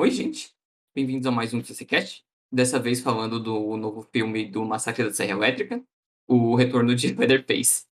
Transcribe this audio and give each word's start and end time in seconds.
Oi, 0.00 0.12
gente. 0.12 0.54
Bem-vindos 0.94 1.26
a 1.26 1.30
mais 1.32 1.52
um 1.52 1.60
TCCast. 1.60 2.24
Dessa 2.52 2.78
vez 2.78 3.00
falando 3.00 3.42
do 3.42 3.76
novo 3.76 4.00
filme 4.02 4.48
do 4.48 4.64
Massacre 4.64 5.02
da 5.02 5.12
Serra 5.12 5.32
Elétrica, 5.32 5.82
O 6.28 6.54
Retorno 6.54 6.94
de 6.94 7.08
Leatherface. 7.18 7.84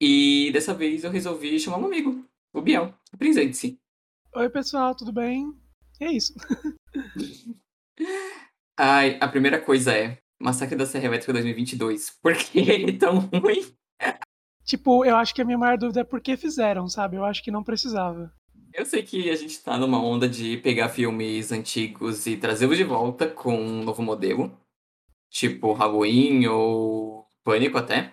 E 0.00 0.52
dessa 0.52 0.72
vez 0.72 1.02
eu 1.02 1.10
resolvi 1.10 1.58
chamar 1.58 1.78
um 1.78 1.86
amigo, 1.86 2.24
o 2.54 2.62
Biel. 2.62 2.94
Apresente-se. 3.12 3.76
Oi, 4.32 4.48
pessoal, 4.48 4.94
tudo 4.94 5.12
bem? 5.12 5.52
É 6.00 6.12
isso. 6.12 6.34
Ai, 8.78 9.18
a 9.20 9.26
primeira 9.26 9.60
coisa 9.60 9.92
é 9.92 10.18
Massacre 10.40 10.76
da 10.76 10.86
Serra 10.86 11.06
Elétrica 11.06 11.32
2022. 11.32 12.10
Por 12.22 12.36
que 12.36 12.60
ele 12.60 12.92
é 12.92 12.96
tão 12.96 13.18
ruim? 13.18 13.74
Tipo, 14.64 15.04
eu 15.04 15.16
acho 15.16 15.34
que 15.34 15.42
a 15.42 15.44
minha 15.44 15.58
maior 15.58 15.76
dúvida 15.76 16.00
é 16.00 16.04
por 16.04 16.20
que 16.20 16.36
fizeram, 16.36 16.88
sabe? 16.88 17.16
Eu 17.16 17.24
acho 17.24 17.42
que 17.42 17.50
não 17.50 17.64
precisava. 17.64 18.32
Eu 18.74 18.84
sei 18.84 19.04
que 19.04 19.30
a 19.30 19.36
gente 19.36 19.62
tá 19.62 19.78
numa 19.78 20.02
onda 20.02 20.28
de 20.28 20.56
pegar 20.56 20.88
filmes 20.88 21.52
antigos 21.52 22.26
e 22.26 22.36
trazê-los 22.36 22.76
de 22.76 22.82
volta 22.82 23.30
com 23.30 23.54
um 23.54 23.84
novo 23.84 24.02
modelo. 24.02 24.50
Tipo 25.30 25.72
Halloween 25.72 26.48
ou 26.48 27.24
Pânico 27.44 27.78
até. 27.78 28.12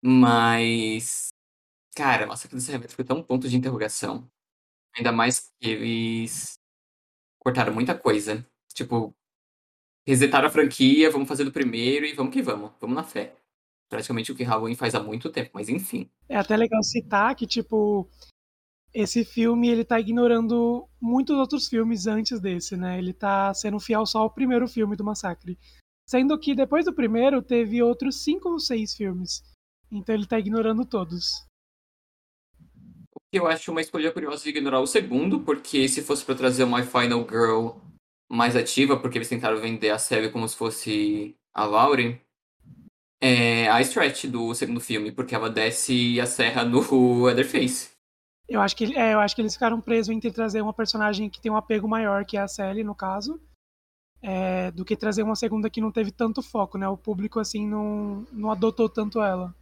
Mas. 0.00 1.30
Cara, 1.96 2.24
Massacre 2.24 2.56
da 2.56 2.62
Serra 2.62 2.78
Elétrica 2.78 2.94
foi 2.94 3.04
tão 3.04 3.18
um 3.18 3.22
ponto 3.22 3.48
de 3.48 3.56
interrogação. 3.56 4.30
Ainda 4.96 5.10
mais 5.10 5.52
que 5.60 5.68
eles 5.68 6.54
cortaram 7.40 7.74
muita 7.74 7.98
coisa. 7.98 8.46
Tipo, 8.72 9.12
resetaram 10.06 10.46
a 10.46 10.52
franquia, 10.52 11.10
vamos 11.10 11.28
fazer 11.28 11.42
do 11.42 11.52
primeiro 11.52 12.06
e 12.06 12.12
vamos 12.12 12.32
que 12.32 12.42
vamos. 12.42 12.70
Vamos 12.80 12.94
na 12.94 13.02
fé. 13.02 13.34
Praticamente 13.88 14.30
o 14.30 14.36
que 14.36 14.44
Halloween 14.44 14.76
faz 14.76 14.94
há 14.94 15.02
muito 15.02 15.30
tempo, 15.30 15.50
mas 15.52 15.68
enfim. 15.68 16.08
É 16.28 16.36
até 16.36 16.56
legal 16.56 16.82
citar 16.84 17.34
que, 17.34 17.46
tipo, 17.46 18.08
esse 18.94 19.24
filme 19.24 19.68
ele 19.68 19.84
tá 19.84 19.98
ignorando 19.98 20.86
muitos 21.00 21.36
outros 21.36 21.68
filmes 21.68 22.06
antes 22.06 22.40
desse, 22.40 22.76
né? 22.76 22.98
Ele 22.98 23.12
tá 23.12 23.52
sendo 23.54 23.80
fiel 23.80 24.04
só 24.04 24.20
ao 24.20 24.30
primeiro 24.30 24.68
filme 24.68 24.96
do 24.96 25.04
Massacre. 25.04 25.58
Sendo 26.06 26.38
que 26.38 26.54
depois 26.54 26.84
do 26.84 26.92
primeiro 26.92 27.42
teve 27.42 27.82
outros 27.82 28.22
cinco 28.22 28.50
ou 28.50 28.58
seis 28.58 28.94
filmes. 28.94 29.42
Então 29.90 30.14
ele 30.14 30.26
tá 30.26 30.38
ignorando 30.38 30.84
todos. 30.84 31.46
O 33.14 33.20
que 33.32 33.38
eu 33.38 33.46
acho 33.46 33.70
uma 33.70 33.80
escolha 33.80 34.12
curiosa 34.12 34.42
de 34.42 34.50
ignorar 34.50 34.80
o 34.80 34.86
segundo, 34.86 35.40
porque 35.40 35.88
se 35.88 36.02
fosse 36.02 36.24
para 36.24 36.34
trazer 36.34 36.64
uma 36.64 36.82
Final 36.82 37.26
Girl 37.28 37.78
mais 38.30 38.56
ativa, 38.56 38.98
porque 38.98 39.18
eles 39.18 39.28
tentaram 39.28 39.60
vender 39.60 39.90
a 39.90 39.98
série 39.98 40.30
como 40.30 40.48
se 40.48 40.56
fosse 40.56 41.34
a 41.54 41.64
Lauren, 41.64 42.18
é 43.20 43.68
a 43.68 43.80
Stretch 43.80 44.24
do 44.26 44.54
segundo 44.54 44.80
filme, 44.80 45.12
porque 45.12 45.34
ela 45.34 45.48
desce 45.48 46.20
a 46.20 46.26
serra 46.26 46.64
no 46.64 46.82
Leatherface. 47.24 47.92
Eu 48.52 48.60
acho 48.60 48.76
que, 48.76 48.94
é, 48.94 49.14
eu 49.14 49.20
acho 49.20 49.34
que 49.34 49.40
eles 49.40 49.54
ficaram 49.54 49.80
presos 49.80 50.14
entre 50.14 50.30
trazer 50.30 50.60
uma 50.60 50.74
personagem 50.74 51.30
que 51.30 51.40
tem 51.40 51.50
um 51.50 51.56
apego 51.56 51.88
maior, 51.88 52.22
que 52.26 52.36
é 52.36 52.40
a 52.40 52.46
Sally, 52.46 52.84
no 52.84 52.94
caso, 52.94 53.40
é, 54.20 54.70
do 54.72 54.84
que 54.84 54.94
trazer 54.94 55.22
uma 55.22 55.34
segunda 55.34 55.70
que 55.70 55.80
não 55.80 55.90
teve 55.90 56.12
tanto 56.12 56.42
foco, 56.42 56.76
né? 56.76 56.86
O 56.86 56.98
público, 56.98 57.40
assim, 57.40 57.66
não, 57.66 58.26
não 58.30 58.50
adotou 58.50 58.90
tanto 58.90 59.22
ela. 59.22 59.54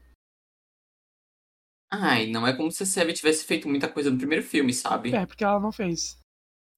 Ai, 1.89 2.27
não 2.27 2.45
é 2.45 2.53
como 2.53 2.73
se 2.73 2.83
a 2.83 2.87
Sally 2.87 3.13
tivesse 3.13 3.45
feito 3.45 3.69
muita 3.69 3.89
coisa 3.89 4.11
no 4.11 4.19
primeiro 4.19 4.43
filme, 4.45 4.75
sabe? 4.75 5.15
É, 5.15 5.25
porque 5.25 5.45
ela 5.45 5.61
não 5.61 5.71
fez. 5.71 6.19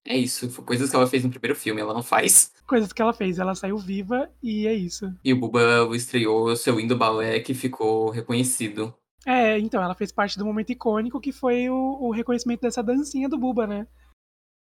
É 0.05 0.15
isso, 0.15 0.51
foi 0.51 0.65
coisas 0.65 0.91
que 0.91 0.95
ela 0.95 1.07
fez 1.07 1.23
no 1.23 1.31
primeiro 1.31 1.55
filme, 1.55 1.81
ela 1.81 1.95
não 1.95 2.03
faz. 2.03 2.51
Coisas 2.67 2.93
que 2.93 3.01
ela 3.01 3.13
fez, 3.13 3.39
ela 3.39 3.55
saiu 3.55 3.77
viva 3.79 4.29
e 4.43 4.67
é 4.67 4.73
isso. 4.73 5.11
E 5.23 5.33
o 5.33 5.39
Buba 5.39 5.61
estreou 5.95 6.45
o 6.45 6.55
seu 6.55 6.79
Indo 6.79 6.95
Balé 6.95 7.39
que 7.39 7.55
ficou 7.55 8.11
reconhecido. 8.11 8.95
É, 9.25 9.57
então, 9.59 9.81
ela 9.81 9.95
fez 9.95 10.11
parte 10.11 10.37
do 10.37 10.45
momento 10.45 10.71
icônico 10.71 11.21
que 11.21 11.31
foi 11.31 11.69
o, 11.69 11.75
o 11.75 12.11
reconhecimento 12.11 12.61
dessa 12.61 12.83
dancinha 12.83 13.29
do 13.29 13.37
Buba, 13.37 13.65
né? 13.65 13.87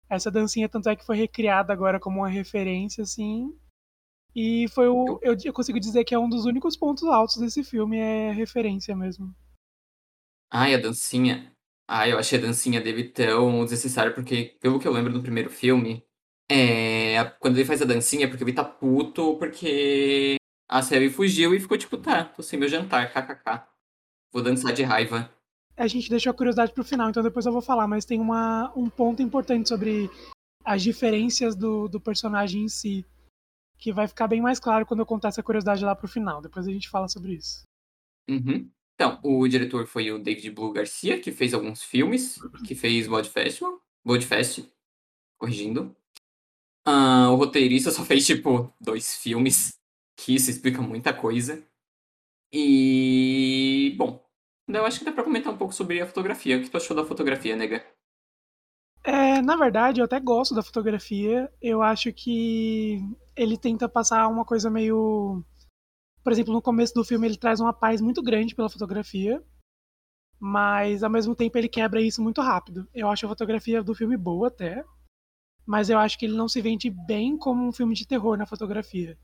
Essa 0.09 0.31
dancinha, 0.31 0.69
tanto 0.69 0.89
é 0.89 0.97
que 0.97 1.07
foi 1.07 1.17
recriada 1.17 1.73
agora 1.73 2.01
como 2.01 2.19
uma 2.19 2.29
referência, 2.29 3.03
assim. 3.03 3.57
E 4.35 4.69
foi 4.69 4.89
o. 4.89 5.19
Eu, 5.23 5.37
eu 5.45 5.53
consigo 5.53 5.81
dizer 5.81 6.05
que 6.05 6.15
é 6.15 6.19
um 6.19 6.29
dos 6.29 6.45
únicos 6.45 6.77
pontos 6.77 7.05
altos 7.05 7.37
desse 7.37 7.65
filme, 7.65 7.97
é 7.99 8.33
referência 8.33 8.95
mesmo. 8.95 9.35
Ai, 10.51 10.75
a 10.75 10.79
dancinha. 10.79 11.53
Ai, 11.89 12.13
eu 12.13 12.19
achei 12.19 12.39
a 12.39 12.43
dancinha 12.43 12.81
dele 12.81 13.05
tão 13.05 13.65
desnecessária, 13.65 14.13
porque, 14.13 14.57
pelo 14.61 14.79
que 14.79 14.87
eu 14.87 14.93
lembro 14.93 15.13
do 15.13 15.23
primeiro 15.23 15.51
filme, 15.51 16.05
é. 16.51 17.25
Quando 17.39 17.57
ele 17.57 17.65
faz 17.65 17.81
a 17.81 17.85
dancinha 17.85 18.27
é 18.27 18.29
porque 18.29 18.43
ele 18.43 18.53
tá 18.53 18.65
puto, 18.65 19.37
porque 19.39 20.37
a 20.69 20.83
série 20.83 21.09
fugiu 21.11 21.55
e 21.55 21.61
ficou 21.61 21.79
tipo, 21.79 21.97
tá, 21.97 22.25
tô 22.25 22.43
sem 22.43 22.59
meu 22.59 22.69
jantar, 22.69 23.13
kkk. 23.13 23.63
Vou 24.33 24.43
dançar 24.43 24.73
de 24.73 24.83
raiva. 24.83 25.31
A 25.77 25.87
gente 25.87 26.11
deixou 26.11 26.31
a 26.31 26.35
curiosidade 26.35 26.73
pro 26.73 26.85
final, 26.85 27.09
então 27.09 27.23
depois 27.23 27.47
eu 27.47 27.53
vou 27.53 27.63
falar, 27.63 27.87
mas 27.89 28.05
tem 28.05 28.21
uma, 28.21 28.73
um 28.77 28.89
ponto 28.89 29.23
importante 29.23 29.69
sobre 29.69 30.11
as 30.65 30.83
diferenças 30.83 31.57
do, 31.57 31.89
do 31.89 32.01
personagem 32.01 32.65
em 32.65 32.69
si, 32.69 33.05
que 33.79 33.93
vai 33.93 34.07
ficar 34.07 34.29
bem 34.29 34.41
mais 34.41 34.61
claro 34.61 34.85
quando 34.85 35.01
eu 35.01 35.07
contar 35.07 35.29
essa 35.29 35.43
curiosidade 35.43 35.85
lá 35.85 35.97
pro 35.97 36.07
final. 36.07 36.43
Depois 36.43 36.69
a 36.69 36.71
gente 36.71 36.89
fala 36.89 37.09
sobre 37.09 37.35
isso. 37.35 37.63
Uhum. 38.29 38.71
Então, 38.95 39.19
o 39.23 39.49
diretor 39.49 39.87
foi 39.87 40.13
o 40.13 40.19
David 40.19 40.51
Blue 40.51 40.73
Garcia, 40.73 41.19
que 41.19 41.33
fez 41.33 41.55
alguns 41.55 41.83
filmes, 41.83 42.39
que 42.67 42.75
fez 42.75 43.07
Blood 43.07 43.31
Festival, 43.31 43.81
Fest, 44.21 44.63
corrigindo. 45.39 45.97
Uh, 46.87 47.33
o 47.33 47.37
roteirista 47.37 47.91
só 47.91 48.05
fez, 48.05 48.27
tipo, 48.27 48.71
dois 48.79 49.17
filmes, 49.17 49.73
que 50.19 50.35
isso 50.35 50.51
explica 50.51 50.83
muita 50.83 51.15
coisa. 51.15 51.67
E. 52.53 53.95
Bom, 53.97 54.25
eu 54.69 54.85
acho 54.85 54.99
que 54.99 55.05
dá 55.05 55.13
pra 55.13 55.25
comentar 55.25 55.53
um 55.53 55.59
pouco 55.59 55.75
sobre 55.75 56.01
a 56.01 56.07
fotografia. 56.07 56.57
O 56.57 56.63
que 56.63 56.71
tu 56.71 56.77
achou 56.77 56.97
da 56.97 57.05
fotografia, 57.05 57.57
nega? 57.57 57.85
É, 59.05 59.41
na 59.41 59.57
verdade, 59.57 60.01
eu 60.01 60.05
até 60.05 60.21
gosto 60.21 60.55
da 60.55 60.63
fotografia. 60.63 61.51
Eu 61.61 61.83
acho 61.83 62.13
que 62.13 62.99
ele 63.37 63.57
tenta 63.57 63.89
passar 63.89 64.29
uma 64.29 64.45
coisa 64.45 64.71
meio. 64.71 65.43
Por 66.23 66.33
exemplo, 66.33 66.53
no 66.53 66.61
começo 66.63 66.93
do 66.95 67.05
filme 67.05 67.27
ele 67.27 67.37
traz 67.37 67.61
uma 67.61 67.73
paz 67.73 68.01
muito 68.01 68.23
grande 68.23 68.55
pela 68.55 68.69
fotografia, 68.69 69.43
mas 70.39 71.03
ao 71.03 71.11
mesmo 71.11 71.35
tempo 71.35 71.57
ele 71.57 71.69
quebra 71.69 72.03
isso 72.03 72.23
muito 72.23 72.43
rápido. 72.43 72.87
Eu 72.95 73.09
acho 73.09 73.25
a 73.25 73.29
fotografia 73.29 73.83
do 73.83 73.95
filme 73.95 74.19
boa 74.19 74.49
até, 74.49 74.85
mas 75.67 75.89
eu 75.89 75.99
acho 75.99 76.19
que 76.19 76.27
ele 76.27 76.37
não 76.37 76.49
se 76.49 76.61
vende 76.61 76.91
bem 76.91 77.39
como 77.39 77.67
um 77.67 77.73
filme 77.73 77.95
de 77.95 78.07
terror 78.07 78.37
na 78.37 78.47
fotografia. 78.47 79.19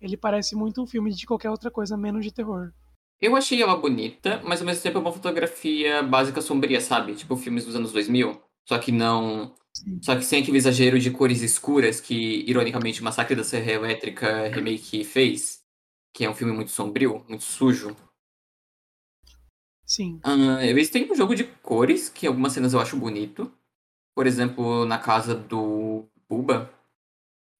Ele 0.00 0.16
parece 0.16 0.54
muito 0.56 0.82
um 0.82 0.86
filme 0.86 1.12
de 1.12 1.26
qualquer 1.26 1.50
outra 1.50 1.70
coisa 1.70 1.96
menos 1.96 2.24
de 2.24 2.32
terror. 2.32 2.72
Eu 3.20 3.36
achei 3.36 3.62
ela 3.62 3.76
bonita, 3.76 4.40
mas 4.44 4.60
ao 4.60 4.66
mesmo 4.66 4.82
tempo 4.82 4.96
é 4.96 5.00
uma 5.00 5.12
fotografia 5.12 6.02
básica 6.02 6.40
sombria, 6.40 6.80
sabe? 6.80 7.14
Tipo 7.14 7.36
filmes 7.36 7.66
dos 7.66 7.76
anos 7.76 7.92
2000. 7.92 8.40
Só 8.66 8.78
que 8.78 8.90
não. 8.90 9.54
Sim. 9.74 10.00
Só 10.02 10.16
que 10.16 10.24
sem 10.24 10.42
aquele 10.42 10.56
exagero 10.56 10.98
de 10.98 11.10
cores 11.10 11.42
escuras 11.42 12.00
que, 12.00 12.44
ironicamente, 12.48 13.02
Massacre 13.02 13.36
da 13.36 13.44
Serra 13.44 13.72
Elétrica 13.72 14.48
Remake 14.48 15.04
fez. 15.04 15.60
Que 16.14 16.24
é 16.24 16.30
um 16.30 16.34
filme 16.34 16.52
muito 16.52 16.70
sombrio, 16.70 17.24
muito 17.28 17.44
sujo. 17.44 17.94
Sim. 19.84 20.20
Uh, 20.24 20.60
eles 20.62 20.88
têm 20.88 21.10
um 21.10 21.14
jogo 21.14 21.34
de 21.34 21.44
cores, 21.44 22.08
que 22.08 22.26
algumas 22.26 22.52
cenas 22.52 22.72
eu 22.72 22.80
acho 22.80 22.96
bonito. 22.96 23.52
Por 24.14 24.26
exemplo, 24.26 24.84
na 24.86 24.98
casa 24.98 25.34
do 25.34 26.08
Buba, 26.28 26.72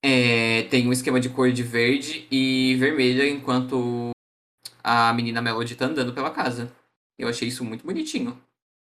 é, 0.02 0.62
tem 0.64 0.88
um 0.88 0.92
esquema 0.92 1.20
de 1.20 1.28
cor 1.28 1.52
de 1.52 1.62
verde 1.62 2.26
e 2.30 2.76
vermelha, 2.76 3.28
enquanto 3.28 4.10
a 4.82 5.12
menina 5.12 5.42
Melody 5.42 5.76
tá 5.76 5.86
andando 5.86 6.14
pela 6.14 6.30
casa. 6.30 6.72
Eu 7.18 7.28
achei 7.28 7.48
isso 7.48 7.64
muito 7.64 7.84
bonitinho. 7.84 8.40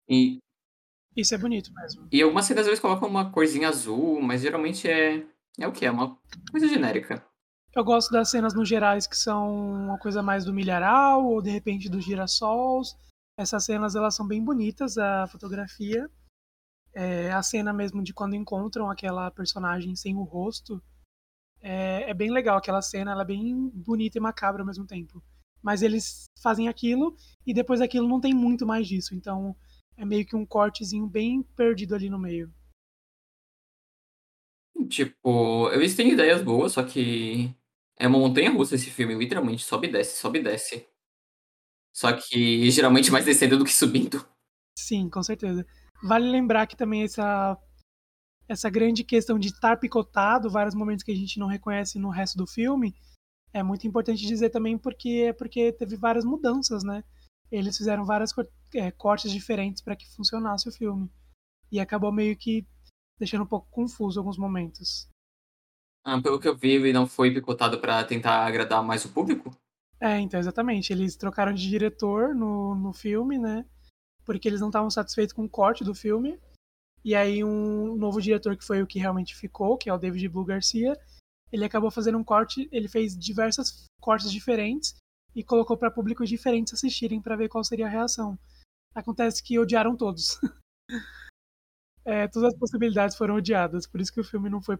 E, 0.08 0.38
Isso 1.16 1.34
é 1.34 1.38
bonito 1.38 1.72
mesmo. 1.72 2.08
e 2.12 2.20
algumas 2.22 2.44
cenas 2.44 2.66
eles 2.66 2.80
colocam 2.80 3.08
uma 3.08 3.30
corzinha 3.30 3.68
azul, 3.68 4.20
mas 4.20 4.42
geralmente 4.42 4.88
é. 4.88 5.24
É 5.58 5.66
o 5.66 5.72
que? 5.72 5.84
É 5.84 5.90
uma 5.90 6.16
coisa 6.50 6.68
genérica. 6.68 7.24
Eu 7.74 7.84
gosto 7.84 8.10
das 8.12 8.30
cenas 8.30 8.54
no 8.54 8.64
gerais 8.64 9.06
que 9.06 9.16
são 9.16 9.72
uma 9.72 9.98
coisa 9.98 10.22
mais 10.22 10.44
do 10.44 10.54
milharal 10.54 11.24
ou 11.26 11.42
de 11.42 11.50
repente 11.50 11.88
dos 11.88 12.04
girassols. 12.04 12.96
Essas 13.36 13.64
cenas 13.64 13.94
elas 13.96 14.14
são 14.14 14.26
bem 14.26 14.42
bonitas, 14.44 14.96
a 14.98 15.26
fotografia. 15.26 16.08
É, 16.94 17.32
a 17.32 17.42
cena 17.42 17.72
mesmo 17.72 18.02
de 18.02 18.14
quando 18.14 18.34
encontram 18.34 18.90
aquela 18.90 19.30
personagem 19.30 19.94
sem 19.96 20.16
o 20.16 20.22
rosto 20.22 20.82
é, 22.08 22.10
é 22.10 22.14
bem 22.14 22.30
legal. 22.30 22.56
Aquela 22.56 22.82
cena 22.82 23.12
ela 23.12 23.22
é 23.22 23.26
bem 23.26 23.70
bonita 23.74 24.18
e 24.18 24.20
macabra 24.20 24.62
ao 24.62 24.66
mesmo 24.66 24.86
tempo. 24.86 25.22
Mas 25.62 25.82
eles 25.82 26.24
fazem 26.42 26.68
aquilo 26.68 27.16
e 27.46 27.52
depois 27.52 27.80
daquilo 27.80 28.08
não 28.08 28.20
tem 28.20 28.32
muito 28.32 28.66
mais 28.66 28.86
disso. 28.86 29.14
Então 29.14 29.54
é 29.96 30.04
meio 30.04 30.24
que 30.24 30.36
um 30.36 30.46
cortezinho 30.46 31.06
bem 31.06 31.42
perdido 31.42 31.94
ali 31.94 32.08
no 32.08 32.18
meio. 32.18 32.52
Tipo, 34.88 35.70
eles 35.72 35.96
têm 35.96 36.12
ideias 36.12 36.40
boas, 36.40 36.72
só 36.72 36.84
que 36.84 37.52
é 37.96 38.06
uma 38.06 38.18
montanha 38.18 38.50
russa 38.50 38.76
esse 38.76 38.90
filme, 38.90 39.14
literalmente. 39.14 39.64
Sobe 39.64 39.88
e 39.88 39.92
desce, 39.92 40.16
sobe 40.18 40.38
e 40.38 40.42
desce. 40.42 40.86
Só 41.92 42.12
que 42.12 42.70
geralmente 42.70 43.10
mais 43.10 43.24
descendo 43.24 43.58
do 43.58 43.64
que 43.64 43.74
subindo. 43.74 44.24
Sim, 44.78 45.10
com 45.10 45.22
certeza. 45.22 45.66
Vale 46.02 46.30
lembrar 46.30 46.68
que 46.68 46.76
também 46.76 47.02
essa 47.02 47.58
essa 48.48 48.70
grande 48.70 49.04
questão 49.04 49.38
de 49.38 49.48
estar 49.48 49.76
picotado, 49.76 50.50
vários 50.50 50.74
momentos 50.74 51.04
que 51.04 51.12
a 51.12 51.16
gente 51.16 51.38
não 51.38 51.46
reconhece 51.46 51.98
no 51.98 52.08
resto 52.08 52.38
do 52.38 52.46
filme, 52.46 52.94
é 53.52 53.62
muito 53.62 53.86
importante 53.86 54.26
dizer 54.26 54.50
também 54.50 54.78
porque 54.78 55.26
é 55.28 55.32
porque 55.32 55.72
teve 55.72 55.96
várias 55.96 56.24
mudanças, 56.24 56.82
né? 56.82 57.04
Eles 57.50 57.76
fizeram 57.76 58.04
várias 58.04 58.30
é, 58.74 58.90
cortes 58.90 59.30
diferentes 59.30 59.82
para 59.82 59.96
que 59.96 60.08
funcionasse 60.14 60.68
o 60.68 60.72
filme. 60.72 61.10
E 61.70 61.80
acabou 61.80 62.12
meio 62.12 62.36
que 62.36 62.66
deixando 63.18 63.44
um 63.44 63.46
pouco 63.46 63.68
confuso 63.70 64.18
alguns 64.20 64.38
momentos. 64.38 65.08
Ah, 66.04 66.20
pelo 66.20 66.38
que 66.38 66.48
eu 66.48 66.56
vi, 66.56 66.72
ele 66.72 66.92
não 66.92 67.06
foi 67.06 67.32
picotado 67.32 67.80
para 67.80 68.04
tentar 68.04 68.46
agradar 68.46 68.82
mais 68.82 69.04
o 69.04 69.12
público? 69.12 69.50
É, 70.00 70.18
então, 70.20 70.38
exatamente. 70.38 70.92
Eles 70.92 71.16
trocaram 71.16 71.52
de 71.52 71.68
diretor 71.68 72.34
no, 72.34 72.74
no 72.74 72.92
filme, 72.92 73.38
né? 73.38 73.64
Porque 74.24 74.48
eles 74.48 74.60
não 74.60 74.68
estavam 74.68 74.90
satisfeitos 74.90 75.34
com 75.34 75.44
o 75.44 75.48
corte 75.48 75.82
do 75.84 75.94
filme. 75.94 76.38
E 77.08 77.14
aí 77.14 77.42
um 77.42 77.96
novo 77.96 78.20
diretor, 78.20 78.54
que 78.54 78.62
foi 78.62 78.82
o 78.82 78.86
que 78.86 78.98
realmente 78.98 79.34
ficou, 79.34 79.78
que 79.78 79.88
é 79.88 79.94
o 79.94 79.96
David 79.96 80.28
Blue 80.28 80.44
Garcia, 80.44 80.94
ele 81.50 81.64
acabou 81.64 81.90
fazendo 81.90 82.18
um 82.18 82.22
corte, 82.22 82.68
ele 82.70 82.86
fez 82.86 83.18
diversos 83.18 83.86
cortes 83.98 84.30
diferentes 84.30 84.94
e 85.34 85.42
colocou 85.42 85.74
para 85.74 85.90
públicos 85.90 86.28
diferentes 86.28 86.74
assistirem 86.74 87.22
para 87.22 87.34
ver 87.34 87.48
qual 87.48 87.64
seria 87.64 87.86
a 87.86 87.88
reação. 87.88 88.38
Acontece 88.94 89.42
que 89.42 89.58
odiaram 89.58 89.96
todos. 89.96 90.38
é, 92.04 92.28
todas 92.28 92.52
as 92.52 92.58
possibilidades 92.58 93.16
foram 93.16 93.36
odiadas, 93.36 93.86
por 93.86 94.02
isso 94.02 94.12
que 94.12 94.20
o 94.20 94.24
filme 94.24 94.50
não 94.50 94.60
foi 94.60 94.76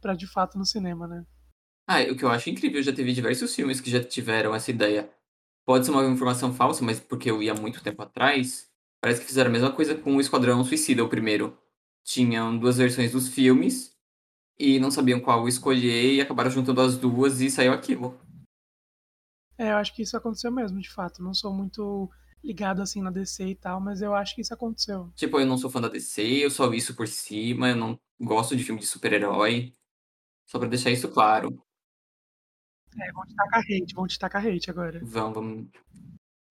para 0.00 0.14
de 0.14 0.28
fato 0.28 0.56
no 0.56 0.64
cinema, 0.64 1.08
né? 1.08 1.26
Ah, 1.88 2.02
o 2.02 2.16
que 2.16 2.24
eu 2.24 2.30
acho 2.30 2.50
incrível, 2.50 2.80
já 2.84 2.92
teve 2.92 3.12
diversos 3.12 3.52
filmes 3.52 3.80
que 3.80 3.90
já 3.90 4.00
tiveram 4.00 4.54
essa 4.54 4.70
ideia. 4.70 5.12
Pode 5.66 5.86
ser 5.86 5.90
uma 5.90 6.06
informação 6.06 6.54
falsa, 6.54 6.84
mas 6.84 7.00
porque 7.00 7.28
eu 7.28 7.42
ia 7.42 7.52
muito 7.52 7.82
tempo 7.82 8.00
atrás, 8.00 8.70
parece 9.02 9.22
que 9.22 9.26
fizeram 9.26 9.50
a 9.50 9.52
mesma 9.52 9.72
coisa 9.72 9.96
com 9.96 10.14
o 10.14 10.20
Esquadrão 10.20 10.62
Suicida, 10.62 11.02
o 11.02 11.08
primeiro. 11.08 11.58
Tinham 12.04 12.56
duas 12.56 12.76
versões 12.76 13.12
dos 13.12 13.28
filmes 13.28 13.96
e 14.58 14.78
não 14.78 14.90
sabiam 14.90 15.20
qual 15.20 15.48
escolher 15.48 16.14
e 16.14 16.20
acabaram 16.20 16.50
juntando 16.50 16.80
as 16.80 16.96
duas 16.96 17.40
e 17.40 17.50
saiu 17.50 17.72
aquilo. 17.72 18.20
É, 19.56 19.72
eu 19.72 19.76
acho 19.76 19.94
que 19.94 20.02
isso 20.02 20.16
aconteceu 20.16 20.52
mesmo, 20.52 20.80
de 20.80 20.90
fato. 20.90 21.22
Não 21.22 21.32
sou 21.32 21.52
muito 21.52 22.10
ligado 22.42 22.82
assim 22.82 23.00
na 23.00 23.10
DC 23.10 23.46
e 23.46 23.54
tal, 23.54 23.80
mas 23.80 24.02
eu 24.02 24.14
acho 24.14 24.34
que 24.34 24.42
isso 24.42 24.52
aconteceu. 24.52 25.10
Tipo, 25.14 25.40
eu 25.40 25.46
não 25.46 25.56
sou 25.56 25.70
fã 25.70 25.80
da 25.80 25.88
DC, 25.88 26.22
eu 26.22 26.50
só 26.50 26.68
vi 26.68 26.76
isso 26.76 26.94
por 26.94 27.08
cima, 27.08 27.70
eu 27.70 27.76
não 27.76 27.98
gosto 28.20 28.54
de 28.54 28.62
filme 28.62 28.80
de 28.80 28.86
super-herói. 28.86 29.74
Só 30.46 30.58
pra 30.58 30.68
deixar 30.68 30.90
isso 30.90 31.08
claro. 31.08 31.48
É, 33.00 33.12
vão 33.12 33.24
te 33.24 33.34
tacar 33.34 33.60
hate, 33.60 33.94
vão 33.94 34.06
te 34.06 34.18
tacar 34.18 34.46
hate 34.46 34.70
agora. 34.70 35.00
Vão, 35.02 35.32
vamos. 35.32 35.68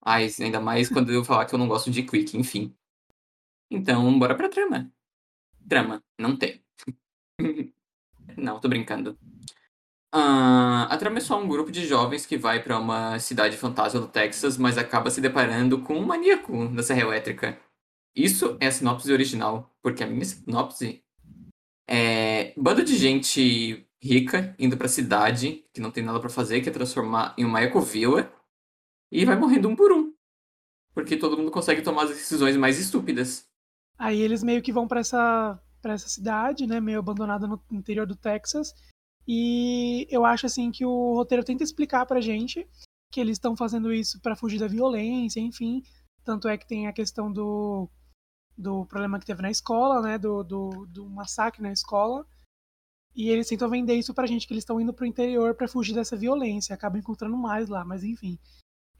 Ai, 0.01 0.27
ainda 0.41 0.59
mais 0.59 0.89
quando 0.89 1.11
eu 1.11 1.23
falar 1.23 1.45
que 1.45 1.53
eu 1.53 1.59
não 1.59 1.67
gosto 1.67 1.91
de 1.91 2.03
Quick, 2.03 2.35
enfim. 2.35 2.75
Então, 3.69 4.17
bora 4.17 4.35
pra 4.35 4.49
trama. 4.49 4.91
Trama, 5.67 6.03
não 6.19 6.35
tem. 6.35 6.63
não, 8.37 8.59
tô 8.59 8.67
brincando. 8.67 9.17
Uh, 10.13 10.85
a 10.89 10.97
trama 10.97 11.17
é 11.17 11.21
só 11.21 11.41
um 11.41 11.47
grupo 11.47 11.71
de 11.71 11.87
jovens 11.87 12.25
que 12.25 12.37
vai 12.37 12.61
para 12.61 12.77
uma 12.77 13.17
cidade 13.19 13.57
fantasma 13.57 13.99
do 13.99 14.07
Texas, 14.07 14.57
mas 14.57 14.77
acaba 14.77 15.09
se 15.09 15.19
deparando 15.19 15.81
com 15.81 15.95
um 15.95 16.05
maníaco 16.05 16.67
da 16.67 16.83
Serra 16.83 17.01
Elétrica. 17.01 17.59
Isso 18.15 18.55
é 18.59 18.67
a 18.67 18.71
sinopse 18.71 19.11
original, 19.11 19.75
porque 19.81 20.03
a 20.03 20.07
minha 20.07 20.23
sinopse 20.23 21.03
é 21.89 22.53
bando 22.55 22.83
de 22.83 22.95
gente 22.95 23.87
rica 24.01 24.55
indo 24.59 24.77
pra 24.77 24.87
cidade, 24.87 25.65
que 25.73 25.81
não 25.81 25.89
tem 25.89 26.03
nada 26.03 26.19
para 26.19 26.29
fazer, 26.29 26.61
que 26.61 26.69
é 26.69 26.71
transformar 26.71 27.33
em 27.37 27.45
uma 27.45 27.63
ecovila, 27.63 28.31
e 29.11 29.25
vai 29.25 29.35
morrendo 29.35 29.67
um 29.69 29.75
por 29.75 29.91
um. 29.91 30.13
Porque 30.93 31.17
todo 31.17 31.37
mundo 31.37 31.49
consegue 31.49 31.81
tomar 31.81 32.03
as 32.03 32.09
decisões 32.09 32.55
mais 32.55 32.77
estúpidas. 32.79 33.49
Aí 34.03 34.19
eles 34.19 34.43
meio 34.43 34.61
que 34.61 34.73
vão 34.73 34.85
para 34.85 34.99
essa, 34.99 35.57
pra 35.81 35.93
essa 35.93 36.09
cidade, 36.09 36.67
né, 36.67 36.81
meio 36.81 36.99
abandonada 36.99 37.47
no 37.47 37.57
interior 37.71 38.05
do 38.05 38.17
Texas, 38.17 38.73
e 39.25 40.05
eu 40.09 40.25
acho 40.25 40.45
assim 40.45 40.71
que 40.71 40.85
o 40.85 41.13
roteiro 41.13 41.41
tenta 41.41 41.63
explicar 41.63 42.05
pra 42.05 42.19
gente 42.19 42.67
que 43.09 43.21
eles 43.21 43.37
estão 43.37 43.55
fazendo 43.55 43.93
isso 43.93 44.19
para 44.19 44.35
fugir 44.35 44.59
da 44.59 44.67
violência, 44.67 45.39
enfim. 45.39 45.81
Tanto 46.25 46.49
é 46.49 46.57
que 46.57 46.67
tem 46.67 46.85
a 46.85 46.91
questão 46.91 47.31
do, 47.31 47.87
do 48.57 48.85
problema 48.87 49.17
que 49.19 49.25
teve 49.25 49.41
na 49.41 49.49
escola, 49.49 50.01
né? 50.01 50.17
Do, 50.17 50.43
do, 50.43 50.85
do 50.87 51.09
massacre 51.09 51.61
na 51.61 51.71
escola. 51.71 52.27
E 53.15 53.29
eles 53.29 53.47
tentam 53.47 53.69
vender 53.69 53.93
isso 53.93 54.13
pra 54.13 54.27
gente, 54.27 54.45
que 54.45 54.53
eles 54.53 54.63
estão 54.63 54.81
indo 54.81 54.93
pro 54.93 55.05
interior 55.05 55.55
para 55.55 55.67
fugir 55.67 55.93
dessa 55.93 56.17
violência. 56.17 56.73
Acabam 56.73 56.99
encontrando 56.99 57.37
mais 57.37 57.69
lá, 57.69 57.85
mas 57.85 58.03
enfim. 58.03 58.37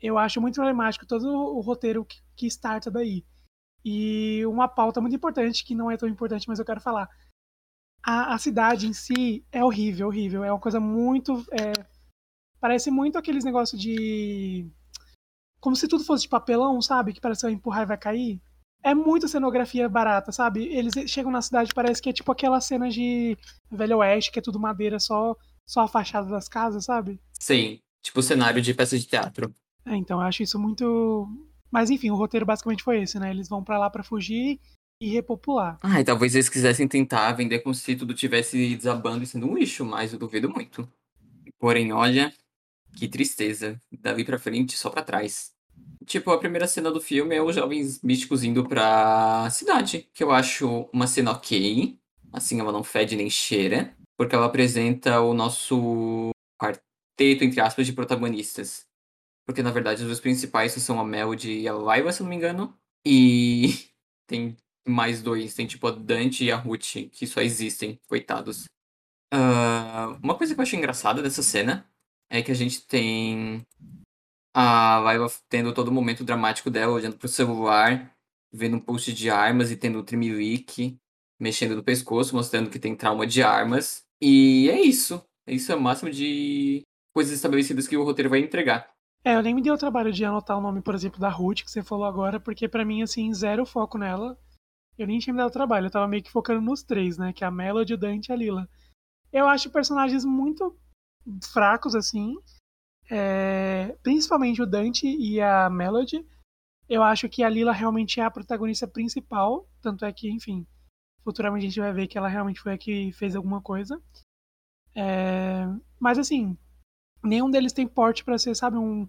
Eu 0.02 0.18
acho 0.18 0.40
muito 0.40 0.56
problemático 0.56 1.06
todo 1.06 1.28
o 1.28 1.60
roteiro 1.60 2.06
que, 2.06 2.22
que 2.38 2.48
starta 2.48 2.90
daí. 2.90 3.26
E 3.86 4.46
uma 4.46 4.68
pauta 4.68 5.02
muito 5.02 5.16
importante, 5.16 5.66
que 5.66 5.76
não 5.76 5.92
é 5.92 5.98
tão 5.98 6.08
importante, 6.08 6.48
mas 6.48 6.60
eu 6.60 6.66
quero 6.66 6.80
falar 6.80 7.10
a, 8.04 8.34
a 8.34 8.38
cidade 8.38 8.86
em 8.86 8.94
si 8.94 9.46
é 9.52 9.64
horrível, 9.64 10.08
horrível. 10.08 10.44
É 10.44 10.52
uma 10.52 10.60
coisa 10.60 10.80
muito. 10.80 11.44
É, 11.52 11.72
parece 12.60 12.92
muito 12.92 13.18
aqueles 13.18 13.46
negócios 13.46 13.82
de. 13.82 14.70
Como 15.60 15.76
se 15.76 15.88
tudo 15.88 16.04
fosse 16.04 16.24
de 16.24 16.30
papelão, 16.30 16.82
sabe? 16.82 17.14
Que 17.14 17.22
parece 17.22 17.42
que 17.42 17.48
vai 17.48 17.54
empurrar 17.54 17.84
e 17.84 17.88
vai 17.88 17.98
cair. 17.98 18.42
É 18.84 18.94
muita 18.94 19.30
cenografia 19.30 19.88
barata, 19.88 20.34
sabe? 20.34 20.66
Eles 20.66 20.94
chegam 21.10 21.32
na 21.32 21.42
cidade, 21.42 21.74
parece 21.74 22.02
que 22.02 22.10
é 22.10 22.14
tipo 22.14 22.30
aquela 22.30 22.60
cena 22.60 22.90
de 22.90 23.38
Velho 23.72 24.00
Oeste, 24.00 24.30
que 24.30 24.40
é 24.40 24.42
tudo 24.42 24.60
madeira, 24.60 25.00
só, 25.00 25.38
só 25.66 25.82
a 25.82 25.88
fachada 25.88 26.30
das 26.30 26.50
casas, 26.50 26.84
sabe? 26.84 27.18
Sim, 27.40 27.80
tipo 28.02 28.22
cenário 28.22 28.62
de 28.62 28.74
peça 28.74 29.00
de 29.00 29.08
teatro. 29.08 29.54
É, 29.86 29.96
então 29.96 30.20
eu 30.20 30.28
acho 30.28 30.44
isso 30.44 30.60
muito. 30.60 31.30
Mas 31.74 31.90
enfim, 31.90 32.12
o 32.12 32.16
roteiro 32.16 32.46
basicamente 32.46 32.84
foi 32.84 33.02
esse, 33.02 33.18
né? 33.18 33.32
Eles 33.32 33.50
vão 33.50 33.64
para 33.64 33.80
lá 33.80 33.90
para 33.90 34.04
fugir 34.04 34.60
e 35.02 35.10
repopular. 35.10 35.80
Ah, 35.82 36.00
e 36.00 36.04
talvez 36.04 36.36
eles 36.36 36.48
quisessem 36.48 36.88
tentar 36.88 37.34
vender 37.34 37.62
como 37.62 37.74
se 37.74 37.96
tudo 37.96 38.14
tivesse 38.14 38.76
desabando 38.76 39.24
e 39.24 39.28
sendo 39.28 39.48
um 39.50 39.58
lixo, 39.58 39.84
mas 39.84 40.14
eu 40.14 40.20
duvido 40.20 40.48
muito. 40.48 40.88
Porém, 41.58 41.92
olha, 41.92 42.32
que 42.96 43.08
tristeza. 43.08 43.82
Dali 43.92 44.24
pra 44.24 44.38
frente, 44.38 44.78
só 44.78 44.92
pra 44.92 45.02
trás. 45.02 45.52
Tipo, 46.06 46.30
a 46.30 46.38
primeira 46.38 46.68
cena 46.68 46.92
do 46.92 47.02
filme 47.02 47.36
é 47.36 47.42
os 47.42 47.56
jovens 47.56 48.04
místicos 48.04 48.44
indo 48.44 48.68
pra 48.68 49.50
cidade, 49.50 50.08
que 50.14 50.24
eu 50.24 50.32
acho 50.32 50.88
uma 50.94 51.08
cena 51.08 51.32
ok. 51.32 51.98
Assim, 52.32 52.60
ela 52.60 52.72
não 52.72 52.84
fede 52.84 53.16
nem 53.16 53.32
cheira, 53.32 53.96
porque 54.16 54.36
ela 54.36 54.46
apresenta 54.46 55.22
o 55.22 55.34
nosso 55.34 56.30
quarteto, 56.62 57.44
entre 57.44 57.60
aspas, 57.62 57.88
de 57.88 57.94
protagonistas. 57.94 58.86
Porque, 59.46 59.64
na 59.64 59.72
verdade, 59.72 60.02
os 60.02 60.08
dois 60.08 60.20
principais 60.20 60.72
são 60.74 61.00
a 61.00 61.04
Melody 61.04 61.60
e 61.60 61.68
a 61.68 61.74
Laiva, 61.74 62.12
se 62.12 62.22
não 62.22 62.30
me 62.30 62.36
engano. 62.36 62.78
E 63.06 63.90
tem 64.28 64.56
mais 64.88 65.22
dois. 65.22 65.54
Tem 65.54 65.68
tipo 65.68 65.88
a 65.88 65.92
Dante 65.92 66.46
e 66.46 66.52
a 66.52 66.56
Ruth, 66.58 67.10
que 67.12 67.28
só 67.28 67.42
existem, 67.42 68.00
coitados. 68.08 68.66
Uh, 69.34 70.20
uma 70.22 70.36
coisa 70.36 70.54
que 70.54 70.60
eu 70.60 70.64
achei 70.64 70.78
engraçada 70.78 71.22
dessa 71.22 71.42
cena 71.42 71.90
é 72.30 72.42
que 72.42 72.52
a 72.52 72.56
gente 72.56 72.86
tem 72.88 73.66
a 74.54 75.00
Laiva 75.00 75.32
tendo 75.50 75.74
todo 75.74 75.88
o 75.88 75.92
momento 75.92 76.24
dramático 76.24 76.70
dela, 76.70 76.94
olhando 76.94 77.18
pro 77.18 77.28
celular, 77.28 78.16
vendo 78.52 78.78
um 78.78 78.80
post 78.80 79.12
de 79.12 79.30
armas 79.30 79.72
e 79.72 79.76
tendo 79.76 80.00
o 80.00 80.04
tremelique, 80.04 81.00
mexendo 81.40 81.76
no 81.76 81.84
pescoço, 81.84 82.36
mostrando 82.36 82.70
que 82.70 82.80
tem 82.80 82.96
trauma 82.96 83.26
de 83.26 83.42
armas. 83.42 84.04
E 84.22 84.70
é 84.70 84.80
isso. 84.82 85.24
Isso 85.48 85.72
é 85.72 85.76
o 85.76 85.82
máximo 85.82 86.12
de 86.12 86.84
coisas 87.14 87.34
estabelecidas 87.34 87.88
que 87.88 87.98
o 87.98 88.04
roteiro 88.04 88.30
vai 88.30 88.40
entregar. 88.40 88.93
É, 89.26 89.36
eu 89.36 89.42
nem 89.42 89.56
me 89.56 89.62
dei 89.62 89.72
o 89.72 89.78
trabalho 89.78 90.12
de 90.12 90.26
anotar 90.26 90.58
o 90.58 90.62
nome, 90.62 90.82
por 90.82 90.94
exemplo, 90.94 91.20
da 91.20 91.30
Ruth, 91.30 91.64
que 91.64 91.72
você 91.72 91.82
falou 91.82 92.06
agora, 92.06 92.40
porque 92.40 92.68
para 92.68 92.84
mim, 92.84 93.02
assim, 93.02 93.34
zero 93.34 93.66
foco 93.66 93.98
nela. 93.98 94.38
Eu 94.98 95.08
nem 95.08 95.18
tinha 95.18 95.34
me 95.34 95.40
dado 95.40 95.52
trabalho, 95.52 95.88
eu 95.88 95.92
tava 95.92 96.08
meio 96.08 96.22
que 96.22 96.30
focando 96.30 96.62
nos 96.62 96.84
três, 96.84 97.18
né? 97.18 97.32
Que 97.34 97.44
é 97.44 97.48
a 97.48 97.52
Melody, 97.52 97.94
o 97.94 97.98
Dante 97.98 98.30
e 98.30 98.34
a 98.34 98.36
Lila. 98.36 98.70
Eu 99.32 99.48
acho 99.48 99.72
personagens 99.72 100.26
muito 100.26 100.78
fracos, 101.52 101.96
assim. 101.96 102.36
É... 103.10 103.98
Principalmente 104.04 104.62
o 104.62 104.68
Dante 104.68 105.08
e 105.08 105.42
a 105.42 105.70
Melody. 105.70 106.26
Eu 106.88 107.02
acho 107.02 107.30
que 107.30 107.44
a 107.44 107.50
Lila 107.50 107.72
realmente 107.72 108.20
é 108.20 108.24
a 108.24 108.32
protagonista 108.32 108.88
principal. 108.88 109.68
Tanto 109.82 110.06
é 110.06 110.12
que, 110.14 110.30
enfim, 110.30 110.68
futuramente 111.24 111.66
a 111.66 111.70
gente 111.70 111.80
vai 111.80 111.94
ver 111.94 112.08
que 112.08 112.18
ela 112.18 112.28
realmente 112.28 112.60
foi 112.60 112.74
a 112.74 112.78
que 112.78 113.12
fez 113.14 113.36
alguma 113.36 113.62
coisa. 113.62 114.00
É... 114.96 115.66
Mas 116.00 116.20
assim, 116.20 116.58
nenhum 117.24 117.50
deles 117.50 117.74
tem 117.74 117.88
porte 117.88 118.24
para 118.24 118.38
ser, 118.38 118.56
sabe, 118.56 118.78
um, 118.78 119.08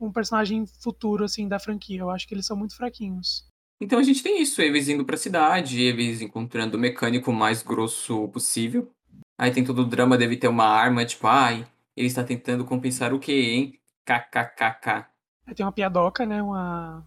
um 0.00 0.10
personagem 0.10 0.66
futuro, 0.66 1.24
assim, 1.24 1.46
da 1.46 1.58
franquia. 1.58 2.00
Eu 2.00 2.10
acho 2.10 2.26
que 2.26 2.34
eles 2.34 2.46
são 2.46 2.56
muito 2.56 2.76
fraquinhos. 2.76 3.46
Então 3.80 3.98
a 3.98 4.02
gente 4.02 4.22
tem 4.22 4.40
isso, 4.40 4.62
eles 4.62 4.88
indo 4.88 5.04
pra 5.04 5.16
cidade, 5.16 5.80
eles 5.80 6.20
encontrando 6.20 6.76
o 6.76 6.80
mecânico 6.80 7.32
mais 7.32 7.62
grosso 7.62 8.28
possível. 8.28 8.88
Aí 9.36 9.50
tem 9.50 9.64
todo 9.64 9.82
o 9.82 9.86
drama, 9.86 10.16
deve 10.16 10.36
ter 10.36 10.46
uma 10.46 10.66
arma, 10.66 11.04
tipo, 11.04 11.26
ai, 11.26 11.66
ele 11.96 12.06
está 12.06 12.22
tentando 12.22 12.64
compensar 12.64 13.12
o 13.12 13.18
quê, 13.18 13.32
hein? 13.32 13.80
KKKK. 14.04 15.08
Aí 15.46 15.54
tem 15.54 15.66
uma 15.66 15.72
piadoca, 15.72 16.24
né? 16.24 16.40
Uma. 16.40 17.04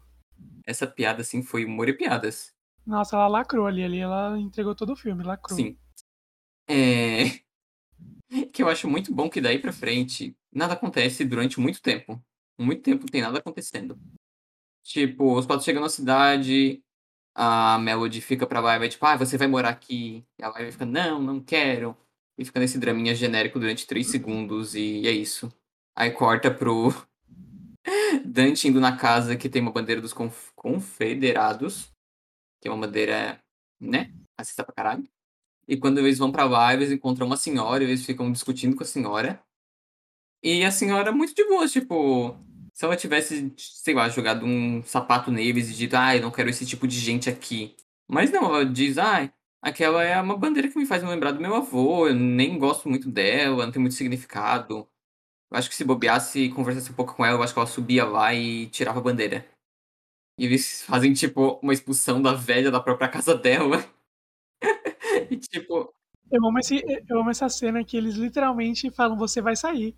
Essa 0.65 0.85
piada, 0.85 1.21
assim, 1.21 1.41
foi 1.41 1.63
humor 1.63 1.87
e 1.87 1.93
piadas. 1.93 2.53
Nossa, 2.85 3.15
ela 3.15 3.27
lacrou 3.27 3.67
ali, 3.67 3.83
ali 3.83 3.99
ela 3.99 4.37
entregou 4.37 4.75
todo 4.75 4.93
o 4.93 4.95
filme, 4.97 5.23
lacrou. 5.23 5.57
Sim. 5.57 5.77
É. 6.67 7.44
que 8.53 8.63
eu 8.63 8.69
acho 8.69 8.87
muito 8.87 9.13
bom 9.13 9.29
que 9.29 9.41
daí 9.41 9.59
pra 9.59 9.73
frente 9.73 10.35
nada 10.51 10.73
acontece 10.73 11.25
durante 11.25 11.59
muito 11.59 11.81
tempo. 11.81 12.21
Muito 12.57 12.81
tempo 12.81 13.01
não 13.01 13.07
tem 13.07 13.21
nada 13.21 13.39
acontecendo. 13.39 13.99
Tipo, 14.83 15.37
os 15.37 15.45
quatro 15.45 15.65
chegam 15.65 15.81
na 15.81 15.89
cidade, 15.89 16.81
a 17.35 17.77
Melody 17.79 18.21
fica 18.21 18.47
pra 18.47 18.59
e 18.59 18.79
vai 18.79 18.89
tipo, 18.89 19.05
ah, 19.05 19.17
você 19.17 19.37
vai 19.37 19.47
morar 19.47 19.69
aqui. 19.69 20.25
E 20.39 20.43
a 20.43 20.49
vai 20.49 20.71
fica, 20.71 20.85
não, 20.85 21.21
não 21.21 21.41
quero. 21.41 21.97
E 22.37 22.45
fica 22.45 22.59
nesse 22.59 22.77
draminha 22.77 23.15
genérico 23.15 23.59
durante 23.59 23.87
três 23.87 24.07
segundos 24.07 24.75
e 24.75 25.07
é 25.07 25.11
isso. 25.11 25.51
Aí 25.95 26.11
corta 26.11 26.51
pro 26.51 26.93
Dante 28.25 28.67
indo 28.67 28.79
na 28.79 28.97
casa 28.97 29.35
que 29.37 29.49
tem 29.49 29.61
uma 29.61 29.71
bandeira 29.71 30.01
dos 30.01 30.13
conf 30.13 30.51
confederados. 30.55 31.91
Que 32.61 32.67
é 32.67 32.71
uma 32.71 32.85
bandeira, 32.87 33.41
né? 33.79 34.13
Assista 34.37 34.63
pra 34.63 34.73
caralho. 34.73 35.07
E 35.67 35.77
quando 35.77 35.99
eles 35.99 36.17
vão 36.17 36.31
pra 36.31 36.45
lá, 36.45 36.73
eles 36.73 36.91
encontram 36.91 37.27
uma 37.27 37.37
senhora, 37.37 37.83
eles 37.83 38.05
ficam 38.05 38.31
discutindo 38.31 38.75
com 38.75 38.83
a 38.83 38.85
senhora. 38.85 39.41
E 40.43 40.63
a 40.63 40.71
senhora 40.71 41.11
muito 41.11 41.33
de 41.33 41.43
boa, 41.45 41.67
tipo, 41.67 42.37
se 42.71 42.85
ela 42.85 42.95
tivesse, 42.95 43.51
sei 43.57 43.93
lá, 43.95 44.07
jogado 44.09 44.45
um 44.45 44.83
sapato 44.83 45.31
neles 45.31 45.69
e 45.69 45.73
dito, 45.73 45.95
ah, 45.95 46.15
eu 46.15 46.21
não 46.21 46.31
quero 46.31 46.49
esse 46.49 46.65
tipo 46.65 46.87
de 46.87 46.99
gente 46.99 47.29
aqui. 47.29 47.75
Mas 48.07 48.31
não, 48.31 48.45
ela 48.45 48.65
diz, 48.65 48.97
ah, 48.97 49.31
aquela 49.61 50.03
é 50.03 50.19
uma 50.21 50.37
bandeira 50.37 50.69
que 50.69 50.77
me 50.77 50.85
faz 50.85 51.01
lembrar 51.03 51.31
do 51.31 51.41
meu 51.41 51.55
avô, 51.55 52.07
eu 52.07 52.15
nem 52.15 52.59
gosto 52.59 52.87
muito 52.89 53.09
dela, 53.09 53.65
não 53.65 53.71
tem 53.71 53.81
muito 53.81 53.95
significado. 53.95 54.87
Eu 55.51 55.57
acho 55.57 55.69
que 55.69 55.75
se 55.75 55.83
bobeasse 55.83 56.39
e 56.41 56.51
conversasse 56.51 56.91
um 56.91 56.95
pouco 56.95 57.15
com 57.15 57.25
ela, 57.25 57.37
eu 57.37 57.43
acho 57.43 57.53
que 57.53 57.59
ela 57.59 57.67
subia 57.67 58.05
lá 58.05 58.33
e 58.33 58.67
tirava 58.67 58.99
a 58.99 59.03
bandeira. 59.03 59.45
E 60.37 60.45
eles 60.45 60.83
fazem, 60.83 61.13
tipo, 61.13 61.59
uma 61.63 61.73
expulsão 61.73 62.21
da 62.21 62.33
velha 62.33 62.69
da 62.69 62.79
própria 62.79 63.07
casa 63.09 63.35
dela. 63.35 63.83
tipo. 65.49 65.93
Eu 66.31 66.45
amo, 66.45 66.57
esse, 66.59 66.81
eu 67.07 67.19
amo 67.19 67.29
essa 67.29 67.47
cena 67.49 67.83
que 67.83 67.95
eles 67.95 68.15
literalmente 68.15 68.89
falam: 68.91 69.17
você 69.17 69.41
vai 69.41 69.55
sair. 69.55 69.95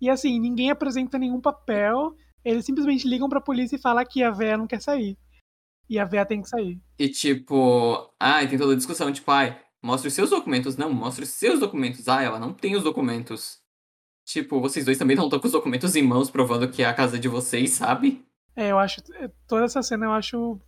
E 0.00 0.08
assim, 0.08 0.38
ninguém 0.38 0.70
apresenta 0.70 1.18
nenhum 1.18 1.40
papel. 1.40 2.14
Eles 2.44 2.64
simplesmente 2.64 3.06
ligam 3.06 3.28
pra 3.28 3.40
polícia 3.40 3.76
e 3.76 3.80
falam 3.80 4.04
que 4.04 4.22
a 4.22 4.30
véia 4.30 4.56
não 4.56 4.66
quer 4.66 4.80
sair. 4.80 5.18
E 5.88 5.98
a 5.98 6.04
véia 6.04 6.26
tem 6.26 6.42
que 6.42 6.48
sair. 6.48 6.80
E 6.98 7.08
tipo, 7.08 8.12
ah, 8.20 8.42
e 8.42 8.48
tem 8.48 8.58
toda 8.58 8.74
a 8.74 8.76
discussão, 8.76 9.12
tipo, 9.12 9.30
ai, 9.30 9.60
mostre 9.82 10.08
os 10.08 10.14
seus 10.14 10.30
documentos. 10.30 10.76
Não, 10.76 10.92
mostre 10.92 11.24
os 11.24 11.30
seus 11.30 11.58
documentos. 11.60 12.08
Ah, 12.08 12.22
ela 12.22 12.38
não 12.38 12.52
tem 12.52 12.76
os 12.76 12.84
documentos. 12.84 13.58
Tipo, 14.24 14.60
vocês 14.60 14.84
dois 14.84 14.98
também 14.98 15.16
não 15.16 15.24
estão 15.24 15.40
com 15.40 15.46
os 15.46 15.52
documentos 15.52 15.96
em 15.96 16.02
mãos 16.02 16.30
provando 16.30 16.70
que 16.70 16.82
é 16.82 16.86
a 16.86 16.94
casa 16.94 17.18
de 17.18 17.28
vocês, 17.28 17.70
sabe? 17.70 18.22
É, 18.54 18.70
eu 18.70 18.78
acho. 18.78 19.00
Toda 19.46 19.64
essa 19.64 19.82
cena 19.82 20.04
eu 20.04 20.12
acho. 20.12 20.60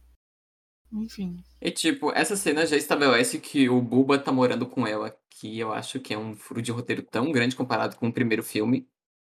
Enfim. 0.93 1.43
E 1.61 1.71
tipo, 1.71 2.11
essa 2.13 2.37
cena 2.37 2.67
já 2.67 2.77
estabelece 2.77 3.39
que 3.39 3.69
o 3.69 3.81
Buba 3.81 4.19
tá 4.19 4.33
morando 4.33 4.67
com 4.67 4.87
ela, 4.87 5.17
que 5.31 5.59
eu 5.59 5.73
acho 5.73 6.01
que 6.01 6.13
é 6.13 6.19
um 6.19 6.35
furo 6.35 6.61
de 6.61 6.73
roteiro 6.73 7.03
tão 7.03 7.31
grande 7.31 7.57
comparado 7.57 7.97
com 7.97 8.09
o 8.09 8.13
primeiro 8.13 8.43
filme. 8.43 8.89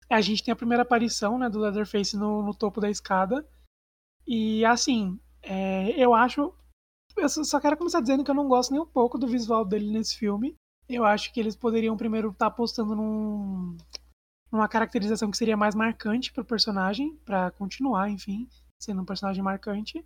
A 0.08 0.20
gente 0.20 0.44
tem 0.44 0.52
a 0.52 0.56
primeira 0.56 0.82
aparição 0.82 1.38
né, 1.38 1.48
do 1.48 1.58
Leatherface 1.58 2.16
no, 2.16 2.42
no 2.42 2.54
topo 2.54 2.80
da 2.80 2.90
escada. 2.90 3.46
E 4.26 4.64
assim, 4.64 5.18
é, 5.42 5.90
eu 5.96 6.14
acho. 6.14 6.52
Eu 7.16 7.28
só 7.28 7.58
quero 7.58 7.76
começar 7.76 8.00
dizendo 8.00 8.22
que 8.22 8.30
eu 8.30 8.34
não 8.34 8.46
gosto 8.46 8.72
nem 8.72 8.80
um 8.80 8.86
pouco 8.86 9.16
do 9.18 9.26
visual 9.26 9.64
dele 9.64 9.90
nesse 9.90 10.16
filme. 10.18 10.54
Eu 10.88 11.04
acho 11.04 11.32
que 11.32 11.40
eles 11.40 11.56
poderiam 11.56 11.96
primeiro 11.96 12.28
estar 12.28 12.46
tá 12.46 12.46
apostando 12.46 12.94
num, 12.94 13.76
numa 14.52 14.68
caracterização 14.68 15.30
que 15.30 15.36
seria 15.36 15.56
mais 15.56 15.74
marcante 15.74 16.32
pro 16.32 16.44
personagem, 16.44 17.16
para 17.24 17.50
continuar, 17.52 18.10
enfim, 18.10 18.48
sendo 18.78 19.00
um 19.02 19.04
personagem 19.04 19.42
marcante. 19.42 20.04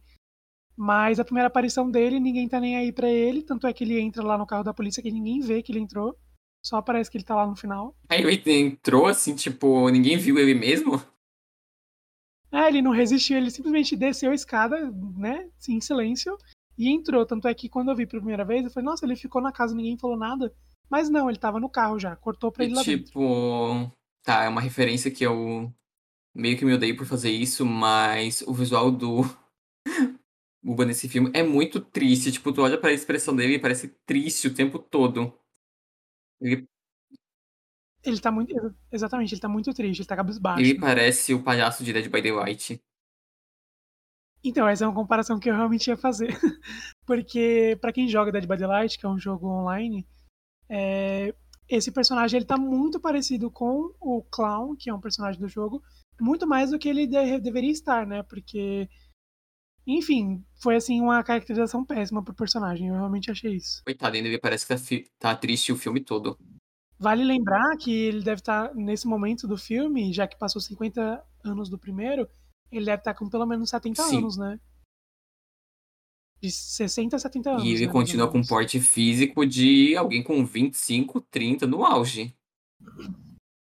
Mas 0.82 1.20
a 1.20 1.24
primeira 1.26 1.48
aparição 1.48 1.90
dele, 1.90 2.18
ninguém 2.18 2.48
tá 2.48 2.58
nem 2.58 2.74
aí 2.74 2.90
para 2.90 3.06
ele, 3.06 3.42
tanto 3.42 3.66
é 3.66 3.72
que 3.72 3.84
ele 3.84 4.00
entra 4.00 4.22
lá 4.22 4.38
no 4.38 4.46
carro 4.46 4.64
da 4.64 4.72
polícia 4.72 5.02
que 5.02 5.10
ninguém 5.10 5.38
vê 5.38 5.62
que 5.62 5.70
ele 5.70 5.78
entrou. 5.78 6.18
Só 6.64 6.80
parece 6.80 7.10
que 7.10 7.18
ele 7.18 7.24
tá 7.24 7.34
lá 7.34 7.46
no 7.46 7.54
final. 7.54 7.94
Aí 8.08 8.22
ele 8.22 8.42
entrou 8.50 9.06
assim, 9.06 9.34
tipo, 9.34 9.90
ninguém 9.90 10.16
viu 10.16 10.38
ele 10.38 10.54
mesmo? 10.54 10.92
É, 12.50 12.68
ele 12.68 12.80
não 12.80 12.92
resistiu, 12.92 13.36
ele 13.36 13.50
simplesmente 13.50 13.94
desceu 13.94 14.30
a 14.30 14.34
escada, 14.34 14.90
né, 15.18 15.50
em 15.68 15.82
silêncio, 15.82 16.38
e 16.78 16.88
entrou. 16.88 17.26
Tanto 17.26 17.46
é 17.46 17.52
que 17.52 17.68
quando 17.68 17.90
eu 17.90 17.96
vi 17.96 18.06
pela 18.06 18.22
primeira 18.22 18.46
vez, 18.46 18.64
eu 18.64 18.70
falei, 18.70 18.86
nossa, 18.86 19.04
ele 19.04 19.16
ficou 19.16 19.42
na 19.42 19.52
casa, 19.52 19.74
ninguém 19.74 19.98
falou 19.98 20.16
nada. 20.16 20.50
Mas 20.88 21.10
não, 21.10 21.28
ele 21.28 21.38
tava 21.38 21.60
no 21.60 21.68
carro 21.68 21.98
já, 21.98 22.16
cortou 22.16 22.50
pra 22.50 22.64
ele 22.64 22.74
lá 22.74 22.82
tipo, 22.82 23.20
dentro. 23.20 23.92
Tá, 24.22 24.44
é 24.44 24.48
uma 24.48 24.62
referência 24.62 25.10
que 25.10 25.26
eu 25.26 25.70
meio 26.34 26.56
que 26.56 26.64
me 26.64 26.72
odeio 26.72 26.96
por 26.96 27.04
fazer 27.04 27.30
isso, 27.30 27.66
mas 27.66 28.40
o 28.46 28.54
visual 28.54 28.90
do 28.90 29.24
Buba 30.62 30.84
nesse 30.84 31.08
filme 31.08 31.30
é 31.34 31.42
muito 31.42 31.80
triste. 31.80 32.32
Tipo, 32.32 32.52
tu 32.52 32.62
olha 32.62 32.78
pra 32.78 32.92
expressão 32.92 33.34
dele 33.34 33.54
e 33.54 33.58
parece 33.58 33.88
triste 34.04 34.48
o 34.48 34.54
tempo 34.54 34.78
todo. 34.78 35.32
Ele... 36.40 36.68
Ele 38.02 38.20
tá 38.20 38.30
muito. 38.30 38.54
Exatamente, 38.90 39.34
ele 39.34 39.40
tá 39.40 39.48
muito 39.48 39.72
triste, 39.72 40.00
ele 40.00 40.08
tá 40.08 40.16
cabisbaixo. 40.16 40.60
Ele 40.60 40.78
parece 40.78 41.34
o 41.34 41.42
palhaço 41.42 41.84
de 41.84 41.92
Dead 41.92 42.10
by 42.10 42.22
Daylight. 42.22 42.80
Então, 44.42 44.66
essa 44.66 44.84
é 44.84 44.88
uma 44.88 44.94
comparação 44.94 45.38
que 45.38 45.50
eu 45.50 45.54
realmente 45.54 45.88
ia 45.88 45.96
fazer. 45.96 46.28
Porque, 47.04 47.76
para 47.80 47.92
quem 47.92 48.08
joga 48.08 48.32
Dead 48.32 48.46
by 48.46 48.56
Daylight, 48.56 48.98
que 48.98 49.04
é 49.04 49.08
um 49.08 49.18
jogo 49.18 49.46
online, 49.48 50.06
é... 50.68 51.34
esse 51.68 51.92
personagem 51.92 52.38
ele 52.38 52.46
tá 52.46 52.56
muito 52.56 52.98
parecido 52.98 53.50
com 53.50 53.94
o 54.00 54.22
Clown, 54.30 54.76
que 54.76 54.88
é 54.88 54.94
um 54.94 55.00
personagem 55.00 55.38
do 55.38 55.48
jogo, 55.48 55.82
muito 56.18 56.46
mais 56.46 56.70
do 56.70 56.78
que 56.78 56.88
ele 56.88 57.06
de... 57.06 57.38
deveria 57.38 57.70
estar, 57.70 58.06
né? 58.06 58.22
Porque 58.22 58.88
enfim, 59.96 60.44
foi 60.60 60.76
assim 60.76 61.00
uma 61.00 61.22
caracterização 61.22 61.84
péssima 61.84 62.22
pro 62.22 62.34
personagem. 62.34 62.88
Eu 62.88 62.94
realmente 62.94 63.30
achei 63.30 63.54
isso. 63.54 63.82
Coitado, 63.84 64.16
ainda 64.16 64.38
parece 64.38 64.66
que 64.66 64.74
tá, 65.18 65.30
tá 65.30 65.36
triste 65.36 65.72
o 65.72 65.76
filme 65.76 66.00
todo. 66.00 66.38
Vale 66.98 67.24
lembrar 67.24 67.76
que 67.78 67.90
ele 67.90 68.22
deve 68.22 68.40
estar, 68.40 68.68
tá, 68.68 68.74
nesse 68.74 69.06
momento 69.06 69.48
do 69.48 69.56
filme, 69.56 70.12
já 70.12 70.26
que 70.26 70.38
passou 70.38 70.60
50 70.60 71.24
anos 71.42 71.70
do 71.70 71.78
primeiro, 71.78 72.28
ele 72.70 72.84
deve 72.84 73.00
estar 73.00 73.14
tá 73.14 73.18
com 73.18 73.28
pelo 73.28 73.46
menos 73.46 73.70
70 73.70 74.02
Sim. 74.02 74.18
anos, 74.18 74.36
né? 74.36 74.60
De 76.42 76.50
60 76.50 77.16
a 77.16 77.18
70 77.18 77.50
anos. 77.50 77.64
E 77.64 77.68
ele 77.70 77.86
né, 77.86 77.92
continua 77.92 78.30
com 78.30 78.38
um 78.38 78.46
porte 78.46 78.80
físico 78.80 79.46
de 79.46 79.96
alguém 79.96 80.22
com 80.22 80.44
25, 80.44 81.20
30 81.22 81.66
no 81.66 81.84
auge. 81.84 82.34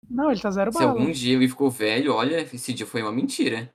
Não, 0.09 0.31
ele 0.31 0.39
tá 0.39 0.51
zero 0.51 0.71
bala. 0.71 0.85
Se 0.85 0.89
algum 0.89 1.11
dia 1.11 1.35
ele 1.35 1.47
ficou 1.47 1.69
velho, 1.69 2.13
olha, 2.13 2.41
esse 2.41 2.73
dia 2.73 2.85
foi 2.85 3.01
uma 3.01 3.11
mentira. 3.11 3.74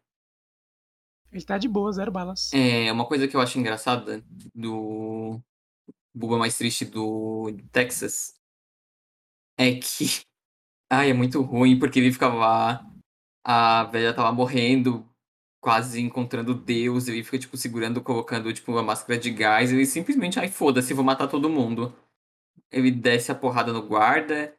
Ele 1.32 1.44
tá 1.44 1.58
de 1.58 1.68
boa, 1.68 1.92
zero 1.92 2.10
balas. 2.10 2.52
É, 2.52 2.90
uma 2.92 3.06
coisa 3.06 3.28
que 3.28 3.36
eu 3.36 3.40
acho 3.40 3.58
engraçada 3.58 4.24
do 4.54 5.40
Buba 6.14 6.38
mais 6.38 6.58
triste 6.58 6.84
do 6.84 7.52
Texas 7.70 8.34
é 9.58 9.74
que. 9.74 10.22
Ai, 10.92 11.10
é 11.10 11.14
muito 11.14 11.40
ruim, 11.40 11.78
porque 11.78 12.00
ele 12.00 12.12
ficava 12.12 12.84
a 13.44 13.84
velha 13.84 14.12
tava 14.12 14.32
morrendo, 14.32 15.08
quase 15.60 16.00
encontrando 16.00 16.54
Deus, 16.54 17.08
ele 17.08 17.22
fica, 17.22 17.38
tipo, 17.38 17.56
segurando, 17.56 18.02
colocando, 18.02 18.52
tipo, 18.52 18.72
uma 18.72 18.82
máscara 18.82 19.18
de 19.18 19.30
gás, 19.30 19.72
ele 19.72 19.86
simplesmente, 19.86 20.38
ai, 20.38 20.48
foda-se, 20.48 20.94
vou 20.94 21.04
matar 21.04 21.28
todo 21.28 21.48
mundo. 21.48 21.94
Ele 22.70 22.90
desce 22.90 23.32
a 23.32 23.34
porrada 23.34 23.72
no 23.72 23.82
guarda, 23.86 24.54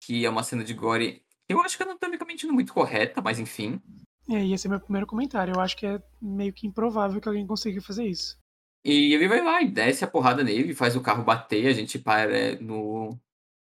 que 0.00 0.24
é 0.24 0.30
uma 0.30 0.42
cena 0.42 0.64
de 0.64 0.74
gore. 0.74 1.24
Eu 1.48 1.60
acho 1.60 1.76
que 1.76 1.82
anatomicamente 1.82 2.46
não 2.46 2.54
muito 2.54 2.72
correta, 2.72 3.20
mas 3.22 3.38
enfim. 3.38 3.80
É, 4.28 4.44
e 4.44 4.52
esse 4.52 4.66
é 4.66 4.70
meu 4.70 4.80
primeiro 4.80 5.06
comentário. 5.06 5.54
Eu 5.54 5.60
acho 5.60 5.76
que 5.76 5.86
é 5.86 6.02
meio 6.20 6.52
que 6.52 6.66
improvável 6.66 7.20
que 7.20 7.28
alguém 7.28 7.46
consiga 7.46 7.80
fazer 7.80 8.06
isso. 8.06 8.38
E 8.84 9.14
ele 9.14 9.28
vai 9.28 9.42
lá 9.42 9.62
e 9.62 9.70
desce 9.70 10.04
a 10.04 10.08
porrada 10.08 10.44
nele, 10.44 10.74
faz 10.74 10.94
o 10.94 11.00
carro 11.00 11.24
bater, 11.24 11.66
a 11.68 11.72
gente 11.72 11.98
para 11.98 12.56
no, 12.60 13.18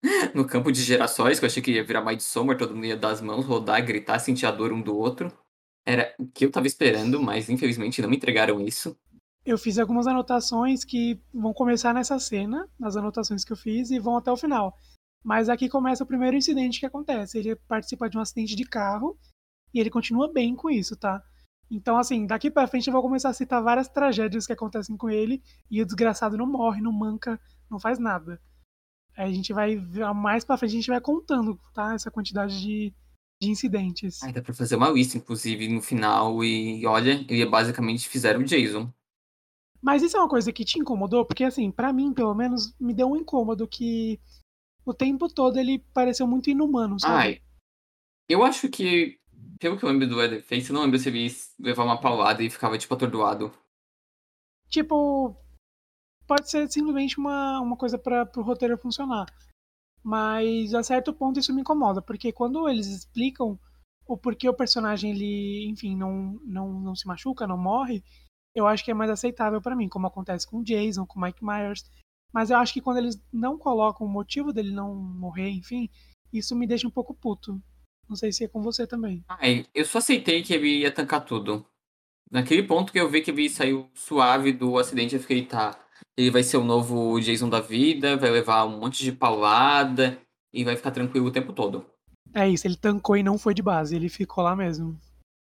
no 0.33 0.45
campo 0.45 0.71
de 0.71 0.81
gerações, 0.81 1.37
que 1.37 1.45
eu 1.45 1.47
achei 1.47 1.61
que 1.61 1.71
ia 1.71 1.83
virar 1.83 2.01
mais 2.01 2.17
de 2.17 2.23
Sommer, 2.23 2.57
todo 2.57 2.73
mundo 2.73 2.87
ia 2.87 2.97
dar 2.97 3.11
as 3.11 3.21
mãos, 3.21 3.45
rodar, 3.45 3.85
gritar, 3.85 4.17
sentir 4.17 4.47
a 4.47 4.51
dor 4.51 4.73
um 4.73 4.81
do 4.81 4.97
outro. 4.97 5.31
Era 5.85 6.15
o 6.17 6.25
que 6.25 6.45
eu 6.45 6.51
tava 6.51 6.65
esperando, 6.65 7.21
mas 7.21 7.49
infelizmente 7.49 8.01
não 8.01 8.09
me 8.09 8.17
entregaram 8.17 8.59
isso. 8.59 8.97
Eu 9.45 9.59
fiz 9.59 9.77
algumas 9.77 10.07
anotações 10.07 10.83
que 10.83 11.21
vão 11.31 11.53
começar 11.53 11.93
nessa 11.93 12.17
cena, 12.17 12.67
nas 12.79 12.97
anotações 12.97 13.45
que 13.45 13.53
eu 13.53 13.57
fiz, 13.57 13.91
e 13.91 13.99
vão 13.99 14.17
até 14.17 14.31
o 14.31 14.37
final. 14.37 14.75
Mas 15.23 15.49
aqui 15.49 15.69
começa 15.69 16.03
o 16.03 16.07
primeiro 16.07 16.35
incidente 16.35 16.79
que 16.79 16.85
acontece. 16.87 17.37
Ele 17.37 17.55
participa 17.55 18.09
de 18.09 18.17
um 18.17 18.21
acidente 18.21 18.55
de 18.55 18.63
carro 18.63 19.15
e 19.75 19.79
ele 19.79 19.89
continua 19.89 20.31
bem 20.31 20.55
com 20.55 20.69
isso, 20.69 20.95
tá? 20.95 21.21
Então, 21.69 21.97
assim, 21.97 22.25
daqui 22.25 22.49
para 22.49 22.67
frente 22.67 22.87
eu 22.87 22.93
vou 22.93 23.01
começar 23.01 23.29
a 23.29 23.33
citar 23.33 23.61
várias 23.61 23.89
tragédias 23.89 24.47
que 24.47 24.53
acontecem 24.53 24.95
com 24.95 25.09
ele 25.09 25.43
e 25.69 25.81
o 25.81 25.85
desgraçado 25.85 26.37
não 26.37 26.47
morre, 26.47 26.81
não 26.81 26.93
manca, 26.93 27.37
não 27.69 27.77
faz 27.77 27.99
nada. 27.99 28.41
Aí 29.17 29.29
a 29.29 29.33
gente 29.33 29.51
vai, 29.51 29.75
mais 30.15 30.45
pra 30.45 30.57
frente, 30.57 30.71
a 30.71 30.75
gente 30.75 30.87
vai 30.87 31.01
contando, 31.01 31.59
tá? 31.73 31.93
Essa 31.93 32.09
quantidade 32.09 32.61
de, 32.61 32.93
de 33.41 33.49
incidentes. 33.49 34.23
Aí 34.23 34.31
dá 34.31 34.41
pra 34.41 34.53
fazer 34.53 34.77
uma 34.77 34.89
lista, 34.89 35.17
inclusive, 35.17 35.67
no 35.67 35.81
final, 35.81 36.41
e 36.41 36.85
olha, 36.85 37.25
ele 37.27 37.45
basicamente 37.45 38.07
fizeram 38.07 38.39
o 38.39 38.45
Jason. 38.45 38.89
Mas 39.81 40.01
isso 40.01 40.15
é 40.15 40.19
uma 40.21 40.29
coisa 40.29 40.53
que 40.53 40.63
te 40.63 40.79
incomodou? 40.79 41.25
Porque, 41.25 41.43
assim, 41.43 41.69
para 41.69 41.91
mim, 41.91 42.13
pelo 42.13 42.33
menos, 42.33 42.73
me 42.79 42.93
deu 42.93 43.07
um 43.07 43.17
incômodo 43.17 43.67
que 43.67 44.19
o 44.85 44.93
tempo 44.93 45.27
todo 45.27 45.57
ele 45.57 45.79
pareceu 45.93 46.25
muito 46.25 46.49
inumano, 46.49 46.99
sabe? 46.99 47.13
Ai, 47.13 47.41
eu 48.27 48.43
acho 48.43 48.69
que 48.69 49.19
pelo 49.65 49.79
que 49.79 49.83
eu 49.83 49.89
lembro 49.89 50.07
do 50.07 50.15
Leatherface, 50.15 50.69
eu 50.69 50.75
não 50.75 50.83
lembro 50.83 50.99
se 50.99 51.09
ele 51.09 51.27
levar 51.59 51.85
uma 51.85 51.99
paulada 51.99 52.43
e 52.43 52.51
ficava, 52.51 52.77
tipo, 52.77 52.93
atordoado. 52.93 53.51
Tipo, 54.69 55.35
pode 56.27 56.51
ser 56.51 56.71
simplesmente 56.71 57.17
uma, 57.17 57.59
uma 57.59 57.75
coisa 57.75 57.97
para 57.97 58.29
o 58.37 58.43
roteiro 58.43 58.77
funcionar. 58.77 59.25
Mas 60.03 60.71
a 60.75 60.83
certo 60.83 61.11
ponto 61.11 61.39
isso 61.39 61.51
me 61.51 61.61
incomoda, 61.61 61.99
porque 61.99 62.31
quando 62.31 62.69
eles 62.69 62.85
explicam 62.85 63.57
o 64.05 64.15
porquê 64.15 64.47
o 64.47 64.53
personagem 64.53 65.09
ele, 65.09 65.67
enfim, 65.67 65.95
não, 65.97 66.39
não, 66.43 66.79
não 66.79 66.95
se 66.95 67.07
machuca, 67.07 67.47
não 67.47 67.57
morre, 67.57 68.03
eu 68.53 68.67
acho 68.67 68.85
que 68.85 68.91
é 68.91 68.93
mais 68.93 69.09
aceitável 69.09 69.59
para 69.59 69.75
mim, 69.75 69.89
como 69.89 70.05
acontece 70.05 70.47
com 70.47 70.59
o 70.59 70.63
Jason, 70.63 71.07
com 71.07 71.19
o 71.19 71.23
Mike 71.23 71.43
Myers. 71.43 71.83
Mas 72.31 72.51
eu 72.51 72.57
acho 72.57 72.71
que 72.71 72.81
quando 72.81 72.97
eles 72.97 73.19
não 73.33 73.57
colocam 73.57 74.05
o 74.05 74.09
motivo 74.09 74.53
dele 74.53 74.71
não 74.71 74.93
morrer, 74.93 75.49
enfim, 75.49 75.89
isso 76.31 76.55
me 76.55 76.67
deixa 76.67 76.87
um 76.87 76.91
pouco 76.91 77.15
puto. 77.15 77.59
Não 78.07 78.15
sei 78.15 78.31
se 78.31 78.43
é 78.43 78.47
com 78.47 78.61
você 78.61 78.85
também. 78.85 79.23
Ai, 79.27 79.65
eu 79.73 79.85
só 79.85 79.97
aceitei 79.97 80.43
que 80.43 80.53
ele 80.53 80.79
ia 80.79 80.91
tancar 80.91 81.25
tudo. 81.25 81.65
Naquele 82.31 82.63
ponto 82.63 82.91
que 82.91 82.99
eu 82.99 83.09
vi 83.09 83.21
que 83.21 83.31
ele 83.31 83.49
saiu 83.49 83.89
suave 83.93 84.51
do 84.51 84.77
acidente, 84.77 85.15
eu 85.15 85.21
fiquei, 85.21 85.45
tá. 85.45 85.79
ele 86.17 86.31
vai 86.31 86.43
ser 86.43 86.57
o 86.57 86.63
novo 86.63 87.19
Jason 87.19 87.49
da 87.49 87.59
vida, 87.59 88.17
vai 88.17 88.31
levar 88.31 88.65
um 88.65 88.79
monte 88.79 89.03
de 89.03 89.11
paulada 89.11 90.19
e 90.53 90.63
vai 90.63 90.75
ficar 90.75 90.91
tranquilo 90.91 91.27
o 91.27 91.31
tempo 91.31 91.53
todo. 91.53 91.85
É 92.33 92.49
isso, 92.49 92.67
ele 92.67 92.75
tancou 92.75 93.15
e 93.15 93.23
não 93.23 93.37
foi 93.37 93.53
de 93.53 93.61
base, 93.61 93.95
ele 93.95 94.09
ficou 94.09 94.43
lá 94.43 94.55
mesmo. 94.55 94.99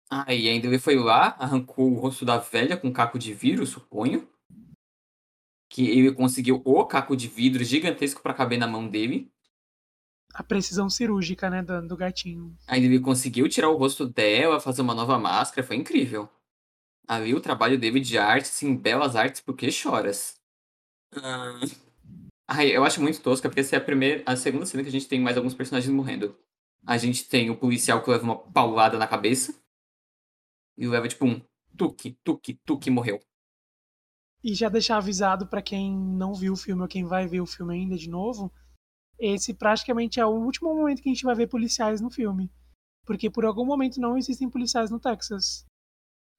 Ah, 0.09 0.33
e 0.33 0.49
ainda 0.49 0.67
ele 0.67 0.79
foi 0.79 0.95
lá, 0.95 1.35
arrancou 1.39 1.91
o 1.91 1.99
rosto 1.99 2.25
da 2.25 2.37
velha 2.37 2.75
com 2.75 2.91
caco 2.91 3.17
de 3.17 3.33
vidro, 3.33 3.65
suponho. 3.65 4.27
Que 5.69 5.89
ele 5.89 6.11
conseguiu 6.13 6.61
o 6.65 6.85
caco 6.85 7.15
de 7.15 7.27
vidro 7.27 7.63
gigantesco 7.63 8.21
para 8.21 8.33
caber 8.33 8.59
na 8.59 8.67
mão 8.67 8.87
dele. 8.87 9.31
A 10.33 10.43
precisão 10.43 10.89
cirúrgica, 10.89 11.49
né, 11.49 11.61
do, 11.61 11.87
do 11.87 11.97
gatinho. 11.97 12.55
Ainda 12.67 12.85
ele 12.87 12.99
conseguiu 12.99 13.49
tirar 13.49 13.69
o 13.69 13.77
rosto 13.77 14.07
dela, 14.07 14.59
fazer 14.59 14.81
uma 14.81 14.95
nova 14.95 15.17
máscara, 15.17 15.65
foi 15.65 15.75
incrível. 15.75 16.29
Ali 17.07 17.33
o 17.33 17.41
trabalho 17.41 17.77
dele 17.77 17.99
de 17.99 18.17
arte, 18.17 18.45
assim, 18.45 18.75
belas 18.75 19.15
artes, 19.15 19.41
porque 19.41 19.71
choras. 19.71 20.35
Ah... 21.15 21.59
Ai, 22.53 22.75
eu 22.75 22.83
acho 22.83 23.01
muito 23.01 23.21
tosca, 23.21 23.47
porque 23.47 23.61
essa 23.61 23.77
é 23.77 23.79
a 23.79 23.83
primeira, 23.83 24.23
a 24.25 24.35
segunda 24.35 24.65
cena 24.65 24.83
que 24.83 24.89
a 24.89 24.91
gente 24.91 25.07
tem 25.07 25.21
mais 25.21 25.37
alguns 25.37 25.53
personagens 25.53 25.93
morrendo. 25.93 26.37
A 26.85 26.97
gente 26.97 27.27
tem 27.27 27.49
o 27.49 27.55
policial 27.55 28.03
que 28.03 28.09
leva 28.09 28.23
uma 28.23 28.37
paulada 28.37 28.97
na 28.97 29.07
cabeça. 29.07 29.55
E 30.77 30.85
leva 30.85 31.07
tipo 31.07 31.25
um 31.25 31.41
tuque, 31.77 32.17
tuque, 32.23 32.59
tuque 32.65 32.89
morreu. 32.89 33.21
E 34.43 34.53
já 34.53 34.67
deixar 34.67 34.97
avisado 34.97 35.47
para 35.47 35.61
quem 35.61 35.95
não 35.95 36.33
viu 36.33 36.53
o 36.53 36.57
filme 36.57 36.81
ou 36.81 36.87
quem 36.87 37.05
vai 37.05 37.27
ver 37.27 37.41
o 37.41 37.45
filme 37.45 37.73
ainda 37.73 37.95
de 37.95 38.09
novo, 38.09 38.51
esse 39.21 39.53
praticamente 39.53 40.19
é 40.19 40.25
o 40.25 40.31
último 40.31 40.73
momento 40.73 41.01
que 41.01 41.09
a 41.09 41.13
gente 41.13 41.23
vai 41.23 41.35
ver 41.35 41.47
policiais 41.47 42.01
no 42.01 42.09
filme. 42.09 42.51
Porque 43.05 43.29
por 43.29 43.45
algum 43.45 43.63
momento 43.63 44.01
não 44.01 44.17
existem 44.17 44.49
policiais 44.49 44.89
no 44.89 44.99
Texas. 44.99 45.63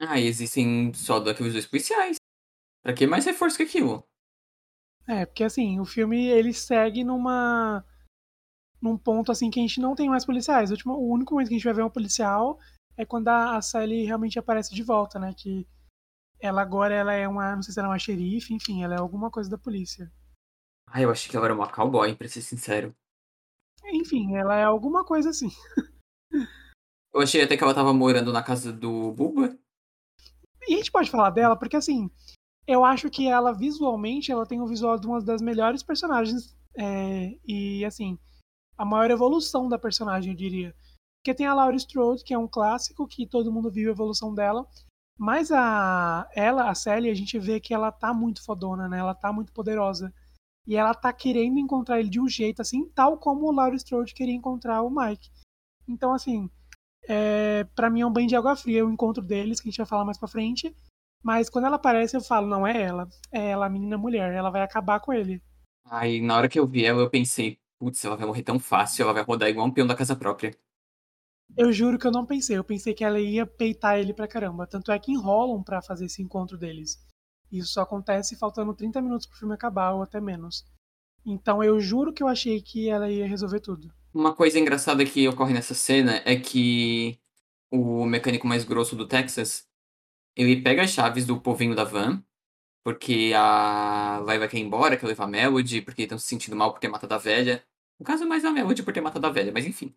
Ah, 0.01 0.19
existem 0.19 0.93
só 0.93 1.21
daqueles 1.21 1.53
dois 1.53 1.67
policiais. 1.67 2.17
Pra 2.83 2.93
que 2.93 3.07
mais 3.07 3.25
reforço 3.25 3.57
que 3.57 3.63
aquilo? 3.63 4.03
É, 5.07 5.25
porque 5.25 5.45
assim, 5.45 5.79
o 5.79 5.85
filme 5.85 6.27
ele 6.27 6.53
segue 6.53 7.05
numa 7.05 7.85
num 8.81 8.99
ponto 8.99 9.31
assim 9.31 9.49
que 9.49 9.61
a 9.61 9.63
gente 9.63 9.81
não 9.81 9.95
tem 9.95 10.09
mais 10.09 10.27
policiais. 10.27 10.71
O, 10.71 10.73
último, 10.73 10.95
o 10.95 11.13
único 11.13 11.35
momento 11.35 11.49
que 11.49 11.55
a 11.55 11.59
gente 11.59 11.65
vai 11.65 11.75
ver 11.75 11.85
um 11.85 11.91
policial 11.91 12.59
é 12.97 13.05
quando 13.05 13.29
a, 13.29 13.57
a 13.57 13.63
Sally 13.63 14.05
realmente 14.05 14.41
aparece 14.41 14.75
de 14.75 14.83
volta, 14.83 15.21
né? 15.21 15.33
Que 15.37 15.69
ela 16.41 16.63
agora 16.63 16.93
ela 16.93 17.13
é 17.13 17.29
uma, 17.29 17.55
não 17.55 17.63
sei 17.63 17.73
se 17.73 17.79
ela 17.79 17.87
é 17.87 17.93
uma 17.93 17.99
xerife, 17.99 18.53
enfim, 18.53 18.83
ela 18.83 18.97
é 18.97 18.99
alguma 18.99 19.31
coisa 19.31 19.49
da 19.49 19.57
polícia. 19.57 20.11
Ah, 20.93 21.01
eu 21.01 21.11
achei 21.11 21.31
que 21.31 21.37
ela 21.37 21.47
era 21.47 21.55
uma 21.55 21.73
cowboy, 21.73 22.15
pra 22.15 22.29
ser 22.29 22.43
sincero. 22.43 22.95
Enfim, 23.95 24.37
ela 24.37 24.57
é 24.57 24.65
alguma 24.65 25.05
coisa 25.05 25.31
assim. 25.31 25.49
eu 27.15 27.21
achei 27.23 27.43
até 27.43 27.57
que 27.57 27.65
ela 27.65 27.75
tava 27.75 27.95
morando 27.95 28.31
na 28.31 28.43
casa 28.43 28.71
do 28.71 29.11
Buba. 29.13 29.59
E 30.69 30.75
a 30.75 30.77
gente 30.77 30.93
pode 30.93 31.11
falar 31.11 31.31
dela, 31.31 31.57
porque 31.57 31.77
assim, 31.77 32.11
eu 32.67 32.85
acho 32.85 33.09
que 33.09 33.27
ela 33.27 33.53
visualmente, 33.53 34.31
ela 34.31 34.47
tem 34.47 34.61
o 34.61 34.67
visual 34.67 34.99
de 34.99 35.07
uma 35.07 35.23
das 35.23 35.41
melhores 35.41 35.83
personagens. 35.83 36.55
É, 36.77 37.39
e 37.47 37.85
assim, 37.87 38.19
a 38.77 38.85
maior 38.85 39.11
evolução 39.11 39.71
da 39.71 39.79
personagem, 39.79 40.33
eu 40.33 40.37
diria. 40.37 40.75
Porque 41.19 41.35
tem 41.35 41.47
a 41.47 41.55
Laurie 41.55 41.79
Strode, 41.79 42.23
que 42.23 42.35
é 42.35 42.39
um 42.39 42.49
clássico, 42.49 43.09
que 43.09 43.27
todo 43.27 43.51
mundo 43.51 43.71
viu 43.71 43.89
a 43.89 43.93
evolução 43.93 44.35
dela. 44.35 44.67
Mas 45.19 45.51
a 45.53 46.29
ela, 46.35 46.69
a 46.69 46.75
Sally, 46.75 47.09
a 47.09 47.15
gente 47.15 47.39
vê 47.39 47.61
que 47.61 47.73
ela 47.73 47.91
tá 47.93 48.13
muito 48.13 48.45
fodona, 48.45 48.89
né? 48.89 48.99
Ela 48.99 49.15
tá 49.15 49.33
muito 49.33 49.53
poderosa. 49.53 50.13
E 50.67 50.77
ela 50.77 50.95
tá 50.95 51.13
querendo 51.13 51.59
encontrar 51.59 51.99
ele 51.99 52.09
de 52.09 52.21
um 52.21 52.29
jeito 52.29 52.63
assim, 52.63 52.89
tal 52.91 53.19
como 53.19 53.47
o 53.47 53.53
Laurie 53.53 53.77
Strode 53.77 54.15
queria 54.15 54.35
encontrar 54.35 54.83
o 54.83 54.91
Mike. 54.91 55.31
Então, 55.89 56.13
assim, 56.15 56.49
é, 57.09 57.65
para 57.75 57.91
mim 57.91 58.01
é 58.03 58.07
um 58.07 58.13
banho 58.13 58.29
de 58.29 58.37
água 58.37 58.55
fria 58.55 58.87
o 58.87 58.91
encontro 58.91 59.23
deles, 59.23 59.61
que 59.61 59.69
a 59.69 59.71
gente 59.71 59.79
vai 59.79 59.87
falar 59.87 60.05
mais 60.05 60.19
pra 60.19 60.29
frente. 60.29 60.75
Mas 61.23 61.49
quando 61.49 61.67
ela 61.67 61.77
aparece, 61.77 62.17
eu 62.17 62.21
falo, 62.21 62.47
não 62.47 62.67
é 62.67 62.81
ela. 62.81 63.09
É 63.31 63.51
ela, 63.51 63.67
a 63.67 63.71
menina 63.71 63.97
mulher. 63.97 64.33
Ela 64.33 64.51
vai 64.51 64.63
acabar 64.63 65.01
com 65.01 65.13
ele. 65.13 65.43
Aí, 65.85 66.21
na 66.21 66.37
hora 66.37 66.49
que 66.49 66.59
eu 66.59 66.67
vi 66.67 66.85
ela, 66.85 67.01
eu 67.01 67.11
pensei, 67.11 67.59
putz, 67.79 68.05
ela 68.05 68.17
vai 68.17 68.27
morrer 68.27 68.43
tão 68.43 68.59
fácil, 68.59 69.03
ela 69.05 69.13
vai 69.13 69.23
rodar 69.23 69.49
igual 69.49 69.67
um 69.67 69.71
peão 69.71 69.87
da 69.87 69.95
casa 69.95 70.17
própria. 70.17 70.57
Eu 71.57 71.73
juro 71.73 71.99
que 71.99 72.07
eu 72.07 72.13
não 72.13 72.27
pensei. 72.27 72.57
Eu 72.57 72.65
pensei 72.65 72.95
que 72.95 73.05
ela 73.05 73.21
ia 73.21 73.47
peitar 73.47 73.99
ele 73.99 74.15
pra 74.15 74.29
caramba. 74.29 74.67
Tanto 74.67 74.91
é 74.91 74.99
que 74.99 75.13
enrolam 75.13 75.63
para 75.63 75.83
fazer 75.83 76.07
esse 76.07 76.23
encontro 76.23 76.57
deles. 76.57 76.99
Isso 77.53 77.79
acontece 77.79 78.35
faltando 78.35 78.75
30 78.75 79.03
minutos 79.03 79.27
pro 79.27 79.37
filme 79.37 79.55
acabar, 79.55 79.93
ou 79.93 80.03
até 80.03 80.21
menos. 80.21 80.65
Então 81.25 81.63
eu 81.63 81.79
juro 81.79 82.13
que 82.13 82.23
eu 82.23 82.29
achei 82.29 82.63
que 82.63 82.89
ela 82.89 83.11
ia 83.11 83.29
resolver 83.29 83.61
tudo. 83.61 83.93
Uma 84.13 84.35
coisa 84.35 84.59
engraçada 84.59 85.05
que 85.05 85.29
ocorre 85.29 85.53
nessa 85.53 85.75
cena 85.75 86.23
é 86.25 86.35
que 86.37 87.21
o 87.71 88.05
mecânico 88.07 88.47
mais 88.47 88.65
grosso 88.65 88.97
do 88.97 89.07
Texas, 89.07 89.67
ele 90.35 90.63
pega 90.63 90.83
as 90.83 90.91
chaves 90.91 91.27
do 91.27 91.41
povinho 91.41 91.75
da 91.75 91.85
van, 91.85 92.25
porque 92.83 93.33
a 93.37 94.21
Laiva 94.25 94.49
quer 94.49 94.59
ir 94.59 94.63
embora, 94.63 94.97
quer 94.97 95.07
levar 95.07 95.25
a 95.25 95.29
Melody, 95.29 95.83
porque 95.83 96.03
estão 96.03 96.19
se 96.19 96.27
sentindo 96.27 96.57
mal 96.57 96.73
por 96.73 96.81
ter 96.81 96.89
matado 96.89 97.15
a 97.15 97.19
velha. 97.19 97.65
No 97.99 98.05
caso, 98.05 98.25
é 98.25 98.27
mais 98.27 98.45
a 98.45 98.51
Melody 98.51 98.83
por 98.83 98.93
ter 98.93 99.01
matado 99.01 99.27
a 99.27 99.31
velha, 99.31 99.53
mas 99.53 99.67
enfim. 99.67 99.95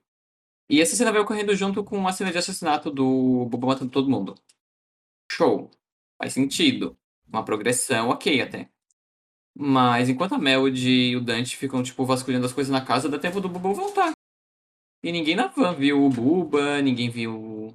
E 0.69 0.81
essa 0.81 0.95
cena 0.95 1.11
vai 1.11 1.21
ocorrendo 1.21 1.55
junto 1.55 1.83
com 1.83 2.07
a 2.07 2.11
cena 2.11 2.31
de 2.31 2.37
assassinato 2.37 2.91
do 2.91 3.45
Bobo 3.45 3.67
matando 3.67 3.91
todo 3.91 4.09
mundo. 4.09 4.35
Show. 5.31 5.71
Faz 6.17 6.33
sentido. 6.33 6.97
Uma 7.27 7.43
progressão, 7.43 8.09
ok 8.09 8.41
até. 8.41 8.69
Mas 9.57 10.09
enquanto 10.09 10.35
a 10.35 10.37
Melody 10.37 11.11
e 11.11 11.15
o 11.15 11.21
Dante 11.21 11.55
ficam, 11.55 11.81
tipo, 11.81 12.05
vasculhando 12.05 12.45
as 12.45 12.53
coisas 12.53 12.71
na 12.71 12.83
casa, 12.83 13.09
dá 13.09 13.17
tempo 13.17 13.39
do 13.39 13.49
Bubu 13.49 13.73
voltar. 13.73 14.11
E 15.03 15.11
ninguém 15.11 15.35
na 15.35 15.47
van 15.47 15.73
viu 15.73 16.03
o 16.03 16.09
Buba, 16.09 16.81
ninguém 16.81 17.09
viu. 17.09 17.73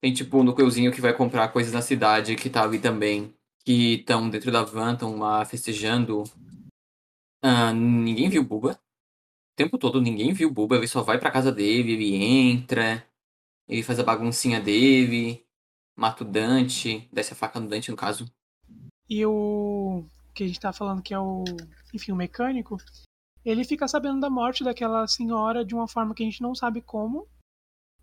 Tem, 0.00 0.12
tipo, 0.12 0.38
o 0.38 0.44
núcleozinho 0.44 0.92
que 0.92 1.00
vai 1.00 1.14
comprar 1.14 1.48
coisas 1.48 1.72
na 1.72 1.82
cidade 1.82 2.36
que 2.36 2.48
tá 2.48 2.62
ali 2.62 2.78
também. 2.78 3.34
Que 3.64 3.94
estão 3.96 4.30
dentro 4.30 4.50
da 4.50 4.64
van, 4.64 4.94
estão 4.94 5.18
lá 5.18 5.44
festejando. 5.44 6.24
Ah, 7.42 7.72
ninguém 7.72 8.28
viu 8.28 8.42
o 8.42 8.44
Buba 8.44 8.80
tempo 9.60 9.76
todo 9.76 10.00
ninguém 10.00 10.32
viu 10.32 10.48
o 10.48 10.52
Buba, 10.52 10.76
ele 10.76 10.88
só 10.88 11.02
vai 11.02 11.18
pra 11.18 11.30
casa 11.30 11.52
dele, 11.52 11.92
ele 11.92 12.14
entra, 12.14 13.06
ele 13.68 13.82
faz 13.82 13.98
a 14.00 14.02
baguncinha 14.02 14.58
dele, 14.58 15.44
mata 15.94 16.24
o 16.24 16.26
Dante, 16.26 17.06
desce 17.12 17.34
a 17.34 17.36
faca 17.36 17.60
no 17.60 17.68
Dante, 17.68 17.90
no 17.90 17.96
caso. 17.96 18.24
E 19.10 19.26
o 19.26 20.04
que 20.32 20.44
a 20.44 20.46
gente 20.46 20.60
tá 20.60 20.72
falando 20.72 21.02
que 21.02 21.12
é 21.12 21.18
o, 21.18 21.42
enfim, 21.92 22.12
o 22.12 22.16
mecânico, 22.16 22.78
ele 23.44 23.64
fica 23.64 23.88
sabendo 23.88 24.20
da 24.20 24.30
morte 24.30 24.62
daquela 24.62 25.06
senhora 25.08 25.64
de 25.64 25.74
uma 25.74 25.88
forma 25.88 26.14
que 26.14 26.22
a 26.22 26.26
gente 26.26 26.40
não 26.40 26.54
sabe 26.54 26.80
como, 26.80 27.26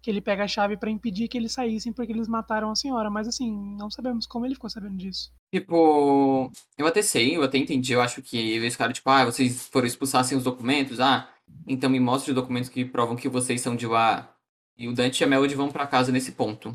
que 0.02 0.10
ele 0.10 0.22
pega 0.22 0.44
a 0.44 0.48
chave 0.48 0.76
para 0.76 0.92
impedir 0.92 1.30
que 1.30 1.38
eles 1.38 1.54
saíssem 1.54 1.94
porque 1.94 2.12
eles 2.12 2.28
mataram 2.28 2.70
a 2.70 2.76
senhora, 2.76 3.10
mas 3.10 3.28
assim, 3.28 3.52
não 3.78 3.90
sabemos 3.90 4.28
como 4.28 4.46
ele 4.46 4.56
ficou 4.56 4.70
sabendo 4.70 4.98
disso. 4.98 5.32
Tipo, 5.54 6.52
eu 6.78 6.86
até 6.86 7.02
sei, 7.02 7.38
eu 7.38 7.44
até 7.44 7.58
entendi, 7.58 7.94
eu 7.94 8.02
acho 8.02 8.22
que 8.22 8.38
eles 8.38 8.74
ficaram 8.74 8.92
tipo, 8.92 9.10
ah, 9.10 9.24
vocês 9.26 9.68
foram 9.70 9.88
expulsar 9.88 10.26
sem 10.26 10.38
os 10.38 10.44
documentos, 10.44 11.00
ah, 11.00 11.30
então 11.66 11.90
me 11.90 12.00
mostre 12.00 12.34
documentos 12.34 12.70
que 12.70 12.84
provam 12.84 13.16
que 13.16 13.30
vocês 13.30 13.62
são 13.62 13.76
de 13.76 13.88
lá. 13.88 14.36
E 14.78 14.88
o 14.88 14.94
Dante 14.94 15.22
e 15.22 15.24
a 15.24 15.28
Melody 15.28 15.56
vão 15.56 15.72
para 15.72 15.88
casa 15.88 16.12
nesse 16.12 16.34
ponto. 16.34 16.72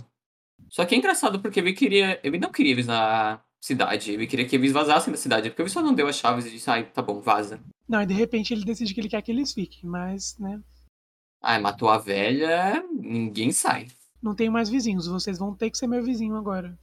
Só 0.68 0.84
que 0.84 0.94
é 0.94 0.98
engraçado 0.98 1.40
porque 1.40 1.60
ele 1.60 1.72
queria. 1.72 2.18
Ele 2.24 2.38
não 2.38 2.50
queria 2.50 2.72
eles 2.72 2.86
na 2.86 3.40
cidade. 3.62 4.10
Ele 4.10 4.26
queria 4.26 4.46
que 4.46 4.56
eles 4.56 4.72
vazassem 4.72 5.12
da 5.12 5.16
cidade. 5.16 5.48
Porque 5.48 5.62
ele 5.62 5.68
só 5.70 5.80
não 5.80 5.94
deu 5.94 6.08
as 6.08 6.16
chaves 6.16 6.44
e 6.44 6.50
disse, 6.50 6.68
ai, 6.68 6.84
tá 6.90 7.00
bom, 7.00 7.20
vaza. 7.20 7.60
Não, 7.88 8.02
e 8.02 8.06
de 8.06 8.14
repente 8.14 8.52
ele 8.52 8.64
decide 8.64 8.92
que 8.92 9.00
ele 9.00 9.08
quer 9.08 9.22
que 9.22 9.30
eles 9.30 9.52
fiquem, 9.52 9.88
mas, 9.88 10.36
né? 10.38 10.60
Ah, 11.40 11.58
matou 11.58 11.88
a 11.88 11.98
velha, 11.98 12.82
ninguém 12.92 13.52
sai. 13.52 13.88
Não 14.20 14.34
tenho 14.34 14.52
mais 14.52 14.68
vizinhos, 14.68 15.06
vocês 15.06 15.38
vão 15.38 15.54
ter 15.54 15.70
que 15.70 15.78
ser 15.78 15.86
meu 15.86 16.02
vizinho 16.02 16.36
agora. 16.36 16.78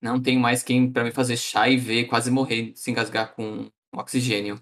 Não 0.00 0.20
tem 0.20 0.38
mais 0.38 0.62
quem 0.62 0.90
para 0.90 1.04
me 1.04 1.10
fazer 1.10 1.36
chá 1.36 1.68
e 1.68 1.76
ver 1.76 2.04
quase 2.04 2.30
morrer, 2.30 2.72
se 2.74 2.90
engasgar 2.90 3.34
com 3.34 3.70
oxigênio. 3.94 4.58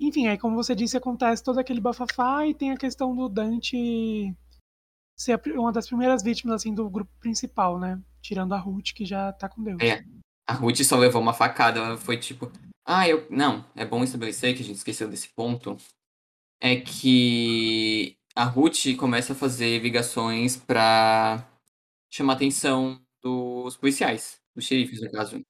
Enfim, 0.00 0.28
aí 0.28 0.38
como 0.38 0.56
você 0.56 0.74
disse, 0.74 0.96
acontece 0.96 1.42
todo 1.42 1.58
aquele 1.58 1.80
bafafá 1.80 2.46
e 2.46 2.54
tem 2.54 2.70
a 2.70 2.76
questão 2.76 3.14
do 3.14 3.28
Dante 3.28 4.34
ser 5.16 5.40
uma 5.56 5.72
das 5.72 5.88
primeiras 5.88 6.22
vítimas 6.22 6.54
assim 6.56 6.72
do 6.72 6.88
grupo 6.88 7.10
principal, 7.18 7.78
né? 7.78 8.00
Tirando 8.22 8.54
a 8.54 8.58
Ruth, 8.58 8.92
que 8.94 9.04
já 9.04 9.32
tá 9.32 9.48
com 9.48 9.62
Deus. 9.62 9.80
É. 9.82 10.04
A 10.48 10.54
Ruth 10.54 10.82
só 10.82 10.96
levou 10.96 11.20
uma 11.20 11.34
facada, 11.34 11.78
ela 11.78 11.98
foi 11.98 12.16
tipo, 12.16 12.50
ah, 12.86 13.06
eu 13.06 13.26
não, 13.30 13.64
é 13.76 13.84
bom 13.84 14.02
estabelecer 14.02 14.56
que 14.56 14.62
a 14.62 14.64
gente 14.64 14.76
esqueceu 14.78 15.08
desse 15.08 15.28
ponto. 15.28 15.76
É 16.60 16.76
que 16.80 18.16
a 18.36 18.44
Ruth 18.44 18.96
começa 18.98 19.34
a 19.34 19.36
fazer 19.36 19.80
ligações 19.80 20.56
para 20.56 21.46
chamar 22.10 22.34
a 22.34 22.36
atenção 22.36 23.00
dos 23.22 23.76
policiais, 23.76 24.40
dos 24.54 24.66
xerifes, 24.66 25.02
no 25.02 25.10
caso. 25.12 25.42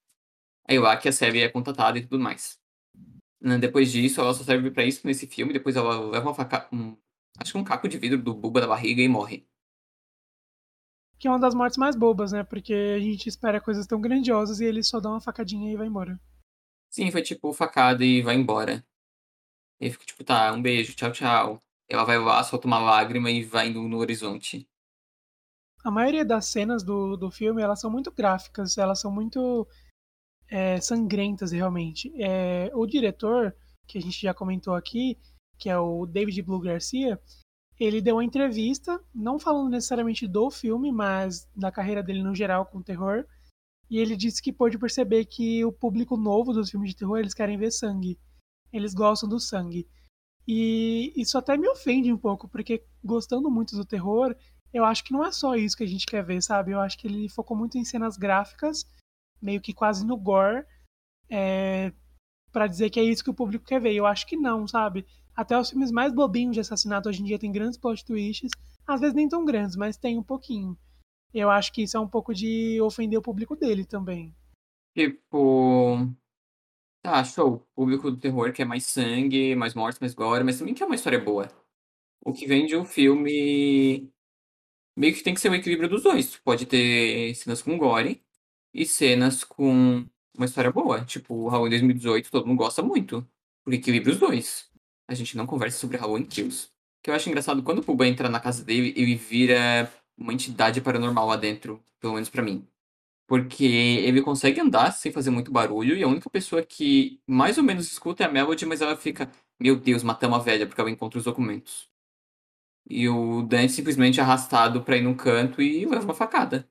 Aí 0.69 0.79
lá 0.79 0.97
que 0.97 1.09
a 1.09 1.13
série 1.13 1.43
é 1.43 1.51
contatada 1.51 1.99
e 1.99 2.03
tudo 2.03 2.21
mais. 2.23 2.59
Né, 3.41 3.59
depois 3.59 3.93
disso, 3.93 4.21
ela 4.21 4.35
só 4.35 4.45
serve 4.45 4.71
pra 4.71 4.85
isso 4.85 5.07
nesse 5.07 5.27
filme. 5.27 5.55
Depois 5.55 5.77
ela 5.77 6.01
leva 6.11 6.29
uma 6.29 6.35
faca. 6.35 6.69
Um, 6.73 6.97
acho 7.39 7.53
que 7.53 7.59
um 7.59 7.65
caco 7.65 7.89
de 7.89 7.99
vidro 7.99 8.23
do 8.23 8.35
Buba 8.35 8.61
da 8.63 8.69
barriga 8.69 9.03
e 9.03 9.09
morre. 9.09 9.48
Que 11.19 11.27
é 11.27 11.31
uma 11.31 11.39
das 11.39 11.55
mortes 11.55 11.77
mais 11.77 11.97
bobas, 11.97 12.33
né? 12.33 12.45
Porque 12.45 12.73
a 12.73 13.01
gente 13.01 13.29
espera 13.29 13.61
coisas 13.61 13.87
tão 13.87 14.01
grandiosas 14.01 14.61
e 14.61 14.65
ele 14.65 14.83
só 14.83 15.01
dá 15.01 15.11
uma 15.11 15.21
facadinha 15.21 15.73
e 15.73 15.77
vai 15.77 15.87
embora. 15.87 16.21
Sim, 16.91 17.11
foi 17.11 17.23
tipo 17.23 17.53
facada 17.53 18.05
e 18.05 18.23
vai 18.23 18.35
embora. 18.35 18.85
E 19.81 19.91
fica 19.91 20.05
tipo, 20.05 20.25
tá, 20.25 20.53
um 20.53 20.63
beijo, 20.63 20.95
tchau, 20.95 21.13
tchau. 21.13 21.63
Ela 21.89 22.05
vai 22.05 22.19
lá, 22.19 22.43
solta 22.43 22.67
uma 22.67 22.79
lágrima 22.79 23.31
e 23.31 23.43
vai 23.43 23.69
indo 23.69 23.83
no 23.83 23.99
horizonte. 23.99 24.69
A 25.85 25.91
maioria 25.91 26.25
das 26.25 26.47
cenas 26.47 26.83
do, 26.83 27.17
do 27.17 27.31
filme, 27.31 27.63
elas 27.63 27.81
são 27.81 27.91
muito 27.91 28.11
gráficas, 28.13 28.77
elas 28.77 29.01
são 29.01 29.11
muito 29.11 29.67
é, 30.49 30.81
sangrentas 30.81 31.53
realmente. 31.53 32.13
É, 32.21 32.71
o 32.75 32.87
diretor, 32.87 33.55
que 33.87 33.99
a 33.99 34.01
gente 34.01 34.21
já 34.21 34.35
comentou 34.35 34.75
aqui, 34.75 35.17
que 35.59 35.71
é 35.71 35.79
o 35.79 36.05
David 36.07 36.43
Blue 36.43 36.61
Garcia, 36.61 37.21
ele 37.79 38.01
deu 38.01 38.17
uma 38.17 38.25
entrevista, 38.25 39.01
não 39.15 39.39
falando 39.39 39.71
necessariamente 39.71 40.27
do 40.27 40.51
filme, 40.51 40.91
mas 40.91 41.49
da 41.55 41.71
carreira 41.71 42.03
dele 42.03 42.23
no 42.23 42.35
geral 42.35 42.67
com 42.67 42.83
terror. 42.83 43.25
E 43.91 43.99
ele 43.99 44.17
disse 44.17 44.43
que 44.43 44.53
pôde 44.53 44.79
perceber 44.79 45.25
que 45.25 45.65
o 45.65 45.73
público 45.73 46.17
novo 46.17 46.53
dos 46.53 46.71
filmes 46.71 46.91
de 46.91 46.97
terror, 46.97 47.19
eles 47.19 47.35
querem 47.35 47.57
ver 47.57 47.71
sangue. 47.71 48.19
Eles 48.73 48.95
gostam 48.95 49.29
do 49.29 49.41
sangue. 49.41 49.89
E 50.47 51.13
isso 51.17 51.39
até 51.39 51.57
me 51.57 51.69
ofende 51.69 52.13
um 52.13 52.19
pouco, 52.19 52.49
porque 52.49 52.85
gostando 53.05 53.51
muito 53.51 53.77
do 53.77 53.85
terror, 53.85 54.35
eu 54.73 54.85
acho 54.85 55.05
que 55.05 55.13
não 55.13 55.25
é 55.25 55.31
só 55.31 55.55
isso 55.55 55.77
que 55.77 55.85
a 55.85 55.89
gente 55.89 56.07
quer 56.07 56.25
ver, 56.25 56.43
sabe? 56.43 56.73
Eu 56.73 56.81
acho 56.81 56.99
que 56.99 57.07
ele 57.07 57.29
focou 57.29 57.57
muito 57.57 57.79
em 57.79 57.85
cenas 57.85 58.17
gráficas, 58.17 58.85
meio 59.41 59.61
que 59.61 59.73
quase 59.73 60.05
no 60.07 60.17
gore, 60.17 60.65
é, 61.31 61.93
para 62.51 62.67
dizer 62.67 62.91
que 62.91 62.99
é 62.99 63.05
isso 63.05 63.23
que 63.23 63.31
o 63.31 63.35
público 63.35 63.65
quer 63.65 63.81
ver. 63.81 63.95
Eu 63.95 64.07
acho 64.07 64.27
que 64.27 64.37
não, 64.37 64.67
sabe? 64.67 65.07
Até 65.39 65.57
os 65.57 65.71
filmes 65.71 65.93
mais 65.93 66.13
bobinhos 66.13 66.55
de 66.55 66.59
assassinato 66.59 67.09
hoje 67.09 67.23
em 67.23 67.25
dia 67.25 67.39
tem 67.39 67.53
grandes 67.53 67.79
plot 67.79 68.05
twists, 68.05 68.51
às 68.85 69.01
vezes 69.01 69.15
nem 69.15 69.29
tão 69.29 69.45
grandes, 69.45 69.77
mas 69.77 69.97
tem 69.97 70.19
um 70.19 70.23
pouquinho. 70.23 70.77
Eu 71.33 71.49
acho 71.49 71.73
que 71.73 71.83
isso 71.85 71.97
é 71.97 72.01
um 72.01 72.09
pouco 72.09 72.35
de 72.35 72.81
ofender 72.81 73.17
o 73.17 73.23
público 73.23 73.55
dele 73.55 73.85
também. 73.85 74.35
Tipo. 74.97 76.09
Tá, 77.05 77.23
show. 77.23 77.55
O 77.55 77.59
público 77.77 78.11
do 78.11 78.17
terror 78.17 78.53
quer 78.53 78.65
mais 78.65 78.87
sangue, 78.87 79.55
mais 79.55 79.75
morte, 79.75 80.01
mais 80.01 80.13
gore, 80.13 80.43
mas 80.43 80.59
também 80.59 80.75
quer 80.75 80.87
uma 80.87 80.97
história 80.97 81.21
boa. 81.21 81.47
O 82.21 82.33
que 82.33 82.45
vem 82.45 82.67
de 82.67 82.77
um 82.77 82.85
filme. 82.85 84.13
Meio 84.97 85.15
que 85.15 85.23
tem 85.23 85.35
que 85.35 85.41
ser 85.41 85.53
o 85.53 85.55
equilíbrio 85.55 85.89
dos 85.89 86.03
dois. 86.03 86.37
Pode 86.39 86.67
ter 86.67 87.33
cenas 87.37 87.63
com 87.63 87.79
gore 87.79 88.21
e 88.75 88.85
cenas 88.85 89.45
com 89.45 90.05
uma 90.37 90.47
história 90.47 90.73
boa. 90.73 91.05
Tipo, 91.05 91.35
o 91.35 91.49
Halloween 91.49 91.71
2018 91.71 92.29
todo 92.29 92.45
mundo 92.45 92.59
gosta 92.59 92.83
muito. 92.83 93.25
Porque 93.63 93.79
equilibra 93.79 94.11
os 94.11 94.19
dois 94.19 94.68
a 95.09 95.15
gente 95.15 95.37
não 95.37 95.47
conversa 95.47 95.79
sobre 95.79 95.97
Halloween 95.97 96.27
Kills. 96.27 96.69
Que 97.03 97.11
eu 97.11 97.15
acho 97.15 97.29
engraçado, 97.29 97.63
quando 97.63 97.79
o 97.79 97.83
Puba 97.83 98.07
entra 98.07 98.29
na 98.29 98.39
casa 98.39 98.63
dele, 98.63 98.93
ele 98.95 99.15
vira 99.15 99.91
uma 100.17 100.33
entidade 100.33 100.81
paranormal 100.81 101.27
lá 101.27 101.37
dentro, 101.37 101.83
pelo 101.99 102.15
menos 102.15 102.29
para 102.29 102.43
mim. 102.43 102.67
Porque 103.27 103.65
ele 103.65 104.21
consegue 104.21 104.61
andar 104.61 104.93
sem 104.93 105.11
fazer 105.11 105.31
muito 105.31 105.51
barulho, 105.51 105.97
e 105.97 106.03
a 106.03 106.09
única 106.09 106.29
pessoa 106.29 106.63
que 106.63 107.21
mais 107.27 107.57
ou 107.57 107.65
menos 107.65 107.91
escuta 107.91 108.23
é 108.23 108.27
a 108.27 108.31
Melody, 108.31 108.67
mas 108.67 108.81
ela 108.83 108.97
fica, 108.97 109.31
meu 109.59 109.77
Deus, 109.77 110.03
matamos 110.03 110.39
a 110.39 110.43
velha, 110.43 110.67
porque 110.67 110.81
ela 110.81 110.91
encontra 110.91 111.19
os 111.19 111.25
documentos. 111.25 111.89
E 112.89 113.09
o 113.09 113.43
Dante 113.43 113.73
simplesmente 113.73 114.19
é 114.19 114.23
arrastado 114.23 114.83
pra 114.83 114.97
ir 114.97 115.03
num 115.03 115.15
canto 115.15 115.63
e 115.63 115.85
leva 115.87 116.05
uma 116.05 116.15
facada. 116.15 116.69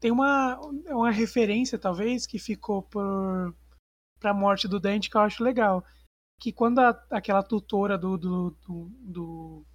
Tem 0.00 0.10
uma, 0.10 0.58
uma 0.88 1.10
referência, 1.10 1.78
talvez, 1.78 2.26
que 2.26 2.38
ficou 2.38 2.82
por, 2.82 3.54
pra 4.18 4.34
morte 4.34 4.66
do 4.66 4.80
Dante 4.80 5.08
que 5.08 5.16
eu 5.16 5.20
acho 5.20 5.44
legal 5.44 5.84
que 6.40 6.50
quando 6.52 6.78
a, 6.78 6.88
aquela 7.10 7.42
tutora 7.42 7.98
do, 7.98 8.16
do, 8.16 8.50
do, 8.66 8.90
do, 8.98 9.66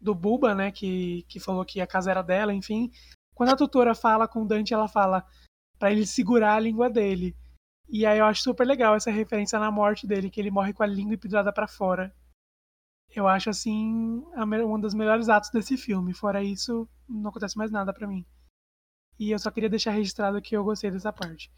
do 0.00 0.14
Buba, 0.14 0.54
né, 0.54 0.72
que, 0.72 1.24
que 1.28 1.38
falou 1.38 1.64
que 1.64 1.80
a 1.80 1.86
casa 1.86 2.10
era 2.10 2.22
dela, 2.22 2.54
enfim, 2.54 2.90
quando 3.34 3.50
a 3.50 3.56
tutora 3.56 3.94
fala 3.94 4.26
com 4.26 4.42
o 4.42 4.46
Dante, 4.46 4.72
ela 4.72 4.88
fala 4.88 5.24
para 5.78 5.92
ele 5.92 6.06
segurar 6.06 6.54
a 6.54 6.60
língua 6.60 6.88
dele. 6.88 7.36
E 7.86 8.06
aí 8.06 8.18
eu 8.18 8.24
acho 8.24 8.42
super 8.42 8.66
legal 8.66 8.94
essa 8.94 9.10
referência 9.10 9.58
na 9.58 9.70
morte 9.70 10.06
dele, 10.06 10.30
que 10.30 10.40
ele 10.40 10.50
morre 10.50 10.72
com 10.72 10.82
a 10.82 10.86
língua 10.86 11.18
pendurada 11.18 11.52
para 11.52 11.68
fora. 11.68 12.14
Eu 13.14 13.28
acho 13.28 13.50
assim 13.50 14.24
um 14.36 14.80
dos 14.80 14.94
melhores 14.94 15.28
atos 15.28 15.50
desse 15.50 15.76
filme. 15.76 16.14
Fora 16.14 16.42
isso, 16.42 16.88
não 17.08 17.28
acontece 17.28 17.58
mais 17.58 17.70
nada 17.70 17.92
para 17.92 18.06
mim. 18.06 18.24
E 19.18 19.32
eu 19.32 19.38
só 19.38 19.50
queria 19.50 19.68
deixar 19.68 19.90
registrado 19.90 20.40
que 20.40 20.56
eu 20.56 20.64
gostei 20.64 20.90
dessa 20.90 21.12
parte. 21.12 21.50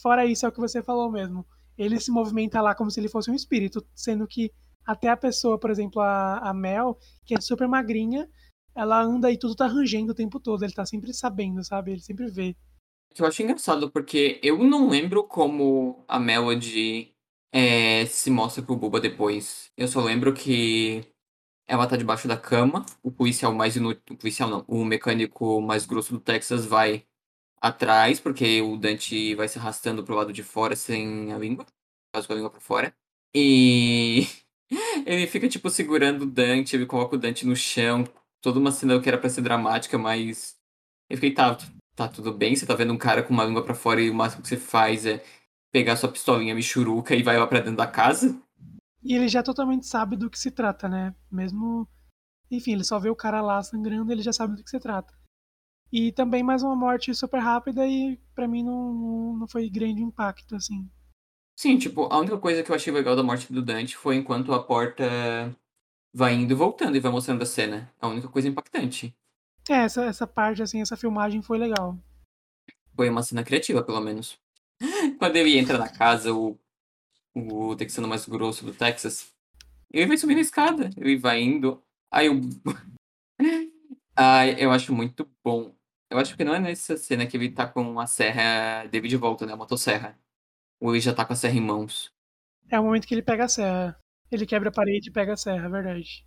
Fora 0.00 0.24
isso, 0.24 0.46
é 0.46 0.48
o 0.48 0.52
que 0.52 0.60
você 0.60 0.82
falou 0.82 1.10
mesmo 1.10 1.44
ele 1.80 1.98
se 1.98 2.10
movimenta 2.10 2.60
lá 2.60 2.74
como 2.74 2.90
se 2.90 3.00
ele 3.00 3.08
fosse 3.08 3.30
um 3.30 3.34
espírito, 3.34 3.82
sendo 3.94 4.26
que 4.26 4.52
até 4.86 5.08
a 5.08 5.16
pessoa, 5.16 5.58
por 5.58 5.70
exemplo, 5.70 6.02
a, 6.02 6.38
a 6.38 6.52
Mel, 6.52 6.98
que 7.24 7.34
é 7.34 7.40
super 7.40 7.66
magrinha, 7.66 8.28
ela 8.74 9.00
anda 9.02 9.30
e 9.30 9.38
tudo 9.38 9.54
tá 9.56 9.66
rangendo 9.66 10.12
o 10.12 10.14
tempo 10.14 10.38
todo, 10.38 10.62
ele 10.62 10.74
tá 10.74 10.84
sempre 10.84 11.14
sabendo, 11.14 11.64
sabe? 11.64 11.92
Ele 11.92 12.00
sempre 12.00 12.30
vê. 12.30 12.54
Eu 13.18 13.26
acho 13.26 13.42
engraçado, 13.42 13.90
porque 13.90 14.38
eu 14.42 14.58
não 14.62 14.90
lembro 14.90 15.24
como 15.24 16.04
a 16.06 16.20
Melody 16.20 17.14
é, 17.50 18.04
se 18.06 18.30
mostra 18.30 18.62
pro 18.62 18.76
Buba 18.76 19.00
depois. 19.00 19.70
Eu 19.74 19.88
só 19.88 20.02
lembro 20.02 20.34
que 20.34 21.02
ela 21.66 21.86
tá 21.86 21.96
debaixo 21.96 22.28
da 22.28 22.36
cama, 22.36 22.84
o 23.02 23.10
policial 23.10 23.54
mais 23.54 23.74
inútil. 23.74 24.02
O 24.10 24.16
policial 24.16 24.50
não, 24.50 24.64
o 24.68 24.84
mecânico 24.84 25.60
mais 25.62 25.86
grosso 25.86 26.12
do 26.12 26.20
Texas 26.20 26.66
vai 26.66 27.04
atrás, 27.60 28.18
porque 28.18 28.62
o 28.62 28.76
Dante 28.76 29.34
vai 29.34 29.48
se 29.48 29.58
arrastando 29.58 30.02
pro 30.02 30.14
lado 30.14 30.32
de 30.32 30.42
fora 30.42 30.74
sem 30.74 31.32
a 31.32 31.38
língua, 31.38 31.66
caso 32.12 32.26
com 32.26 32.32
a 32.32 32.36
língua 32.36 32.50
pra 32.50 32.60
fora. 32.60 32.94
E 33.34 34.26
ele 35.06 35.26
fica, 35.26 35.48
tipo, 35.48 35.68
segurando 35.68 36.22
o 36.22 36.26
Dante, 36.26 36.74
ele 36.76 36.86
coloca 36.86 37.16
o 37.16 37.18
Dante 37.18 37.46
no 37.46 37.54
chão, 37.54 38.04
toda 38.40 38.58
uma 38.58 38.72
cena 38.72 39.00
que 39.00 39.08
era 39.08 39.18
pra 39.18 39.28
ser 39.28 39.42
dramática, 39.42 39.98
mas. 39.98 40.58
Eu 41.08 41.16
fiquei, 41.16 41.32
tá, 41.32 41.58
tá 41.96 42.08
tudo 42.08 42.32
bem, 42.32 42.54
você 42.54 42.64
tá 42.64 42.74
vendo 42.74 42.92
um 42.92 42.98
cara 42.98 43.22
com 43.22 43.34
uma 43.34 43.44
língua 43.44 43.64
pra 43.64 43.74
fora 43.74 44.00
e 44.00 44.08
o 44.08 44.14
máximo 44.14 44.42
que 44.42 44.48
você 44.48 44.56
faz 44.56 45.04
é 45.04 45.22
pegar 45.72 45.96
sua 45.96 46.10
pistolinha 46.10 46.54
michuruca 46.54 47.14
e 47.14 47.22
vai 47.22 47.36
lá 47.36 47.46
pra 47.46 47.58
dentro 47.58 47.76
da 47.76 47.86
casa. 47.86 48.40
E 49.02 49.14
ele 49.14 49.28
já 49.28 49.42
totalmente 49.42 49.86
sabe 49.86 50.16
do 50.16 50.30
que 50.30 50.38
se 50.38 50.50
trata, 50.50 50.88
né? 50.88 51.14
Mesmo. 51.30 51.88
Enfim, 52.50 52.72
ele 52.72 52.84
só 52.84 52.98
vê 52.98 53.08
o 53.08 53.16
cara 53.16 53.40
lá 53.40 53.62
sangrando, 53.62 54.12
ele 54.12 54.22
já 54.22 54.32
sabe 54.32 54.56
do 54.56 54.62
que 54.62 54.70
se 54.70 54.78
trata. 54.78 55.19
E 55.92 56.12
também 56.12 56.42
mais 56.42 56.62
uma 56.62 56.76
morte 56.76 57.12
super 57.14 57.38
rápida 57.38 57.86
e 57.86 58.16
para 58.34 58.46
mim 58.46 58.62
não, 58.62 59.34
não 59.38 59.48
foi 59.48 59.68
grande 59.68 60.02
impacto, 60.02 60.54
assim. 60.54 60.88
Sim, 61.58 61.76
tipo, 61.78 62.04
a 62.10 62.18
única 62.18 62.38
coisa 62.38 62.62
que 62.62 62.70
eu 62.70 62.74
achei 62.74 62.92
legal 62.92 63.16
da 63.16 63.22
morte 63.22 63.52
do 63.52 63.60
Dante 63.60 63.96
foi 63.96 64.16
enquanto 64.16 64.54
a 64.54 64.62
porta 64.62 65.04
vai 66.14 66.34
indo 66.34 66.52
e 66.52 66.54
voltando 66.54 66.96
e 66.96 67.00
vai 67.00 67.10
mostrando 67.10 67.42
a 67.42 67.46
cena. 67.46 67.92
A 68.00 68.08
única 68.08 68.28
coisa 68.28 68.48
impactante. 68.48 69.14
É, 69.68 69.84
essa, 69.84 70.04
essa 70.04 70.26
parte, 70.26 70.62
assim, 70.62 70.80
essa 70.80 70.96
filmagem 70.96 71.42
foi 71.42 71.58
legal. 71.58 71.98
Foi 72.94 73.08
uma 73.08 73.22
cena 73.22 73.44
criativa, 73.44 73.82
pelo 73.82 74.00
menos. 74.00 74.38
Quando 75.18 75.36
ele 75.36 75.58
entra 75.58 75.76
na 75.76 75.88
casa, 75.88 76.32
o, 76.32 76.58
o 77.34 77.74
texano 77.76 78.08
mais 78.08 78.26
grosso 78.26 78.64
do 78.64 78.72
Texas, 78.72 79.34
ele 79.92 80.06
vai 80.06 80.16
subindo 80.16 80.38
a 80.38 80.42
escada, 80.42 80.88
ele 80.96 81.18
vai 81.18 81.42
indo. 81.42 81.82
Aí 82.10 82.28
o. 82.28 82.40
Ai, 84.16 84.56
eu 84.58 84.70
acho 84.70 84.94
muito 84.94 85.28
bom 85.42 85.74
eu 86.10 86.18
acho 86.18 86.36
que 86.36 86.44
não 86.44 86.54
é 86.54 86.58
nessa 86.58 86.96
cena 86.96 87.24
que 87.24 87.36
ele 87.36 87.50
tá 87.50 87.68
com 87.68 88.00
a 88.00 88.06
serra 88.06 88.84
dele 88.86 89.06
de 89.06 89.16
volta, 89.16 89.46
né? 89.46 89.52
A 89.52 89.56
motosserra. 89.56 90.18
Ou 90.80 90.90
ele 90.90 91.00
já 91.00 91.14
tá 91.14 91.24
com 91.24 91.32
a 91.32 91.36
serra 91.36 91.54
em 91.54 91.60
mãos. 91.60 92.12
É 92.68 92.78
o 92.80 92.84
momento 92.84 93.06
que 93.06 93.14
ele 93.14 93.22
pega 93.22 93.44
a 93.44 93.48
serra. 93.48 93.96
Ele 94.30 94.44
quebra 94.44 94.70
a 94.70 94.72
parede 94.72 95.08
e 95.08 95.12
pega 95.12 95.34
a 95.34 95.36
serra, 95.36 95.66
é 95.66 95.70
verdade. 95.70 96.26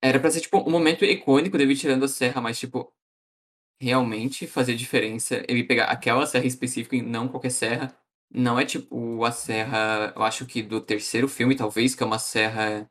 Era 0.00 0.20
pra 0.20 0.30
ser, 0.30 0.40
tipo, 0.40 0.58
um 0.58 0.70
momento 0.70 1.04
icônico 1.04 1.58
dele 1.58 1.74
tirando 1.74 2.04
a 2.04 2.08
serra, 2.08 2.40
mas, 2.40 2.58
tipo, 2.58 2.92
realmente 3.80 4.46
fazer 4.46 4.76
diferença 4.76 5.42
ele 5.48 5.64
pegar 5.64 5.86
aquela 5.86 6.26
serra 6.26 6.46
específica 6.46 6.94
e 6.96 7.02
não 7.02 7.28
qualquer 7.28 7.50
serra. 7.50 7.96
Não 8.30 8.58
é, 8.58 8.64
tipo, 8.64 9.24
a 9.24 9.32
serra, 9.32 10.12
eu 10.14 10.22
acho 10.22 10.46
que 10.46 10.62
do 10.62 10.80
terceiro 10.80 11.28
filme, 11.28 11.56
talvez, 11.56 11.94
que 11.94 12.02
é 12.02 12.06
uma 12.06 12.18
serra 12.18 12.88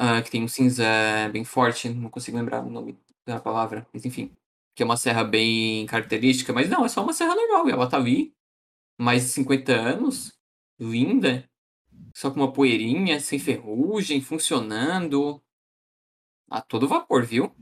uh, 0.00 0.22
que 0.24 0.30
tem 0.30 0.42
um 0.42 0.48
cinza 0.48 0.84
bem 1.32 1.44
forte. 1.44 1.88
Não 1.88 2.10
consigo 2.10 2.36
lembrar 2.38 2.64
o 2.64 2.70
nome 2.70 2.98
da 3.26 3.40
palavra, 3.40 3.86
mas 3.92 4.04
enfim 4.04 4.34
que 4.74 4.82
é 4.82 4.86
uma 4.86 4.96
serra 4.96 5.24
bem 5.24 5.86
característica, 5.86 6.52
mas 6.52 6.68
não, 6.68 6.84
é 6.84 6.88
só 6.88 7.02
uma 7.02 7.12
serra 7.12 7.34
normal. 7.34 7.68
Ela 7.68 7.88
tá 7.88 7.96
ali, 7.96 8.34
mais 8.98 9.22
de 9.22 9.28
50 9.30 9.72
anos, 9.72 10.32
linda, 10.78 11.48
só 12.14 12.30
com 12.30 12.40
uma 12.40 12.52
poeirinha, 12.52 13.20
sem 13.20 13.38
ferrugem, 13.38 14.20
funcionando. 14.20 15.42
A 16.50 16.60
todo 16.60 16.88
vapor, 16.88 17.24
viu? 17.24 17.54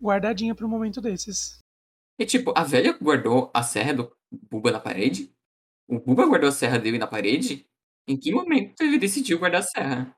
Guardadinha 0.00 0.54
para 0.54 0.66
um 0.66 0.70
momento 0.70 1.00
desses. 1.00 1.58
E 2.18 2.24
tipo, 2.24 2.52
a 2.56 2.64
velha 2.64 2.96
guardou 2.98 3.50
a 3.52 3.62
serra 3.62 3.94
do 3.94 4.16
Buba 4.50 4.70
na 4.70 4.80
parede? 4.80 5.34
O 5.88 5.98
Buba 6.00 6.26
guardou 6.26 6.48
a 6.48 6.52
serra 6.52 6.78
dele 6.78 6.98
na 6.98 7.06
parede? 7.06 7.66
Em 8.08 8.16
que 8.16 8.32
momento 8.32 8.80
ele 8.80 8.98
decidiu 8.98 9.38
guardar 9.38 9.60
a 9.60 9.64
serra? 9.64 10.16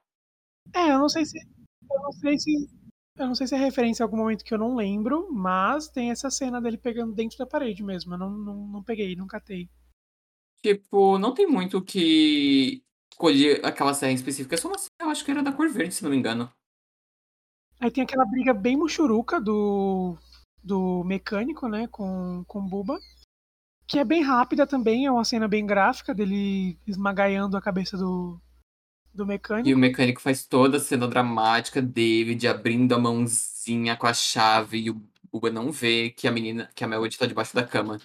É, 0.74 0.92
eu 0.92 0.98
não 0.98 1.08
sei 1.08 1.24
se. 1.24 1.38
Eu 1.38 2.02
não 2.02 2.12
sei 2.12 2.38
se 2.38 2.77
eu 3.18 3.26
não 3.26 3.34
sei 3.34 3.46
se 3.46 3.54
é 3.54 3.58
referência 3.58 4.02
a 4.02 4.06
algum 4.06 4.16
momento 4.16 4.44
que 4.44 4.54
eu 4.54 4.58
não 4.58 4.76
lembro, 4.76 5.28
mas 5.32 5.88
tem 5.88 6.10
essa 6.10 6.30
cena 6.30 6.60
dele 6.60 6.78
pegando 6.78 7.12
dentro 7.12 7.38
da 7.38 7.46
parede 7.46 7.82
mesmo. 7.82 8.14
Eu 8.14 8.18
não, 8.18 8.30
não, 8.30 8.66
não 8.68 8.82
peguei, 8.82 9.16
não 9.16 9.26
catei. 9.26 9.68
Tipo, 10.62 11.18
não 11.18 11.34
tem 11.34 11.46
muito 11.46 11.82
que 11.82 12.82
escolher 13.12 13.64
aquela 13.64 13.94
serra 13.94 14.12
em 14.12 14.14
específica. 14.14 14.54
É 14.54 14.58
só 14.58 14.68
uma 14.68 14.78
serra, 14.78 14.90
eu 15.02 15.10
acho 15.10 15.24
que 15.24 15.30
era 15.30 15.42
da 15.42 15.52
cor 15.52 15.68
verde, 15.68 15.94
se 15.94 16.02
não 16.02 16.10
me 16.10 16.16
engano. 16.16 16.50
Aí 17.80 17.90
tem 17.90 18.02
aquela 18.02 18.24
briga 18.24 18.52
bem 18.52 18.76
muxuruca 18.76 19.40
do, 19.40 20.16
do 20.62 21.04
mecânico, 21.04 21.68
né, 21.68 21.86
com, 21.88 22.44
com 22.46 22.66
Buba. 22.66 22.98
Que 23.86 23.98
é 23.98 24.04
bem 24.04 24.22
rápida 24.22 24.66
também, 24.66 25.06
é 25.06 25.10
uma 25.10 25.24
cena 25.24 25.48
bem 25.48 25.64
gráfica 25.64 26.14
dele 26.14 26.78
esmagaiando 26.86 27.56
a 27.56 27.62
cabeça 27.62 27.96
do, 27.96 28.40
do 29.18 29.26
mecânico. 29.26 29.68
E 29.68 29.74
o 29.74 29.78
mecânico 29.78 30.20
faz 30.20 30.46
toda 30.46 30.78
a 30.78 30.80
cena 30.80 31.06
dramática 31.06 31.82
de 31.82 32.48
abrindo 32.48 32.94
a 32.94 32.98
mãozinha 32.98 33.96
com 33.96 34.06
a 34.06 34.14
chave 34.14 34.78
e 34.78 34.90
o 34.90 35.02
Buba 35.30 35.50
não 35.50 35.70
vê 35.70 36.10
que 36.10 36.26
a 36.26 36.32
menina, 36.32 36.70
que 36.74 36.82
a 36.82 36.88
Melody 36.88 37.18
tá 37.18 37.26
debaixo 37.26 37.54
da 37.54 37.62
cama. 37.66 38.00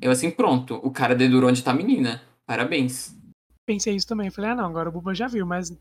Eu 0.00 0.10
assim, 0.10 0.30
pronto, 0.30 0.74
o 0.76 0.90
cara 0.90 1.14
dedurou 1.14 1.50
onde 1.50 1.62
tá 1.64 1.72
a 1.72 1.74
menina. 1.74 2.22
parabéns. 2.46 3.16
Pensei 3.66 3.96
isso 3.96 4.06
também. 4.06 4.30
Falei, 4.30 4.50
ah, 4.50 4.54
não, 4.54 4.66
agora 4.66 4.88
o 4.88 4.92
Buba 4.92 5.14
já 5.14 5.26
viu, 5.26 5.46
mas 5.46 5.70
E, 5.70 5.78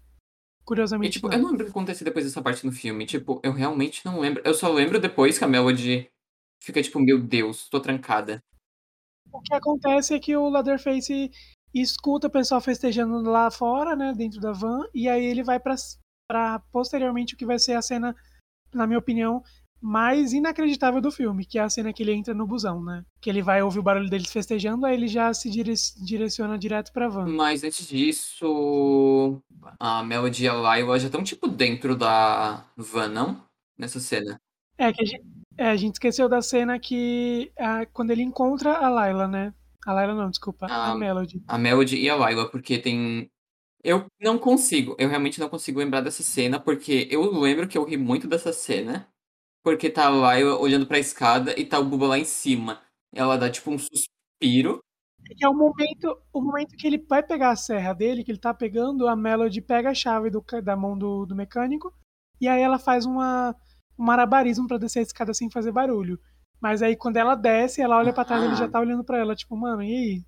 curiosamente 0.66 1.14
tipo, 1.14 1.28
não. 1.28 1.36
eu 1.36 1.42
não 1.42 1.50
lembro 1.50 1.64
o 1.64 1.66
que 1.66 1.72
acontece 1.72 2.04
depois 2.04 2.26
dessa 2.26 2.42
parte 2.42 2.66
no 2.66 2.72
filme. 2.72 3.06
Tipo, 3.06 3.40
eu 3.44 3.52
realmente 3.52 4.06
não 4.06 4.20
lembro. 4.20 4.42
Eu 4.46 4.54
só 4.54 4.72
lembro 4.72 5.00
depois 5.00 5.38
que 5.38 5.44
a 5.44 5.48
Melody 5.48 6.10
fica 6.64 6.82
tipo, 6.82 7.00
meu 7.00 7.20
Deus, 7.20 7.68
tô 7.70 7.80
trancada. 7.80 8.42
O 9.32 9.42
que 9.42 9.54
acontece 9.54 10.14
é 10.14 10.20
que 10.20 10.36
o 10.36 10.50
Leatherface 10.50 11.32
escuta 11.74 12.28
o 12.28 12.32
pessoal 12.32 12.60
festejando 12.60 13.22
lá 13.30 13.50
fora, 13.50 13.96
né, 13.96 14.14
dentro 14.16 14.40
da 14.40 14.52
van, 14.52 14.84
e 14.94 15.08
aí 15.08 15.26
ele 15.26 15.44
vai 15.44 15.60
pra, 15.60 15.76
pra 16.28 16.60
posteriormente 16.72 17.34
o 17.34 17.38
que 17.38 17.46
vai 17.46 17.60
ser 17.60 17.74
a 17.74 17.82
cena, 17.82 18.16
na 18.74 18.86
minha 18.86 19.00
opinião, 19.00 19.44
mais 19.82 20.32
inacreditável 20.32 21.02
do 21.02 21.12
filme, 21.12 21.44
que 21.44 21.58
é 21.58 21.62
a 21.64 21.70
cena 21.70 21.92
que 21.92 22.04
ele 22.04 22.14
entra 22.14 22.36
no 22.36 22.46
busão, 22.46 22.84
né? 22.84 23.04
Que 23.20 23.30
ele 23.30 23.42
vai 23.42 23.64
ouvir 23.64 23.80
o 23.80 23.84
barulho 23.84 24.10
deles 24.10 24.32
festejando, 24.32 24.86
aí 24.86 24.94
ele 24.94 25.08
já 25.08 25.34
se 25.34 25.50
dire- 25.50 25.74
direciona 26.06 26.58
direto 26.58 26.94
pra 26.94 27.10
van. 27.10 27.26
Mas 27.28 27.64
antes 27.64 27.88
disso, 27.88 29.42
a 29.80 30.04
Melody 30.04 30.44
e 30.46 30.48
a 30.48 30.54
Lila 30.54 31.00
já 31.00 31.08
estão, 31.08 31.24
tipo, 31.24 31.48
dentro 31.48 31.96
da 31.96 32.64
van, 32.78 33.08
não? 33.08 33.44
Nessa 33.76 34.00
cena. 34.00 34.40
É 34.78 34.94
que 34.94 35.02
a 35.02 35.06
gente, 35.06 35.26
é, 35.58 35.70
a 35.70 35.76
gente 35.76 35.94
esqueceu 35.96 36.30
da 36.30 36.42
cena 36.44 36.80
que 36.80 37.52
ah, 37.58 37.86
quando 37.92 38.12
ele 38.12 38.22
encontra 38.22 38.78
a 38.78 38.88
Layla, 38.88 39.28
né? 39.28 39.54
A 39.86 39.94
Layla 39.94 40.14
não, 40.14 40.30
desculpa, 40.30 40.68
a 40.68 40.92
Ah, 40.92 40.96
Melody. 40.96 41.44
A 41.48 41.58
Melody 41.58 41.98
e 41.98 42.10
a 42.10 42.16
Lila, 42.16 42.50
porque 42.50 42.78
tem. 42.78 43.30
Eu 43.84 44.06
não 44.22 44.38
consigo, 44.38 44.96
eu 45.00 45.10
realmente 45.10 45.40
não 45.40 45.50
consigo 45.50 45.80
lembrar 45.80 46.02
dessa 46.02 46.22
cena, 46.22 46.60
porque 46.60 47.08
eu 47.10 47.32
lembro 47.40 47.68
que 47.68 47.78
eu 47.78 47.84
ri 47.84 47.98
muito 47.98 48.28
dessa 48.28 48.54
cena, 48.54 49.10
porque 49.64 49.90
tá 49.90 50.08
a 50.08 50.36
Lila 50.36 50.60
olhando 50.60 50.86
pra 50.86 51.00
escada 51.00 51.60
e 51.60 51.66
tá 51.66 51.80
o 51.80 51.86
Buba 51.86 52.08
lá 52.08 52.20
em 52.20 52.26
cima. 52.26 52.82
Ela 53.14 53.38
dá, 53.38 53.50
tipo, 53.50 53.72
um 53.72 53.78
suspiro. 53.80 54.82
É 55.30 55.46
é 55.46 55.50
o 55.50 55.54
momento, 55.54 56.16
o 56.34 56.42
momento 56.42 56.76
que 56.78 56.86
ele 56.86 57.04
vai 57.10 57.24
pegar 57.24 57.52
a 57.52 57.56
serra 57.56 57.94
dele, 57.94 58.24
que 58.24 58.32
ele 58.32 58.40
tá 58.40 58.54
pegando, 58.54 59.08
a 59.08 59.16
Melody 59.16 59.62
pega 59.62 59.90
a 59.90 59.94
chave 59.94 60.30
do 60.30 60.44
da 60.64 60.76
mão 60.76 60.98
do, 60.98 61.26
do 61.26 61.36
mecânico, 61.36 61.94
e 62.40 62.48
aí 62.48 62.62
ela 62.62 62.78
faz 62.78 63.06
uma, 63.06 63.56
um 63.98 64.04
malabarismo 64.04 64.68
pra 64.68 64.78
descer 64.78 65.00
a 65.00 65.04
escada 65.04 65.34
sem 65.34 65.50
fazer 65.50 65.72
barulho. 65.72 66.20
Mas 66.62 66.82
aí 66.82 66.96
quando 66.96 67.18
ela 67.18 67.36
desce, 67.36 67.82
ela 67.82 67.98
olha 67.98 68.14
pra 68.14 68.24
trás, 68.26 68.44
ele 68.44 68.56
já 68.56 68.66
Ah. 68.66 68.70
tá 68.70 68.80
olhando 68.80 69.04
pra 69.04 69.18
ela, 69.18 69.36
tipo, 69.36 69.56
mano, 69.58 69.82
e 69.82 69.94
aí? 69.94 70.26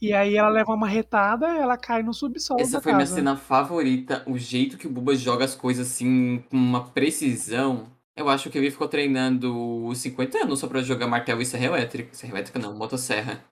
E 0.00 0.12
aí 0.12 0.36
ela 0.36 0.48
leva 0.48 0.72
uma 0.72 0.86
retada, 0.86 1.46
ela 1.56 1.76
cai 1.76 2.02
no 2.04 2.14
subsolo 2.14 2.60
Essa 2.60 2.80
foi 2.80 2.92
minha 2.92 3.04
casa. 3.04 3.16
cena 3.16 3.36
favorita, 3.36 4.22
o 4.28 4.38
jeito 4.38 4.78
que 4.78 4.86
o 4.86 4.90
Buba 4.90 5.16
joga 5.16 5.44
as 5.44 5.56
coisas 5.56 5.88
assim, 5.90 6.38
com 6.48 6.56
uma 6.56 6.84
precisão. 6.90 7.90
Eu 8.16 8.28
acho 8.28 8.48
que 8.50 8.58
ele 8.58 8.70
ficou 8.70 8.86
treinando 8.88 9.92
50 9.94 10.38
anos 10.44 10.60
só 10.60 10.68
pra 10.68 10.82
jogar 10.82 11.06
martelo 11.08 11.40
e 11.42 11.46
serra 11.46 11.64
elétrica. 11.66 12.14
Serra 12.14 12.32
elétrica 12.34 12.58
não, 12.60 12.76
motosserra. 12.76 13.42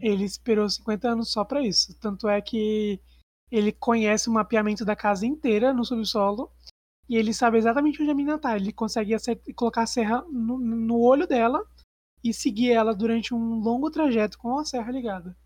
Ele 0.00 0.24
esperou 0.24 0.68
50 0.68 1.08
anos 1.08 1.32
só 1.32 1.44
pra 1.44 1.60
isso. 1.62 1.94
Tanto 2.00 2.28
é 2.28 2.40
que 2.40 3.00
ele 3.50 3.72
conhece 3.72 4.28
o 4.28 4.32
mapeamento 4.32 4.84
da 4.84 4.94
casa 4.96 5.26
inteira 5.26 5.72
no 5.74 5.84
subsolo 5.84 6.50
e 7.10 7.16
ele 7.16 7.34
sabe 7.34 7.58
exatamente 7.58 8.00
onde 8.00 8.10
a 8.10 8.14
mina 8.14 8.38
tá. 8.38 8.56
Ele 8.56 8.72
consegue 8.72 9.12
acert- 9.12 9.42
colocar 9.54 9.82
a 9.82 9.86
serra 9.86 10.24
no, 10.30 10.58
no 10.58 10.98
olho 11.00 11.26
dela 11.26 11.60
e 12.22 12.32
seguir 12.32 12.70
ela 12.70 12.94
durante 12.94 13.34
um 13.34 13.56
longo 13.56 13.90
trajeto 13.90 14.38
com 14.38 14.56
a 14.58 14.64
serra 14.64 14.92
ligada. 14.92 15.36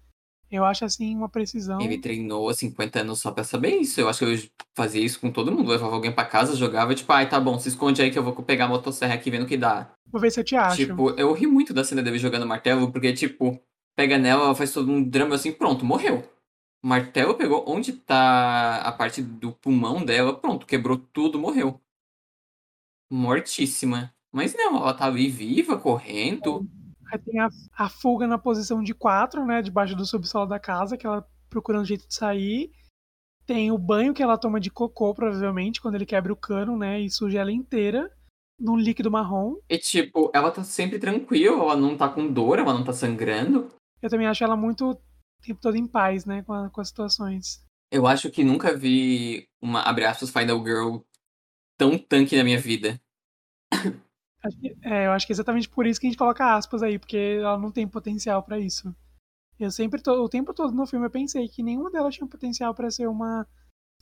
Eu 0.50 0.64
acho 0.64 0.85
assim 0.85 1.16
uma 1.16 1.29
precisão. 1.29 1.81
Ele 1.81 1.98
treinou 1.98 2.48
há 2.48 2.55
50 2.55 3.00
anos 3.00 3.20
só 3.20 3.33
pra 3.33 3.42
saber 3.42 3.77
isso. 3.77 4.00
Eu 4.00 4.09
acho 4.09 4.18
que 4.20 4.24
eu 4.24 4.38
fazia 4.77 5.03
isso 5.03 5.18
com 5.18 5.33
todo 5.33 5.50
mundo. 5.50 5.70
Levava 5.70 5.94
alguém 5.94 6.12
pra 6.12 6.24
casa, 6.24 6.55
jogava, 6.55 6.94
tipo, 6.94 7.11
ai, 7.12 7.29
tá 7.29 7.40
bom, 7.40 7.59
se 7.59 7.70
esconde 7.70 8.03
aí 8.03 8.11
que 8.11 8.18
eu 8.18 8.22
vou 8.22 8.35
pegar 8.35 8.66
a 8.66 8.68
motosserra 8.68 9.14
aqui 9.14 9.31
vendo 9.31 9.44
o 9.44 9.46
que 9.46 9.57
dá. 9.57 9.90
Vou 10.12 10.20
ver 10.20 10.31
se 10.31 10.38
eu 10.38 10.44
te 10.44 10.55
acho. 10.55 10.77
Tipo, 10.77 11.11
eu 11.18 11.33
ri 11.33 11.46
muito 11.46 11.72
da 11.74 11.83
cena 11.83 12.03
dele 12.03 12.18
jogando 12.18 12.46
martelo, 12.46 12.92
porque, 12.92 13.12
tipo, 13.14 13.59
pega 13.96 14.16
nela, 14.18 14.44
ela 14.44 14.55
faz 14.55 14.72
todo 14.72 14.92
um 14.92 15.03
drama 15.03 15.35
assim, 15.35 15.50
pronto, 15.50 15.85
morreu. 15.85 16.22
O 16.85 16.87
martelo 16.87 17.35
pegou 17.35 17.64
onde 17.66 17.94
tá 17.94 18.83
a 18.83 18.92
parte 18.92 19.23
do 19.23 19.53
pulmão 19.53 20.05
dela, 20.05 20.38
pronto, 20.38 20.66
quebrou 20.66 20.99
tudo, 20.99 21.38
morreu. 21.38 21.81
Mortíssima. 23.11 24.14
Mas 24.31 24.53
não, 24.55 24.77
ela 24.77 24.92
tá 24.92 25.07
ali 25.07 25.31
viva, 25.31 25.79
correndo. 25.79 26.68
Aí 27.11 27.18
tem 27.18 27.40
a, 27.40 27.49
a 27.79 27.88
fuga 27.88 28.27
na 28.27 28.37
posição 28.37 28.83
de 28.83 28.92
4, 28.92 29.47
né? 29.47 29.62
Debaixo 29.62 29.97
do 29.97 30.05
subsolo 30.05 30.44
da 30.44 30.59
casa, 30.59 30.99
que 30.99 31.07
ela 31.07 31.27
procurando 31.49 31.87
jeito 31.87 32.07
de 32.07 32.14
sair. 32.14 32.70
Tem 33.47 33.73
o 33.73 33.79
banho 33.79 34.12
que 34.12 34.23
ela 34.23 34.37
toma 34.37 34.61
de 34.61 34.70
cocô, 34.70 35.14
provavelmente, 35.14 35.81
quando 35.81 35.94
ele 35.94 36.05
quebra 36.05 36.35
o 36.35 36.37
cano, 36.37 36.77
né? 36.77 37.01
E 37.01 37.09
suja 37.09 37.40
ela 37.40 37.51
inteira 37.51 38.11
num 38.61 38.77
líquido 38.77 39.11
marrom. 39.11 39.55
E, 39.70 39.79
tipo, 39.79 40.31
ela 40.35 40.51
tá 40.51 40.62
sempre 40.62 40.99
tranquila, 40.99 41.62
ela 41.62 41.77
não 41.77 41.97
tá 41.97 42.11
com 42.11 42.31
dor, 42.31 42.59
ela 42.59 42.75
não 42.75 42.85
tá 42.85 42.92
sangrando. 42.92 43.70
Eu 44.03 44.11
também 44.11 44.27
acho 44.27 44.44
ela 44.44 44.55
muito 44.55 45.01
tempo 45.45 45.61
todo 45.61 45.77
em 45.77 45.87
paz, 45.87 46.25
né? 46.25 46.43
Com, 46.43 46.53
a- 46.53 46.71
com 46.71 46.81
as 46.81 46.89
situações. 46.89 47.63
Eu 47.91 48.07
acho 48.07 48.31
que 48.31 48.43
nunca 48.45 48.77
vi 48.77 49.49
uma, 49.63 49.83
abre 49.83 50.05
aspas, 50.05 50.31
Final 50.31 50.65
Girl 50.65 50.99
tão 51.79 51.99
tanque 51.99 52.37
na 52.37 52.45
minha 52.45 52.61
vida. 52.61 53.01
É, 54.83 55.07
eu 55.07 55.13
acho 55.13 55.27
que 55.27 55.33
é 55.33 55.35
exatamente 55.35 55.69
por 55.69 55.87
isso 55.87 56.01
que 56.01 56.07
a 56.07 56.11
gente 56.11 56.19
coloca 56.19 56.55
aspas 56.55 56.83
aí, 56.83 56.99
porque 56.99 57.39
ela 57.41 57.59
não 57.59 57.71
tem 57.71 57.87
potencial 57.89 58.43
pra 58.43 58.59
isso. 58.59 58.95
Eu 59.61 59.71
sempre, 59.71 60.03
to- 60.03 60.13
o 60.13 60.29
tempo 60.29 60.55
todo 60.55 60.75
no 60.75 60.87
filme, 60.87 61.07
eu 61.07 61.11
pensei 61.11 61.49
que 61.49 61.63
nenhuma 61.63 61.91
delas 61.91 62.15
tinha 62.15 62.29
potencial 62.29 62.75
pra 62.75 62.91
ser 62.91 63.09
uma 63.09 63.47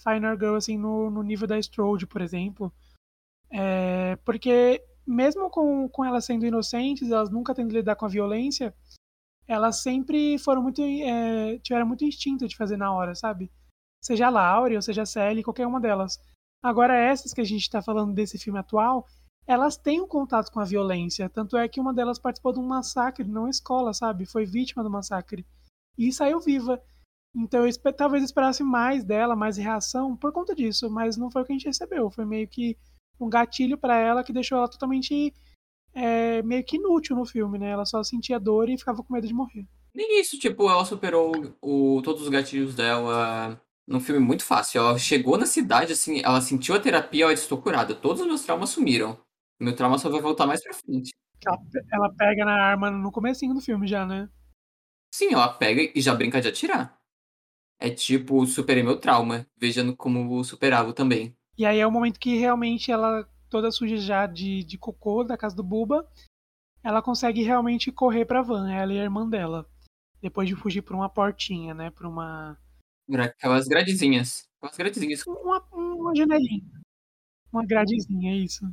Final 0.03 0.37
Girl, 0.39 0.57
assim, 0.57 0.79
no, 0.79 1.11
no 1.11 1.23
nível 1.23 1.47
da 1.49 1.59
Strode, 1.59 2.07
por 2.07 2.23
exemplo. 2.23 2.73
É, 3.51 4.17
porque 4.25 4.83
mesmo 5.07 5.51
com, 5.51 5.89
com 5.89 6.05
elas 6.05 6.25
sendo 6.25 6.47
inocentes, 6.47 7.11
elas 7.11 7.31
nunca 7.31 7.55
tendo 7.55 7.69
que 7.71 7.77
lidar 7.77 7.97
com 7.97 8.07
a 8.07 8.09
violência, 8.09 8.75
elas 9.53 9.83
sempre 9.83 10.39
foram 10.39 10.63
muito. 10.63 10.83
é, 10.83 11.59
tiveram 11.59 11.87
muito 11.87 12.05
instinto 12.05 12.49
de 12.49 12.57
fazer 12.57 12.77
na 12.77 12.93
hora, 12.93 13.15
sabe? 13.15 13.51
Seja 14.03 14.27
a 14.27 14.31
Laurie 14.31 14.77
ou 14.77 14.83
seja 14.83 15.03
a 15.03 15.07
Sally, 15.07 15.43
qualquer 15.43 15.67
uma 15.67 15.81
delas. 15.81 16.19
Agora, 16.63 16.97
essas 16.97 17.33
que 17.33 17.41
a 17.41 17.45
gente 17.45 17.69
tá 17.71 17.83
falando 17.83 18.15
desse 18.15 18.39
filme 18.39 18.59
atual, 18.59 19.07
elas 19.47 19.77
têm 19.77 20.01
um 20.01 20.09
contato 20.09 20.51
com 20.51 20.61
a 20.61 20.65
violência. 20.65 21.29
Tanto 21.29 21.57
é 21.57 21.69
que 21.69 21.81
uma 21.81 21.93
delas 21.93 22.19
participou 22.19 22.53
de 22.53 22.61
um 22.61 22.67
massacre 22.67 23.25
numa 23.25 23.51
escola, 23.51 23.93
sabe? 23.93 24.25
Foi 24.25 24.47
vítima 24.47 24.83
do 24.83 24.91
massacre. 24.91 25.47
E 25.99 26.13
saiu 26.13 26.41
viva. 26.41 26.81
Então 27.35 27.67
eu 27.67 27.93
talvez 27.95 28.25
esperasse 28.25 28.63
mais 28.63 29.05
dela, 29.05 29.37
mais 29.37 29.57
reação 29.57 30.17
por 30.17 30.33
conta 30.33 30.55
disso, 30.55 30.91
mas 30.91 31.17
não 31.17 31.31
foi 31.31 31.43
o 31.43 31.45
que 31.45 31.53
a 31.53 31.57
gente 31.57 31.67
recebeu. 31.67 32.11
Foi 32.11 32.25
meio 32.25 32.49
que 32.49 32.77
um 33.21 33.29
gatilho 33.29 33.79
pra 33.79 33.97
ela 33.97 34.25
que 34.25 34.33
deixou 34.33 34.59
ela 34.59 34.69
totalmente 34.69 35.33
é, 35.95 36.43
meio 36.43 36.65
que 36.65 36.77
inútil 36.77 37.17
no 37.17 37.25
filme, 37.25 37.59
né? 37.59 37.71
Ela 37.71 37.85
só 37.85 38.03
sentia 38.03 38.39
dor 38.39 38.69
e 38.69 38.79
ficava 38.79 39.03
com 39.03 39.13
medo 39.13 39.27
de 39.27 39.35
morrer. 39.35 39.67
Nem 39.95 40.21
isso, 40.21 40.39
tipo, 40.39 40.69
ela 40.69 40.85
superou 40.85 41.33
o, 41.61 42.01
todos 42.03 42.23
os 42.23 42.29
gatilhos 42.29 42.75
dela 42.75 43.61
num 43.87 44.01
filme 44.01 44.21
muito 44.21 44.45
fácil. 44.45 44.81
Ela 44.81 44.99
chegou 44.99 45.37
na 45.37 45.47
cidade, 45.47 45.93
assim, 45.93 46.23
ela 46.25 46.41
sentiu 46.41 46.75
a 46.75 46.81
terapia, 46.81 47.25
ela 47.25 47.35
disse, 47.35 47.45
estou 47.45 47.61
curada. 47.61 47.95
Todos 47.95 48.23
os 48.23 48.27
meus 48.27 48.43
traumas 48.43 48.71
sumiram. 48.71 49.19
Meu 49.61 49.77
trauma 49.77 49.99
só 49.99 50.09
vai 50.09 50.21
voltar 50.21 50.47
mais 50.47 50.63
pra 50.63 50.73
frente. 50.73 51.11
Ela, 51.47 51.59
ela 51.93 52.15
pega 52.15 52.45
na 52.45 52.55
arma 52.55 52.91
no 52.91 53.13
comecinho 53.13 53.55
do 53.55 53.61
filme 53.61 53.87
já, 53.87 54.07
né? 54.07 54.29
Sim, 55.15 55.35
ela 55.35 55.53
pega 55.53 55.93
e 55.95 56.01
já 56.01 56.15
brinca 56.15 56.41
de 56.41 56.49
atirar. 56.49 56.99
É 57.79 57.91
tipo, 57.91 58.47
superei 58.47 58.83
meu 58.83 58.99
trauma, 58.99 59.47
vejando 59.59 59.95
como 59.95 60.43
superá-lo 60.45 60.93
também. 60.93 61.37
E 61.59 61.67
aí 61.67 61.79
é 61.79 61.87
o 61.87 61.91
momento 61.93 62.19
que 62.19 62.37
realmente 62.39 62.91
ela, 62.91 63.29
toda 63.53 63.71
suja 63.71 63.99
já 63.99 64.27
de, 64.27 64.65
de 64.65 64.79
cocô 64.79 65.23
da 65.23 65.37
casa 65.37 65.55
do 65.55 65.63
Buba, 65.63 66.09
ela 66.83 67.03
consegue 67.03 67.43
realmente 67.43 67.93
correr 67.93 68.25
pra 68.25 68.41
van, 68.41 68.73
ela 68.73 68.95
e 68.95 68.99
a 68.99 69.05
irmã 69.05 69.29
dela. 69.29 69.69
Depois 70.23 70.49
de 70.49 70.57
fugir 70.57 70.81
por 70.81 70.97
uma 70.97 71.11
portinha, 71.11 71.75
né? 71.75 71.91
Por 71.91 72.07
uma. 72.07 72.59
Aquelas 73.13 73.69
gradezinhas. 73.69 74.45
Aquelas 74.57 74.77
gradezinhas. 74.77 75.23
Uma, 75.27 75.63
uma 75.73 76.17
janelinha. 76.17 76.65
Uma 77.53 77.67
gradezinha, 77.67 78.33
é 78.33 78.37
isso. 78.37 78.65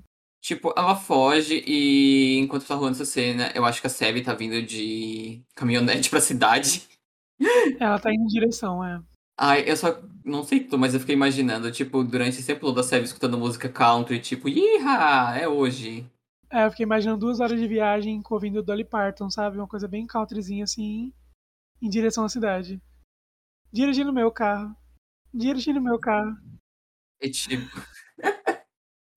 Tipo, 0.41 0.73
ela 0.77 0.95
foge 0.95 1.61
e 1.67 2.37
enquanto 2.37 2.65
tá 2.65 2.75
rolando 2.75 2.95
essa 2.95 3.03
cena, 3.03 3.51
eu 3.53 3.65
acho 3.65 3.81
que 3.81 3.87
a 3.87 3.89
Sebi 3.89 4.23
tá 4.23 4.33
vindo 4.33 4.65
de 4.65 5.43
caminhonete 5.53 6.09
pra 6.09 6.21
cidade. 6.21 6.87
Ela 7.77 7.99
tá 7.99 8.13
indo 8.13 8.23
em 8.23 8.27
direção, 8.27 8.83
é. 8.83 9.01
Ai, 9.41 9.63
eu 9.65 9.77
só 9.77 9.97
não 10.25 10.43
sei 10.43 10.59
tu, 10.59 10.77
mas 10.77 10.93
eu 10.93 10.99
fiquei 10.99 11.15
imaginando, 11.15 11.71
tipo, 11.71 12.03
durante 12.03 12.31
esse 12.31 12.45
tempo 12.45 12.59
todo 12.59 12.81
a 12.81 12.83
Sebi 12.83 13.05
escutando 13.05 13.37
música 13.37 13.69
country, 13.69 14.19
tipo, 14.19 14.49
Iha, 14.49 15.37
é 15.39 15.47
hoje. 15.47 16.05
É, 16.51 16.65
eu 16.65 16.71
fiquei 16.71 16.83
imaginando 16.83 17.21
duas 17.21 17.39
horas 17.39 17.57
de 17.57 17.65
viagem 17.65 18.21
ouvindo 18.29 18.61
Dolly 18.61 18.83
Parton, 18.83 19.29
sabe? 19.29 19.57
Uma 19.57 19.67
coisa 19.67 19.87
bem 19.87 20.05
countryzinha 20.05 20.65
assim, 20.65 21.13
em 21.81 21.89
direção 21.89 22.25
à 22.25 22.29
cidade. 22.29 22.81
Dirigindo 23.71 24.11
meu 24.11 24.29
carro. 24.29 24.75
Dirigindo 25.33 25.79
meu 25.79 25.97
carro. 25.97 26.35
E 27.21 27.29
tipo. 27.29 27.81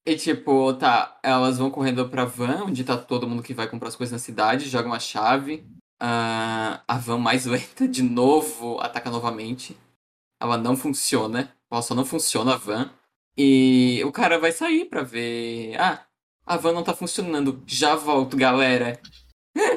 e 0.07 0.15
tipo, 0.15 0.73
tá, 0.75 1.19
elas 1.21 1.59
vão 1.59 1.69
correndo 1.69 2.09
pra 2.09 2.25
van, 2.27 2.65
onde 2.67 2.85
tá 2.85 2.97
todo 2.97 3.29
mundo 3.29 3.43
que 3.43 3.55
vai 3.55 3.69
comprar 3.69 3.89
as 3.89 3.97
coisas 3.97 4.13
na 4.13 4.19
cidade, 4.21 4.69
jogam 4.69 4.93
a 4.93 5.01
chave. 5.01 5.67
Ah, 6.01 6.85
a 6.87 6.97
van 6.97 7.19
mais 7.19 7.45
lenta 7.47 7.89
de 7.89 8.05
novo 8.05 8.79
ataca 8.79 9.11
novamente. 9.11 9.77
Ela 10.43 10.59
não 10.59 10.77
funciona. 10.77 11.55
Ela 11.71 11.83
só 11.83 11.95
não 11.95 12.05
funciona 12.05 12.55
a 12.55 12.57
van. 12.57 12.91
E 13.39 14.03
o 14.05 14.11
cara 14.11 14.41
vai 14.41 14.51
sair 14.51 14.87
pra 14.87 15.05
ver. 15.05 15.81
Ah, 15.81 16.05
a 16.45 16.57
van 16.57 16.73
não 16.73 16.83
tá 16.83 16.93
funcionando. 16.93 17.63
Já 17.65 17.95
volto, 17.95 18.37
galera. 18.37 19.01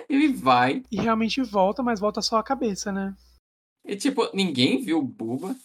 Ele 0.09 0.29
vai. 0.33 0.81
E 0.91 0.97
realmente 0.97 1.39
volta, 1.43 1.83
mas 1.83 1.99
volta 1.99 2.19
só 2.19 2.37
a 2.37 2.43
cabeça, 2.43 2.91
né? 2.91 3.15
E 3.85 3.95
tipo, 3.95 4.27
ninguém 4.33 4.81
viu 4.81 4.97
o 4.97 5.03
Buba 5.03 5.55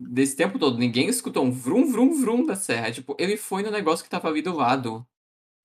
desse 0.00 0.34
tempo 0.34 0.58
todo. 0.58 0.78
Ninguém 0.78 1.06
escutou 1.08 1.44
um 1.44 1.52
vrum, 1.52 1.92
vrum, 1.92 2.18
vrum 2.18 2.46
da 2.46 2.56
serra. 2.56 2.90
Tipo, 2.90 3.14
ele 3.18 3.36
foi 3.36 3.62
no 3.62 3.70
negócio 3.70 4.02
que 4.02 4.10
tava 4.10 4.28
ali 4.28 4.40
do 4.40 4.56
lado. 4.56 5.06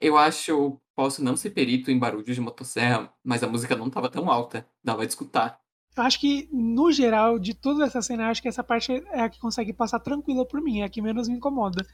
Eu 0.02 0.18
acho, 0.18 0.78
posso 0.94 1.24
não 1.24 1.38
ser 1.38 1.52
perito 1.52 1.90
em 1.90 1.98
barulho 1.98 2.26
de 2.26 2.42
motosserra, 2.42 3.14
mas 3.24 3.42
a 3.42 3.48
música 3.48 3.76
não 3.78 3.90
tava 3.90 4.10
tão 4.10 4.30
alta. 4.30 4.68
Dava 4.84 5.06
de 5.06 5.14
escutar. 5.14 5.61
Eu 5.96 6.04
acho 6.04 6.20
que, 6.20 6.48
no 6.52 6.92
geral, 6.92 7.38
de 7.38 7.54
toda 7.54 7.86
essa 7.86 8.02
cena, 8.02 8.30
acho 8.30 8.42
que 8.42 8.48
essa 8.48 8.64
parte 8.64 8.92
é 8.92 9.22
a 9.22 9.30
que 9.30 9.40
consegue 9.40 9.74
passar 9.74 10.00
tranquila 10.00 10.46
por 10.46 10.62
mim, 10.62 10.82
é 10.82 10.86
a 10.86 10.90
que 10.90 11.02
menos 11.02 11.28
me 11.28 11.36
incomoda. 11.36 11.86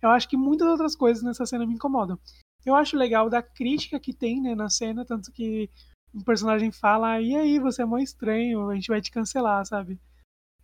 Eu 0.00 0.10
acho 0.10 0.28
que 0.28 0.36
muitas 0.36 0.68
outras 0.68 0.94
coisas 0.94 1.22
nessa 1.22 1.44
cena 1.44 1.66
me 1.66 1.74
incomodam. 1.74 2.18
Eu 2.64 2.74
acho 2.74 2.96
legal 2.96 3.28
da 3.28 3.42
crítica 3.42 3.98
que 3.98 4.12
tem 4.12 4.40
né, 4.40 4.54
na 4.54 4.68
cena, 4.68 5.04
tanto 5.04 5.32
que 5.32 5.68
um 6.14 6.22
personagem 6.22 6.70
fala, 6.70 7.20
e 7.20 7.34
aí, 7.34 7.58
você 7.58 7.82
é 7.82 7.84
mó 7.84 7.98
estranho, 7.98 8.68
a 8.68 8.74
gente 8.74 8.88
vai 8.88 9.00
te 9.00 9.10
cancelar, 9.10 9.64
sabe? 9.66 9.98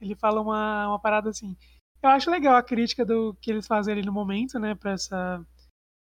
Ele 0.01 0.15
fala 0.15 0.41
uma, 0.41 0.89
uma 0.89 0.99
parada 0.99 1.31
assim. 1.31 1.57
Eu 2.01 2.11
acho 2.11 2.31
legal 2.31 2.55
a 2.55 2.63
crítica 2.63 3.05
do 3.05 3.35
que 3.41 3.51
eles 3.51 3.67
fazem 3.67 3.93
ali 3.93 4.03
no 4.05 4.13
momento, 4.13 4.59
né, 4.59 4.75
pra 4.75 4.93
essa, 4.93 5.45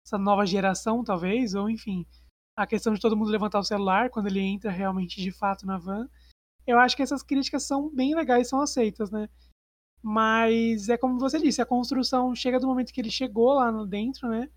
essa 0.04 0.18
nova 0.18 0.44
geração, 0.44 1.02
talvez, 1.02 1.54
ou 1.54 1.70
enfim, 1.70 2.04
a 2.56 2.66
questão 2.66 2.92
de 2.92 3.00
todo 3.00 3.16
mundo 3.16 3.30
levantar 3.30 3.60
o 3.60 3.64
celular 3.64 4.10
quando 4.10 4.26
ele 4.26 4.40
entra 4.40 4.70
realmente 4.70 5.22
de 5.22 5.30
fato 5.30 5.64
na 5.64 5.78
van. 5.78 6.08
Eu 6.68 6.78
acho 6.78 6.94
que 6.94 7.02
essas 7.02 7.22
críticas 7.22 7.62
são 7.62 7.88
bem 7.88 8.14
legais, 8.14 8.46
são 8.46 8.60
aceitas, 8.60 9.10
né? 9.10 9.26
Mas 10.02 10.90
é 10.90 10.98
como 10.98 11.18
você 11.18 11.40
disse, 11.40 11.62
a 11.62 11.66
construção 11.66 12.34
chega 12.34 12.60
do 12.60 12.66
momento 12.66 12.92
que 12.92 13.00
ele 13.00 13.10
chegou 13.10 13.54
lá 13.54 13.70
dentro, 13.86 14.28
né? 14.28 14.50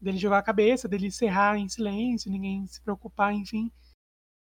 Dele 0.00 0.16
jogar 0.16 0.38
a 0.38 0.42
cabeça, 0.42 0.88
dele 0.88 1.08
encerrar 1.08 1.58
em 1.58 1.68
silêncio, 1.68 2.30
ninguém 2.30 2.66
se 2.66 2.80
preocupar, 2.80 3.34
enfim. 3.34 3.70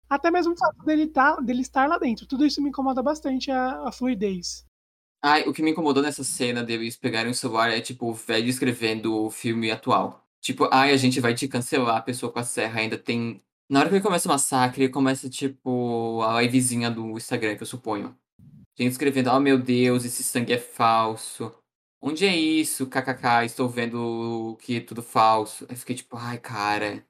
Até 0.08 0.30
mesmo 0.30 0.54
o 0.54 0.56
fato 0.56 0.82
dele, 0.82 1.08
tá, 1.08 1.36
dele 1.36 1.60
estar 1.60 1.86
lá 1.86 1.98
dentro. 1.98 2.26
Tudo 2.26 2.46
isso 2.46 2.62
me 2.62 2.70
incomoda 2.70 3.02
bastante 3.02 3.50
a, 3.50 3.86
a 3.86 3.92
fluidez. 3.92 4.64
Ai, 5.22 5.46
o 5.46 5.52
que 5.52 5.62
me 5.62 5.72
incomodou 5.72 6.02
nessa 6.02 6.24
cena 6.24 6.64
deles 6.64 6.96
pegarem 6.96 7.30
o 7.30 7.34
celular 7.34 7.68
é, 7.68 7.82
tipo, 7.82 8.06
o 8.06 8.14
velho 8.14 8.48
escrevendo 8.48 9.14
o 9.14 9.30
filme 9.30 9.70
atual. 9.70 10.26
Tipo, 10.40 10.70
ai, 10.72 10.90
a 10.90 10.96
gente 10.96 11.20
vai 11.20 11.34
te 11.34 11.46
cancelar, 11.46 11.98
a 11.98 12.02
pessoa 12.02 12.32
com 12.32 12.38
a 12.38 12.44
serra 12.44 12.80
ainda 12.80 12.96
tem. 12.96 13.42
Na 13.70 13.78
hora 13.78 13.88
que 13.88 13.94
ele 13.94 14.02
começa 14.02 14.28
o 14.28 14.32
massacre, 14.32 14.82
ele 14.82 14.92
começa, 14.92 15.30
tipo, 15.30 16.20
a 16.22 16.42
livezinha 16.42 16.90
do 16.90 17.16
Instagram, 17.16 17.54
que 17.54 17.62
eu 17.62 17.66
suponho. 17.66 18.16
Gente 18.76 18.90
escrevendo, 18.90 19.30
oh 19.30 19.38
meu 19.38 19.56
Deus, 19.56 20.04
esse 20.04 20.24
sangue 20.24 20.52
é 20.52 20.58
falso. 20.58 21.54
Onde 22.02 22.26
é 22.26 22.34
isso? 22.36 22.88
KKK, 22.88 23.44
estou 23.44 23.68
vendo 23.68 24.58
que 24.60 24.78
é 24.78 24.80
tudo 24.80 25.04
falso. 25.04 25.66
Eu 25.68 25.76
fiquei 25.76 25.94
tipo, 25.94 26.16
ai, 26.16 26.38
cara. 26.38 27.06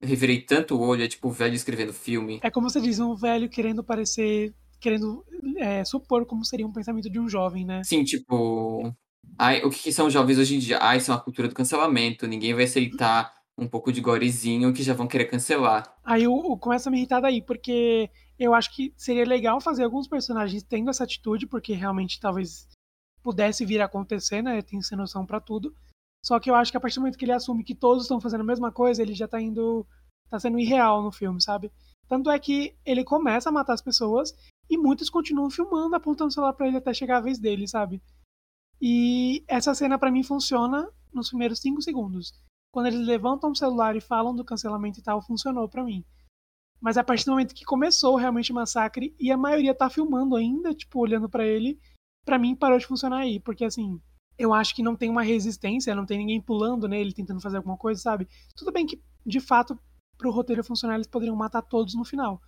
Eu 0.00 0.08
revirei 0.08 0.40
tanto 0.40 0.74
o 0.74 0.80
olho, 0.80 1.04
é 1.04 1.08
tipo 1.08 1.28
o 1.28 1.30
velho 1.32 1.54
escrevendo 1.54 1.92
filme. 1.92 2.40
É 2.42 2.50
como 2.50 2.68
você 2.68 2.80
diz, 2.80 2.98
um 2.98 3.14
velho 3.14 3.48
querendo 3.48 3.84
parecer. 3.84 4.52
querendo 4.80 5.24
é, 5.58 5.84
supor 5.84 6.26
como 6.26 6.44
seria 6.44 6.66
um 6.66 6.72
pensamento 6.72 7.08
de 7.08 7.20
um 7.20 7.28
jovem, 7.28 7.64
né? 7.64 7.84
Sim, 7.84 8.02
tipo. 8.02 8.92
Ai, 9.38 9.62
o 9.62 9.70
que, 9.70 9.84
que 9.84 9.92
são 9.92 10.10
jovens 10.10 10.38
hoje 10.38 10.56
em 10.56 10.58
dia? 10.58 10.78
Ai, 10.80 10.98
são 10.98 11.14
a 11.14 11.20
cultura 11.20 11.46
do 11.46 11.54
cancelamento. 11.54 12.26
Ninguém 12.26 12.54
vai 12.54 12.64
aceitar 12.64 13.35
um 13.58 13.66
pouco 13.66 13.92
de 13.92 14.00
gorezinho 14.00 14.72
que 14.72 14.82
já 14.82 14.92
vão 14.92 15.06
querer 15.06 15.26
cancelar. 15.26 15.96
Aí 16.04 16.24
eu, 16.24 16.32
eu 16.44 16.56
começo 16.56 16.88
a 16.88 16.92
me 16.92 16.98
irritar 16.98 17.20
daí, 17.20 17.40
porque 17.40 18.10
eu 18.38 18.54
acho 18.54 18.74
que 18.74 18.92
seria 18.96 19.24
legal 19.24 19.60
fazer 19.60 19.84
alguns 19.84 20.06
personagens 20.06 20.62
tendo 20.62 20.90
essa 20.90 21.04
atitude, 21.04 21.46
porque 21.46 21.72
realmente 21.72 22.20
talvez 22.20 22.68
pudesse 23.22 23.64
vir 23.64 23.80
a 23.80 23.86
acontecer, 23.86 24.42
né? 24.42 24.60
Tem 24.62 24.80
sem 24.82 24.96
noção 24.96 25.24
para 25.24 25.40
tudo. 25.40 25.74
Só 26.24 26.38
que 26.38 26.50
eu 26.50 26.54
acho 26.54 26.70
que 26.70 26.76
a 26.76 26.80
partir 26.80 26.96
do 26.96 27.00
momento 27.00 27.18
que 27.18 27.24
ele 27.24 27.32
assume 27.32 27.64
que 27.64 27.74
todos 27.74 28.04
estão 28.04 28.20
fazendo 28.20 28.42
a 28.42 28.44
mesma 28.44 28.70
coisa, 28.70 29.02
ele 29.02 29.14
já 29.14 29.26
tá 29.26 29.40
indo. 29.40 29.86
tá 30.28 30.38
sendo 30.38 30.58
irreal 30.58 31.02
no 31.02 31.10
filme, 31.10 31.40
sabe? 31.40 31.72
Tanto 32.08 32.30
é 32.30 32.38
que 32.38 32.76
ele 32.84 33.04
começa 33.04 33.48
a 33.48 33.52
matar 33.52 33.72
as 33.72 33.82
pessoas 33.82 34.34
e 34.68 34.76
muitos 34.76 35.08
continuam 35.08 35.50
filmando, 35.50 35.96
apontando 35.96 36.28
o 36.28 36.32
celular 36.32 36.52
pra 36.52 36.68
ele 36.68 36.76
até 36.76 36.92
chegar 36.92 37.18
a 37.18 37.20
vez 37.20 37.38
dele, 37.38 37.66
sabe? 37.66 38.02
E 38.80 39.44
essa 39.48 39.74
cena 39.74 39.98
para 39.98 40.10
mim 40.10 40.22
funciona 40.22 40.88
nos 41.12 41.30
primeiros 41.30 41.60
5 41.60 41.80
segundos. 41.80 42.34
Quando 42.76 42.88
eles 42.88 43.06
levantam 43.06 43.52
o 43.52 43.56
celular 43.56 43.96
e 43.96 44.02
falam 44.02 44.36
do 44.36 44.44
cancelamento 44.44 45.00
e 45.00 45.02
tal, 45.02 45.22
funcionou 45.22 45.66
para 45.66 45.82
mim. 45.82 46.04
Mas 46.78 46.98
a 46.98 47.02
partir 47.02 47.24
do 47.24 47.30
momento 47.30 47.54
que 47.54 47.64
começou 47.64 48.16
realmente 48.16 48.52
o 48.52 48.54
massacre 48.54 49.16
e 49.18 49.32
a 49.32 49.36
maioria 49.38 49.74
tá 49.74 49.88
filmando 49.88 50.36
ainda, 50.36 50.74
tipo, 50.74 51.00
olhando 51.00 51.26
para 51.26 51.46
ele, 51.46 51.80
para 52.22 52.38
mim 52.38 52.54
parou 52.54 52.78
de 52.78 52.84
funcionar 52.84 53.20
aí, 53.20 53.40
porque 53.40 53.64
assim, 53.64 53.98
eu 54.38 54.52
acho 54.52 54.74
que 54.74 54.82
não 54.82 54.94
tem 54.94 55.08
uma 55.08 55.22
resistência, 55.22 55.94
não 55.94 56.04
tem 56.04 56.18
ninguém 56.18 56.38
pulando 56.38 56.86
nele, 56.86 57.14
tentando 57.14 57.40
fazer 57.40 57.56
alguma 57.56 57.78
coisa, 57.78 57.98
sabe? 57.98 58.28
Tudo 58.54 58.70
bem 58.70 58.84
que, 58.84 59.02
de 59.24 59.40
fato, 59.40 59.78
pro 60.18 60.30
roteiro 60.30 60.62
funcionar, 60.62 60.96
eles 60.96 61.06
poderiam 61.06 61.34
matar 61.34 61.62
todos 61.62 61.94
no 61.94 62.04
final. 62.04 62.42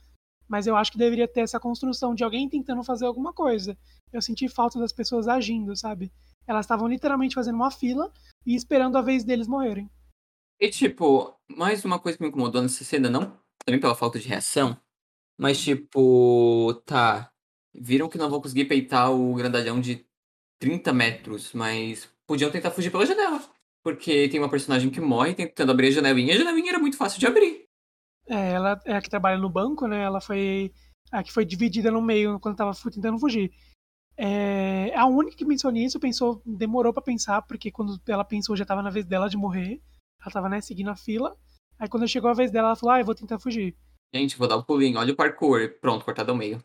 Mas 0.47 0.67
eu 0.67 0.77
acho 0.77 0.93
que 0.93 0.99
deveria 0.99 1.27
ter 1.27 1.41
essa 1.41 1.59
construção 1.59 2.15
de 2.15 2.23
alguém 2.23 2.51
tentando 2.51 2.85
fazer 2.85 3.07
alguma 3.07 3.33
coisa. 3.33 3.79
Eu 4.13 4.21
senti 4.21 4.47
falta 4.47 4.79
das 4.79 4.93
pessoas 4.93 5.27
agindo, 5.27 5.75
sabe? 5.75 6.13
Elas 6.47 6.67
estavam 6.67 6.87
literalmente 6.87 7.35
fazendo 7.35 7.55
uma 7.55 7.71
fila 7.71 8.13
e 8.45 8.55
esperando 8.55 8.99
a 8.99 9.01
vez 9.01 9.25
deles 9.25 9.49
morrerem. 9.49 9.89
E, 10.61 10.69
tipo, 10.69 11.37
mais 11.49 11.85
uma 11.85 11.99
coisa 11.99 12.19
que 12.19 12.25
me 12.25 12.29
incomodou 12.29 12.61
nessa 12.63 12.85
cena, 12.85 13.09
não 13.09 13.39
também 13.65 13.81
pela 13.81 13.95
falta 13.95 14.19
de 14.19 14.27
reação, 14.27 14.77
mas, 15.39 15.61
tipo, 15.63 16.75
tá. 16.87 17.31
Viram 17.75 18.09
que 18.09 18.19
não 18.19 18.31
vão 18.31 18.41
conseguir 18.41 18.65
peitar 18.65 19.13
o 19.13 19.35
grandalhão 19.35 19.79
de 19.81 20.05
30 20.59 20.93
metros, 20.93 21.53
mas 21.53 22.09
podiam 22.27 22.51
tentar 22.51 22.71
fugir 22.71 22.91
pela 22.91 23.07
janela. 23.07 23.41
Porque 23.85 24.29
tem 24.29 24.41
uma 24.41 24.49
personagem 24.49 24.91
que 24.91 25.01
morre 25.01 25.35
tentando 25.35 25.71
abrir 25.71 25.89
a 25.89 25.93
janelinha, 25.93 26.35
a 26.35 26.39
janelinha 26.39 26.71
era 26.71 26.79
muito 26.79 26.97
fácil 26.97 27.21
de 27.21 27.27
abrir. 27.27 27.65
É, 28.27 28.53
ela 28.53 28.81
é 28.85 28.97
a 28.97 29.01
que 29.01 29.09
trabalha 29.09 29.39
no 29.39 29.49
banco, 29.49 29.87
né? 29.87 30.03
Ela 30.03 30.21
foi 30.21 30.73
a 31.13 31.23
que 31.23 31.33
foi 31.33 31.45
dividida 31.45 31.91
no 31.91 32.03
meio 32.03 32.41
quando 32.41 32.57
tava 32.57 32.73
tentando 32.91 33.19
fugir. 33.19 33.53
É, 34.17 34.93
a 34.97 35.07
única 35.07 35.37
que 35.37 35.47
pensou 35.47 35.71
nisso 35.71 36.01
pensou, 36.01 36.43
demorou 36.45 36.93
para 36.93 37.03
pensar, 37.03 37.43
porque 37.43 37.71
quando 37.71 38.01
ela 38.09 38.25
pensou 38.25 38.57
já 38.57 38.65
tava 38.65 38.83
na 38.83 38.91
vez 38.91 39.05
dela 39.07 39.29
de 39.29 39.37
morrer. 39.37 39.81
Ela 40.21 40.33
tava, 40.33 40.49
né, 40.49 40.61
seguindo 40.61 40.91
a 40.91 40.97
fila. 40.97 41.37
Aí 41.79 41.89
quando 41.89 42.09
chegou 42.09 42.31
a 42.31 42.35
vez 42.35 42.51
dela, 42.51 42.69
ela 42.69 42.77
falou: 42.77 42.95
Ah, 42.95 43.01
eu 43.01 43.05
vou 43.05 43.15
tentar 43.15 43.39
fugir. 43.39 43.77
Gente, 44.15 44.39
vou 44.39 44.49
dar 44.49 44.57
um 44.57 44.63
pulinho, 44.63 44.99
olha 44.99 45.13
o 45.13 45.17
parkour. 45.17 45.79
Pronto, 45.81 46.05
cortado 46.05 46.33
ao 46.33 46.37
meio. 46.37 46.63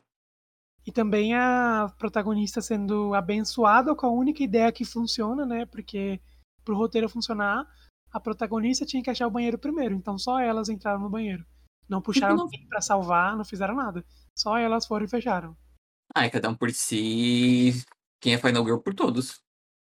E 0.86 0.92
também 0.92 1.34
a 1.34 1.94
protagonista 1.98 2.62
sendo 2.62 3.14
abençoada 3.14 3.96
com 3.96 4.06
a 4.06 4.12
única 4.12 4.44
ideia 4.44 4.72
que 4.72 4.84
funciona, 4.84 5.46
né? 5.46 5.66
Porque 5.66 6.20
pro 6.64 6.76
roteiro 6.76 7.08
funcionar, 7.08 7.66
a 8.12 8.20
protagonista 8.20 8.86
tinha 8.86 9.02
que 9.02 9.10
achar 9.10 9.28
o 9.28 9.32
banheiro 9.32 9.58
primeiro. 9.58 9.96
Então 9.96 10.18
só 10.18 10.40
elas 10.40 10.70
entraram 10.70 11.00
no 11.00 11.10
banheiro. 11.10 11.46
Não 11.88 12.02
puxaram 12.02 12.36
não... 12.36 12.46
ninguém 12.46 12.68
pra 12.68 12.82
salvar, 12.82 13.36
não 13.36 13.46
fizeram 13.46 13.76
nada. 13.76 14.06
Só 14.36 14.58
elas 14.58 14.86
foram 14.86 15.06
e 15.06 15.10
fecharam. 15.10 15.56
Ai, 16.16 16.30
cada 16.30 16.50
um 16.50 16.56
por 16.56 16.72
si. 16.72 17.74
Quem 18.22 18.34
é 18.34 18.38
Final 18.38 18.64
Girl 18.64 18.78
por 18.78 18.94
todos. 18.94 19.42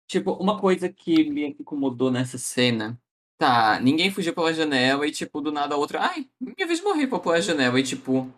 Tipo, 0.08 0.32
uma 0.32 0.58
coisa 0.58 0.88
que 0.88 1.30
me 1.30 1.48
incomodou 1.48 2.10
nessa 2.10 2.38
cena. 2.38 3.00
Tá, 3.40 3.80
ninguém 3.80 4.10
fugiu 4.10 4.34
pela 4.34 4.52
janela 4.52 5.06
e, 5.06 5.10
tipo, 5.10 5.40
do 5.40 5.50
nada 5.50 5.74
a 5.74 5.78
outra. 5.78 6.02
Ai, 6.02 6.28
minha 6.38 6.66
vez 6.66 6.80
de 6.80 6.84
morrer 6.84 7.06
pela 7.06 7.40
janela. 7.40 7.80
E, 7.80 7.82
tipo, 7.82 8.30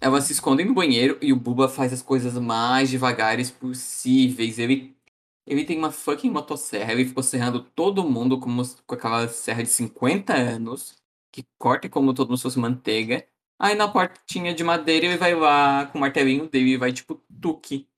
elas 0.00 0.22
se 0.22 0.32
escondem 0.34 0.64
no 0.64 0.72
banheiro 0.72 1.18
e 1.20 1.32
o 1.32 1.36
Buba 1.36 1.68
faz 1.68 1.92
as 1.92 2.00
coisas 2.00 2.38
mais 2.38 2.88
devagares 2.88 3.50
possíveis. 3.50 4.60
Ele, 4.60 4.96
ele 5.44 5.64
tem 5.64 5.76
uma 5.76 5.90
fucking 5.90 6.30
motosserra, 6.30 6.92
ele 6.92 7.06
ficou 7.06 7.24
serrando 7.24 7.60
todo 7.74 8.08
mundo 8.08 8.38
como, 8.38 8.62
com 8.86 8.94
aquela 8.94 9.26
serra 9.26 9.64
de 9.64 9.70
50 9.70 10.32
anos, 10.32 10.94
que 11.32 11.44
corta 11.58 11.88
como 11.88 12.14
todo 12.14 12.28
mundo 12.28 12.40
fosse 12.40 12.58
manteiga. 12.58 13.26
Aí 13.58 13.74
na 13.74 13.88
portinha 13.88 14.54
de 14.54 14.62
madeira 14.62 15.06
ele 15.06 15.16
vai 15.16 15.34
lá 15.34 15.86
com 15.86 15.98
o 15.98 16.00
martelinho 16.00 16.48
dele 16.48 16.74
e 16.74 16.76
vai 16.76 16.92
tipo 16.92 17.20
tuque. 17.40 17.88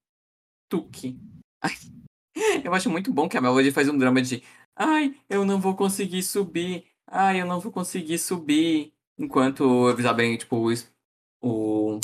Tuque. 0.70 1.14
Ai, 1.60 1.74
eu 2.64 2.72
acho 2.72 2.88
muito 2.88 3.12
bom 3.12 3.28
que 3.28 3.36
a 3.36 3.40
Melody 3.40 3.70
faz 3.70 3.86
um 3.86 3.98
drama 3.98 4.22
de 4.22 4.42
Ai, 4.84 5.14
eu 5.28 5.44
não 5.44 5.60
vou 5.60 5.76
conseguir 5.76 6.22
subir. 6.24 6.86
Ai, 7.06 7.40
eu 7.40 7.46
não 7.46 7.60
vou 7.60 7.70
conseguir 7.72 8.18
subir. 8.18 8.92
Enquanto 9.16 9.88
eles 9.90 10.04
abrem, 10.04 10.36
tipo, 10.36 10.56
o, 11.42 12.00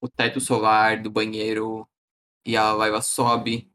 o 0.00 0.08
teto 0.08 0.40
solar 0.40 1.02
do 1.02 1.10
banheiro 1.10 1.88
e 2.46 2.56
a 2.56 2.72
Layla 2.74 3.02
sobe. 3.02 3.72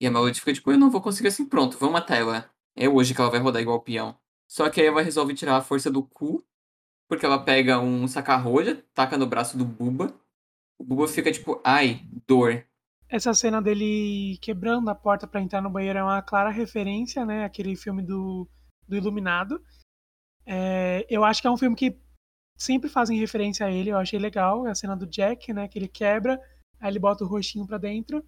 E 0.00 0.06
a 0.06 0.12
Melody 0.12 0.40
fica 0.40 0.54
tipo, 0.54 0.72
eu 0.72 0.78
não 0.78 0.90
vou 0.90 1.00
conseguir 1.02 1.28
assim, 1.28 1.46
pronto, 1.46 1.78
vamos 1.78 1.94
matar 1.94 2.16
ela. 2.18 2.50
É 2.76 2.88
hoje 2.88 3.14
que 3.14 3.20
ela 3.22 3.30
vai 3.30 3.40
rodar 3.40 3.62
igual 3.62 3.82
peão. 3.82 4.18
Só 4.48 4.70
que 4.70 4.80
aí 4.80 4.88
ela 4.88 5.02
resolve 5.02 5.34
tirar 5.34 5.56
a 5.58 5.62
força 5.62 5.90
do 5.90 6.02
cu, 6.04 6.44
porque 7.08 7.26
ela 7.26 7.44
pega 7.44 7.80
um 7.80 8.08
saca-rolha, 8.08 8.84
taca 8.94 9.18
no 9.18 9.26
braço 9.28 9.58
do 9.58 9.64
Buba. 9.66 10.14
O 10.78 10.84
Buba 10.84 11.08
fica 11.08 11.32
tipo, 11.32 11.60
ai, 11.64 12.02
dor. 12.28 12.66
Essa 13.08 13.32
cena 13.32 13.62
dele 13.62 14.38
quebrando 14.42 14.90
a 14.90 14.94
porta 14.94 15.26
para 15.26 15.40
entrar 15.40 15.62
no 15.62 15.70
banheiro 15.70 15.98
é 15.98 16.02
uma 16.02 16.22
clara 16.22 16.50
referência, 16.50 17.24
né? 17.24 17.44
Aquele 17.44 17.74
filme 17.74 18.02
do, 18.02 18.46
do 18.86 18.96
Iluminado. 18.96 19.62
É, 20.44 21.06
eu 21.08 21.24
acho 21.24 21.42
que 21.42 21.46
é 21.46 21.50
um 21.50 21.56
filme 21.56 21.76
que 21.76 21.98
sempre 22.58 22.88
fazem 22.90 23.18
referência 23.18 23.66
a 23.66 23.70
ele, 23.70 23.90
eu 23.90 23.96
achei 23.96 24.18
legal, 24.18 24.66
é 24.66 24.70
a 24.70 24.74
cena 24.74 24.96
do 24.96 25.06
Jack, 25.06 25.52
né, 25.52 25.68
que 25.68 25.78
ele 25.78 25.86
quebra, 25.86 26.40
aí 26.80 26.90
ele 26.90 26.98
bota 26.98 27.22
o 27.22 27.28
rostinho 27.28 27.66
para 27.66 27.78
dentro, 27.78 28.26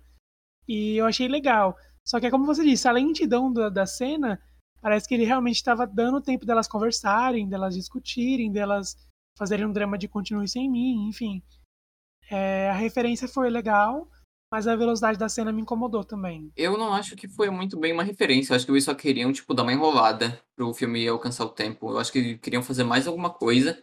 e 0.69 0.97
eu 0.97 1.07
achei 1.07 1.27
legal. 1.27 1.77
Só 2.07 2.21
que 2.21 2.27
é 2.27 2.31
como 2.31 2.47
você 2.47 2.63
disse, 2.63 2.87
a 2.87 2.93
lentidão 2.93 3.53
da, 3.53 3.69
da 3.69 3.87
cena, 3.87 4.41
parece 4.81 5.09
que 5.09 5.15
ele 5.15 5.25
realmente 5.25 5.57
estava 5.57 5.87
dando 5.87 6.21
tempo 6.21 6.47
delas 6.47 6.69
conversarem, 6.69 7.49
delas 7.49 7.75
discutirem, 7.75 8.53
delas 8.53 8.97
fazerem 9.37 9.67
um 9.67 9.73
drama 9.73 9.99
de 9.99 10.07
continue 10.07 10.47
sem 10.47 10.71
mim, 10.71 11.09
enfim. 11.09 11.43
É, 12.31 12.71
a 12.71 12.75
referência 12.75 13.27
foi 13.27 13.51
legal, 13.51 14.09
mas 14.51 14.67
a 14.67 14.75
velocidade 14.75 15.19
da 15.19 15.29
cena 15.29 15.53
me 15.53 15.63
incomodou 15.63 16.05
também. 16.05 16.51
Eu 16.57 16.77
não 16.77 16.93
acho 16.93 17.15
que 17.15 17.29
foi 17.29 17.49
muito 17.51 17.79
bem 17.79 17.93
uma 17.93 18.03
referência. 18.03 18.53
Eu 18.53 18.57
acho 18.57 18.67
que 18.67 18.73
eles 18.73 18.85
só 18.85 18.95
queriam, 18.95 19.33
tipo, 19.33 19.55
dar 19.55 19.63
uma 19.63 19.73
enrolada 19.73 20.41
pro 20.57 20.75
filme 20.75 21.07
alcançar 21.07 21.45
o 21.45 21.51
tempo. 21.51 21.91
Eu 21.91 21.99
acho 21.99 22.11
que 22.13 22.37
queriam 22.39 22.63
fazer 22.63 22.83
mais 22.83 23.07
alguma 23.07 23.31
coisa. 23.31 23.83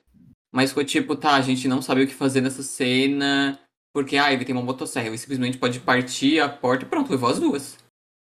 Mas 0.54 0.72
foi 0.72 0.84
tipo, 0.84 1.16
tá, 1.16 1.36
a 1.36 1.42
gente 1.42 1.68
não 1.68 1.82
sabe 1.82 2.04
o 2.04 2.08
que 2.08 2.14
fazer 2.14 2.42
nessa 2.42 2.64
cena. 2.64 3.60
Porque, 3.94 4.18
ah, 4.18 4.32
ele 4.32 4.44
tem 4.44 4.56
uma 4.56 4.64
motosserra. 4.64 5.08
Ele 5.08 5.18
simplesmente 5.18 5.58
pode 5.58 5.80
partir 5.80 6.40
a 6.40 6.50
porta 6.50 6.86
e 6.86 6.90
pronto, 6.90 7.12
levou 7.12 7.30
as 7.30 7.40
duas. 7.40 7.78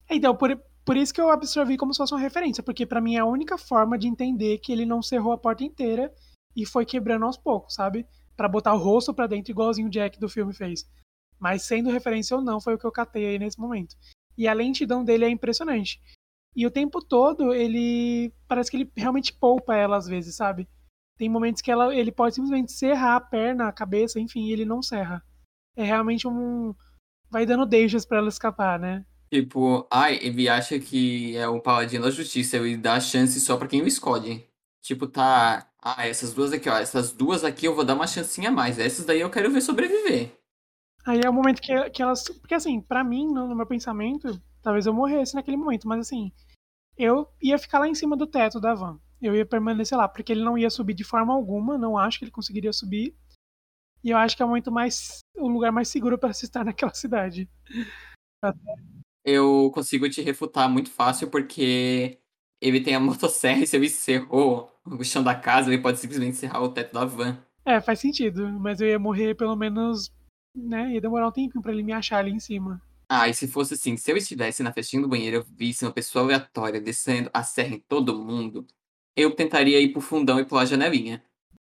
Então, 0.10 0.36
por, 0.36 0.60
por 0.86 0.98
isso 0.98 1.14
que 1.14 1.22
eu 1.22 1.30
absorvi 1.30 1.78
como 1.78 1.94
se 1.94 1.98
fosse 1.98 2.14
uma 2.14 2.20
referência. 2.20 2.62
Porque 2.62 2.86
para 2.86 3.02
mim 3.02 3.16
é 3.16 3.20
a 3.20 3.26
única 3.26 3.58
forma 3.58 3.98
de 3.98 4.08
entender 4.08 4.58
que 4.60 4.72
ele 4.72 4.86
não 4.86 5.02
cerrou 5.02 5.32
a 5.32 5.38
porta 5.38 5.64
inteira 5.64 6.14
e 6.56 6.66
foi 6.66 6.86
quebrando 6.86 7.26
aos 7.26 7.38
poucos, 7.38 7.76
sabe? 7.76 8.06
para 8.36 8.50
botar 8.50 8.74
o 8.74 8.78
rosto 8.78 9.14
para 9.14 9.28
dentro, 9.28 9.52
igualzinho 9.52 9.88
o 9.88 9.92
Jack 9.92 10.20
do 10.20 10.30
filme 10.30 10.54
fez. 10.54 10.86
Mas 11.46 11.62
sendo 11.62 11.92
referência 11.92 12.36
ou 12.36 12.42
não, 12.42 12.60
foi 12.60 12.74
o 12.74 12.78
que 12.80 12.86
eu 12.86 12.92
catei 12.92 13.24
aí 13.28 13.38
nesse 13.38 13.60
momento. 13.60 13.96
E 14.36 14.48
a 14.48 14.54
lentidão 14.54 15.04
dele 15.04 15.26
é 15.26 15.30
impressionante. 15.30 16.02
E 16.56 16.66
o 16.66 16.72
tempo 16.72 17.06
todo, 17.06 17.54
ele. 17.54 18.34
Parece 18.48 18.72
que 18.72 18.78
ele 18.78 18.92
realmente 18.98 19.32
poupa 19.32 19.76
ela 19.76 19.96
às 19.96 20.08
vezes, 20.08 20.36
sabe? 20.36 20.68
Tem 21.20 21.30
momentos 21.30 21.62
que 21.62 21.70
ela, 21.70 21.94
ele 21.96 22.12
pode 22.12 22.34
simplesmente 22.34 22.72
serrar 22.72 23.18
a 23.18 23.22
perna, 23.22 23.68
a 23.68 23.72
cabeça, 23.72 24.20
enfim, 24.20 24.48
e 24.48 24.54
ele 24.54 24.66
não 24.66 24.82
serra. 24.82 25.24
É 25.78 25.84
realmente 25.84 26.28
um. 26.28 26.74
Vai 27.30 27.46
dando 27.46 27.68
deixas 27.68 28.08
para 28.08 28.18
ela 28.18 28.30
escapar, 28.30 28.80
né? 28.80 29.06
Tipo, 29.32 29.88
ai, 29.92 30.18
ele 30.24 30.50
acha 30.50 30.80
que 30.80 31.38
é 31.38 31.48
o 31.48 31.62
paladino 31.62 32.06
da 32.06 32.10
justiça, 32.10 32.58
ele 32.58 32.76
dá 32.76 33.00
chance 33.00 33.40
só 33.40 33.56
para 33.56 33.68
quem 33.68 33.84
o 33.84 33.88
escolhe. 33.88 34.48
Tipo, 34.82 35.06
tá. 35.06 35.70
Ah, 35.80 36.08
essas 36.08 36.34
duas 36.34 36.52
aqui, 36.52 36.68
ó. 36.68 36.80
Essas 36.80 37.12
duas 37.12 37.44
aqui 37.44 37.68
eu 37.68 37.76
vou 37.76 37.86
dar 37.86 37.94
uma 37.94 38.08
chancinha 38.08 38.50
a 38.50 38.52
mais. 38.52 38.80
Essas 38.80 39.06
daí 39.06 39.22
eu 39.22 39.30
quero 39.30 39.52
ver 39.52 39.62
sobreviver. 39.62 40.32
Aí 41.06 41.22
é 41.24 41.30
o 41.30 41.34
momento 41.34 41.62
que, 41.62 41.90
que 41.92 42.02
elas. 42.02 42.24
Porque 42.24 42.56
assim, 42.56 42.82
para 42.82 43.04
mim, 43.04 43.28
no, 43.28 43.48
no, 43.48 43.56
meu 43.56 43.68
pensamento, 43.68 44.42
talvez 44.62 44.88
eu 44.88 44.94
morresse 44.94 45.36
naquele 45.36 45.56
momento, 45.56 45.88
mas 45.88 46.00
assim, 46.00 46.32
eu 46.98 47.30
ia 47.42 47.58
ficar 47.60 47.80
lá 47.80 47.88
em 47.88 47.94
cima 47.94 48.18
do 48.18 48.26
teto 48.26 48.60
da 48.60 48.74
van. 48.74 49.00
Eu 49.22 49.36
ia 49.36 49.46
permanecer 49.46 49.98
lá, 49.98 50.08
porque 50.08 50.32
ele 50.32 50.44
não 50.44 50.58
ia 50.58 50.70
subir 50.70 50.94
de 50.94 51.04
forma 51.04 51.34
alguma, 51.34 51.78
não 51.78 51.98
acho 51.98 52.18
que 52.18 52.26
ele 52.26 52.32
conseguiria 52.32 52.74
subir. 52.74 53.16
E 54.04 54.10
eu 54.10 54.18
acho 54.18 54.36
que 54.36 54.42
é 54.42 54.46
o 54.46 54.48
momento 54.48 54.72
mais. 54.72 55.20
o 55.38 55.48
lugar 55.48 55.72
mais 55.72 55.90
seguro 55.90 56.18
para 56.18 56.34
se 56.34 56.46
estar 56.46 56.64
naquela 56.66 56.94
cidade. 56.94 57.48
Eu 59.24 59.72
consigo 59.74 60.10
te 60.10 60.22
refutar 60.22 60.70
muito 60.70 60.90
fácil, 60.90 61.30
porque 61.30 62.20
ele 62.60 62.82
tem 62.82 62.96
a 62.96 63.00
motosserra 63.02 63.62
e 63.62 63.68
se 63.68 63.76
ele 63.76 63.86
encerrou 63.86 64.72
o 64.86 65.04
chão 65.04 65.24
da 65.24 65.36
casa, 65.36 65.72
ele 65.72 65.82
pode 65.82 66.00
simplesmente 66.00 66.34
encerrar 66.34 66.62
o 66.62 66.70
teto 66.70 66.94
da 66.94 67.06
van. 67.06 67.38
É, 67.64 67.82
faz 67.82 68.00
sentido, 68.00 68.48
mas 68.60 68.80
eu 68.80 68.88
ia 68.88 69.00
morrer 69.00 69.36
pelo 69.36 69.56
menos 69.56 70.14
né? 70.56 70.94
Ia 70.94 71.02
demorar 71.02 71.28
um 71.28 71.32
tempinho 71.32 71.62
pra 71.62 71.72
ele 71.72 71.84
me 71.84 71.94
achar 71.94 72.20
ali 72.20 72.32
em 72.32 72.40
cima. 72.40 72.82
Ah, 73.10 73.30
e 73.30 73.34
se 73.34 73.48
fosse 73.48 73.76
assim, 73.76 73.96
se 73.98 74.12
eu 74.12 74.18
estivesse 74.18 74.64
na 74.64 74.74
festinha 74.74 75.02
do 75.02 75.08
banheiro 75.08 75.38
e 75.38 75.40
eu 75.40 75.44
visse 75.44 75.86
uma 75.86 75.92
pessoa 75.92 76.26
aleatória 76.26 76.82
descendo 76.82 77.30
a 77.34 77.44
serra 77.44 77.76
em 77.76 77.80
todo 77.80 78.18
mundo, 78.18 78.66
eu 79.16 79.36
tentaria 79.36 79.80
ir 79.80 79.92
pro 79.92 80.02
fundão 80.02 80.40
e 80.40 80.46
pular 80.46 80.64
a 80.64 80.66
janelinha. 80.66 81.24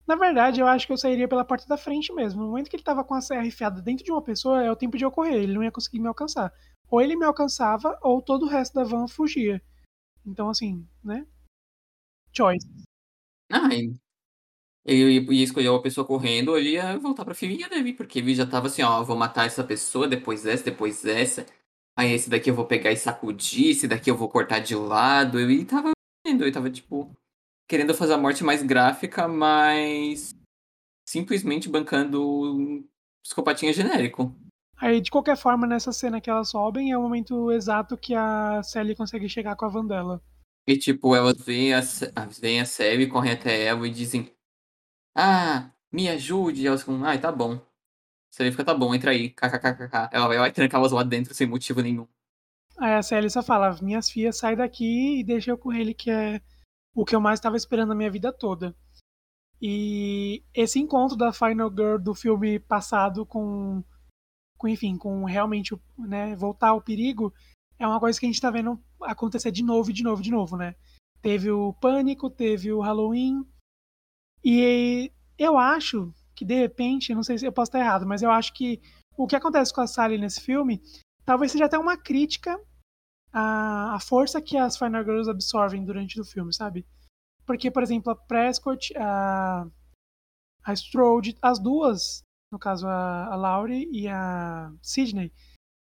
Na 0.07 0.17
verdade, 0.17 0.61
eu 0.61 0.67
acho 0.67 0.87
que 0.87 0.93
eu 0.93 0.97
sairia 0.97 1.29
pela 1.29 1.45
porta 1.45 1.67
da 1.67 1.77
frente 1.77 2.13
mesmo. 2.13 2.41
No 2.41 2.49
momento 2.49 2.71
que 2.71 2.77
ele 2.77 2.83
tava 2.83 3.05
com 3.05 3.15
a 3.15 3.21
serra 3.21 3.47
enfiada 3.47 3.83
dentro 3.83 4.05
de 4.05 4.11
uma 4.11 4.23
pessoa, 4.23 4.63
é 4.63 4.73
o 4.73 4.77
tempo 4.77 4.97
de 4.97 5.05
ocorrer. 5.05 5.35
Ele 5.35 5.53
não 5.53 5.63
ia 5.63 5.71
conseguir 5.71 6.01
me 6.01 6.09
alcançar. 6.09 6.53
Ou 6.91 7.01
ele 7.01 7.15
me 7.15 7.27
alcançava, 7.27 7.99
ou 8.03 8.23
todo 8.23 8.47
o 8.47 8.49
resto 8.49 8.73
da 8.73 8.85
van 8.85 9.07
fugia. 9.07 9.63
Então, 10.27 10.49
assim, 10.49 10.87
né? 11.05 11.27
Choice. 12.33 12.67
Ah, 13.51 13.69
eu 14.97 15.11
ia 15.11 15.45
escolher 15.45 15.69
uma 15.69 15.83
pessoa 15.83 16.07
correndo, 16.07 16.57
eu 16.57 16.63
ia 16.63 16.99
voltar 16.99 17.25
pra 17.25 17.35
filhinha 17.35 17.69
dele, 17.69 17.93
porque 17.93 18.19
ele 18.21 18.35
já 18.35 18.47
tava 18.47 18.69
assim, 18.69 18.83
ó, 18.83 19.03
vou 19.05 19.17
matar 19.17 19.47
essa 19.47 19.63
pessoa, 19.63 20.09
depois 20.09 20.47
essa, 20.47 20.65
depois 20.65 21.05
essa. 21.05 21.45
Aí 21.97 22.13
esse 22.13 22.31
daqui 22.31 22.49
eu 22.49 22.55
vou 22.55 22.65
pegar 22.65 22.91
e 22.91 22.97
sacudir, 22.97 23.71
esse 23.71 23.87
daqui 23.87 24.11
eu 24.11 24.17
vou 24.17 24.29
cortar 24.29 24.61
de 24.61 24.75
lado. 24.75 25.39
Ele 25.39 25.65
tava 25.65 25.91
vendo, 26.27 26.43
ele 26.43 26.53
tava, 26.53 26.71
tipo, 26.71 27.13
querendo 27.69 27.93
fazer 27.93 28.15
a 28.15 28.19
morte 28.19 28.43
mais 28.43 28.63
gráfica, 28.63 29.29
mas 29.29 30.35
simplesmente 31.07 31.69
bancando 31.69 32.23
um 32.23 32.89
psicopatinha 33.23 33.73
genérico. 33.73 34.35
Aí, 34.81 35.01
de 35.01 35.11
qualquer 35.11 35.37
forma, 35.37 35.67
nessa 35.67 35.93
cena 35.93 36.21
que 36.21 36.31
elas 36.31 36.51
sobem, 36.51 36.93
é 36.93 36.97
o 36.97 37.03
momento 37.03 37.51
exato 37.51 37.97
que 37.97 38.15
a 38.15 38.63
Sally 38.63 38.95
consegue 38.95 39.29
chegar 39.29 39.57
com 39.57 39.65
a 39.65 39.69
van 39.69 39.85
dela. 39.85 40.23
E, 40.67 40.79
tipo, 40.79 41.15
elas 41.17 41.45
veem 41.45 41.75
a, 41.75 41.81
veem 42.41 42.61
a 42.61 42.65
Sally, 42.65 43.09
correm 43.09 43.33
até 43.33 43.65
ela 43.65 43.87
e 43.87 43.91
dizem 43.91 44.31
ah, 45.17 45.71
me 45.93 46.09
ajude. 46.09 46.67
Elas 46.67 46.81
ficam, 46.81 47.05
ai, 47.05 47.21
tá 47.21 47.33
bom. 47.33 47.61
Você 48.31 48.51
fica, 48.51 48.65
tá 48.65 48.75
bom, 48.75 48.95
entra 48.95 49.11
aí. 49.11 49.35
Ela 50.13 50.29
vai, 50.29 50.39
vai 50.39 50.53
trancar 50.53 50.81
elas 50.81 50.93
lá 50.93 51.03
dentro 51.03 51.35
sem 51.35 51.47
motivo 51.47 51.81
nenhum. 51.81 52.07
Aí 52.79 52.95
a 52.95 53.03
Sally 53.03 53.29
só 53.29 53.43
fala, 53.43 53.77
minhas 53.83 54.09
filhas, 54.09 54.39
sai 54.39 54.55
daqui 54.55 55.21
e 55.21 55.25
deixa 55.25 55.51
eu 55.51 55.59
com 55.59 55.73
ele, 55.73 55.93
que 55.93 56.11
é 56.11 56.41
o 56.95 57.05
que 57.05 57.15
eu 57.15 57.21
mais 57.21 57.39
estava 57.39 57.57
esperando 57.57 57.89
na 57.89 57.95
minha 57.95 58.11
vida 58.11 58.33
toda. 58.33 58.75
E 59.61 60.45
esse 60.55 60.79
encontro 60.79 61.17
da 61.17 61.33
Final 61.33 61.71
Girl 61.71 61.99
do 61.99 62.15
filme 62.15 62.61
passado 62.61 63.27
com, 63.27 63.83
com 64.57 64.69
enfim, 64.69 64.97
com 64.97 65.25
realmente 65.25 65.77
né, 65.99 66.37
voltar 66.37 66.69
ao 66.69 66.81
perigo, 66.81 67.35
é 67.79 67.87
uma 67.87 67.99
coisa 67.99 68.19
que 68.19 68.27
a 68.27 68.29
gente 68.29 68.37
está 68.37 68.51
vendo 68.51 68.81
acontecer 69.03 69.51
de 69.51 69.65
novo, 69.65 69.93
de 69.93 70.05
novo, 70.05 70.23
de 70.23 70.31
novo, 70.31 70.57
né? 70.57 70.77
Teve 71.21 71.51
o 71.51 71.73
Pânico, 71.73 72.31
teve 72.31 72.73
o 72.73 72.81
Halloween, 72.81 73.45
e 74.45 75.13
eu 75.39 75.57
acho 75.59 76.13
que, 76.35 76.45
de 76.45 76.55
repente, 76.55 77.15
não 77.15 77.23
sei 77.23 77.39
se 77.39 77.47
eu 77.47 77.53
posso 77.53 77.71
estar 77.71 77.81
errado, 77.81 78.07
mas 78.07 78.23
eu 78.23 78.31
acho 78.31 78.53
que 78.53 78.81
o 79.17 79.27
que 79.27 79.37
acontece 79.37 79.73
com 79.73 79.81
a 79.81 79.87
Sally 79.87 80.19
nesse 80.19 80.41
filme 80.41 80.81
talvez 81.25 81.53
seja 81.53 81.67
até 81.67 81.77
uma 81.77 81.97
crítica 81.97 82.59
à, 83.33 83.95
à 83.95 84.01
força 84.01 84.41
que 84.41 84.57
as 84.57 84.77
Final 84.77 85.05
Girls 85.05 85.31
absorvem 85.31 85.85
durante 85.85 86.21
o 86.21 86.25
filme, 86.25 86.53
sabe? 86.53 86.87
Porque, 87.45 87.71
por 87.71 87.83
exemplo, 87.83 88.13
a 88.13 88.17
Prescott, 88.17 88.97
a, 88.97 89.67
a 90.65 90.73
Strode, 90.73 91.37
as 91.43 91.59
duas, 91.59 92.23
no 92.53 92.59
caso 92.59 92.87
a, 92.87 93.27
a 93.27 93.37
Laurie 93.37 93.89
e 93.93 94.09
a 94.09 94.73
Sidney, 94.83 95.33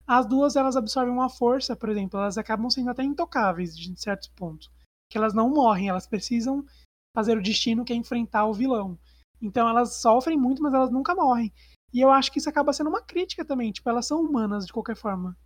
as 0.06 0.26
duas 0.26 0.56
elas 0.56 0.76
absorvem 0.76 1.14
uma 1.14 1.30
força, 1.30 1.76
por 1.76 1.90
exemplo, 1.90 2.20
elas 2.20 2.38
acabam 2.38 2.70
sendo 2.70 2.90
até 2.90 3.04
intocáveis 3.04 3.78
de 3.78 4.00
certos 4.00 4.28
pontos. 4.30 4.70
Que 5.10 5.18
elas 5.18 5.34
não 5.34 5.50
morrem, 5.50 5.90
elas 5.90 6.06
precisam 6.06 6.66
fazer 7.14 7.38
o 7.38 7.42
destino 7.42 7.86
que 7.86 7.94
é 7.94 7.96
enfrentar 7.96 8.46
o 8.46 8.54
vilão. 8.54 8.98
Então 9.42 9.68
elas 9.68 9.98
sofrem 9.98 10.38
muito, 10.38 10.62
mas 10.62 10.74
elas 10.74 10.92
nunca 10.92 11.14
morrem. 11.14 11.54
E 11.94 12.02
eu 12.02 12.10
acho 12.12 12.32
que 12.32 12.40
isso 12.40 12.50
acaba 12.50 12.74
sendo 12.74 12.90
uma 12.90 13.02
crítica 13.02 13.46
também. 13.46 13.72
Tipo, 13.72 13.90
elas 13.90 14.08
são 14.08 14.22
humanas 14.22 14.66
de 14.66 14.74
qualquer 14.74 14.96
forma. 14.96 15.38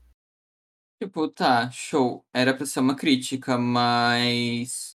Tipo, 1.01 1.27
tá, 1.27 1.69
show. 1.69 2.25
Era 2.33 2.53
pra 2.53 2.65
ser 2.65 2.79
uma 2.79 2.95
crítica, 2.95 3.57
mas. 3.57 4.95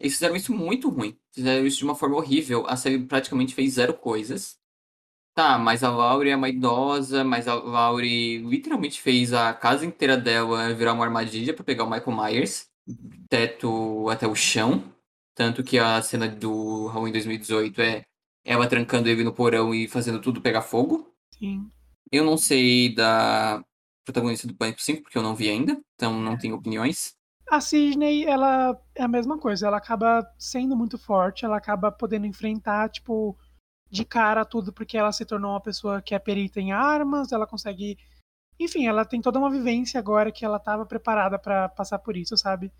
Eles 0.00 0.14
fizeram 0.14 0.36
isso 0.36 0.54
muito 0.54 0.88
ruim. 0.88 1.18
Fizeram 1.34 1.66
isso 1.66 1.78
de 1.78 1.84
uma 1.84 1.94
forma 1.94 2.16
horrível. 2.16 2.64
A 2.66 2.76
série 2.76 2.98
praticamente 3.04 3.54
fez 3.54 3.74
zero 3.74 3.94
coisas. 3.94 4.56
Tá, 5.34 5.58
mas 5.58 5.84
a 5.84 5.90
Laurie 5.90 6.32
é 6.32 6.36
uma 6.36 6.48
idosa, 6.48 7.22
mas 7.22 7.46
a 7.46 7.54
Laurie 7.54 8.38
literalmente 8.38 9.00
fez 9.00 9.32
a 9.32 9.54
casa 9.54 9.86
inteira 9.86 10.16
dela 10.16 10.74
virar 10.74 10.94
uma 10.94 11.04
armadilha 11.04 11.54
para 11.54 11.62
pegar 11.62 11.84
o 11.84 11.90
Michael 11.90 12.16
Myers. 12.16 12.68
Teto 13.28 14.08
até 14.08 14.26
o 14.26 14.34
chão. 14.34 14.82
Tanto 15.38 15.62
que 15.62 15.78
a 15.78 16.02
cena 16.02 16.28
do 16.28 16.88
Halloween 16.88 17.12
2018 17.12 17.80
é 17.80 18.02
ela 18.44 18.66
trancando 18.66 19.08
ele 19.08 19.22
no 19.22 19.32
porão 19.32 19.72
e 19.72 19.86
fazendo 19.86 20.20
tudo 20.20 20.40
pegar 20.40 20.62
fogo. 20.62 21.14
Sim. 21.38 21.70
Eu 22.10 22.24
não 22.24 22.36
sei 22.36 22.92
da 22.92 23.62
protagonista 24.04 24.48
do 24.48 24.56
Pânico 24.56 24.82
5, 24.82 25.02
porque 25.02 25.16
eu 25.16 25.22
não 25.22 25.36
vi 25.36 25.48
ainda, 25.48 25.80
então 25.94 26.18
não 26.18 26.36
tenho 26.36 26.56
opiniões. 26.56 27.14
A 27.48 27.60
Sidney, 27.60 28.24
ela 28.24 28.76
é 28.96 29.04
a 29.04 29.06
mesma 29.06 29.38
coisa, 29.38 29.68
ela 29.68 29.76
acaba 29.76 30.28
sendo 30.36 30.76
muito 30.76 30.98
forte, 30.98 31.44
ela 31.44 31.56
acaba 31.56 31.92
podendo 31.92 32.26
enfrentar, 32.26 32.88
tipo, 32.88 33.38
de 33.88 34.04
cara 34.04 34.44
tudo, 34.44 34.72
porque 34.72 34.98
ela 34.98 35.12
se 35.12 35.24
tornou 35.24 35.52
uma 35.52 35.62
pessoa 35.62 36.02
que 36.02 36.16
é 36.16 36.18
perita 36.18 36.60
em 36.60 36.72
armas, 36.72 37.30
ela 37.30 37.46
consegue. 37.46 37.96
Enfim, 38.58 38.88
ela 38.88 39.04
tem 39.04 39.22
toda 39.22 39.38
uma 39.38 39.52
vivência 39.52 40.00
agora 40.00 40.32
que 40.32 40.44
ela 40.44 40.56
estava 40.56 40.84
preparada 40.84 41.38
para 41.38 41.68
passar 41.68 42.00
por 42.00 42.16
isso, 42.16 42.36
sabe? 42.36 42.72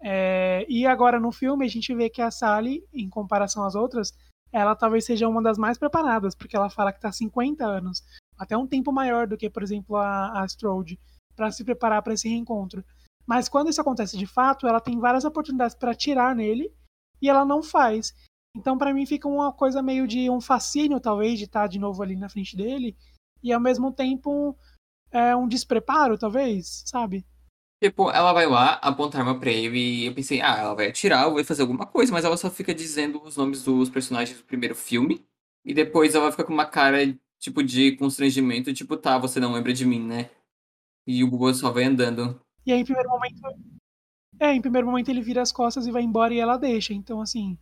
É, 0.00 0.64
e 0.68 0.86
agora 0.86 1.18
no 1.18 1.32
filme 1.32 1.64
a 1.64 1.68
gente 1.68 1.94
vê 1.94 2.08
que 2.08 2.22
a 2.22 2.30
Sally, 2.30 2.84
em 2.92 3.08
comparação 3.08 3.64
às 3.64 3.74
outras, 3.74 4.12
ela 4.52 4.74
talvez 4.74 5.04
seja 5.04 5.28
uma 5.28 5.42
das 5.42 5.58
mais 5.58 5.76
preparadas, 5.76 6.34
porque 6.34 6.56
ela 6.56 6.70
fala 6.70 6.92
que 6.92 6.98
está 6.98 7.12
50 7.12 7.64
anos, 7.64 8.02
até 8.38 8.56
um 8.56 8.66
tempo 8.66 8.92
maior 8.92 9.26
do 9.26 9.36
que, 9.36 9.50
por 9.50 9.62
exemplo, 9.62 9.96
a, 9.96 10.42
a 10.42 10.46
Strode, 10.46 10.98
para 11.36 11.50
se 11.50 11.64
preparar 11.64 12.02
para 12.02 12.14
esse 12.14 12.28
reencontro. 12.28 12.84
Mas 13.26 13.48
quando 13.48 13.68
isso 13.68 13.80
acontece 13.80 14.16
de 14.16 14.26
fato, 14.26 14.66
ela 14.66 14.80
tem 14.80 14.98
várias 14.98 15.24
oportunidades 15.24 15.76
para 15.76 15.90
atirar 15.90 16.34
nele 16.34 16.72
e 17.20 17.28
ela 17.28 17.44
não 17.44 17.62
faz. 17.62 18.14
Então, 18.56 18.78
para 18.78 18.94
mim, 18.94 19.04
fica 19.04 19.28
uma 19.28 19.52
coisa 19.52 19.82
meio 19.82 20.06
de 20.06 20.30
um 20.30 20.40
fascínio, 20.40 20.98
talvez, 20.98 21.38
de 21.38 21.44
estar 21.44 21.62
tá 21.62 21.66
de 21.66 21.78
novo 21.78 22.02
ali 22.02 22.16
na 22.16 22.28
frente 22.28 22.56
dele, 22.56 22.96
e 23.42 23.52
ao 23.52 23.60
mesmo 23.60 23.92
tempo 23.92 24.56
é, 25.10 25.36
um 25.36 25.46
despreparo, 25.46 26.18
talvez, 26.18 26.82
sabe? 26.86 27.24
Tipo, 27.80 28.10
ela 28.10 28.32
vai 28.32 28.46
lá, 28.46 28.74
aponta 28.74 29.18
a 29.18 29.20
arma 29.20 29.38
pra 29.38 29.50
ele 29.50 29.78
e 29.78 30.06
eu 30.06 30.14
pensei, 30.14 30.40
ah, 30.40 30.56
ela 30.58 30.74
vai 30.74 30.88
atirar 30.88 31.28
ou 31.28 31.34
vai 31.34 31.44
fazer 31.44 31.62
alguma 31.62 31.86
coisa, 31.86 32.12
mas 32.12 32.24
ela 32.24 32.36
só 32.36 32.50
fica 32.50 32.74
dizendo 32.74 33.22
os 33.22 33.36
nomes 33.36 33.62
dos 33.62 33.88
personagens 33.88 34.36
do 34.36 34.44
primeiro 34.44 34.74
filme. 34.74 35.24
E 35.64 35.72
depois 35.72 36.14
ela 36.14 36.30
fica 36.30 36.44
com 36.44 36.52
uma 36.52 36.66
cara 36.66 36.98
tipo 37.38 37.62
de 37.62 37.96
constrangimento, 37.96 38.74
tipo, 38.74 38.96
tá, 38.96 39.16
você 39.16 39.38
não 39.38 39.52
lembra 39.52 39.72
de 39.72 39.86
mim, 39.86 40.04
né? 40.04 40.28
E 41.06 41.22
o 41.22 41.30
Bubba 41.30 41.54
só 41.54 41.70
vai 41.70 41.84
andando. 41.84 42.40
E 42.66 42.72
aí, 42.72 42.80
em 42.80 42.84
primeiro 42.84 43.08
momento. 43.08 43.40
É, 44.40 44.52
em 44.52 44.60
primeiro 44.60 44.86
momento 44.86 45.08
ele 45.08 45.22
vira 45.22 45.40
as 45.40 45.50
costas 45.50 45.86
e 45.86 45.90
vai 45.90 46.02
embora 46.02 46.34
e 46.34 46.38
ela 46.38 46.56
deixa. 46.56 46.92
Então, 46.92 47.20
assim, 47.20 47.56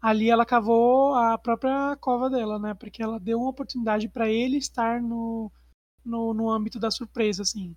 ali 0.00 0.30
ela 0.30 0.46
cavou 0.46 1.14
a 1.14 1.36
própria 1.36 1.96
cova 2.00 2.30
dela, 2.30 2.58
né? 2.58 2.74
Porque 2.74 3.02
ela 3.02 3.18
deu 3.20 3.38
uma 3.38 3.50
oportunidade 3.50 4.08
para 4.08 4.28
ele 4.30 4.56
estar 4.56 5.02
no, 5.02 5.50
no, 6.04 6.32
no 6.32 6.50
âmbito 6.50 6.78
da 6.78 6.90
surpresa, 6.90 7.42
assim. 7.42 7.76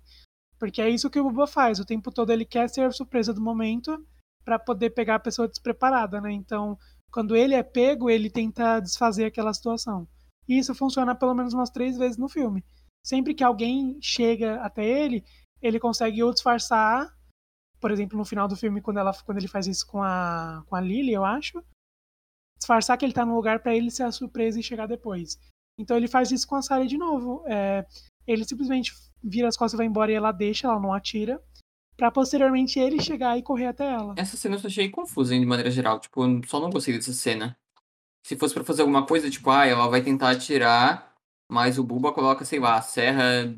Porque 0.62 0.80
é 0.80 0.88
isso 0.88 1.10
que 1.10 1.18
o 1.18 1.24
Bubba 1.24 1.44
faz. 1.44 1.80
O 1.80 1.84
tempo 1.84 2.12
todo 2.12 2.30
ele 2.30 2.44
quer 2.44 2.70
ser 2.70 2.82
a 2.82 2.92
surpresa 2.92 3.34
do 3.34 3.40
momento 3.40 4.06
para 4.44 4.60
poder 4.60 4.90
pegar 4.90 5.16
a 5.16 5.18
pessoa 5.18 5.48
despreparada, 5.48 6.20
né? 6.20 6.30
Então, 6.30 6.78
quando 7.10 7.34
ele 7.34 7.56
é 7.56 7.64
pego, 7.64 8.08
ele 8.08 8.30
tenta 8.30 8.78
desfazer 8.78 9.24
aquela 9.24 9.52
situação. 9.52 10.06
E 10.48 10.56
isso 10.56 10.72
funciona 10.72 11.16
pelo 11.16 11.34
menos 11.34 11.52
umas 11.52 11.68
três 11.68 11.98
vezes 11.98 12.16
no 12.16 12.28
filme. 12.28 12.64
Sempre 13.04 13.34
que 13.34 13.42
alguém 13.42 13.98
chega 14.00 14.62
até 14.62 14.86
ele, 14.86 15.24
ele 15.60 15.80
consegue 15.80 16.22
ou 16.22 16.32
disfarçar, 16.32 17.12
por 17.80 17.90
exemplo, 17.90 18.16
no 18.16 18.24
final 18.24 18.46
do 18.46 18.54
filme, 18.54 18.80
quando, 18.80 18.98
ela, 18.98 19.12
quando 19.24 19.38
ele 19.38 19.48
faz 19.48 19.66
isso 19.66 19.84
com 19.84 20.00
a, 20.00 20.62
com 20.68 20.76
a 20.76 20.80
Lily, 20.80 21.12
eu 21.12 21.24
acho, 21.24 21.60
disfarçar 22.56 22.96
que 22.96 23.04
ele 23.04 23.12
tá 23.12 23.26
no 23.26 23.34
lugar 23.34 23.58
para 23.64 23.74
ele 23.74 23.90
ser 23.90 24.04
a 24.04 24.12
surpresa 24.12 24.60
e 24.60 24.62
chegar 24.62 24.86
depois. 24.86 25.40
Então 25.76 25.96
ele 25.96 26.06
faz 26.06 26.30
isso 26.30 26.46
com 26.46 26.54
a 26.54 26.62
Sarah 26.62 26.86
de 26.86 26.96
novo. 26.96 27.42
É, 27.48 27.84
ele 28.28 28.44
simplesmente 28.44 28.92
vira 29.22 29.48
as 29.48 29.56
costas 29.56 29.74
e 29.74 29.76
vai 29.76 29.86
embora 29.86 30.10
e 30.10 30.14
ela 30.14 30.32
deixa, 30.32 30.66
ela 30.66 30.80
não 30.80 30.92
atira. 30.92 31.40
Pra 31.96 32.10
posteriormente 32.10 32.78
ele 32.78 33.00
chegar 33.00 33.36
e 33.38 33.42
correr 33.42 33.66
até 33.66 33.84
ela. 33.84 34.14
Essa 34.16 34.36
cena 34.36 34.56
eu 34.56 34.60
achei 34.64 34.88
confusa, 34.88 35.38
de 35.38 35.46
maneira 35.46 35.70
geral. 35.70 36.00
Tipo, 36.00 36.24
eu 36.24 36.40
só 36.46 36.58
não 36.58 36.70
gostei 36.70 36.94
dessa 36.94 37.12
cena. 37.12 37.56
Se 38.26 38.36
fosse 38.36 38.54
para 38.54 38.64
fazer 38.64 38.82
alguma 38.82 39.06
coisa, 39.06 39.30
tipo, 39.30 39.50
ah, 39.50 39.66
ela 39.66 39.88
vai 39.88 40.00
tentar 40.02 40.30
atirar, 40.30 41.14
mas 41.50 41.78
o 41.78 41.84
Buba 41.84 42.12
coloca, 42.12 42.44
sei 42.44 42.58
lá, 42.58 42.76
a 42.76 42.82
serra 42.82 43.54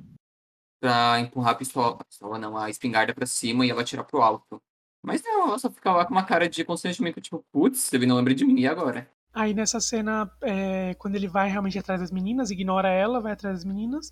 pra 0.81 1.21
empurrar 1.21 1.53
a 1.53 1.55
pistola, 1.55 1.97
a 1.99 2.05
pistola 2.05 2.39
não, 2.39 2.57
a 2.57 2.69
espingarda 2.69 3.15
pra 3.15 3.27
cima 3.27 3.65
e 3.65 3.71
ela 3.71 3.83
atirar 3.83 4.05
pro 4.05 4.21
alto. 4.21 4.61
Mas 5.03 5.23
não, 5.23 5.49
ela 5.49 5.59
só 5.59 5.71
fica 5.71 5.93
lá 5.93 6.05
com 6.05 6.13
uma 6.13 6.25
cara 6.25 6.49
de 6.49 6.65
constrangimento, 6.65 7.21
tipo, 7.21 7.45
putz, 7.53 7.93
ele 7.93 8.07
não 8.07 8.17
lembra 8.17 8.35
de 8.35 8.45
mim, 8.45 8.61
e 8.61 8.67
agora? 8.67 9.09
Aí 9.33 9.53
nessa 9.53 9.81
cena, 9.81 10.31
é, 10.43 10.95
quando 10.95 11.17
ele 11.17 11.29
vai 11.29 11.51
realmente 11.51 11.79
atrás 11.79 12.01
das 12.01 12.11
meninas, 12.11 12.51
ignora 12.51 12.89
ela, 12.89 13.21
vai 13.21 13.33
atrás 13.33 13.57
das 13.57 13.65
meninas, 13.65 14.11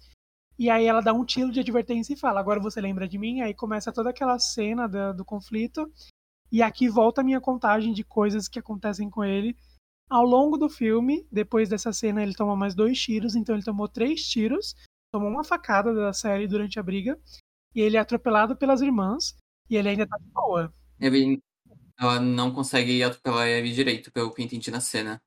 e 0.63 0.71
aí 0.71 0.87
ela 0.87 1.01
dá 1.01 1.13
um 1.13 1.25
tiro 1.25 1.51
de 1.51 1.59
advertência 1.59 2.15
e 2.15 2.17
fala: 2.17 2.39
Agora 2.39 2.61
você 2.61 2.81
lembra 2.81 3.09
de 3.09 3.19
mim? 3.19 3.41
Aí 3.41 3.53
começa 3.53 3.93
toda 3.93 4.11
aquela 4.11 4.39
cena 4.39 4.87
do, 4.87 5.13
do 5.13 5.25
conflito. 5.25 5.93
E 6.53 6.63
aqui 6.63 6.89
volta 6.89 7.21
a 7.21 7.25
minha 7.25 7.41
contagem 7.41 7.93
de 7.93 8.05
coisas 8.05 8.47
que 8.47 8.61
acontecem 8.61 9.11
com 9.11 9.25
ele. 9.25 9.57
Ao 10.09 10.25
longo 10.25 10.57
do 10.57 10.69
filme, 10.69 11.27
depois 11.33 11.69
dessa 11.69 11.93
cena, 11.93 12.23
ele 12.23 12.33
toma 12.33 12.55
mais 12.55 12.77
dois 12.77 13.01
tiros, 13.01 13.35
então 13.35 13.57
ele 13.57 13.65
tomou 13.65 13.89
três 13.89 14.23
tiros, 14.29 14.77
tomou 15.11 15.29
uma 15.29 15.43
facada 15.43 15.93
da 15.93 16.13
série 16.13 16.47
durante 16.47 16.79
a 16.79 16.83
briga, 16.83 17.19
e 17.75 17.81
ele 17.81 17.97
é 17.97 18.01
atropelado 18.01 18.57
pelas 18.57 18.83
irmãs, 18.83 19.35
e 19.69 19.77
ele 19.77 19.89
ainda 19.89 20.07
tá 20.07 20.17
de 20.17 20.31
boa. 20.31 20.73
Ela 21.99 22.21
não 22.21 22.53
consegue 22.53 23.03
atropelar 23.03 23.49
ele 23.49 23.73
direito, 23.73 24.13
pelo 24.13 24.33
que 24.33 24.41
eu 24.41 24.45
entendi 24.45 24.71
na 24.71 24.81
cena. 24.81 25.21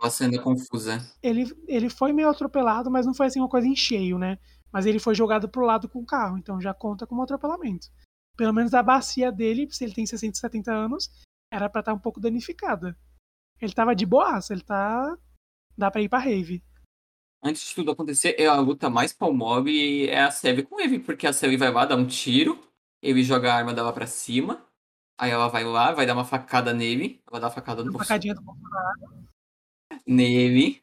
Uma 0.00 0.08
cena 0.08 0.40
confusa. 0.40 0.98
Ele, 1.22 1.44
ele 1.68 1.90
foi 1.90 2.12
meio 2.12 2.30
atropelado, 2.30 2.90
mas 2.90 3.04
não 3.04 3.12
foi 3.12 3.26
assim 3.26 3.38
uma 3.38 3.50
coisa 3.50 3.68
em 3.68 3.76
cheio, 3.76 4.18
né? 4.18 4.38
Mas 4.72 4.86
ele 4.86 4.98
foi 4.98 5.14
jogado 5.14 5.48
pro 5.48 5.66
lado 5.66 5.88
com 5.88 6.00
o 6.00 6.06
carro, 6.06 6.38
então 6.38 6.60
já 6.60 6.72
conta 6.72 7.06
como 7.06 7.22
atropelamento. 7.22 7.88
Pelo 8.36 8.52
menos 8.52 8.72
a 8.72 8.82
bacia 8.82 9.30
dele, 9.30 9.68
se 9.70 9.84
ele 9.84 9.94
tem 9.94 10.06
60, 10.06 10.38
70 10.38 10.72
anos, 10.72 11.10
era 11.52 11.68
para 11.68 11.80
estar 11.80 11.92
tá 11.92 11.96
um 11.96 12.00
pouco 12.00 12.18
danificada. 12.18 12.96
Ele 13.60 13.72
tava 13.72 13.94
de 13.94 14.06
boaça, 14.06 14.52
ele 14.52 14.62
tá. 14.62 15.16
dá 15.76 15.90
pra 15.90 16.00
ir 16.00 16.08
pra 16.08 16.18
rave. 16.18 16.64
Antes 17.44 17.68
de 17.68 17.74
tudo 17.74 17.90
acontecer, 17.90 18.36
é 18.38 18.46
a 18.46 18.58
luta 18.60 18.88
mais 18.88 19.12
palmob 19.12 20.08
é 20.08 20.22
a 20.22 20.30
Sevi 20.30 20.62
com 20.62 20.80
ele, 20.80 20.98
porque 21.00 21.26
a 21.26 21.32
Sevi 21.32 21.56
vai 21.56 21.72
lá 21.72 21.84
dar 21.84 21.96
um 21.96 22.06
tiro, 22.06 22.58
ele 23.02 23.22
joga 23.22 23.52
a 23.52 23.56
arma 23.56 23.74
dela 23.74 23.92
pra 23.92 24.06
cima, 24.06 24.64
aí 25.18 25.30
ela 25.30 25.48
vai 25.48 25.64
lá, 25.64 25.92
vai 25.92 26.06
dar 26.06 26.14
uma 26.14 26.24
facada 26.24 26.72
nele, 26.72 27.20
ela 27.28 27.40
dá 27.40 27.46
uma 27.48 27.52
facada 27.52 27.82
no 27.84 27.90
uma 27.90 27.98
facadinha 27.98 28.34
do 28.34 28.42
Bolsonaro. 28.42 29.28
Nele. 30.06 30.81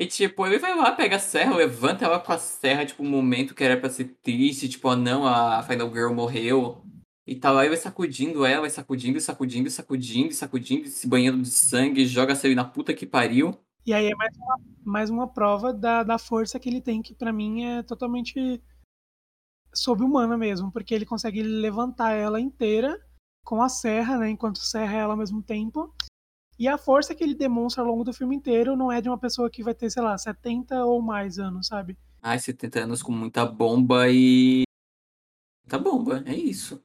E, 0.00 0.06
tipo, 0.06 0.46
ele 0.46 0.60
vai 0.60 0.76
lá, 0.76 0.92
pega 0.92 1.16
a 1.16 1.18
serra, 1.18 1.56
levanta 1.56 2.04
ela 2.04 2.20
com 2.20 2.32
a 2.32 2.38
serra, 2.38 2.86
tipo, 2.86 3.02
um 3.02 3.10
momento 3.10 3.52
que 3.52 3.64
era 3.64 3.76
pra 3.76 3.90
ser 3.90 4.16
triste, 4.22 4.68
tipo, 4.68 4.88
ah, 4.88 4.94
não, 4.94 5.26
a 5.26 5.60
Final 5.64 5.92
Girl 5.92 6.14
morreu. 6.14 6.80
E 7.26 7.34
tá 7.34 7.50
lá 7.50 7.66
ele 7.66 7.76
sacudindo 7.76 8.46
ela, 8.46 8.62
vai 8.62 8.70
sacudindo, 8.70 9.20
sacudindo, 9.20 9.68
sacudindo, 9.68 10.32
sacudindo, 10.32 10.88
se 10.88 11.06
banhando 11.06 11.42
de 11.42 11.50
sangue, 11.50 12.06
joga 12.06 12.32
a 12.32 12.54
na 12.54 12.64
puta 12.64 12.94
que 12.94 13.04
pariu. 13.04 13.58
E 13.84 13.92
aí 13.92 14.06
é 14.06 14.14
mais 14.14 14.36
uma, 14.36 14.60
mais 14.84 15.10
uma 15.10 15.26
prova 15.26 15.74
da, 15.74 16.04
da 16.04 16.16
força 16.16 16.60
que 16.60 16.68
ele 16.68 16.80
tem, 16.80 17.02
que 17.02 17.14
para 17.14 17.32
mim 17.32 17.64
é 17.64 17.82
totalmente 17.82 18.62
sobre-humana 19.74 20.38
mesmo, 20.38 20.70
porque 20.70 20.94
ele 20.94 21.04
consegue 21.04 21.42
levantar 21.42 22.12
ela 22.12 22.40
inteira 22.40 22.98
com 23.44 23.60
a 23.60 23.68
serra, 23.68 24.16
né, 24.18 24.30
enquanto 24.30 24.58
serra 24.58 24.96
ela 24.96 25.14
ao 25.14 25.18
mesmo 25.18 25.42
tempo, 25.42 25.92
e 26.58 26.66
a 26.66 26.76
força 26.76 27.14
que 27.14 27.22
ele 27.22 27.34
demonstra 27.34 27.82
ao 27.82 27.88
longo 27.88 28.02
do 28.02 28.12
filme 28.12 28.34
inteiro 28.34 28.76
não 28.76 28.90
é 28.90 29.00
de 29.00 29.08
uma 29.08 29.18
pessoa 29.18 29.48
que 29.48 29.62
vai 29.62 29.74
ter, 29.74 29.88
sei 29.90 30.02
lá, 30.02 30.18
70 30.18 30.84
ou 30.84 31.00
mais 31.00 31.38
anos, 31.38 31.68
sabe? 31.68 31.96
Ai, 32.20 32.38
70 32.38 32.80
anos 32.80 33.02
com 33.02 33.12
muita 33.12 33.46
bomba 33.46 34.08
e. 34.08 34.64
Muita 35.62 35.78
bomba, 35.78 36.22
é 36.26 36.34
isso. 36.34 36.82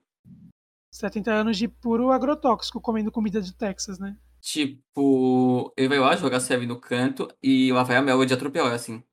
70 0.92 1.32
anos 1.32 1.58
de 1.58 1.68
puro 1.68 2.12
agrotóxico 2.12 2.80
comendo 2.80 3.12
comida 3.12 3.42
de 3.42 3.52
Texas, 3.56 3.98
né? 3.98 4.16
Tipo, 4.40 5.74
ele 5.76 5.88
vai 5.88 6.00
lá 6.00 6.16
jogar 6.16 6.40
Seven 6.40 6.68
no 6.68 6.80
canto 6.80 7.28
e 7.42 7.72
lá 7.72 7.82
vai 7.82 7.96
a 7.96 8.02
Melody 8.02 8.34
atropelar, 8.34 8.74
assim. 8.74 9.04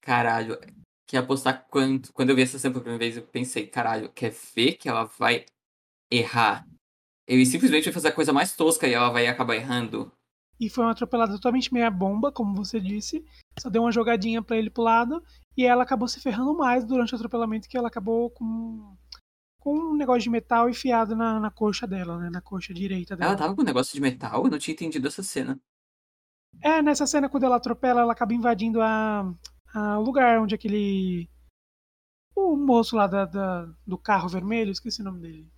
Caralho, 0.00 0.58
quer 1.06 1.18
apostar 1.18 1.66
quanto. 1.68 2.12
Quando 2.12 2.30
eu 2.30 2.36
vi 2.36 2.42
essa 2.42 2.58
cena 2.58 2.72
pela 2.72 2.82
primeira 2.82 3.04
vez, 3.04 3.16
eu 3.16 3.22
pensei, 3.22 3.66
caralho, 3.68 4.10
quer 4.12 4.32
ver 4.56 4.72
que 4.72 4.88
ela 4.88 5.04
vai 5.04 5.44
errar 6.10 6.66
ele 7.28 7.44
simplesmente 7.44 7.84
vai 7.84 7.92
fazer 7.92 8.08
a 8.08 8.12
coisa 8.12 8.32
mais 8.32 8.56
tosca 8.56 8.88
e 8.88 8.94
ela 8.94 9.10
vai 9.10 9.26
acabar 9.26 9.54
errando. 9.54 10.10
E 10.58 10.68
foi 10.70 10.82
uma 10.82 10.92
atropelada 10.92 11.34
totalmente 11.34 11.72
meia 11.72 11.90
bomba, 11.90 12.32
como 12.32 12.54
você 12.54 12.80
disse. 12.80 13.24
Só 13.60 13.68
deu 13.68 13.82
uma 13.82 13.92
jogadinha 13.92 14.42
para 14.42 14.56
ele 14.56 14.70
pro 14.70 14.82
lado. 14.82 15.22
E 15.56 15.64
ela 15.64 15.82
acabou 15.82 16.08
se 16.08 16.20
ferrando 16.20 16.56
mais 16.56 16.84
durante 16.84 17.12
o 17.12 17.16
atropelamento, 17.16 17.68
que 17.68 17.76
ela 17.76 17.88
acabou 17.88 18.30
com, 18.30 18.96
com 19.60 19.72
um 19.76 19.96
negócio 19.96 20.22
de 20.22 20.30
metal 20.30 20.68
enfiado 20.68 21.14
na, 21.14 21.38
na 21.38 21.50
coxa 21.50 21.86
dela, 21.86 22.18
né? 22.18 22.30
Na 22.30 22.40
coxa 22.40 22.72
direita 22.72 23.14
dela. 23.14 23.32
Ela 23.32 23.38
tava 23.38 23.54
com 23.54 23.62
um 23.62 23.64
negócio 23.64 23.94
de 23.94 24.00
metal? 24.00 24.44
Eu 24.44 24.50
não 24.50 24.58
tinha 24.58 24.72
entendido 24.72 25.06
essa 25.06 25.22
cena. 25.22 25.60
É, 26.62 26.82
nessa 26.82 27.06
cena, 27.06 27.28
quando 27.28 27.44
ela 27.44 27.56
atropela, 27.56 28.00
ela 28.00 28.12
acaba 28.12 28.34
invadindo 28.34 28.80
a, 28.80 29.32
a 29.74 29.98
o 29.98 30.02
lugar 30.02 30.40
onde 30.40 30.54
aquele. 30.54 31.28
O 32.34 32.56
moço 32.56 32.96
lá 32.96 33.06
da, 33.06 33.26
da, 33.26 33.68
do 33.86 33.98
carro 33.98 34.28
vermelho, 34.28 34.72
esqueci 34.72 35.02
o 35.02 35.04
nome 35.04 35.20
dele. 35.20 35.48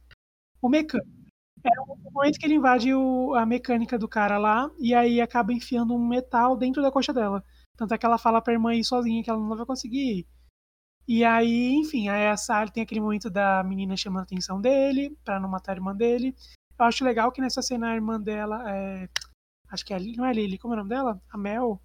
O 0.61 0.69
mecânico. 0.69 1.20
É 1.63 1.81
o 1.81 2.13
momento 2.13 2.39
que 2.39 2.47
ele 2.47 2.55
invade 2.55 2.95
o, 2.95 3.35
a 3.35 3.45
mecânica 3.45 3.99
do 3.99 4.09
cara 4.09 4.39
lá 4.39 4.71
e 4.79 4.95
aí 4.95 5.21
acaba 5.21 5.53
enfiando 5.53 5.95
um 5.95 6.07
metal 6.07 6.57
dentro 6.57 6.81
da 6.81 6.91
coxa 6.91 7.13
dela. 7.13 7.45
Tanto 7.77 7.95
é 7.95 7.99
que 7.99 8.07
ela 8.07 8.19
fala 8.19 8.41
pra 8.41 8.53
irmã 8.53 8.75
ir 8.75 8.85
sozinha 8.85 9.23
que 9.23 9.31
ela 9.31 9.39
não 9.39 9.57
vai 9.57 9.67
conseguir 9.67 10.21
ir. 10.21 10.27
E 11.09 11.25
aí, 11.25 11.75
enfim, 11.75 12.09
aí 12.09 12.29
a 12.29 12.37
Sally 12.37 12.71
tem 12.71 12.83
aquele 12.83 13.01
momento 13.01 13.29
da 13.29 13.65
menina 13.65 13.97
chamando 13.97 14.21
a 14.21 14.25
atenção 14.25 14.61
dele 14.61 15.17
para 15.25 15.41
não 15.41 15.49
matar 15.49 15.73
a 15.73 15.75
irmã 15.75 15.95
dele. 15.95 16.35
Eu 16.79 16.85
acho 16.85 17.05
legal 17.05 17.33
que 17.33 17.41
nessa 17.41 17.61
cena 17.61 17.91
a 17.91 17.95
irmã 17.95 18.21
dela 18.21 18.63
é. 18.71 19.09
Acho 19.71 19.85
que 19.85 19.93
é 19.93 19.99
Lily, 19.99 20.17
não 20.17 20.25
é 20.25 20.33
Lily, 20.33 20.59
como 20.59 20.75
é 20.75 20.77
o 20.77 20.79
nome 20.79 20.91
dela? 20.91 21.21
A 21.31 21.37
Mel. 21.37 21.81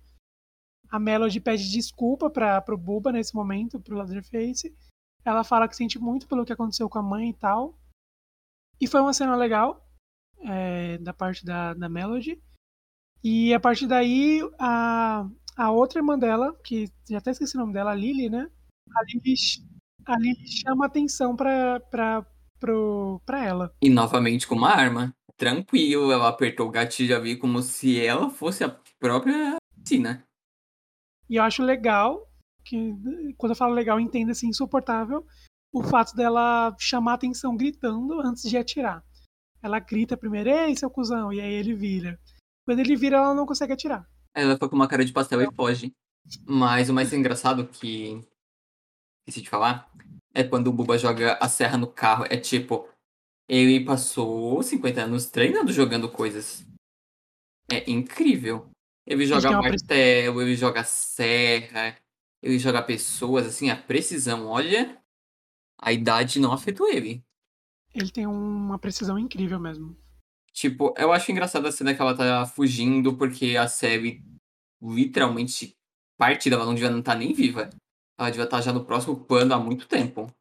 A 0.89 0.99
Melody 0.99 1.39
pede 1.39 1.69
desculpa 1.71 2.30
pra, 2.30 2.61
pro 2.61 2.78
Buba 2.78 3.11
nesse 3.11 3.34
momento, 3.36 3.80
pro 3.80 3.97
Leatherface. 3.97 4.76
Ela 5.23 5.43
fala 5.43 5.67
que 5.67 5.76
sente 5.76 5.97
muito 5.97 6.28
pelo 6.28 6.45
que 6.45 6.53
aconteceu 6.53 6.88
com 6.88 6.99
a 6.99 7.03
mãe 7.03 7.30
e 7.30 7.34
tal. 7.34 7.78
E 8.80 8.88
foi 8.88 9.01
uma 9.01 9.13
cena 9.13 9.36
legal 9.36 9.86
é, 10.41 10.97
da 10.99 11.13
parte 11.13 11.45
da, 11.45 11.73
da 11.73 11.89
Melody. 11.89 12.41
E 13.23 13.53
a 13.53 13.59
partir 13.59 13.88
daí, 13.88 14.41
a, 14.59 15.28
a 15.57 15.71
outra 15.71 15.99
irmã 15.99 16.17
dela, 16.17 16.55
que 16.63 16.91
já 17.09 17.17
até 17.17 17.32
esqueci 17.32 17.55
o 17.55 17.59
nome 17.59 17.73
dela, 17.73 17.91
a 17.91 17.95
Lily, 17.95 18.30
né? 18.30 18.49
A 18.95 19.03
Lily, 19.03 19.36
a 20.05 20.19
Lily 20.19 20.47
chama 20.47 20.86
atenção 20.86 21.36
pra, 21.36 21.80
pra, 21.80 22.26
pro, 22.59 23.21
pra 23.26 23.43
ela. 23.43 23.73
E 23.82 23.89
novamente 23.89 24.47
com 24.47 24.55
uma 24.55 24.69
arma. 24.69 25.13
Tranquilo, 25.38 26.11
ela 26.11 26.30
apertou 26.30 26.67
o 26.67 26.71
gatilho 26.71 27.15
ali 27.15 27.36
como 27.36 27.61
se 27.61 27.99
ela 27.99 28.30
fosse 28.30 28.63
a 28.63 28.69
própria 28.99 29.57
Cina. 29.86 30.23
E 31.30 31.36
eu 31.36 31.43
acho 31.43 31.63
legal, 31.63 32.30
que 32.63 32.93
quando 33.38 33.51
eu 33.51 33.57
falo 33.57 33.73
legal, 33.73 33.99
entenda-se 33.99 34.47
insuportável, 34.47 35.26
o 35.76 35.84
fato 35.84 36.15
dela 36.15 36.73
chamar 36.80 37.15
atenção 37.15 37.57
gritando 37.57 38.21
antes 38.21 38.49
de 38.49 38.57
atirar. 38.57 39.03
Ela 39.61 39.78
grita 39.80 40.15
primeiro, 40.15 40.49
ei, 40.49 40.73
seu 40.78 40.89
cuzão, 40.89 41.34
e 41.34 41.41
aí 41.41 41.53
ele 41.53 41.73
vira. 41.73 42.17
Quando 42.65 42.80
ele 42.80 42.95
vira, 42.95 43.17
ela 43.17 43.34
não 43.34 43.45
consegue 43.45 43.73
atirar. 43.73 44.07
Ela 44.34 44.57
foi 44.57 44.69
com 44.69 44.76
uma 44.76 44.88
cara 44.88 45.03
de 45.03 45.11
pastel 45.11 45.41
e 45.41 45.53
foge. 45.53 45.93
Mas 46.47 46.89
o 46.89 46.93
mais 46.93 47.11
engraçado 47.11 47.67
que. 47.67 48.26
esqueci 49.28 49.41
de 49.43 49.49
falar. 49.49 49.91
É 50.34 50.43
quando 50.43 50.67
o 50.67 50.71
Buba 50.71 50.97
joga 50.97 51.38
a 51.41 51.49
serra 51.49 51.78
no 51.78 51.88
carro. 51.88 52.26
É 52.30 52.38
tipo. 52.38 52.88
Ele 53.49 53.84
passou 53.84 54.63
50 54.63 55.01
anos 55.01 55.26
treinando 55.28 55.73
jogando 55.73 56.09
coisas. 56.09 56.65
É 57.69 57.89
incrível. 57.89 58.69
Ele 59.05 59.26
joga 59.26 59.41
precisão. 59.41 59.61
martelo, 59.61 60.41
ele 60.41 60.55
joga 60.55 60.84
serra, 60.84 61.95
ele 62.41 62.57
joga 62.57 62.82
pessoas, 62.82 63.45
assim, 63.45 63.69
a 63.69 63.76
precisão, 63.76 64.47
olha, 64.47 64.99
a 65.86 65.94
idade 65.94 66.40
não 66.40 66.52
afetou 66.52 66.90
ele. 66.90 67.24
Ele 67.94 68.10
tem 68.10 68.26
uma 68.26 68.80
precisão 68.80 69.20
incrível 69.20 69.60
mesmo. 69.60 69.96
Tipo, 70.52 70.96
eu 70.98 71.14
acho 71.14 71.32
engraçado 71.32 71.68
a 71.68 71.72
cena 71.72 71.94
que 71.94 72.02
ela 72.02 72.16
tá 72.16 72.44
fugindo 72.48 73.16
porque 73.16 73.56
a 73.56 73.68
série 73.68 74.24
literalmente 74.82 75.76
parte 76.18 76.50
dela 76.50 76.66
não 76.66 76.74
devia 76.74 76.90
não 76.90 77.00
estar 77.00 77.14
nem 77.14 77.34
viva. 77.34 77.70
Ela 78.18 78.32
devia 78.32 78.46
estar 78.46 78.62
já 78.62 78.74
no 78.74 78.84
próximo 78.84 79.16
plano 79.26 79.54
há 79.54 79.60
muito 79.60 79.88
tempo. 79.88 80.34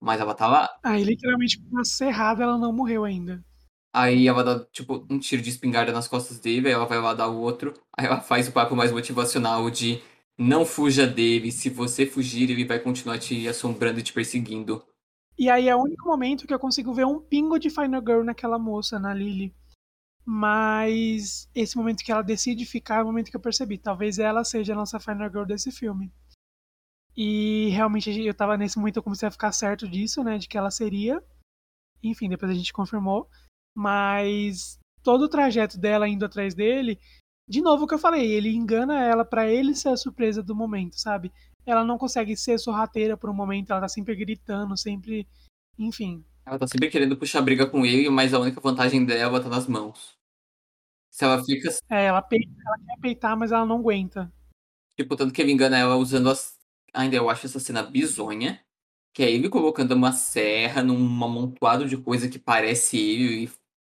Mas 0.00 0.20
ela 0.20 0.34
tá 0.34 0.46
lá. 0.46 0.68
Aí, 0.84 1.02
literalmente, 1.02 1.60
com 1.60 1.68
uma 1.68 1.84
serrada, 1.84 2.44
ela 2.44 2.58
não 2.58 2.72
morreu 2.72 3.04
ainda. 3.04 3.44
Aí 3.92 4.28
ela 4.28 4.44
dá, 4.44 4.64
tipo, 4.66 5.04
um 5.10 5.18
tiro 5.18 5.42
de 5.42 5.50
espingarda 5.50 5.92
nas 5.92 6.08
costas 6.08 6.38
dele, 6.38 6.68
aí 6.68 6.72
ela 6.74 6.86
vai 6.86 7.00
lá 7.00 7.14
dar 7.14 7.28
o 7.28 7.38
outro. 7.38 7.74
Aí 7.96 8.06
ela 8.06 8.20
faz 8.20 8.48
o 8.48 8.52
papo 8.52 8.76
mais 8.76 8.92
motivacional 8.92 9.68
de 9.70 10.00
não 10.38 10.64
fuja 10.64 11.06
dele, 11.06 11.52
se 11.52 11.68
você 11.68 12.06
fugir, 12.06 12.50
ele 12.50 12.64
vai 12.64 12.80
continuar 12.80 13.18
te 13.18 13.46
assombrando 13.46 14.00
e 14.00 14.02
te 14.02 14.12
perseguindo. 14.12 14.84
E 15.38 15.48
aí 15.50 15.68
é 15.68 15.76
o 15.76 15.82
único 15.82 16.06
momento 16.06 16.46
que 16.46 16.54
eu 16.54 16.58
consigo 16.58 16.92
ver 16.92 17.06
um 17.06 17.20
pingo 17.20 17.58
de 17.58 17.70
Final 17.70 18.00
Girl 18.00 18.22
naquela 18.22 18.58
moça, 18.58 18.98
na 18.98 19.14
Lily. 19.14 19.54
Mas 20.24 21.48
esse 21.54 21.76
momento 21.76 22.04
que 22.04 22.12
ela 22.12 22.22
decide 22.22 22.64
ficar 22.64 23.00
é 23.00 23.02
o 23.02 23.06
momento 23.06 23.30
que 23.30 23.36
eu 23.36 23.40
percebi. 23.40 23.76
Talvez 23.76 24.18
ela 24.18 24.44
seja 24.44 24.72
a 24.72 24.76
nossa 24.76 25.00
Final 25.00 25.28
Girl 25.28 25.44
desse 25.44 25.72
filme. 25.72 26.12
E 27.16 27.68
realmente 27.70 28.10
eu 28.24 28.34
tava 28.34 28.56
nesse 28.56 28.78
momento 28.78 28.96
eu 28.98 29.02
comecei 29.02 29.28
a 29.28 29.32
ficar 29.32 29.52
certo 29.52 29.88
disso, 29.88 30.22
né? 30.22 30.38
De 30.38 30.48
que 30.48 30.56
ela 30.56 30.70
seria. 30.70 31.22
Enfim, 32.02 32.28
depois 32.28 32.50
a 32.50 32.54
gente 32.54 32.72
confirmou. 32.72 33.28
Mas 33.74 34.78
todo 35.02 35.22
o 35.22 35.28
trajeto 35.28 35.78
dela 35.78 36.08
indo 36.08 36.24
atrás 36.24 36.54
dele, 36.54 36.98
de 37.52 37.60
novo 37.60 37.84
o 37.84 37.86
que 37.86 37.92
eu 37.92 37.98
falei, 37.98 38.32
ele 38.32 38.48
engana 38.48 39.04
ela 39.04 39.26
para 39.26 39.46
ele 39.46 39.74
ser 39.74 39.90
a 39.90 39.96
surpresa 39.96 40.42
do 40.42 40.56
momento, 40.56 40.98
sabe? 40.98 41.30
Ela 41.66 41.84
não 41.84 41.98
consegue 41.98 42.34
ser 42.34 42.58
sorrateira 42.58 43.14
por 43.14 43.28
um 43.28 43.34
momento, 43.34 43.70
ela 43.70 43.82
tá 43.82 43.88
sempre 43.88 44.16
gritando, 44.16 44.74
sempre. 44.74 45.28
Enfim. 45.78 46.24
Ela 46.46 46.58
tá 46.58 46.66
sempre 46.66 46.88
querendo 46.88 47.14
puxar 47.14 47.42
briga 47.42 47.66
com 47.66 47.84
ele, 47.84 48.08
mas 48.08 48.32
a 48.32 48.38
única 48.38 48.58
vantagem 48.58 49.04
dela 49.04 49.38
tá 49.38 49.50
nas 49.50 49.66
mãos. 49.66 50.16
Se 51.10 51.26
ela 51.26 51.44
fica. 51.44 51.68
É, 51.90 52.06
ela, 52.06 52.22
peita, 52.22 52.50
ela 52.66 52.78
quer 52.78 53.00
peitar, 53.02 53.36
mas 53.36 53.52
ela 53.52 53.66
não 53.66 53.80
aguenta. 53.80 54.32
Tipo, 54.96 55.14
tanto 55.14 55.34
que 55.34 55.42
ele 55.42 55.52
engana 55.52 55.76
ela 55.76 55.96
usando 55.96 56.30
as. 56.30 56.58
Ainda 56.94 57.16
eu 57.16 57.28
acho 57.28 57.44
essa 57.44 57.60
cena 57.60 57.82
bizonha. 57.82 58.64
Que 59.14 59.24
é 59.24 59.30
ele 59.30 59.50
colocando 59.50 59.92
uma 59.92 60.12
serra 60.12 60.82
num 60.82 61.22
amontoado 61.22 61.86
de 61.86 61.98
coisa 61.98 62.30
que 62.30 62.38
parece 62.38 62.96
ele. 62.96 63.44
E 63.44 63.50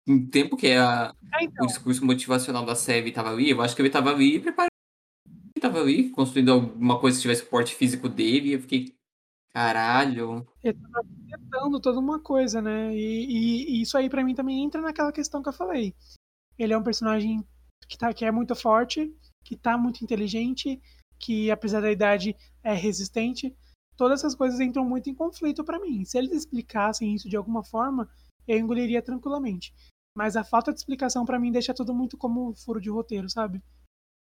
em 0.06 0.26
tempo 0.26 0.56
que 0.56 0.72
a, 0.72 1.14
é, 1.34 1.44
então. 1.44 1.64
o 1.64 1.68
discurso 1.68 2.04
motivacional 2.04 2.64
da 2.64 2.74
série 2.74 3.12
tava 3.12 3.30
ali, 3.30 3.50
eu 3.50 3.60
acho 3.62 3.74
que 3.74 3.82
ele 3.82 3.90
tava 3.90 4.10
ali 4.10 4.40
preparado. 4.40 4.70
Ele 5.26 5.60
tava 5.60 5.80
ali, 5.80 6.10
construindo 6.10 6.52
alguma 6.52 6.98
coisa 6.98 7.16
que 7.16 7.22
tivesse 7.22 7.42
o 7.42 7.48
porte 7.48 7.74
físico 7.74 8.08
dele. 8.08 8.50
E 8.50 8.52
eu 8.52 8.60
fiquei. 8.60 8.94
Caralho. 9.52 10.46
Ele 10.64 10.78
tava 10.78 11.06
tentando 11.30 11.78
toda 11.78 12.00
uma 12.00 12.18
coisa, 12.18 12.62
né? 12.62 12.94
E, 12.94 13.26
e, 13.26 13.76
e 13.76 13.82
isso 13.82 13.96
aí 13.98 14.08
para 14.08 14.24
mim 14.24 14.34
também 14.34 14.64
entra 14.64 14.80
naquela 14.80 15.12
questão 15.12 15.42
que 15.42 15.48
eu 15.48 15.52
falei. 15.52 15.94
Ele 16.58 16.72
é 16.72 16.78
um 16.78 16.82
personagem 16.82 17.46
que, 17.86 17.98
tá, 17.98 18.12
que 18.14 18.24
é 18.24 18.30
muito 18.30 18.54
forte, 18.54 19.14
que 19.44 19.56
tá 19.56 19.76
muito 19.76 20.02
inteligente, 20.02 20.80
que 21.18 21.50
apesar 21.50 21.80
da 21.80 21.92
idade 21.92 22.34
é 22.62 22.72
resistente. 22.72 23.54
Todas 23.96 24.20
essas 24.20 24.34
coisas 24.34 24.58
entram 24.58 24.84
muito 24.86 25.10
em 25.10 25.14
conflito 25.14 25.62
para 25.62 25.78
mim. 25.78 26.04
Se 26.04 26.16
eles 26.16 26.32
explicassem 26.32 27.14
isso 27.14 27.28
de 27.28 27.36
alguma 27.36 27.62
forma, 27.62 28.08
eu 28.48 28.58
engoliria 28.58 29.02
tranquilamente. 29.02 29.74
Mas 30.16 30.36
a 30.36 30.44
falta 30.44 30.72
de 30.72 30.78
explicação 30.78 31.24
para 31.24 31.38
mim 31.38 31.50
deixa 31.50 31.72
tudo 31.72 31.94
muito 31.94 32.16
como 32.16 32.54
furo 32.54 32.80
de 32.80 32.90
roteiro, 32.90 33.28
sabe? 33.30 33.62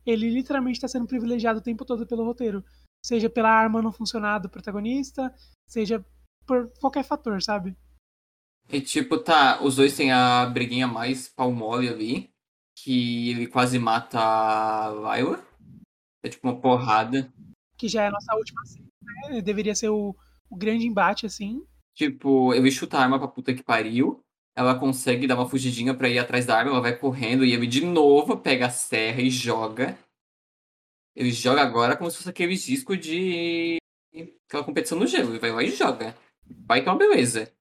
Ele 0.04 0.30
literalmente 0.30 0.78
está 0.78 0.88
sendo 0.88 1.06
privilegiado 1.06 1.58
o 1.58 1.62
tempo 1.62 1.84
todo 1.84 2.06
pelo 2.06 2.24
roteiro. 2.24 2.64
Seja 3.04 3.30
pela 3.30 3.50
arma 3.50 3.82
não 3.82 3.92
funcionar 3.92 4.38
do 4.38 4.48
protagonista, 4.48 5.32
seja 5.68 6.04
por 6.46 6.70
qualquer 6.80 7.04
fator, 7.04 7.42
sabe? 7.42 7.76
E 8.68 8.80
tipo, 8.80 9.18
tá, 9.18 9.62
os 9.62 9.76
dois 9.76 9.96
têm 9.96 10.10
a 10.10 10.44
briguinha 10.46 10.88
mais 10.88 11.28
palmole 11.28 11.88
ali, 11.88 12.30
que 12.76 13.30
ele 13.30 13.46
quase 13.46 13.78
mata 13.78 14.18
a 14.18 14.88
Laila. 14.88 15.44
É 16.24 16.28
tipo 16.28 16.48
uma 16.48 16.60
porrada. 16.60 17.32
Que 17.78 17.88
já 17.88 18.04
é 18.04 18.06
a 18.08 18.10
nossa 18.10 18.34
última 18.34 18.64
cena, 18.64 18.86
né? 19.30 19.40
Deveria 19.40 19.74
ser 19.74 19.90
o, 19.90 20.16
o 20.50 20.56
grande 20.56 20.86
embate, 20.86 21.26
assim. 21.26 21.64
Tipo, 21.94 22.52
ele 22.52 22.70
chuta 22.70 22.98
a 22.98 23.02
arma 23.02 23.18
pra 23.18 23.28
puta 23.28 23.54
que 23.54 23.62
pariu. 23.62 24.20
Ela 24.56 24.78
consegue 24.78 25.26
dar 25.26 25.34
uma 25.36 25.48
fugidinha 25.48 25.94
pra 25.94 26.08
ir 26.08 26.18
atrás 26.18 26.46
da 26.46 26.56
arma, 26.56 26.70
ela 26.70 26.80
vai 26.80 26.96
correndo 26.96 27.44
e 27.44 27.52
ele 27.52 27.66
de 27.66 27.84
novo 27.84 28.38
pega 28.38 28.66
a 28.66 28.70
serra 28.70 29.20
e 29.20 29.30
joga. 29.30 29.98
Ele 31.14 31.30
joga 31.30 31.62
agora 31.62 31.96
como 31.96 32.10
se 32.10 32.18
fosse 32.18 32.28
aquele 32.30 32.56
disco 32.56 32.96
de. 32.96 33.78
aquela 34.48 34.64
competição 34.64 34.98
no 34.98 35.06
gelo. 35.06 35.30
Ele 35.30 35.38
vai 35.38 35.50
lá 35.52 35.62
e 35.62 35.70
joga. 35.70 36.16
Vai 36.66 36.82
que 36.82 36.88
é 36.88 36.92
uma 36.92 36.98
beleza. 36.98 37.52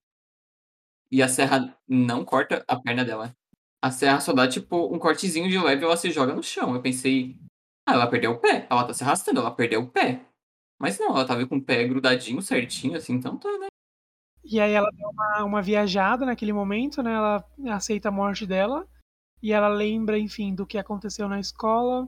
E 1.12 1.22
a 1.22 1.28
serra 1.28 1.78
não 1.88 2.26
corta 2.26 2.64
a 2.68 2.80
perna 2.80 3.06
dela. 3.06 3.36
A 3.82 3.92
serra 3.92 4.20
só 4.20 4.34
dá, 4.34 4.48
tipo, 4.48 4.94
um 4.94 5.00
cortezinho 5.00 5.50
de 5.50 5.58
leve 5.60 5.84
e 5.84 5.86
ela 5.86 5.96
se 5.98 6.12
joga 6.12 6.34
no 6.34 6.44
chão. 6.44 6.74
Eu 6.74 6.82
pensei, 6.82 7.38
ah, 7.86 7.94
ela 7.94 8.08
perdeu 8.08 8.32
o 8.32 8.40
pé. 8.40 8.68
Ela 8.70 8.86
tá 8.86 8.94
se 8.94 9.04
arrastando, 9.04 9.40
ela 9.40 9.52
perdeu 9.52 9.82
o 9.82 9.88
pé. 9.90 10.26
Mas 10.80 11.00
não, 11.00 11.10
ela 11.10 11.26
tava 11.26 11.46
com 11.48 11.58
o 11.58 11.62
pé 11.64 11.88
grudadinho, 11.88 12.42
certinho, 12.42 12.98
assim, 12.98 13.14
então 13.14 13.38
tá, 13.38 13.50
né? 13.60 13.68
E 14.46 14.60
aí 14.60 14.74
ela 14.74 14.92
deu 14.92 15.10
uma, 15.10 15.44
uma 15.44 15.62
viajada 15.62 16.26
naquele 16.26 16.54
momento, 16.54 17.02
né? 17.02 17.14
Ela 17.14 17.44
aceita 17.72 18.10
a 18.10 18.12
morte 18.12 18.46
dela. 18.46 18.88
E 19.42 19.52
ela 19.52 19.68
lembra, 19.68 20.18
enfim, 20.18 20.54
do 20.54 20.66
que 20.66 20.78
aconteceu 20.78 21.28
na 21.28 21.40
escola, 21.40 22.08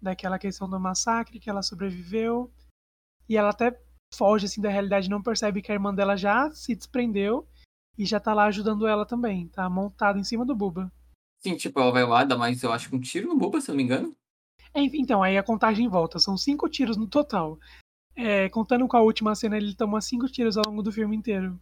daquela 0.00 0.38
questão 0.38 0.68
do 0.68 0.78
massacre, 0.78 1.40
que 1.40 1.50
ela 1.50 1.62
sobreviveu. 1.62 2.52
E 3.28 3.36
ela 3.36 3.50
até 3.50 3.76
foge, 4.14 4.46
assim, 4.46 4.60
da 4.60 4.68
realidade, 4.68 5.10
não 5.10 5.22
percebe 5.22 5.60
que 5.60 5.72
a 5.72 5.74
irmã 5.74 5.92
dela 5.92 6.16
já 6.16 6.50
se 6.52 6.74
desprendeu 6.74 7.46
e 7.98 8.04
já 8.04 8.20
tá 8.20 8.32
lá 8.32 8.44
ajudando 8.44 8.86
ela 8.86 9.04
também, 9.04 9.48
tá 9.48 9.68
montado 9.68 10.18
em 10.18 10.24
cima 10.24 10.44
do 10.44 10.54
Buba. 10.54 10.92
Sim, 11.42 11.56
tipo, 11.56 11.80
ela 11.80 11.92
vai 11.92 12.04
lá, 12.04 12.24
dá 12.24 12.36
mais, 12.36 12.62
eu 12.62 12.72
acho, 12.72 12.94
um 12.94 13.00
tiro 13.00 13.28
no 13.28 13.36
Buba, 13.36 13.60
se 13.60 13.70
eu 13.70 13.72
não 13.72 13.76
me 13.76 13.82
engano. 13.82 14.14
Então, 14.74 15.22
aí 15.22 15.38
a 15.38 15.42
contagem 15.42 15.88
volta, 15.88 16.18
são 16.18 16.36
cinco 16.36 16.68
tiros 16.68 16.96
no 16.96 17.06
total. 17.06 17.58
É, 18.16 18.48
contando 18.48 18.86
com 18.86 18.96
a 18.96 19.02
última 19.02 19.34
cena, 19.34 19.56
ele 19.56 19.74
toma 19.74 20.00
cinco 20.00 20.26
tiros 20.28 20.56
ao 20.56 20.64
longo 20.66 20.82
do 20.82 20.92
filme 20.92 21.16
inteiro. 21.16 21.58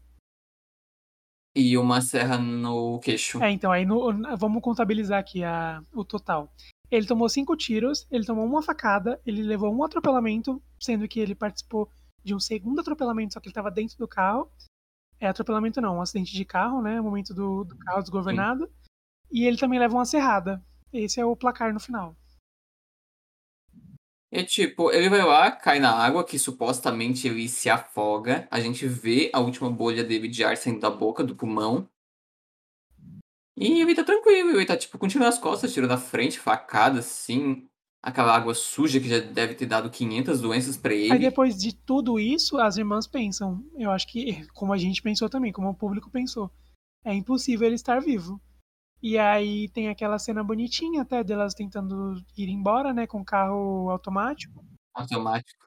E 1.55 1.77
uma 1.77 2.01
serra 2.01 2.39
no 2.39 2.99
queixo. 3.01 3.43
É, 3.43 3.51
então, 3.51 3.71
aí 3.71 3.85
no, 3.85 4.11
vamos 4.37 4.63
contabilizar 4.63 5.19
aqui 5.19 5.45
a, 5.45 5.83
o 5.93 6.05
total. 6.05 6.53
Ele 6.91 7.07
tomou 7.07 7.29
cinco 7.29 7.57
tiros, 7.57 8.07
ele 8.11 8.25
tomou 8.25 8.45
uma 8.45 8.63
facada, 8.63 9.21
ele 9.25 9.43
levou 9.43 9.75
um 9.75 9.83
atropelamento, 9.83 10.63
sendo 10.79 11.09
que 11.09 11.21
ele 11.21 11.35
participou 11.35 11.91
de 12.23 12.35
um 12.35 12.41
segundo 12.41 12.81
atropelamento, 12.81 13.35
só 13.35 13.41
que 13.41 13.49
ele 13.49 13.53
estava 13.53 13.71
dentro 13.71 13.97
do 13.99 14.09
carro. 14.09 14.51
É 15.19 15.27
atropelamento 15.27 15.81
não, 15.81 15.97
um 15.97 16.01
acidente 16.03 16.33
de 16.33 16.45
carro, 16.45 16.83
né? 16.83 17.01
O 17.01 17.05
momento 17.05 17.33
do, 17.35 17.65
do 17.65 17.77
carro 17.77 18.01
desgovernado. 18.01 18.67
Sim. 18.67 18.73
E 19.31 19.47
ele 19.47 19.57
também 19.57 19.79
leva 19.79 19.95
uma 19.95 20.05
serrada. 20.05 20.63
Esse 20.93 21.21
é 21.21 21.25
o 21.25 21.37
placar 21.37 21.73
no 21.73 21.81
final. 21.81 22.17
É 24.35 24.43
tipo, 24.43 24.91
ele 24.91 25.11
vai 25.11 25.23
lá, 25.23 25.51
cai 25.51 25.79
na 25.79 25.93
água, 25.93 26.25
que 26.25 26.39
supostamente 26.39 27.29
ele 27.29 27.47
se 27.51 27.69
afoga. 27.69 28.49
A 28.51 28.59
gente 28.61 28.87
vê 28.87 29.31
a 29.31 29.41
última 29.41 29.71
bolha 29.71 30.03
dele 30.03 30.27
de 30.27 30.43
ar 30.43 30.57
saindo 30.57 30.81
da 30.81 30.89
boca, 30.89 31.23
do 31.23 31.37
pulmão. 31.37 31.87
E 33.55 33.83
ele 33.83 33.95
tá 33.95 34.03
tranquilo, 34.03 34.53
ele 34.53 34.65
tá 34.65 34.75
tipo, 34.75 34.97
continuando 34.97 35.29
as 35.35 35.39
costas, 35.39 35.71
tirando 35.75 35.91
da 35.91 35.99
frente, 35.99 36.39
facada, 36.39 37.01
assim. 37.01 37.69
Aquela 38.03 38.35
água 38.35 38.55
suja 38.55 38.99
que 38.99 39.07
já 39.07 39.19
deve 39.19 39.55
ter 39.55 39.67
dado 39.67 39.91
500 39.91 40.41
doenças 40.41 40.79
para 40.79 40.95
ele. 40.95 41.13
Aí 41.13 41.19
depois 41.19 41.55
de 41.61 41.75
tudo 41.75 42.19
isso, 42.19 42.59
as 42.59 42.79
irmãs 42.79 43.07
pensam, 43.07 43.63
eu 43.77 43.91
acho 43.91 44.09
que 44.09 44.47
como 44.55 44.73
a 44.73 44.79
gente 44.79 45.03
pensou 45.03 45.29
também, 45.29 45.53
como 45.53 45.69
o 45.69 45.75
público 45.75 46.11
pensou, 46.11 46.51
é 47.05 47.13
impossível 47.13 47.67
ele 47.67 47.75
estar 47.75 48.01
vivo. 48.01 48.41
E 49.03 49.19
aí 49.19 49.69
tem 49.71 49.89
aquela 49.89 50.19
cena 50.19 50.45
bonitinha 50.45 51.03
até 51.03 51.25
delas 51.25 51.55
tentando 51.55 52.23
ir 52.39 52.49
embora, 52.49 52.93
né, 52.93 53.07
com 53.07 53.25
carro 53.25 53.91
automático. 53.91 54.65
Automático. 54.95 55.67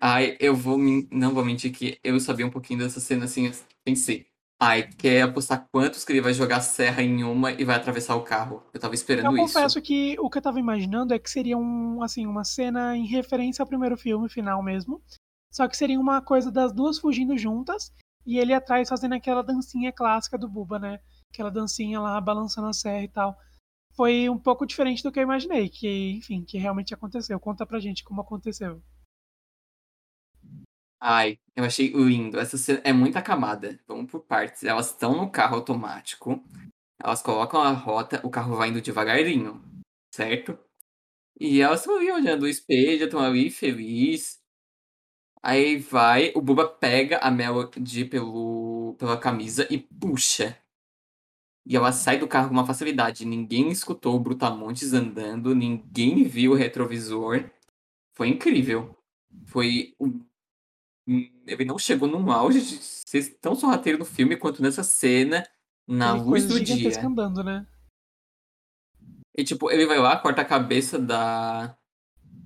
Ai, 0.00 0.36
eu 0.38 0.54
vou 0.54 0.76
não 1.10 1.32
vou 1.32 1.44
mentir 1.44 1.72
que 1.72 1.98
eu 2.02 2.18
sabia 2.20 2.46
um 2.46 2.50
pouquinho 2.50 2.80
dessa 2.80 3.00
cena 3.00 3.24
assim, 3.24 3.50
pensei. 3.84 4.26
Ai, 4.60 4.88
quer 4.98 5.22
apostar 5.22 5.66
quantos 5.72 6.04
que 6.04 6.12
ele 6.12 6.20
vai 6.20 6.32
jogar 6.32 6.60
serra 6.60 7.02
em 7.02 7.24
uma 7.24 7.52
e 7.52 7.64
vai 7.64 7.76
atravessar 7.76 8.16
o 8.16 8.22
carro? 8.22 8.62
Eu 8.72 8.80
tava 8.80 8.94
esperando 8.94 9.26
isso. 9.32 9.36
Eu 9.36 9.46
confesso 9.46 9.82
que 9.82 10.16
o 10.18 10.30
que 10.30 10.38
eu 10.38 10.42
tava 10.42 10.60
imaginando 10.60 11.12
é 11.12 11.18
que 11.18 11.30
seria 11.30 11.56
um, 11.56 12.02
assim, 12.02 12.26
uma 12.26 12.44
cena 12.44 12.96
em 12.96 13.06
referência 13.06 13.62
ao 13.62 13.66
primeiro 13.66 13.96
filme, 13.96 14.28
final 14.28 14.62
mesmo. 14.62 15.02
Só 15.50 15.66
que 15.68 15.76
seria 15.76 15.98
uma 15.98 16.20
coisa 16.20 16.50
das 16.50 16.72
duas 16.72 16.98
fugindo 16.98 17.36
juntas 17.36 17.92
e 18.26 18.38
ele 18.38 18.54
atrás 18.54 18.88
fazendo 18.88 19.14
aquela 19.14 19.42
dancinha 19.42 19.92
clássica 19.92 20.38
do 20.38 20.48
Buba, 20.48 20.78
né? 20.78 21.00
Aquela 21.34 21.50
dancinha 21.50 22.00
lá 22.00 22.20
balançando 22.20 22.68
a 22.68 22.72
serra 22.72 23.02
e 23.02 23.08
tal. 23.08 23.36
Foi 23.96 24.28
um 24.28 24.38
pouco 24.38 24.66
diferente 24.66 25.02
do 25.02 25.12
que 25.12 25.18
eu 25.18 25.24
imaginei, 25.24 25.68
que, 25.68 26.12
enfim, 26.12 26.44
que 26.44 26.58
realmente 26.58 26.94
aconteceu. 26.94 27.38
Conta 27.38 27.66
pra 27.66 27.80
gente 27.80 28.02
como 28.04 28.20
aconteceu. 28.20 28.82
Ai, 31.00 31.38
eu 31.54 31.64
achei 31.64 31.88
lindo. 31.88 32.40
Essa 32.40 32.56
cena 32.56 32.80
é 32.84 32.92
muita 32.92 33.20
camada. 33.22 33.78
Vamos 33.86 34.10
por 34.10 34.20
partes. 34.20 34.64
Elas 34.64 34.90
estão 34.90 35.16
no 35.16 35.30
carro 35.30 35.56
automático. 35.56 36.42
Elas 37.02 37.22
colocam 37.22 37.60
a 37.60 37.70
rota, 37.72 38.20
o 38.24 38.30
carro 38.30 38.56
vai 38.56 38.70
indo 38.70 38.80
devagarinho. 38.80 39.62
certo? 40.14 40.58
E 41.38 41.60
elas 41.60 41.80
estão 41.80 41.96
ali 41.98 42.10
olhando 42.10 42.44
o 42.44 42.48
espelho, 42.48 43.04
estão 43.04 43.20
ali 43.20 43.50
feliz. 43.50 44.40
Aí 45.42 45.76
vai, 45.78 46.32
o 46.34 46.40
Buba 46.40 46.68
pega 46.68 47.18
a 47.18 47.30
Melody 47.30 48.06
pelo, 48.06 48.96
pela 48.98 49.18
camisa 49.18 49.66
e 49.70 49.78
puxa. 49.78 50.58
E 51.66 51.76
ela 51.76 51.92
sai 51.92 52.18
do 52.18 52.28
carro 52.28 52.48
com 52.48 52.54
uma 52.54 52.66
facilidade. 52.66 53.24
Ninguém 53.24 53.70
escutou 53.70 54.14
o 54.14 54.20
Brutamontes 54.20 54.92
andando, 54.92 55.54
ninguém 55.54 56.24
viu 56.24 56.52
o 56.52 56.56
retrovisor. 56.56 57.50
Foi 58.14 58.28
incrível. 58.28 58.96
Foi. 59.46 59.94
Ele 61.06 61.64
não 61.64 61.78
chegou 61.78 62.08
num 62.08 62.30
auge 62.30 62.60
de 62.60 62.78
ser 62.82 63.38
tão 63.40 63.54
sorrateiro 63.54 63.98
no 63.98 64.04
filme 64.04 64.36
quanto 64.36 64.62
nessa 64.62 64.82
cena, 64.82 65.46
na 65.86 66.14
Ele 66.14 66.24
luz 66.24 66.46
do 66.46 66.60
dia. 66.60 67.06
andando, 67.06 67.42
né? 67.42 67.66
E 69.36 69.42
tipo, 69.42 69.70
ele 69.70 69.86
vai 69.86 69.98
lá, 69.98 70.16
corta 70.16 70.42
a 70.42 70.44
cabeça 70.44 70.98
da 70.98 71.76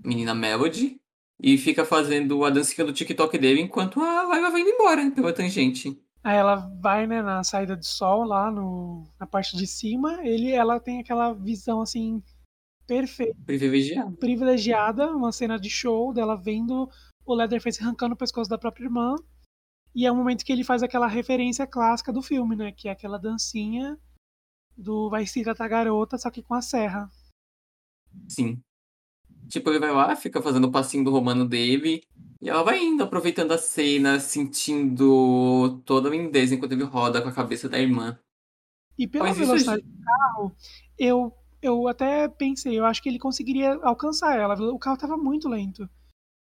menina 0.05 0.35
Melody 0.35 1.01
e 1.41 1.59
fica 1.59 1.85
fazendo 1.85 2.45
a 2.45 2.51
dancinha 2.51 2.87
do 2.87 2.93
TikTok 2.93 3.37
dele 3.37 3.61
enquanto 3.61 4.01
a 4.01 4.25
vai 4.25 4.61
indo 4.61 4.71
embora 4.71 5.11
pela 5.11 5.33
tangente. 5.33 6.01
Aí 6.23 6.37
ela 6.37 6.57
vai, 6.81 7.07
né, 7.07 7.23
na 7.23 7.45
saída 7.45 7.77
de 7.77 7.87
sol 7.87 8.25
lá 8.25 8.51
no, 8.51 9.05
na 9.19 9.27
parte 9.27 9.57
de 9.57 9.66
cima, 9.66 10.27
ele, 10.27 10.51
ela 10.51 10.81
tem 10.81 11.01
aquela 11.01 11.33
visão 11.33 11.81
assim 11.81 12.23
perfeita, 12.87 13.37
Privilegiado. 13.45 14.16
privilegiada, 14.16 15.14
uma 15.14 15.31
cena 15.31 15.59
de 15.59 15.69
show 15.71 16.12
dela 16.12 16.35
vendo 16.37 16.91
o 17.25 17.35
Leatherface 17.35 17.83
arrancando 17.83 18.14
o 18.14 18.16
pescoço 18.19 18.49
da 18.49 18.59
própria 18.59 18.85
irmã. 18.85 19.14
E 19.95 20.07
é 20.07 20.12
o 20.12 20.16
momento 20.16 20.45
que 20.45 20.53
ele 20.53 20.64
faz 20.64 20.83
aquela 20.83 21.07
referência 21.07 21.66
clássica 21.66 22.12
do 22.12 22.23
filme, 22.23 22.57
né, 22.57 22.73
que 22.73 22.89
é 22.89 22.93
aquela 22.93 23.19
dancinha 23.19 23.99
do 24.77 25.11
Vai 25.11 25.27
se 25.27 25.43
tratar 25.43 25.69
garota, 25.69 26.16
só 26.16 26.31
que 26.31 26.43
com 26.43 26.55
a 26.55 26.62
serra. 26.62 27.11
Sim. 28.29 28.61
Tipo, 29.49 29.71
ele 29.71 29.81
vai 29.81 29.93
lá, 29.93 30.14
fica 30.14 30.41
fazendo 30.41 30.66
o 30.69 30.71
passinho 30.71 31.05
do 31.05 31.11
romano 31.11 31.47
dele. 31.49 32.03
E 32.41 32.49
ela 32.49 32.62
vai 32.62 32.78
indo, 32.78 33.03
aproveitando 33.03 33.53
a 33.53 33.59
cena, 33.59 34.20
sentindo 34.20 35.80
toda 35.84 36.09
a 36.09 36.12
lindeza 36.12 36.55
enquanto 36.55 36.72
ele 36.72 36.84
roda 36.84 37.20
com 37.20 37.28
a 37.28 37.34
cabeça 37.34 37.68
da 37.68 37.78
irmã. 37.78 38.18
E 38.97 39.07
pela 39.07 39.24
Mas 39.24 39.36
isso 39.36 39.47
velocidade 39.47 39.82
do 39.82 40.05
carro, 40.05 40.57
eu, 40.99 41.32
eu 41.61 41.89
até 41.89 42.28
pensei, 42.28 42.78
eu 42.78 42.84
acho 42.84 43.03
que 43.03 43.09
ele 43.09 43.18
conseguiria 43.18 43.74
alcançar 43.82 44.39
ela. 44.39 44.55
O 44.72 44.78
carro 44.78 44.97
tava 44.97 45.16
muito 45.16 45.49
lento. 45.49 45.89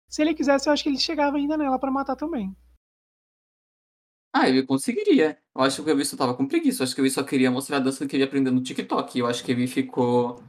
Se 0.08 0.22
ele 0.22 0.34
quisesse, 0.34 0.70
eu 0.70 0.74
acho 0.74 0.84
que 0.84 0.90
ele 0.90 1.00
chegava 1.00 1.38
ainda 1.38 1.58
nela 1.58 1.80
pra 1.80 1.92
matar 1.92 2.16
também. 2.16 2.56
Ah, 4.34 4.48
ele 4.48 4.64
conseguiria. 4.64 5.38
Eu 5.56 5.62
acho 5.64 5.84
que 5.84 5.92
o 5.92 5.96
Wilson 5.96 6.16
tava 6.16 6.36
com 6.36 6.48
preguiça. 6.48 6.82
Eu 6.82 6.86
acho 6.86 6.94
que 6.94 7.02
ele 7.02 7.10
só 7.10 7.24
queria 7.24 7.50
mostrar 7.50 7.78
a 7.78 7.80
dança 7.80 8.06
que 8.06 8.16
ele 8.16 8.24
aprendeu 8.24 8.54
no 8.54 8.62
TikTok. 8.62 9.18
Eu 9.18 9.26
acho 9.26 9.44
que 9.44 9.52
ele 9.52 9.68
ficou 9.68 10.42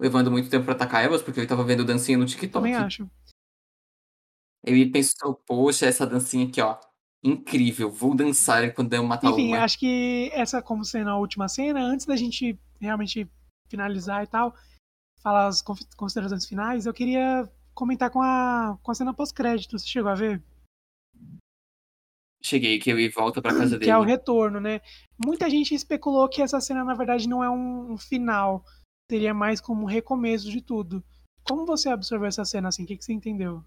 levando 0.00 0.30
muito 0.30 0.48
tempo 0.48 0.64
pra 0.64 0.74
atacar 0.74 1.04
elas, 1.04 1.22
porque 1.22 1.40
ele 1.40 1.46
tava 1.46 1.62
vendo 1.62 1.84
dancinha 1.84 2.16
no 2.16 2.24
TikTok. 2.24 2.52
Também 2.52 2.74
acho. 2.74 3.08
Ele 4.64 4.90
pensou, 4.90 5.34
poxa, 5.46 5.86
essa 5.86 6.06
dancinha 6.06 6.46
aqui, 6.46 6.60
ó. 6.60 6.78
Incrível, 7.22 7.90
vou 7.90 8.14
dançar 8.14 8.74
quando 8.74 8.92
eu 8.92 9.02
matar 9.04 9.30
Enfim, 9.30 9.48
uma. 9.48 9.64
acho 9.64 9.78
que 9.78 10.30
essa 10.32 10.60
como 10.60 10.84
sendo 10.84 11.10
a 11.10 11.16
última 11.18 11.48
cena, 11.48 11.80
antes 11.80 12.04
da 12.04 12.16
gente 12.16 12.58
realmente 12.80 13.26
finalizar 13.68 14.22
e 14.22 14.26
tal, 14.26 14.54
falar 15.22 15.46
as 15.46 15.62
considerações 15.96 16.46
finais, 16.46 16.84
eu 16.84 16.92
queria 16.92 17.50
comentar 17.74 18.10
com 18.10 18.20
a, 18.20 18.78
com 18.82 18.90
a 18.90 18.94
cena 18.94 19.14
pós-crédito. 19.14 19.78
Você 19.78 19.86
chegou 19.86 20.10
a 20.10 20.14
ver? 20.14 20.42
Cheguei, 22.42 22.78
que 22.78 22.90
ele 22.90 23.08
volta 23.08 23.40
pra 23.40 23.54
casa 23.54 23.78
Que 23.78 23.88
é 23.88 23.96
o 23.96 24.00
dele. 24.00 24.12
retorno, 24.12 24.60
né? 24.60 24.82
Muita 25.24 25.48
gente 25.48 25.74
especulou 25.74 26.28
que 26.28 26.42
essa 26.42 26.60
cena, 26.60 26.84
na 26.84 26.94
verdade, 26.94 27.26
não 27.26 27.42
é 27.42 27.48
um, 27.48 27.92
um 27.92 27.96
final. 27.96 28.62
Seria 29.10 29.32
mais 29.32 29.62
como 29.62 29.82
um 29.82 29.86
recomeço 29.86 30.50
de 30.50 30.60
tudo. 30.60 31.02
Como 31.42 31.64
você 31.64 31.88
absorveu 31.88 32.28
essa 32.28 32.44
cena 32.44 32.68
assim? 32.68 32.84
O 32.84 32.86
que, 32.86 32.98
que 32.98 33.04
você 33.04 33.14
entendeu? 33.14 33.64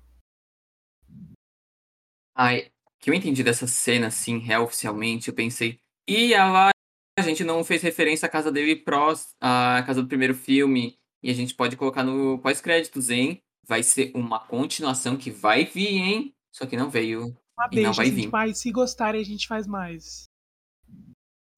Ai, 2.38 2.70
que 3.00 3.10
eu 3.10 3.14
entendi 3.16 3.44
dessa 3.44 3.66
cena, 3.66 4.08
assim, 4.08 4.38
real 4.38 4.64
oficialmente, 4.64 5.30
eu 5.30 5.34
pensei, 5.34 5.80
e 6.08 6.36
lá 6.36 6.70
a 7.18 7.22
gente 7.24 7.44
não 7.44 7.64
fez 7.64 7.82
referência 7.82 8.28
à 8.28 8.30
casa 8.30 8.52
dele 8.52 8.76
prós, 8.76 9.30
à 9.42 9.82
casa 9.88 10.04
do 10.04 10.08
primeiro 10.08 10.36
filme, 10.36 10.96
e 11.24 11.32
a 11.32 11.34
gente 11.34 11.56
pode 11.56 11.76
colocar 11.76 12.04
no 12.04 12.38
pós-créditos, 12.38 13.10
hein? 13.10 13.42
Vai 13.68 13.82
ser 13.82 14.12
uma 14.14 14.40
continuação 14.40 15.18
que 15.18 15.32
vai 15.32 15.66
vir, 15.66 15.98
hein? 15.98 16.34
Só 16.56 16.68
que 16.68 16.78
não 16.78 16.92
veio. 16.92 17.36
Uma 17.58 17.68
E 17.72 17.76
não 17.78 17.84
deixa, 17.86 17.94
vai 17.94 18.06
assim, 18.06 18.16
vir. 18.16 18.30
"Ai, 18.36 18.54
se 18.54 18.72
gostarem 18.72 19.20
a 19.20 19.26
gente 19.26 19.48
faz 19.48 19.66
mais. 19.66 20.26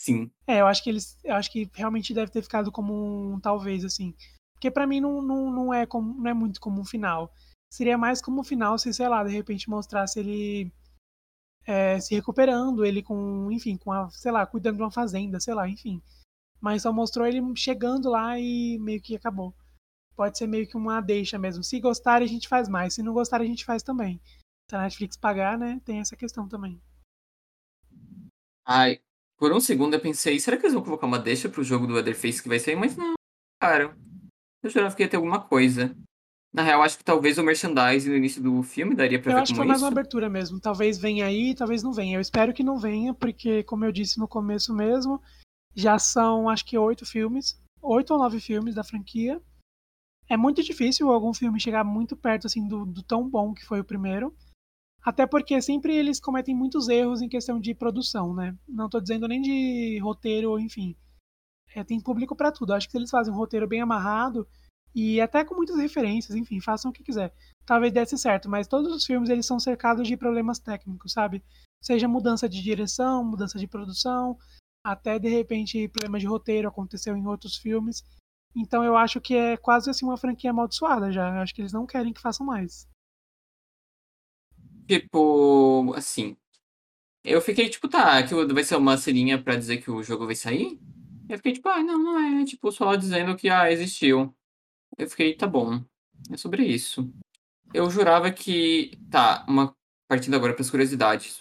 Sim. 0.02 0.32
É, 0.48 0.62
eu 0.62 0.68
acho 0.68 0.82
que 0.82 0.90
eles. 0.90 1.18
Eu 1.26 1.36
acho 1.36 1.52
que 1.52 1.70
realmente 1.74 2.14
deve 2.14 2.32
ter 2.32 2.42
ficado 2.42 2.72
como 2.72 3.34
um 3.34 3.40
talvez, 3.40 3.84
assim. 3.84 4.16
Porque 4.54 4.72
pra 4.72 4.88
mim 4.88 5.02
não, 5.02 5.22
não, 5.22 5.52
não, 5.52 5.74
é 5.74 5.86
como, 5.86 6.22
não 6.22 6.32
é 6.32 6.34
muito 6.34 6.60
como 6.62 6.80
um 6.82 6.86
final. 6.86 7.32
Seria 7.72 7.98
mais 7.98 8.22
como 8.22 8.42
um 8.42 8.44
final 8.44 8.78
se, 8.78 8.94
sei 8.94 9.08
lá, 9.08 9.24
de 9.24 9.32
repente 9.32 9.70
mostrasse 9.70 10.20
ele 10.20 10.72
é, 11.66 12.00
se 12.00 12.16
recuperando, 12.16 12.84
ele 12.84 13.04
com, 13.04 13.52
enfim, 13.52 13.78
com 13.78 13.92
a, 13.92 14.10
sei 14.10 14.32
lá, 14.32 14.46
cuidando 14.46 14.78
de 14.78 14.82
uma 14.82 14.92
fazenda, 14.92 15.40
sei 15.40 15.54
lá, 15.54 15.68
enfim. 15.68 16.02
Mas 16.60 16.82
só 16.82 16.92
mostrou 16.92 17.26
ele 17.26 17.42
chegando 17.56 18.10
lá 18.10 18.40
e 18.40 18.78
meio 18.80 19.02
que 19.02 19.16
acabou. 19.16 19.54
Pode 20.16 20.38
ser 20.38 20.48
meio 20.48 20.68
que 20.68 20.76
uma 20.76 21.00
deixa 21.00 21.38
mesmo. 21.38 21.64
Se 21.64 21.80
gostarem, 21.80 22.26
a 22.26 22.30
gente 22.30 22.48
faz 22.48 22.68
mais. 22.68 22.96
Se 22.96 23.04
não 23.04 23.14
gostarem, 23.14 23.46
a 23.46 23.50
gente 23.50 23.64
faz 23.64 23.82
também. 23.82 24.20
Se 24.70 24.76
a 24.76 24.82
Netflix 24.82 25.16
pagar, 25.16 25.58
né? 25.58 25.80
Tem 25.86 26.00
essa 26.00 26.16
questão 26.16 26.50
também. 26.50 26.82
Ai, 28.66 29.00
por 29.38 29.54
um 29.54 29.62
segundo 29.62 29.94
eu 29.94 30.02
pensei, 30.02 30.38
será 30.40 30.58
que 30.58 30.64
eles 30.64 30.74
vão 30.74 30.84
colocar 30.84 31.08
uma 31.08 31.18
deixa 31.18 31.48
pro 31.48 31.64
jogo 31.64 31.88
do 31.88 31.94
Leatherface 31.94 32.44
que 32.44 32.50
vai 32.50 32.60
sair? 32.60 32.76
Mas 32.76 32.98
não, 32.98 33.14
cara. 33.62 33.96
Eu 34.62 34.70
jurava 34.70 34.94
que 34.94 35.02
ia 35.02 35.10
ter 35.10 35.16
alguma 35.16 35.40
coisa. 35.40 35.96
Na 36.52 36.64
real, 36.64 36.82
acho 36.82 36.98
que 36.98 37.04
talvez 37.04 37.38
o 37.38 37.44
merchandising 37.44 38.10
no 38.10 38.16
início 38.16 38.42
do 38.42 38.64
filme 38.64 38.96
daria 38.96 39.22
pra 39.22 39.32
Eu 39.32 39.36
ver 39.36 39.42
acho 39.44 39.54
que 39.54 39.58
como 39.58 39.62
foi 39.62 39.68
mais 39.68 39.80
isso. 39.80 39.86
uma 39.86 39.92
abertura 39.92 40.30
mesmo. 40.30 40.60
Talvez 40.60 40.98
venha 40.98 41.26
aí, 41.26 41.54
talvez 41.54 41.84
não 41.84 41.94
venha. 41.94 42.18
Eu 42.18 42.22
espero 42.22 42.54
que 42.54 42.64
não 42.64 42.78
venha, 42.78 43.14
porque, 43.14 43.64
como 43.64 43.86
eu 43.86 43.92
disse 43.92 44.18
no 44.18 44.28
começo 44.28 44.74
mesmo, 44.74 45.22
já 45.76 46.00
são 46.00 46.50
acho 46.50 46.66
que 46.66 46.78
oito 46.78 47.06
filmes, 47.06 47.62
oito 47.82 48.14
ou 48.14 48.20
nove 48.20 48.40
filmes 48.40 48.74
da 48.74 48.84
franquia. 48.84 49.40
É 50.28 50.36
muito 50.36 50.64
difícil 50.64 51.12
algum 51.12 51.34
filme 51.34 51.60
chegar 51.60 51.84
muito 51.84 52.16
perto 52.16 52.48
assim 52.48 52.68
do, 52.68 52.86
do 52.86 53.04
tão 53.04 53.30
bom 53.30 53.54
que 53.54 53.66
foi 53.66 53.80
o 53.80 53.86
primeiro. 53.86 54.36
Até 55.04 55.26
porque 55.26 55.62
sempre 55.62 55.96
eles 55.96 56.20
cometem 56.20 56.56
muitos 56.56 56.90
erros 56.90 57.22
em 57.22 57.30
questão 57.30 57.60
de 57.60 57.74
produção, 57.74 58.34
né? 58.34 58.56
Não 58.68 58.86
estou 58.86 59.00
dizendo 59.00 59.28
nem 59.28 59.42
de 59.42 60.00
roteiro, 60.00 60.52
ou 60.52 60.60
enfim. 60.60 60.96
É, 61.76 61.84
tem 61.84 62.02
público 62.02 62.36
para 62.36 62.52
tudo. 62.52 62.74
Acho 62.74 62.88
que 62.88 62.92
se 62.92 62.98
eles 62.98 63.10
fazem 63.12 63.32
um 63.32 63.38
roteiro 63.38 63.68
bem 63.68 63.82
amarrado 63.82 64.48
e 64.94 65.22
até 65.22 65.44
com 65.44 65.56
muitas 65.56 65.78
referências, 65.78 66.36
enfim, 66.36 66.60
façam 66.60 66.92
o 66.92 66.94
que 66.94 67.04
quiser. 67.04 67.34
Talvez 67.66 67.94
desse 67.94 68.18
certo, 68.18 68.50
mas 68.50 68.68
todos 68.68 68.92
os 68.92 69.06
filmes 69.06 69.30
eles 69.30 69.46
são 69.46 69.60
cercados 69.60 70.08
de 70.08 70.18
problemas 70.18 70.60
técnicos, 70.60 71.12
sabe? 71.14 71.44
Seja 71.82 72.08
mudança 72.08 72.50
de 72.50 72.62
direção, 72.62 73.24
mudança 73.24 73.60
de 73.60 73.68
produção, 73.68 74.38
até 74.84 75.20
de 75.20 75.30
repente 75.30 75.88
problemas 75.88 76.22
de 76.22 76.28
roteiro 76.28 76.68
aconteceu 76.68 77.16
em 77.16 77.28
outros 77.28 77.58
filmes. 77.58 78.04
Então 78.56 78.84
eu 78.84 78.98
acho 78.98 79.22
que 79.22 79.36
é 79.36 79.58
quase 79.58 79.90
assim 79.90 80.06
uma 80.06 80.18
franquia 80.18 80.50
amaldiçoada 80.50 81.12
já. 81.12 81.30
Eu 81.30 81.42
acho 81.42 81.54
que 81.54 81.62
eles 81.62 81.74
não 81.74 81.86
querem 81.86 82.14
que 82.14 82.22
façam 82.22 82.46
mais. 82.46 82.88
Tipo, 84.88 85.94
assim. 85.96 86.36
Eu 87.24 87.42
fiquei 87.42 87.70
tipo, 87.70 87.88
tá, 87.88 88.18
aquilo 88.18 88.52
vai 88.54 88.64
ser 88.64 88.76
uma 88.76 88.98
ceninha 88.98 89.42
pra 89.42 89.56
dizer 89.56 89.78
que 89.78 89.92
o 89.92 90.02
jogo 90.02 90.26
vai 90.26 90.36
sair? 90.36 90.80
Eu 91.28 91.38
fiquei 91.38 91.54
tipo, 91.54 91.70
ah, 91.70 91.84
não, 91.84 92.00
não 92.00 92.20
é. 92.20 92.46
Tipo, 92.46 92.72
só 92.72 92.96
dizendo 92.96 93.36
que, 93.36 93.50
ah, 93.50 93.72
existiu. 93.72 94.34
Eu 95.00 95.10
fiquei, 95.10 95.34
tá 95.34 95.48
bom. 95.48 95.84
É 96.30 96.38
sobre 96.38 96.66
isso. 96.66 97.12
Eu 97.74 97.90
jurava 97.90 98.30
que. 98.32 99.00
Tá, 99.10 99.46
uma. 99.48 99.74
Partindo 100.08 100.36
agora 100.36 100.54
pras 100.54 100.70
curiosidades. 100.70 101.40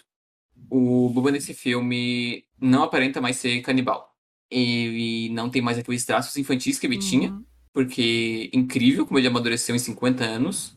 O 0.69 1.09
Buba 1.09 1.31
nesse 1.31 1.53
filme 1.53 2.45
não 2.59 2.83
aparenta 2.83 3.19
mais 3.19 3.37
ser 3.37 3.61
canibal. 3.61 4.15
Ele 4.49 5.29
não 5.29 5.49
tem 5.49 5.61
mais 5.61 5.77
aqueles 5.77 6.05
traços 6.05 6.35
infantis 6.37 6.79
que 6.79 6.87
ele 6.87 6.97
tinha. 6.99 7.31
Uhum. 7.31 7.45
Porque 7.73 8.49
incrível 8.53 9.05
como 9.05 9.19
ele 9.19 9.27
amadureceu 9.27 9.75
em 9.75 9.79
50 9.79 10.23
anos. 10.23 10.73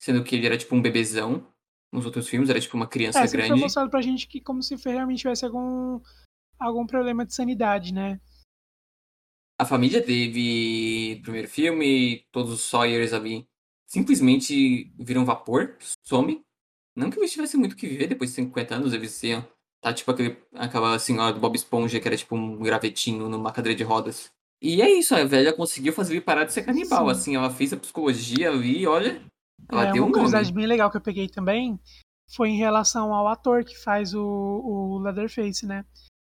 Sendo 0.00 0.24
que 0.24 0.34
ele 0.36 0.46
era 0.46 0.56
tipo 0.56 0.74
um 0.74 0.82
bebezão. 0.82 1.46
Nos 1.92 2.06
outros 2.06 2.26
filmes 2.28 2.48
era 2.48 2.60
tipo 2.60 2.76
uma 2.76 2.86
criança 2.86 3.18
É, 3.20 3.26
sempre 3.26 3.40
foi 3.40 3.48
grande. 3.48 3.62
mostrado 3.62 3.90
pra 3.90 4.00
gente 4.00 4.26
que 4.26 4.40
como 4.40 4.62
se 4.62 4.74
realmente 4.76 5.20
tivesse 5.20 5.44
algum, 5.44 6.00
algum 6.58 6.86
problema 6.86 7.26
de 7.26 7.34
sanidade, 7.34 7.92
né? 7.92 8.18
A 9.62 9.64
família 9.64 10.00
dele, 10.00 11.20
primeiro 11.22 11.46
filme, 11.46 12.26
todos 12.32 12.50
os 12.50 12.62
Sawyers 12.62 13.12
ali, 13.12 13.46
simplesmente 13.86 14.92
viram 14.98 15.24
vapor, 15.24 15.76
some. 16.02 16.42
Não 16.96 17.08
que 17.08 17.16
eles 17.16 17.30
tivessem 17.30 17.60
muito 17.60 17.74
o 17.74 17.76
que 17.76 17.86
viver 17.86 18.08
depois 18.08 18.30
de 18.30 18.36
50 18.36 18.74
anos, 18.74 18.92
eles 18.92 19.22
iam. 19.22 19.46
Tá 19.80 19.94
tipo 19.94 20.10
aquele, 20.10 20.36
aquela 20.56 20.98
senhora 20.98 21.32
do 21.32 21.38
Bob 21.38 21.54
Esponja 21.54 22.00
que 22.00 22.08
era 22.08 22.16
tipo 22.16 22.34
um 22.34 22.58
gravetinho 22.58 23.28
numa 23.28 23.52
cadeira 23.52 23.76
de 23.76 23.84
rodas. 23.84 24.32
E 24.60 24.82
é 24.82 24.90
isso, 24.90 25.14
a 25.14 25.22
velha 25.22 25.52
conseguiu 25.52 25.92
fazer 25.92 26.14
ele 26.14 26.20
parar 26.20 26.42
de 26.42 26.52
ser 26.52 26.64
canibal. 26.64 27.04
Sim. 27.04 27.10
Assim, 27.12 27.36
ela 27.36 27.48
fez 27.48 27.72
a 27.72 27.76
psicologia 27.76 28.50
ali 28.50 28.84
olha, 28.84 29.22
ela 29.70 29.86
é, 29.86 29.92
deu 29.92 30.02
uma 30.02 30.08
um 30.08 30.12
curiosidade 30.12 30.48
nome. 30.48 30.56
bem 30.56 30.66
legal 30.66 30.90
que 30.90 30.96
eu 30.96 31.00
peguei 31.00 31.28
também 31.28 31.78
foi 32.34 32.48
em 32.48 32.58
relação 32.58 33.14
ao 33.14 33.28
ator 33.28 33.64
que 33.64 33.78
faz 33.78 34.12
o, 34.12 34.24
o 34.24 34.98
Leatherface, 34.98 35.64
né? 35.64 35.84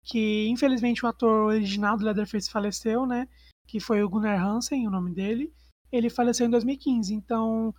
Que 0.03 0.47
infelizmente 0.47 1.05
o 1.05 1.07
ator 1.07 1.47
original 1.47 1.97
do 1.97 2.05
Leatherface 2.05 2.49
faleceu, 2.49 3.05
né? 3.05 3.27
Que 3.67 3.79
foi 3.79 4.03
o 4.03 4.09
Gunnar 4.09 4.43
Hansen, 4.43 4.87
o 4.87 4.91
nome 4.91 5.11
dele. 5.13 5.53
ele 5.91 6.09
faleceu 6.09 6.47
em 6.47 6.49
2015. 6.49 7.13
Então, 7.13 7.73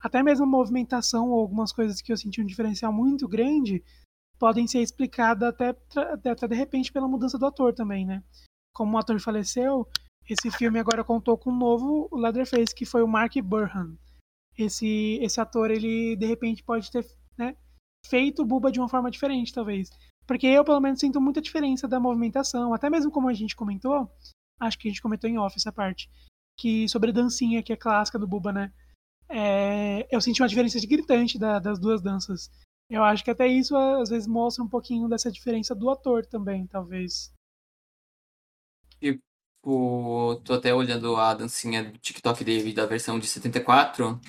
até 0.00 0.22
mesmo 0.22 0.44
a 0.44 0.48
movimentação 0.48 1.30
ou 1.30 1.40
algumas 1.40 1.72
coisas 1.72 2.00
que 2.00 2.12
eu 2.12 2.16
senti 2.16 2.40
um 2.40 2.46
diferencial 2.46 2.92
muito 2.92 3.26
grande 3.28 3.82
podem 4.38 4.66
ser 4.66 4.80
explicadas 4.80 5.48
até, 5.48 5.74
até, 6.24 6.48
de 6.48 6.54
repente 6.54 6.92
pela 6.92 7.08
mudança 7.08 7.38
do 7.38 7.46
ator 7.46 7.72
também, 7.72 8.04
né? 8.04 8.22
Como 8.74 8.96
o 8.96 8.98
ator 8.98 9.18
faleceu, 9.18 9.88
esse 10.28 10.50
filme 10.50 10.78
agora 10.78 11.04
contou 11.04 11.38
com 11.38 11.50
um 11.50 11.56
novo 11.56 12.08
Leatherface, 12.12 12.74
que 12.74 12.84
foi 12.84 13.02
o 13.02 13.08
Mark 13.08 13.34
Burhan. 13.42 13.96
Esse, 14.58 15.18
esse 15.22 15.40
ator, 15.40 15.70
ele 15.70 16.16
de 16.16 16.26
repente 16.26 16.62
pode 16.62 16.90
ter 16.90 17.06
né, 17.36 17.56
feito 18.06 18.42
o 18.42 18.44
Buba 18.44 18.72
de 18.72 18.80
uma 18.80 18.88
forma 18.88 19.10
diferente, 19.10 19.52
talvez. 19.52 19.90
Porque 20.26 20.46
eu, 20.46 20.64
pelo 20.64 20.80
menos, 20.80 21.00
sinto 21.00 21.20
muita 21.20 21.40
diferença 21.40 21.86
da 21.86 22.00
movimentação, 22.00 22.74
até 22.74 22.90
mesmo 22.90 23.10
como 23.10 23.28
a 23.28 23.34
gente 23.34 23.54
comentou, 23.54 24.10
acho 24.60 24.78
que 24.78 24.88
a 24.88 24.90
gente 24.90 25.02
comentou 25.02 25.30
em 25.30 25.38
off 25.38 25.54
essa 25.56 25.72
parte, 25.72 26.10
que 26.58 26.88
sobre 26.88 27.10
a 27.10 27.12
dancinha, 27.12 27.62
que 27.62 27.72
é 27.72 27.76
clássica 27.76 28.18
do 28.18 28.26
Buba, 28.26 28.52
né? 28.52 28.72
É, 29.28 30.06
eu 30.14 30.20
senti 30.20 30.42
uma 30.42 30.48
diferença 30.48 30.78
gritante 30.86 31.38
da, 31.38 31.58
das 31.58 31.78
duas 31.78 32.02
danças. 32.02 32.50
Eu 32.88 33.02
acho 33.02 33.24
que 33.24 33.30
até 33.30 33.46
isso 33.46 33.76
às 33.76 34.08
vezes 34.08 34.28
mostra 34.28 34.62
um 34.62 34.68
pouquinho 34.68 35.08
dessa 35.08 35.30
diferença 35.30 35.74
do 35.74 35.90
ator 35.90 36.24
também, 36.26 36.66
talvez. 36.66 37.32
Tipo, 39.00 40.40
tô 40.44 40.54
até 40.54 40.72
olhando 40.72 41.16
a 41.16 41.34
dancinha 41.34 41.90
do 41.90 41.98
TikTok 41.98 42.44
dele 42.44 42.72
da 42.72 42.86
versão 42.86 43.18
de 43.18 43.26
74. 43.26 44.20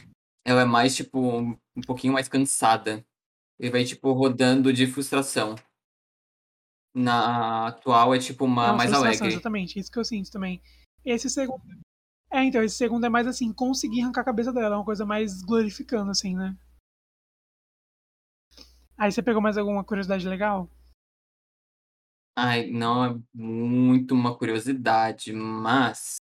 Ela 0.44 0.62
é 0.62 0.66
mais, 0.66 0.96
tipo, 0.96 1.20
um 1.40 1.82
pouquinho 1.86 2.14
mais 2.14 2.28
cansada. 2.28 3.06
Ele 3.60 3.72
vai, 3.72 3.86
tipo, 3.86 4.12
rodando 4.14 4.74
de 4.74 4.88
frustração. 4.88 5.56
Na 6.98 7.68
atual 7.68 8.16
é, 8.16 8.20
tipo, 8.20 8.46
uma, 8.46 8.74
mais 8.74 8.92
alegre. 8.92 9.28
exatamente, 9.28 9.78
isso 9.78 9.92
que 9.92 10.00
eu 10.00 10.04
sinto 10.04 10.32
também. 10.32 10.60
Esse 11.06 11.30
segundo. 11.30 11.62
É, 12.32 12.44
então, 12.44 12.64
esse 12.64 12.76
segundo 12.76 13.06
é 13.06 13.10
mais 13.10 13.28
assim, 13.28 13.54
conseguir 13.54 14.02
arrancar 14.02 14.22
a 14.22 14.26
cabeça 14.26 14.52
dela, 14.52 14.76
é 14.76 14.78
uma 14.78 14.84
coisa 14.84 15.06
mais 15.06 15.44
glorificando, 15.44 16.10
assim, 16.10 16.36
né? 16.36 16.58
Aí 18.98 19.12
você 19.12 19.22
pegou 19.22 19.40
mais 19.40 19.58
alguma 19.58 19.84
curiosidade 19.84 20.28
legal? 20.28 20.70
Ai, 22.36 22.70
não 22.72 23.06
é 23.06 23.20
muito 23.34 24.16
uma 24.16 24.36
curiosidade, 24.36 25.32
mas. 25.32 26.18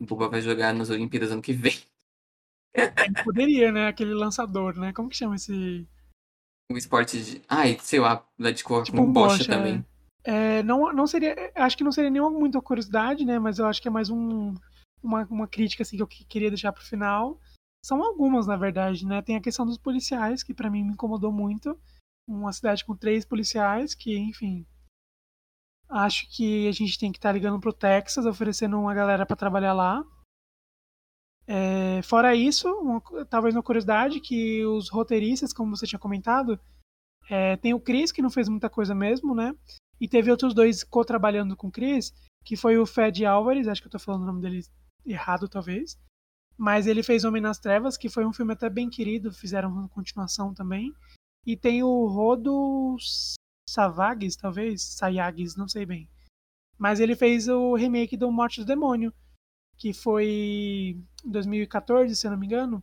O 0.00 0.06
Buba 0.06 0.28
vai 0.28 0.40
jogar 0.40 0.72
nas 0.72 0.88
Olimpíadas 0.88 1.30
ano 1.30 1.42
que 1.42 1.52
vem. 1.52 1.78
Poderia, 3.24 3.70
né? 3.70 3.88
Aquele 3.88 4.14
lançador, 4.14 4.78
né? 4.78 4.92
Como 4.92 5.08
que 5.08 5.16
chama 5.16 5.36
esse. 5.36 5.86
Um 6.70 6.76
esporte 6.76 7.22
de. 7.22 7.42
Ai, 7.48 7.78
sei 7.80 7.98
lá, 8.00 8.24
lá 8.38 8.50
de 8.50 8.62
cor 8.62 8.84
Tipo 8.84 8.98
com 8.98 9.04
um 9.04 9.12
bocha 9.12 9.38
bocha, 9.38 9.52
é. 9.52 9.56
também. 9.56 9.86
É, 10.24 10.62
não, 10.62 10.92
não 10.92 11.06
seria. 11.06 11.34
Acho 11.54 11.76
que 11.76 11.84
não 11.84 11.92
seria 11.92 12.10
nenhuma 12.10 12.30
muita 12.30 12.60
curiosidade, 12.60 13.24
né? 13.24 13.38
Mas 13.38 13.58
eu 13.58 13.66
acho 13.66 13.80
que 13.80 13.88
é 13.88 13.90
mais 13.90 14.10
um, 14.10 14.54
uma, 15.02 15.24
uma 15.30 15.48
crítica 15.48 15.82
assim, 15.82 15.96
que 15.96 16.02
eu 16.02 16.06
que- 16.06 16.24
queria 16.26 16.50
deixar 16.50 16.72
pro 16.72 16.84
final. 16.84 17.40
São 17.82 18.02
algumas, 18.02 18.46
na 18.46 18.56
verdade, 18.56 19.06
né? 19.06 19.22
Tem 19.22 19.36
a 19.36 19.40
questão 19.40 19.64
dos 19.64 19.78
policiais, 19.78 20.42
que 20.42 20.52
pra 20.52 20.68
mim 20.68 20.84
me 20.84 20.92
incomodou 20.92 21.32
muito. 21.32 21.78
Uma 22.28 22.52
cidade 22.52 22.84
com 22.84 22.94
três 22.94 23.24
policiais, 23.24 23.94
que, 23.94 24.18
enfim. 24.18 24.66
Acho 25.88 26.28
que 26.36 26.68
a 26.68 26.72
gente 26.72 26.98
tem 26.98 27.10
que 27.10 27.16
estar 27.16 27.32
ligando 27.32 27.58
pro 27.58 27.72
Texas, 27.72 28.26
oferecendo 28.26 28.78
uma 28.78 28.92
galera 28.92 29.24
pra 29.24 29.36
trabalhar 29.36 29.72
lá. 29.72 30.04
É, 31.50 32.02
fora 32.02 32.34
isso, 32.34 32.68
uma 32.68 33.00
talvez 33.24 33.54
uma 33.54 33.62
curiosidade, 33.62 34.20
que 34.20 34.62
os 34.66 34.90
roteiristas, 34.90 35.50
como 35.50 35.74
você 35.74 35.86
tinha 35.86 35.98
comentado, 35.98 36.60
é, 37.30 37.56
tem 37.56 37.72
o 37.72 37.80
Chris, 37.80 38.12
que 38.12 38.20
não 38.20 38.28
fez 38.28 38.50
muita 38.50 38.68
coisa 38.68 38.94
mesmo, 38.94 39.34
né? 39.34 39.54
E 39.98 40.06
teve 40.06 40.30
outros 40.30 40.52
dois 40.52 40.84
co-trabalhando 40.84 41.56
com 41.56 41.68
o 41.68 41.72
Chris, 41.72 42.12
que 42.44 42.54
foi 42.54 42.76
o 42.76 42.84
Fed 42.84 43.24
Álvares, 43.24 43.66
acho 43.66 43.80
que 43.80 43.86
eu 43.86 43.92
tô 43.92 43.98
falando 43.98 44.22
o 44.24 44.26
nome 44.26 44.42
dele 44.42 44.60
errado, 45.06 45.48
talvez. 45.48 45.98
Mas 46.56 46.86
ele 46.86 47.02
fez 47.02 47.24
Homem 47.24 47.40
nas 47.40 47.58
Trevas, 47.58 47.96
que 47.96 48.10
foi 48.10 48.26
um 48.26 48.32
filme 48.32 48.52
até 48.52 48.68
bem 48.68 48.90
querido, 48.90 49.32
fizeram 49.32 49.70
uma 49.70 49.88
continuação 49.88 50.52
também. 50.52 50.92
E 51.46 51.56
tem 51.56 51.82
o 51.82 52.06
Rodo 52.06 52.96
Savages, 53.66 54.36
talvez, 54.36 54.82
Sayagues, 54.82 55.56
não 55.56 55.66
sei 55.66 55.86
bem. 55.86 56.10
Mas 56.76 57.00
ele 57.00 57.16
fez 57.16 57.48
o 57.48 57.74
remake 57.74 58.16
do 58.18 58.30
Morte 58.30 58.60
do 58.60 58.66
Demônio, 58.66 59.14
que 59.78 59.92
foi 59.92 60.96
em 61.24 61.30
2014, 61.30 62.14
se 62.14 62.26
eu 62.26 62.32
não 62.32 62.38
me 62.38 62.46
engano. 62.46 62.82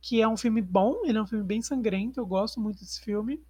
Que 0.00 0.22
é 0.22 0.28
um 0.28 0.36
filme 0.36 0.62
bom, 0.62 1.02
ele 1.04 1.18
é 1.18 1.22
um 1.22 1.26
filme 1.26 1.44
bem 1.44 1.60
sangrento, 1.60 2.18
eu 2.18 2.26
gosto 2.26 2.60
muito 2.60 2.80
desse 2.80 3.00
filme. 3.00 3.44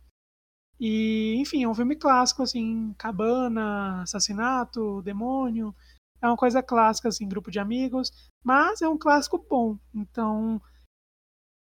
E, 0.79 1.35
enfim, 1.39 1.63
é 1.63 1.69
um 1.69 1.75
filme 1.75 1.97
clássico, 1.97 2.43
assim, 2.43 2.93
cabana, 2.99 4.03
assassinato, 4.03 5.01
demônio. 5.03 5.75
É 6.21 6.27
uma 6.27 6.37
coisa 6.37 6.63
clássica, 6.63 7.09
assim, 7.09 7.29
grupo 7.29 7.51
de 7.51 7.59
amigos. 7.59 8.11
Mas 8.45 8.83
é 8.83 8.89
um 8.89 8.99
clássico 8.99 9.39
bom. 9.39 9.79
Então, 9.95 10.61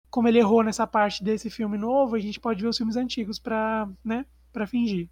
como 0.09 0.27
ele 0.27 0.39
errou 0.39 0.63
nessa 0.63 0.85
parte 0.85 1.23
desse 1.23 1.49
filme 1.49 1.77
novo, 1.77 2.15
a 2.15 2.19
gente 2.19 2.39
pode 2.39 2.61
ver 2.61 2.67
os 2.67 2.77
filmes 2.77 2.95
antigos 2.95 3.39
pra, 3.39 3.89
né, 4.03 4.25
pra 4.51 4.67
fingir. 4.67 5.09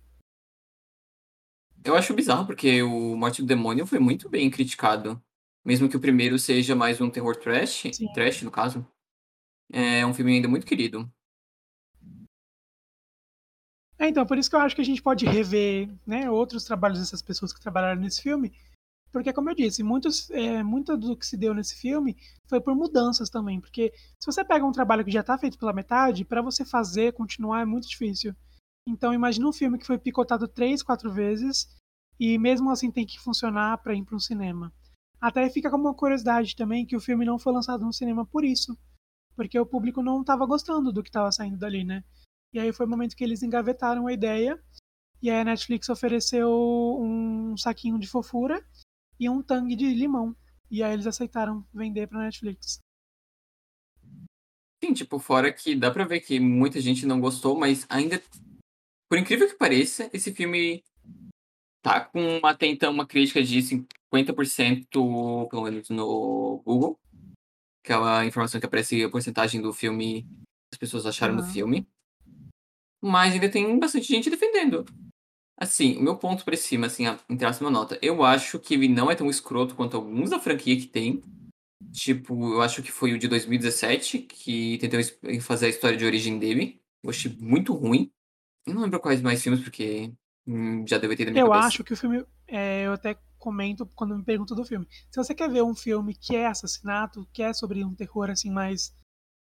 Eu 1.84 1.96
acho 1.96 2.14
bizarro, 2.14 2.46
porque 2.46 2.84
o 2.84 3.16
Morte 3.16 3.42
do 3.42 3.48
Demônio 3.48 3.88
foi 3.88 4.00
muito 4.00 4.30
bem 4.30 4.50
criticado. 4.52 5.22
Mesmo 5.70 5.88
que 5.88 5.95
o 5.95 5.99
primeiro 5.99 6.39
seja 6.39 6.76
mais 6.76 6.99
um 6.99 7.11
terror 7.11 7.36
trash, 7.36 7.84
Sim. 7.93 8.11
trash 8.11 8.41
no 8.41 8.49
caso. 8.49 8.84
É 9.72 10.03
um 10.03 10.15
filme 10.15 10.34
ainda 10.34 10.47
muito 10.47 10.65
querido. 10.65 11.07
É, 13.99 14.07
então, 14.07 14.26
por 14.26 14.36
isso 14.39 14.49
que 14.49 14.55
eu 14.55 14.61
acho 14.61 14.74
que 14.74 14.82
a 14.82 14.86
gente 14.86 15.03
pode 15.03 15.28
rever 15.28 15.88
né, 16.07 16.28
outros 16.28 16.63
trabalhos 16.63 16.97
dessas 16.97 17.22
pessoas 17.22 17.53
que 17.53 17.61
trabalharam 17.61 18.01
nesse 18.01 18.20
filme. 18.20 18.51
Porque, 19.11 19.32
como 19.32 19.51
eu 19.51 19.53
disse, 19.53 19.84
muitos, 19.84 20.32
é, 20.32 20.63
muito 20.63 20.97
do 20.97 21.15
que 21.15 21.24
se 21.24 21.38
deu 21.38 21.53
nesse 21.53 21.76
filme 21.76 22.17
foi 22.47 22.59
por 22.59 22.74
mudanças 22.74 23.30
também. 23.30 23.61
Porque 23.61 23.93
se 24.20 24.26
você 24.26 24.43
pega 24.43 24.65
um 24.65 24.72
trabalho 24.72 25.05
que 25.05 25.11
já 25.11 25.22
está 25.22 25.38
feito 25.38 25.59
pela 25.59 25.72
metade, 25.72 26.26
para 26.26 26.41
você 26.41 26.65
fazer, 26.65 27.13
continuar, 27.13 27.61
é 27.61 27.65
muito 27.65 27.88
difícil. 27.88 28.34
Então, 28.88 29.13
imagina 29.13 29.47
um 29.47 29.53
filme 29.53 29.78
que 29.78 29.86
foi 29.86 29.99
picotado 29.99 30.47
três, 30.47 30.82
quatro 30.82 31.11
vezes 31.13 31.67
e 32.20 32.39
mesmo 32.39 32.72
assim 32.72 32.89
tem 32.89 33.05
que 33.05 33.20
funcionar 33.20 33.78
para 33.78 33.93
ir 33.93 34.03
para 34.03 34.15
um 34.15 34.20
cinema. 34.20 34.74
Até 35.22 35.49
fica 35.49 35.70
como 35.70 35.84
uma 35.86 35.93
curiosidade 35.93 36.55
também 36.55 36.86
que 36.86 36.95
o 36.95 37.01
filme 37.01 37.26
não 37.26 37.38
foi 37.38 37.53
lançado 37.53 37.86
no 37.86 37.93
cinema 37.93 38.26
por 38.26 38.43
isso. 38.43 38.78
Porque 39.36 39.59
o 39.59 39.65
público 39.65 40.01
não 40.01 40.22
estava 40.22 40.45
gostando 40.45 40.91
do 40.91 41.03
que 41.03 41.09
estava 41.09 41.32
saindo 41.32 41.57
dali, 41.57 41.84
né? 41.84 42.03
E 42.53 42.59
aí 42.59 42.72
foi 42.74 42.86
o 42.86 42.89
momento 42.89 43.15
que 43.15 43.24
eles 43.24 43.43
engavetaram 43.43 44.07
a 44.07 44.13
ideia. 44.13 44.61
E 45.22 45.30
aí 45.30 45.41
a 45.41 45.45
Netflix 45.45 45.89
ofereceu 45.89 46.49
um 46.99 47.55
saquinho 47.57 47.99
de 47.99 48.07
fofura 48.07 48.65
e 49.20 49.30
um 49.30 49.41
tangue 49.41 49.76
de 49.76 49.93
limão. 49.93 50.36
E 50.72 50.82
aí 50.82 50.93
eles 50.93 51.07
aceitaram 51.07 51.65
vender 51.74 52.07
pra 52.07 52.20
Netflix. 52.20 52.80
Sim, 54.84 54.93
tipo, 54.93 55.20
fora 55.20 55.51
que 55.51 55.76
dá 55.76 55.91
pra 55.91 56.05
ver 56.05 56.22
que 56.22 56.39
muita 56.39 56.80
gente 56.80 57.05
não 57.05 57.20
gostou, 57.20 57.57
mas 57.57 57.86
ainda. 57.89 58.22
Por 59.09 59.17
incrível 59.17 59.47
que 59.47 59.55
pareça, 59.55 60.09
esse 60.13 60.34
filme 60.34 60.84
tá 61.82 62.05
com 62.05 62.39
até 62.45 62.67
então 62.67 62.91
uma 62.91 63.07
crítica 63.07 63.43
de 63.43 63.61
50%, 64.14 64.88
pelo 65.49 65.64
menos 65.64 65.89
no 65.89 66.62
Google. 66.66 66.99
Aquela 67.84 68.26
informação 68.26 68.60
que 68.60 68.66
aparece 68.66 69.03
a 69.03 69.10
porcentagem 69.10 69.62
do 69.62 69.72
filme 69.74 70.24
que 70.24 70.76
as 70.76 70.78
pessoas 70.80 71.05
acharam 71.05 71.36
do 71.36 71.41
Aham. 71.41 71.51
filme. 71.51 71.88
Mas 73.01 73.34
ainda 73.34 73.49
tem 73.49 73.80
bastante 73.80 74.07
gente 74.07 74.30
defendendo. 74.30 74.86
Assim, 75.57 75.97
o 75.97 76.01
meu 76.01 76.18
ponto 76.18 76.45
pra 76.45 76.55
cima, 76.55 76.88
assim, 76.88 77.03
entre 77.30 77.45
aspas, 77.45 77.62
uma 77.62 77.72
nota. 77.72 77.99
Eu 78.01 78.24
acho 78.24 78.60
que 78.60 78.74
ele 78.74 78.88
não 78.88 79.12
é 79.12 79.16
tão 79.16 79.30
escroto 79.30 79.76
quanto 79.76 79.97
alguns 79.97 80.30
da 80.30 80.39
franquia 80.39 80.78
que 80.78 80.88
tem. 80.88 81.22
Tipo, 81.91 82.53
eu 82.53 82.62
acho 82.62 82.82
que 82.82 82.91
foi 82.91 83.14
o 83.14 83.20
de 83.20 83.28
2017, 83.28 84.20
que 84.20 84.78
tentou 84.78 84.99
fazer 85.41 85.68
a 85.68 85.70
história 85.70 85.97
de 85.97 86.05
origem 86.05 86.38
dele. 86.39 86.82
Eu 87.03 87.10
achei 87.10 87.36
muito 87.39 87.74
ruim. 87.74 88.12
Eu 88.66 88.74
não 88.74 88.82
lembro 88.84 88.99
quais 88.99 89.22
mais 89.22 89.41
filmes, 89.41 89.62
porque 89.62 90.14
hum, 90.45 90.86
já 90.88 90.97
deve 90.97 91.16
ter 91.16 91.26
na 91.26 91.32
minha 91.32 91.43
Eu 91.43 91.47
cabeça. 91.47 91.68
acho 91.68 91.84
que 91.84 91.93
o 91.93 91.97
filme. 91.97 92.26
é, 92.47 92.86
eu 92.86 92.93
até 92.93 93.18
comento 93.40 93.86
quando 93.96 94.16
me 94.18 94.24
perguntam 94.24 94.56
do 94.56 94.66
filme. 94.66 94.88
Se 95.10 95.18
você 95.18 95.34
quer 95.34 95.50
ver 95.50 95.64
um 95.64 95.76
filme 95.76 96.14
que 96.14 96.36
é 96.36 96.48
assassinato, 96.48 97.28
que 97.34 97.42
é 97.42 97.54
sobre 97.54 97.84
um 97.84 97.96
terror 97.96 98.30
assim 98.30 98.52
mais. 98.52 98.94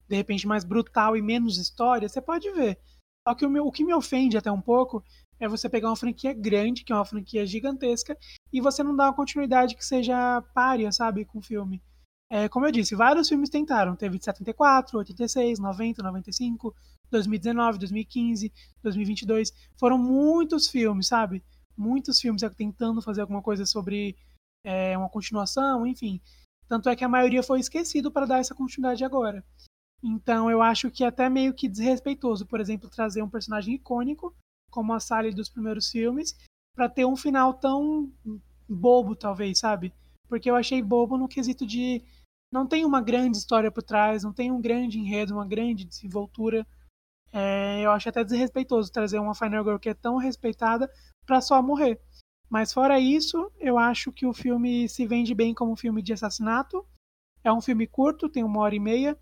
De 0.08 0.16
repente 0.16 0.48
mais 0.48 0.64
brutal 0.64 1.16
e 1.16 1.22
menos 1.22 1.58
história, 1.58 2.10
você 2.10 2.22
pode 2.22 2.50
ver. 2.52 2.80
Só 3.28 3.36
que 3.36 3.46
o, 3.46 3.50
meu- 3.50 3.66
o 3.68 3.72
que 3.72 3.84
me 3.86 3.94
ofende 3.94 4.38
até 4.38 4.52
um 4.52 4.62
pouco 4.62 5.04
é 5.40 5.48
você 5.48 5.70
pegar 5.70 5.90
uma 5.90 5.96
franquia 5.96 6.34
grande, 6.34 6.84
que 6.84 6.92
é 6.92 6.96
uma 6.96 7.06
franquia 7.06 7.46
gigantesca, 7.46 8.18
e 8.52 8.60
você 8.60 8.84
não 8.84 8.96
dar 8.96 9.06
uma 9.06 9.14
continuidade 9.16 9.76
que 9.76 9.86
seja 9.86 10.42
párea, 10.54 10.92
sabe, 10.92 11.26
com 11.26 11.40
o 11.40 11.42
filme. 11.44 11.82
É, 12.32 12.48
como 12.50 12.66
eu 12.66 12.72
disse, 12.72 12.96
vários 12.96 13.28
filmes 13.30 13.50
tentaram. 13.50 13.96
Teve 13.96 14.18
de 14.20 14.26
74, 14.26 14.98
86, 14.98 15.60
90, 15.60 16.04
95, 16.04 16.76
2019, 17.12 17.80
2015, 17.80 18.52
2022. 18.84 19.52
Foram 19.78 19.98
muitos 19.98 20.68
filmes, 20.68 21.08
sabe? 21.08 21.44
Muitos 21.80 22.20
filmes 22.20 22.42
tentando 22.58 23.02
fazer 23.02 23.22
alguma 23.22 23.42
coisa 23.42 23.66
sobre 23.66 24.18
é, 24.66 24.98
uma 24.98 25.08
continuação, 25.08 25.88
enfim. 25.88 26.20
Tanto 26.68 26.90
é 26.90 26.96
que 26.96 27.06
a 27.06 27.10
maioria 27.10 27.42
foi 27.42 27.62
esquecido 27.62 28.12
para 28.12 28.26
dar 28.26 28.40
essa 28.40 28.54
continuidade 28.54 29.06
agora. 29.06 29.44
Então 30.04 30.52
eu 30.52 30.62
acho 30.62 30.92
que 30.92 31.06
é 31.06 31.08
até 31.08 31.30
meio 31.30 31.54
que 31.54 31.70
desrespeitoso, 31.70 32.46
por 32.46 32.60
exemplo, 32.60 32.90
trazer 32.90 33.22
um 33.22 33.30
personagem 33.30 33.76
icônico, 33.76 34.36
como 34.70 34.94
a 34.94 35.00
Sally 35.00 35.34
dos 35.34 35.48
primeiros 35.48 35.90
filmes, 35.90 36.36
para 36.76 36.90
ter 36.90 37.06
um 37.06 37.16
final 37.16 37.54
tão 37.54 38.12
bobo, 38.68 39.16
talvez, 39.16 39.60
sabe? 39.60 39.94
Porque 40.28 40.50
eu 40.50 40.56
achei 40.56 40.82
bobo 40.82 41.18
no 41.18 41.28
quesito 41.28 41.66
de 41.66 42.04
não 42.52 42.68
tem 42.68 42.86
uma 42.86 43.02
grande 43.02 43.38
história 43.38 43.72
por 43.72 43.84
trás, 43.84 44.24
não 44.24 44.34
tem 44.34 44.52
um 44.52 44.62
grande 44.62 45.00
enredo, 45.00 45.34
uma 45.34 45.48
grande 45.48 45.86
desenvoltura. 45.86 46.66
É, 47.32 47.82
eu 47.82 47.92
acho 47.92 48.10
até 48.10 48.24
desrespeitoso 48.24 48.92
trazer 48.92 49.20
uma 49.20 49.36
Final 49.36 49.64
Girl 49.64 49.78
que 49.78 49.90
é 49.90 49.94
tão 49.94 50.18
respeitada 50.18 50.90
para 51.30 51.42
só 51.42 51.62
morrer. 51.62 52.02
Mas 52.50 52.74
fora 52.74 53.00
isso, 53.00 53.52
eu 53.60 53.78
acho 53.78 54.12
que 54.12 54.26
o 54.26 54.34
filme 54.34 54.90
se 54.90 55.06
vende 55.06 55.36
bem 55.36 55.54
como 55.54 55.74
um 55.74 55.76
filme 55.76 56.02
de 56.02 56.12
assassinato. 56.12 56.84
É 57.44 57.54
um 57.54 57.62
filme 57.62 57.86
curto, 57.86 58.28
tem 58.28 58.44
uma 58.44 58.62
hora 58.62 58.74
e 58.74 58.80
meia. 58.80 59.16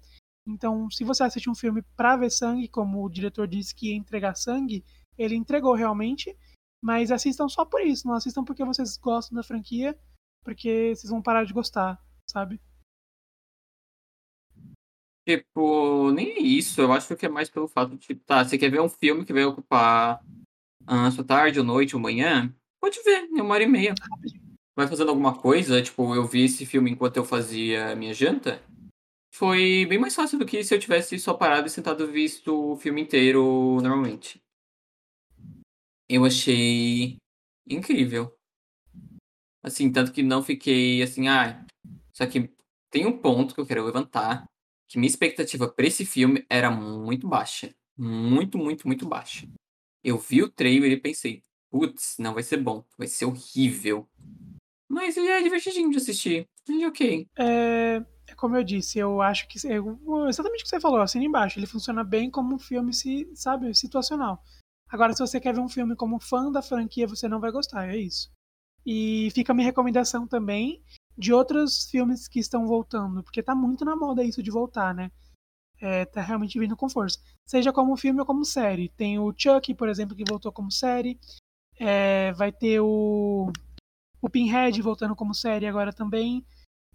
Então, 0.47 0.89
se 0.89 1.03
você 1.03 1.23
assiste 1.23 1.49
um 1.49 1.55
filme 1.55 1.83
pra 1.97 2.15
ver 2.15 2.31
sangue, 2.31 2.69
como 2.69 3.03
o 3.03 3.09
diretor 3.09 3.45
disse 3.45 3.75
que 3.75 3.89
ia 3.89 3.97
entregar 3.97 4.35
sangue, 4.35 4.85
ele 5.17 5.35
entregou 5.35 5.73
realmente. 5.73 6.33
Mas 6.81 7.11
assistam 7.11 7.49
só 7.49 7.65
por 7.65 7.81
isso, 7.81 8.07
não 8.07 8.15
assistam 8.15 8.45
porque 8.45 8.63
vocês 8.63 8.95
gostam 8.95 9.35
da 9.35 9.43
franquia, 9.43 9.99
porque 10.45 10.95
vocês 10.95 11.11
vão 11.11 11.21
parar 11.21 11.43
de 11.43 11.51
gostar, 11.51 12.01
sabe? 12.31 12.61
Tipo, 15.27 16.11
nem 16.11 16.29
é 16.29 16.39
isso. 16.39 16.79
Eu 16.79 16.93
acho 16.93 17.13
que 17.17 17.25
é 17.25 17.29
mais 17.29 17.49
pelo 17.49 17.67
fato 17.67 17.89
de, 17.89 17.97
tipo, 17.97 18.23
tá, 18.23 18.45
você 18.45 18.57
quer 18.57 18.69
ver 18.69 18.79
um 18.79 18.87
filme 18.87 19.25
que 19.25 19.33
vai 19.33 19.43
ocupar 19.43 20.23
a 20.87 21.11
sua 21.11 21.23
tarde, 21.23 21.59
ou 21.59 21.65
noite, 21.65 21.95
ou 21.95 22.01
manhã? 22.01 22.53
Pode 22.79 23.01
ver, 23.03 23.27
é 23.37 23.41
uma 23.41 23.53
hora 23.53 23.63
e 23.63 23.67
meia. 23.67 23.93
Vai 24.75 24.87
fazendo 24.87 25.09
alguma 25.09 25.35
coisa, 25.37 25.81
tipo, 25.81 26.15
eu 26.15 26.25
vi 26.25 26.45
esse 26.45 26.65
filme 26.65 26.91
enquanto 26.91 27.17
eu 27.17 27.25
fazia 27.25 27.95
minha 27.95 28.13
janta. 28.13 28.61
Foi 29.33 29.85
bem 29.87 29.99
mais 29.99 30.15
fácil 30.15 30.39
do 30.39 30.45
que 30.45 30.63
se 30.63 30.73
eu 30.73 30.79
tivesse 30.79 31.19
só 31.19 31.33
parado 31.33 31.67
e 31.67 31.69
sentado 31.69 32.07
visto 32.11 32.73
o 32.73 32.77
filme 32.77 33.01
inteiro 33.01 33.79
normalmente. 33.81 34.41
Eu 36.09 36.23
achei 36.25 37.17
incrível. 37.69 38.33
Assim, 39.61 39.91
tanto 39.91 40.11
que 40.13 40.23
não 40.23 40.41
fiquei 40.41 41.03
assim, 41.03 41.27
ah. 41.27 41.65
Só 42.13 42.25
que 42.25 42.49
tem 42.89 43.05
um 43.05 43.17
ponto 43.17 43.53
que 43.53 43.59
eu 43.59 43.65
quero 43.65 43.85
levantar 43.85 44.47
que 44.87 44.97
minha 44.97 45.09
expectativa 45.09 45.67
para 45.67 45.85
esse 45.85 46.05
filme 46.05 46.45
era 46.49 46.71
muito 46.71 47.27
baixa. 47.27 47.75
Muito, 47.97 48.57
muito, 48.57 48.87
muito 48.87 49.07
baixa. 49.07 49.47
Eu 50.07 50.17
vi 50.17 50.41
o 50.41 50.49
trailer 50.49 50.89
e 50.89 50.95
pensei, 50.95 51.43
putz, 51.69 52.15
não 52.17 52.33
vai 52.33 52.41
ser 52.41 52.63
bom, 52.63 52.81
vai 52.97 53.07
ser 53.07 53.25
horrível. 53.25 54.07
Mas 54.87 55.17
ele 55.17 55.27
é 55.27 55.43
divertidinho 55.43 55.91
de 55.91 55.97
assistir. 55.97 56.47
Ele 56.65 56.83
é 56.83 56.87
ok. 56.87 57.27
É, 57.37 58.01
como 58.37 58.55
eu 58.55 58.63
disse, 58.63 58.97
eu 58.97 59.21
acho 59.21 59.49
que. 59.49 59.57
Exatamente 59.57 60.61
o 60.61 60.63
que 60.63 60.69
você 60.69 60.79
falou, 60.79 61.01
assim 61.01 61.21
embaixo. 61.21 61.59
Ele 61.59 61.67
funciona 61.67 62.05
bem 62.05 62.31
como 62.31 62.55
um 62.55 62.57
filme, 62.57 62.93
sabe, 63.35 63.73
situacional. 63.73 64.41
Agora, 64.87 65.11
se 65.11 65.19
você 65.19 65.41
quer 65.41 65.53
ver 65.53 65.59
um 65.59 65.67
filme 65.67 65.93
como 65.93 66.21
fã 66.21 66.49
da 66.49 66.61
franquia, 66.61 67.05
você 67.05 67.27
não 67.27 67.41
vai 67.41 67.51
gostar, 67.51 67.89
é 67.89 67.97
isso. 67.97 68.31
E 68.85 69.29
fica 69.35 69.51
a 69.51 69.55
minha 69.55 69.67
recomendação 69.67 70.25
também 70.25 70.81
de 71.17 71.33
outros 71.33 71.89
filmes 71.91 72.29
que 72.29 72.39
estão 72.39 72.65
voltando, 72.65 73.21
porque 73.23 73.43
tá 73.43 73.53
muito 73.53 73.83
na 73.83 73.97
moda 73.97 74.23
isso 74.23 74.41
de 74.41 74.51
voltar, 74.51 74.95
né? 74.95 75.11
É, 75.79 76.05
tá 76.05 76.21
realmente 76.21 76.57
vindo 76.57 76.75
com 76.75 76.89
força. 76.89 77.19
Seja 77.45 77.71
como 77.71 77.95
filme 77.97 78.19
ou 78.19 78.25
como 78.25 78.43
série. 78.43 78.89
Tem 78.89 79.19
o 79.19 79.33
Chuck, 79.37 79.73
por 79.75 79.89
exemplo, 79.89 80.15
que 80.15 80.23
voltou 80.27 80.51
como 80.51 80.71
série. 80.71 81.19
É, 81.79 82.31
vai 82.33 82.51
ter 82.51 82.79
o, 82.79 83.51
o 84.21 84.29
Pinhead 84.29 84.81
voltando 84.81 85.15
como 85.15 85.33
série 85.33 85.67
agora 85.67 85.93
também. 85.93 86.45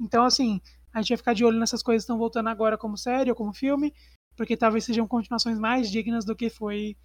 Então, 0.00 0.24
assim, 0.24 0.60
a 0.92 1.00
gente 1.00 1.10
vai 1.10 1.18
ficar 1.18 1.34
de 1.34 1.44
olho 1.44 1.58
nessas 1.58 1.82
coisas 1.82 2.02
que 2.02 2.04
estão 2.04 2.18
voltando 2.18 2.48
agora 2.48 2.76
como 2.76 2.96
série 2.96 3.30
ou 3.30 3.36
como 3.36 3.54
filme, 3.54 3.94
porque 4.36 4.56
talvez 4.56 4.84
sejam 4.84 5.06
continuações 5.06 5.58
mais 5.58 5.90
dignas 5.90 6.24
do 6.24 6.34
que 6.34 6.50
foi 6.50 6.96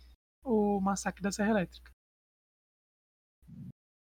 o 0.44 0.80
Massacre 0.82 1.22
da 1.22 1.32
Serra 1.32 1.52
Elétrica. 1.52 1.92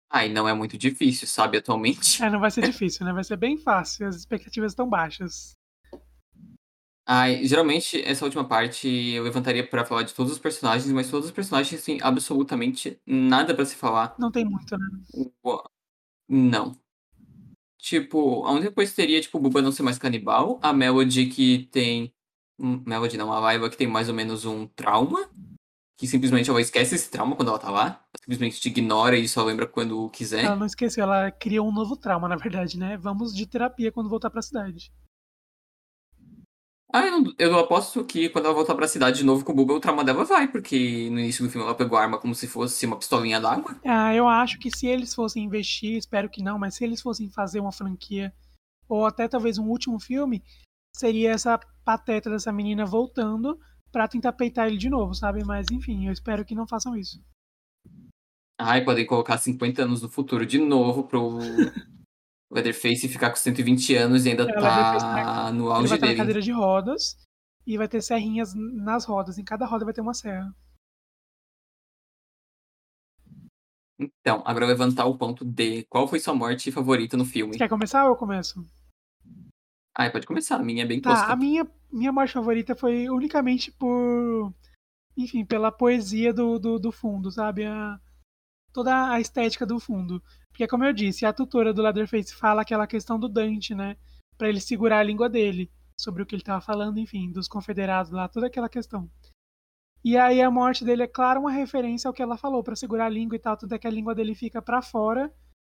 Ah, 0.09 0.26
e 0.26 0.32
não 0.32 0.47
é 0.47 0.53
muito 0.53 0.78
difícil, 0.78 1.28
sabe, 1.28 1.57
atualmente. 1.57 2.24
É, 2.24 2.30
não 2.30 2.39
vai 2.39 2.49
ser 2.49 2.65
difícil, 2.65 3.05
né? 3.05 3.11
Vai 3.11 3.26
ser 3.26 3.36
bem 3.36 3.57
fácil, 3.57 4.07
as 4.07 4.15
expectativas 4.15 4.72
estão 4.72 4.88
baixas. 4.88 5.57
Ai, 7.10 7.45
geralmente, 7.45 8.01
essa 8.03 8.26
última 8.26 8.43
parte 8.43 8.86
eu 8.86 9.24
levantaria 9.24 9.66
para 9.66 9.86
falar 9.86 10.03
de 10.03 10.14
todos 10.14 10.34
os 10.34 10.39
personagens, 10.39 10.91
mas 10.91 11.10
todos 11.10 11.28
os 11.28 11.32
personagens 11.32 11.82
têm 11.82 11.99
absolutamente 12.01 12.99
nada 13.05 13.55
para 13.55 13.64
se 13.64 13.78
falar. 13.78 14.14
Não 14.20 14.30
tem 14.30 14.43
muito, 14.43 14.78
né? 14.78 14.88
Não. 16.28 16.76
Tipo, 17.80 18.43
a 18.43 18.51
única 18.51 18.74
coisa 18.74 18.91
seria, 18.91 19.22
tipo, 19.22 19.38
o 19.38 19.41
Buba 19.41 19.62
não 19.62 19.72
ser 19.72 19.84
mais 19.84 19.97
canibal, 19.97 20.60
a 20.62 20.74
Melody 20.74 21.28
que 21.28 21.70
tem... 21.72 22.14
Hum, 22.60 22.84
Melody 22.86 23.16
não, 23.16 23.32
a 23.32 23.39
Laiva 23.39 23.70
que 23.70 23.78
tem 23.78 23.88
mais 23.88 24.10
ou 24.10 24.16
menos 24.16 24.43
um 24.43 24.68
trauma, 24.68 25.30
que 25.97 26.08
simplesmente 26.08 26.49
ela 26.49 26.60
esquece 26.60 26.95
esse 26.95 27.10
trauma 27.10 27.38
quando 27.38 27.47
ela 27.47 27.60
tá 27.60 27.70
lá. 27.70 28.03
simplesmente 28.20 28.60
te 28.60 28.68
ignora 28.68 29.16
e 29.16 29.30
só 29.30 29.45
lembra 29.45 29.66
quando 29.66 30.10
quiser. 30.10 30.43
Ela 30.43 30.58
não 30.58 30.66
esqueceu, 30.66 31.03
ela 31.03 31.32
criou 31.32 31.70
um 31.70 31.72
novo 31.72 31.95
trauma, 31.95 32.28
na 32.28 32.36
verdade, 32.36 32.78
né? 32.78 32.97
Vamos 32.97 33.34
de 33.34 33.45
terapia 33.45 33.93
quando 33.93 34.10
voltar 34.10 34.30
pra 34.30 34.41
cidade. 34.41 34.91
Ah, 36.93 37.05
eu, 37.05 37.33
eu 37.38 37.59
aposto 37.59 38.03
que 38.05 38.29
quando 38.29 38.45
ela 38.45 38.53
voltar 38.53 38.73
pra 38.73 38.88
cidade 38.88 39.17
de 39.17 39.25
novo 39.25 39.43
com 39.43 39.51
o 39.51 39.55
Buba, 39.55 39.73
o 39.73 39.79
trauma 39.79 40.05
dela 40.05 40.23
vai, 40.23 40.47
porque 40.47 41.09
no 41.09 41.19
início 41.19 41.43
do 41.43 41.49
filme 41.49 41.65
ela 41.65 41.75
pegou 41.75 41.97
a 41.97 42.01
arma 42.01 42.17
como 42.17 42.33
se 42.33 42.47
fosse 42.47 42.85
uma 42.85 42.97
pistolinha 42.97 43.41
d'água. 43.41 43.77
Ah, 43.85 44.15
eu 44.15 44.27
acho 44.27 44.57
que 44.57 44.71
se 44.71 44.88
eles 44.88 45.13
fossem 45.13 45.43
investir, 45.43 45.97
espero 45.97 46.29
que 46.29 46.41
não, 46.41 46.57
mas 46.57 46.75
se 46.75 46.85
eles 46.85 47.01
fossem 47.01 47.29
fazer 47.29 47.59
uma 47.59 47.73
franquia, 47.73 48.33
ou 48.88 49.05
até 49.05 49.27
talvez 49.27 49.57
um 49.57 49.67
último 49.67 49.99
filme, 49.99 50.41
seria 50.95 51.31
essa 51.31 51.59
pateta 51.83 52.29
dessa 52.29 52.53
menina 52.53 52.85
voltando 52.85 53.59
pra 53.91 54.07
tentar 54.07 54.31
peitar 54.33 54.67
ele 54.67 54.77
de 54.77 54.89
novo, 54.89 55.13
sabe? 55.13 55.43
Mas 55.43 55.67
enfim, 55.71 56.07
eu 56.07 56.13
espero 56.13 56.45
que 56.45 56.55
não 56.55 56.67
façam 56.67 56.95
isso. 56.95 57.21
Ai, 58.59 58.83
podem 58.83 59.05
colocar 59.05 59.38
50 59.38 59.83
anos 59.83 60.01
no 60.01 60.09
futuro 60.09 60.45
de 60.45 60.57
novo 60.57 61.03
pro 61.03 61.38
Leatherface 62.49 63.09
ficar 63.09 63.29
com 63.29 63.35
120 63.35 63.95
anos 63.95 64.25
e 64.25 64.29
ainda 64.29 64.43
é, 64.43 64.53
tá 64.53 65.51
no 65.51 65.69
auge 65.69 65.81
ele 65.81 65.89
vai 65.89 65.99
dele. 65.99 66.11
Estar 66.11 66.23
na 66.23 66.27
cadeira 66.27 66.41
de 66.41 66.51
rodas 66.51 67.17
e 67.65 67.77
vai 67.77 67.87
ter 67.87 68.01
serrinhas 68.01 68.53
nas 68.55 69.03
rodas. 69.05 69.37
Em 69.37 69.43
cada 69.43 69.65
roda 69.65 69.83
vai 69.83 69.93
ter 69.93 70.01
uma 70.01 70.13
serra. 70.13 70.53
Então, 73.99 74.43
agora 74.45 74.67
levantar 74.67 75.05
o 75.05 75.17
ponto 75.17 75.43
de 75.43 75.83
qual 75.85 76.07
foi 76.07 76.19
sua 76.19 76.33
morte 76.33 76.71
favorita 76.71 77.17
no 77.17 77.25
filme. 77.25 77.53
Você 77.53 77.59
quer 77.59 77.69
começar 77.69 78.03
ou 78.05 78.11
eu 78.11 78.15
começo? 78.15 78.63
Ah, 79.93 80.09
pode 80.09 80.27
começar. 80.27 80.57
A 80.57 80.63
minha 80.63 80.83
é 80.83 80.85
bem 80.85 81.01
tá, 81.01 81.31
A 81.31 81.35
minha, 81.35 81.67
minha 81.91 82.11
morte 82.11 82.33
favorita 82.33 82.75
foi 82.75 83.09
unicamente 83.09 83.71
por. 83.71 84.53
Enfim, 85.17 85.43
pela 85.43 85.71
poesia 85.71 86.31
do, 86.31 86.59
do, 86.59 86.77
do 86.77 86.91
fundo, 86.91 87.31
sabe? 87.31 87.65
A, 87.65 87.99
toda 88.78 89.11
a 89.11 89.19
estética 89.19 89.65
do 89.65 89.80
fundo. 89.80 90.21
Porque, 90.49 90.67
como 90.67 90.86
eu 90.86 90.93
disse, 90.93 91.25
a 91.25 91.34
tutora 91.34 91.73
do 91.73 91.82
Leatherface 91.82 92.36
fala 92.36 92.61
aquela 92.61 92.86
questão 92.86 93.19
do 93.19 93.28
Dante, 93.28 93.73
né? 93.73 93.97
Pra 94.38 94.49
ele 94.49 94.59
segurar 94.59 94.99
a 94.99 95.03
língua 95.03 95.28
dele. 95.28 95.71
Sobre 95.99 96.21
o 96.21 96.25
que 96.28 96.36
ele 96.36 96.43
tava 96.43 96.61
falando, 96.61 96.99
enfim, 96.99 97.32
dos 97.32 97.47
confederados 97.47 98.11
lá, 98.11 98.28
toda 98.28 98.45
aquela 98.45 98.69
questão. 98.69 99.09
E 100.03 100.15
aí 100.15 100.43
a 100.43 100.51
morte 100.51 100.86
dele 100.86 101.01
é, 101.01 101.07
claro, 101.07 101.39
uma 101.39 101.51
referência 101.51 102.07
ao 102.07 102.13
que 102.13 102.21
ela 102.21 102.38
falou, 102.38 102.63
para 102.63 102.75
segurar 102.75 103.07
a 103.07 103.09
língua 103.09 103.36
e 103.36 103.39
tal, 103.39 103.57
tudo 103.57 103.73
é 103.73 103.80
que 103.80 103.88
a 103.88 103.91
língua 103.91 104.13
dele 104.13 104.36
fica 104.36 104.61
para 104.61 104.80
fora 104.80 105.34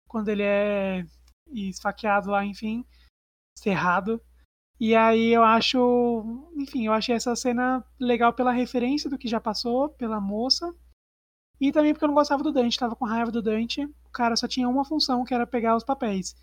quando 0.08 0.30
ele 0.30 0.44
é 0.44 1.04
esfaqueado 1.52 2.30
lá, 2.30 2.46
enfim 2.46 2.86
cerrado. 3.58 4.22
E 4.80 4.96
aí 4.96 5.32
eu 5.32 5.44
acho, 5.44 6.50
enfim, 6.56 6.88
eu 6.88 6.94
achei 6.94 7.16
essa 7.16 7.36
cena 7.36 7.84
legal 8.00 8.34
pela 8.34 8.52
referência 8.52 9.10
do 9.10 9.18
que 9.18 9.28
já 9.28 9.40
passou, 9.40 9.90
pela 9.90 10.20
moça. 10.20 10.74
E 11.62 11.72
também 11.72 11.94
porque 11.94 12.04
eu 12.04 12.08
não 12.08 12.16
gostava 12.16 12.42
do 12.42 12.52
Dante, 12.52 12.80
tava 12.80 12.96
com 12.96 13.06
raiva 13.06 13.32
do 13.32 13.40
Dante. 13.40 13.86
O 13.86 14.12
cara 14.12 14.36
só 14.36 14.48
tinha 14.48 14.68
uma 14.68 14.84
função, 14.84 15.24
que 15.24 15.32
era 15.32 15.46
pegar 15.46 15.76
os 15.76 15.84
papéis. 15.84 16.36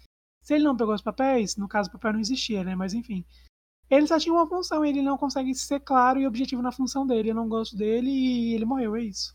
Se 0.44 0.54
ele 0.54 0.62
não 0.62 0.76
pegou 0.76 0.94
os 0.94 1.02
papéis, 1.02 1.56
no 1.56 1.66
caso 1.66 1.88
o 1.88 1.92
papel 1.92 2.12
não 2.12 2.20
existia, 2.20 2.62
né? 2.62 2.76
Mas 2.76 2.94
enfim. 2.94 3.24
Ele 3.90 4.06
só 4.06 4.16
tinha 4.16 4.32
uma 4.32 4.48
função, 4.48 4.84
ele 4.84 5.02
não 5.02 5.18
consegue 5.18 5.52
ser 5.56 5.80
claro 5.80 6.20
e 6.20 6.26
objetivo 6.26 6.62
na 6.62 6.70
função 6.70 7.04
dele. 7.04 7.30
Eu 7.30 7.34
não 7.34 7.48
gosto 7.48 7.76
dele 7.76 8.08
e 8.08 8.54
ele 8.54 8.64
morreu, 8.64 8.94
é 8.94 9.02
isso. 9.02 9.34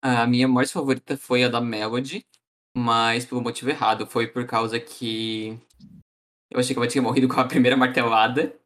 A 0.00 0.26
minha 0.26 0.48
morte 0.48 0.72
favorita 0.72 1.18
foi 1.18 1.44
a 1.44 1.48
da 1.50 1.60
Melody, 1.60 2.24
mas 2.74 3.26
pelo 3.26 3.42
motivo 3.42 3.68
errado. 3.68 4.06
Foi 4.06 4.26
por 4.26 4.46
causa 4.46 4.80
que 4.80 5.60
eu 6.50 6.58
achei 6.58 6.74
que 6.74 6.78
ela 6.78 6.88
tinha 6.88 7.02
morrido 7.02 7.28
com 7.28 7.38
a 7.38 7.44
primeira 7.46 7.76
martelada. 7.76 8.58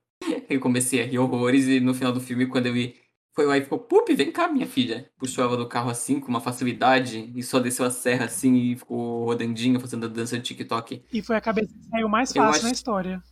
Eu 0.48 0.60
comecei 0.60 1.02
a 1.02 1.04
rir 1.04 1.18
horrores 1.18 1.66
e 1.66 1.80
no 1.80 1.94
final 1.94 2.12
do 2.12 2.20
filme, 2.20 2.46
quando 2.46 2.66
ele 2.66 3.03
foi 3.34 3.46
lá 3.46 3.58
e 3.58 3.62
ficou, 3.62 3.78
pup, 3.78 4.08
vem 4.14 4.30
cá, 4.30 4.46
minha 4.46 4.66
filha. 4.66 5.10
Puxou 5.18 5.44
ela 5.44 5.56
do 5.56 5.68
carro 5.68 5.90
assim, 5.90 6.20
com 6.20 6.28
uma 6.28 6.40
facilidade, 6.40 7.32
e 7.34 7.42
só 7.42 7.58
desceu 7.58 7.84
a 7.84 7.90
serra 7.90 8.26
assim 8.26 8.54
e 8.54 8.76
ficou 8.76 9.24
rodandinho, 9.24 9.80
fazendo 9.80 10.06
a 10.06 10.08
dança 10.08 10.38
de 10.38 10.44
TikTok. 10.44 11.04
E 11.12 11.20
foi 11.20 11.36
a 11.36 11.40
cabeça 11.40 11.74
que 11.74 11.84
saiu 11.88 12.08
mais 12.08 12.32
fácil 12.32 12.50
acho... 12.50 12.62
na 12.62 12.70
história. 12.70 13.22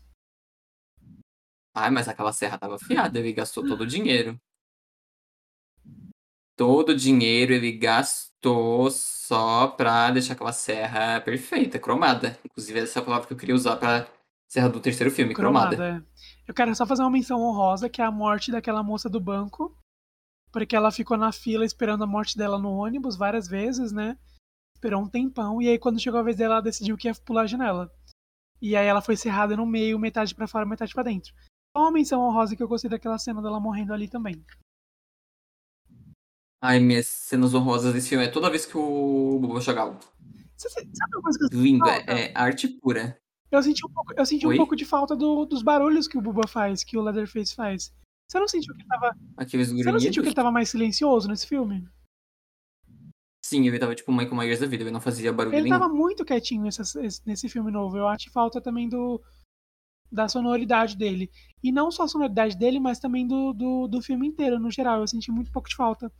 Ai, 1.74 1.90
mas 1.90 2.09
aquela 2.09 2.32
serra 2.32 2.59
tava 2.59 2.74
afiada, 2.74 3.18
ele 3.18 3.32
gastou 3.32 3.64
todo 3.64 3.82
o 3.82 3.86
dinheiro. 3.86 4.38
Todo 6.57 6.90
o 6.90 6.96
dinheiro 6.96 7.55
ele 7.55 7.72
gastou 7.72 8.90
só 8.90 9.68
pra 9.68 10.11
deixar 10.11 10.34
aquela 10.34 10.53
serra 10.53 11.20
perfeita, 11.20 11.78
cromada. 11.78 12.38
Inclusive, 12.44 12.80
essa 12.80 12.98
é 12.98 13.03
a 13.03 13.05
palavra 13.05 13.26
que 13.26 13.32
eu 13.32 13.38
queria 13.38 13.55
usar 13.55 13.76
pra 13.76 14.07
serra 14.48 14.68
do 14.68 14.80
terceiro 14.80 15.11
filme, 15.11 15.32
cromada. 15.32 15.76
cromada. 15.76 16.07
É. 16.07 16.12
Eu 16.46 16.53
quero 16.53 16.74
só 16.74 16.84
fazer 16.84 17.03
uma 17.03 17.11
menção 17.11 17.40
honrosa, 17.40 17.88
que 17.88 18.03
é 18.03 18.05
a 18.05 18.11
morte 18.11 18.50
daquela 18.50 18.82
moça 18.82 19.09
do 19.09 19.18
banco. 19.20 19.74
Porque 20.53 20.76
ela 20.76 20.92
ficou 20.92 21.16
na 21.16 21.32
fila 21.32 21.64
esperando 21.64 22.05
a 22.05 22.07
morte 22.07 22.36
dela 22.36 22.59
no 22.59 22.70
ônibus 22.70 23.16
várias 23.16 23.48
vezes, 23.48 23.90
né? 23.90 24.18
Esperou 24.76 25.03
um 25.03 25.09
tempão. 25.09 25.62
E 25.62 25.68
aí, 25.68 25.78
quando 25.78 26.00
chegou 26.00 26.20
a 26.20 26.22
vez 26.22 26.36
dela, 26.36 26.55
ela 26.55 26.62
decidiu 26.62 26.96
que 26.96 27.09
ia 27.09 27.14
pular 27.14 27.42
a 27.42 27.46
janela. 27.46 27.90
E 28.61 28.76
aí 28.76 28.86
ela 28.86 29.00
foi 29.00 29.16
cerrada 29.16 29.57
no 29.57 29.66
meio, 29.66 29.98
metade 29.98 30.34
para 30.34 30.46
fora, 30.46 30.66
metade 30.66 30.94
para 30.94 31.03
dentro. 31.05 31.32
Uma 31.74 31.90
menção 31.90 32.20
honrosa 32.20 32.55
que 32.55 32.62
eu 32.62 32.68
gostei 32.68 32.90
daquela 32.90 33.18
cena 33.18 33.40
dela 33.40 33.59
morrendo 33.59 33.92
ali 33.92 34.07
também. 34.07 34.44
Ai, 36.61 36.78
minhas 36.78 37.07
cenas 37.07 37.55
honrosas 37.55 37.92
desse 37.92 38.11
filme 38.11 38.24
é 38.24 38.30
toda 38.30 38.50
vez 38.50 38.64
que 38.64 38.78
o 38.78 39.38
Boba 39.40 39.61
joga 39.61 39.80
alto. 39.80 40.07
Sabe 40.57 40.86
uma 41.14 41.22
coisa 41.22 41.38
que 41.38 41.57
eu 41.57 41.61
Lindo, 41.61 41.88
é, 41.88 42.32
arte 42.36 42.68
pura. 42.68 43.18
Eu 43.50 43.62
senti 43.62 43.84
um 43.84 43.90
pouco, 43.90 44.14
eu 44.16 44.24
senti 44.24 44.46
um 44.46 44.57
pouco 44.57 44.76
de 44.76 44.84
falta 44.84 45.16
do, 45.16 45.44
dos 45.44 45.62
barulhos 45.62 46.07
que 46.07 46.16
o 46.16 46.20
Buba 46.20 46.46
faz, 46.46 46.84
que 46.84 46.96
o 46.96 47.03
Leatherface 47.03 47.55
faz. 47.55 47.92
Você 48.33 48.41
não 48.41 48.49
sentiu 48.49 48.74
que 48.74 48.80
ele 48.80 48.89
tava. 48.89 49.14
Aqueles 49.37 49.70
Você 49.70 49.93
não 49.93 50.01
sentiu 50.01 50.22
que 50.22 50.28
ele 50.30 50.35
tava 50.35 50.51
mais 50.51 50.70
silencioso 50.70 51.28
nesse 51.28 51.47
filme? 51.47 51.87
Sim, 53.45 53.66
ele 53.66 53.78
tava 53.78 53.95
tipo 53.95 54.11
o 54.11 54.14
Michael 54.14 54.35
Myers 54.35 54.59
da 54.59 54.66
vida, 54.66 54.85
ele 54.85 54.91
não 54.91 55.03
fazia 55.03 55.30
barulho 55.30 55.55
Ele 55.55 55.64
nenhum. 55.64 55.78
tava 55.78 55.93
muito 55.93 56.24
quietinho 56.24 56.62
nesse, 56.62 56.83
nesse 57.26 57.47
filme 57.51 57.70
novo. 57.70 57.99
Eu 57.99 58.09
acho 58.09 58.24
que 58.24 58.33
falta 58.33 58.59
também 58.59 58.89
do 58.89 59.20
da 60.11 60.28
sonoridade 60.28 60.97
dele. 60.97 61.30
E 61.62 61.70
não 61.70 61.91
só 61.91 62.05
a 62.05 62.09
sonoridade 62.09 62.57
dele, 62.57 62.80
mas 62.80 62.99
também 62.99 63.26
do, 63.26 63.53
do, 63.53 63.87
do 63.87 64.01
filme 64.01 64.26
inteiro, 64.28 64.59
no 64.59 64.70
geral. 64.70 65.01
Eu 65.01 65.09
senti 65.09 65.30
muito 65.30 65.53
pouco 65.53 65.68
de 65.68 65.76
falta. 65.76 66.11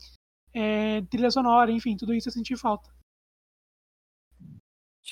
É, 0.53 1.01
trilha 1.03 1.31
sonora, 1.31 1.73
enfim, 1.73 1.97
tudo 1.97 2.13
isso 2.13 2.29
eu 2.29 2.33
senti 2.33 2.55
falta. 2.57 2.91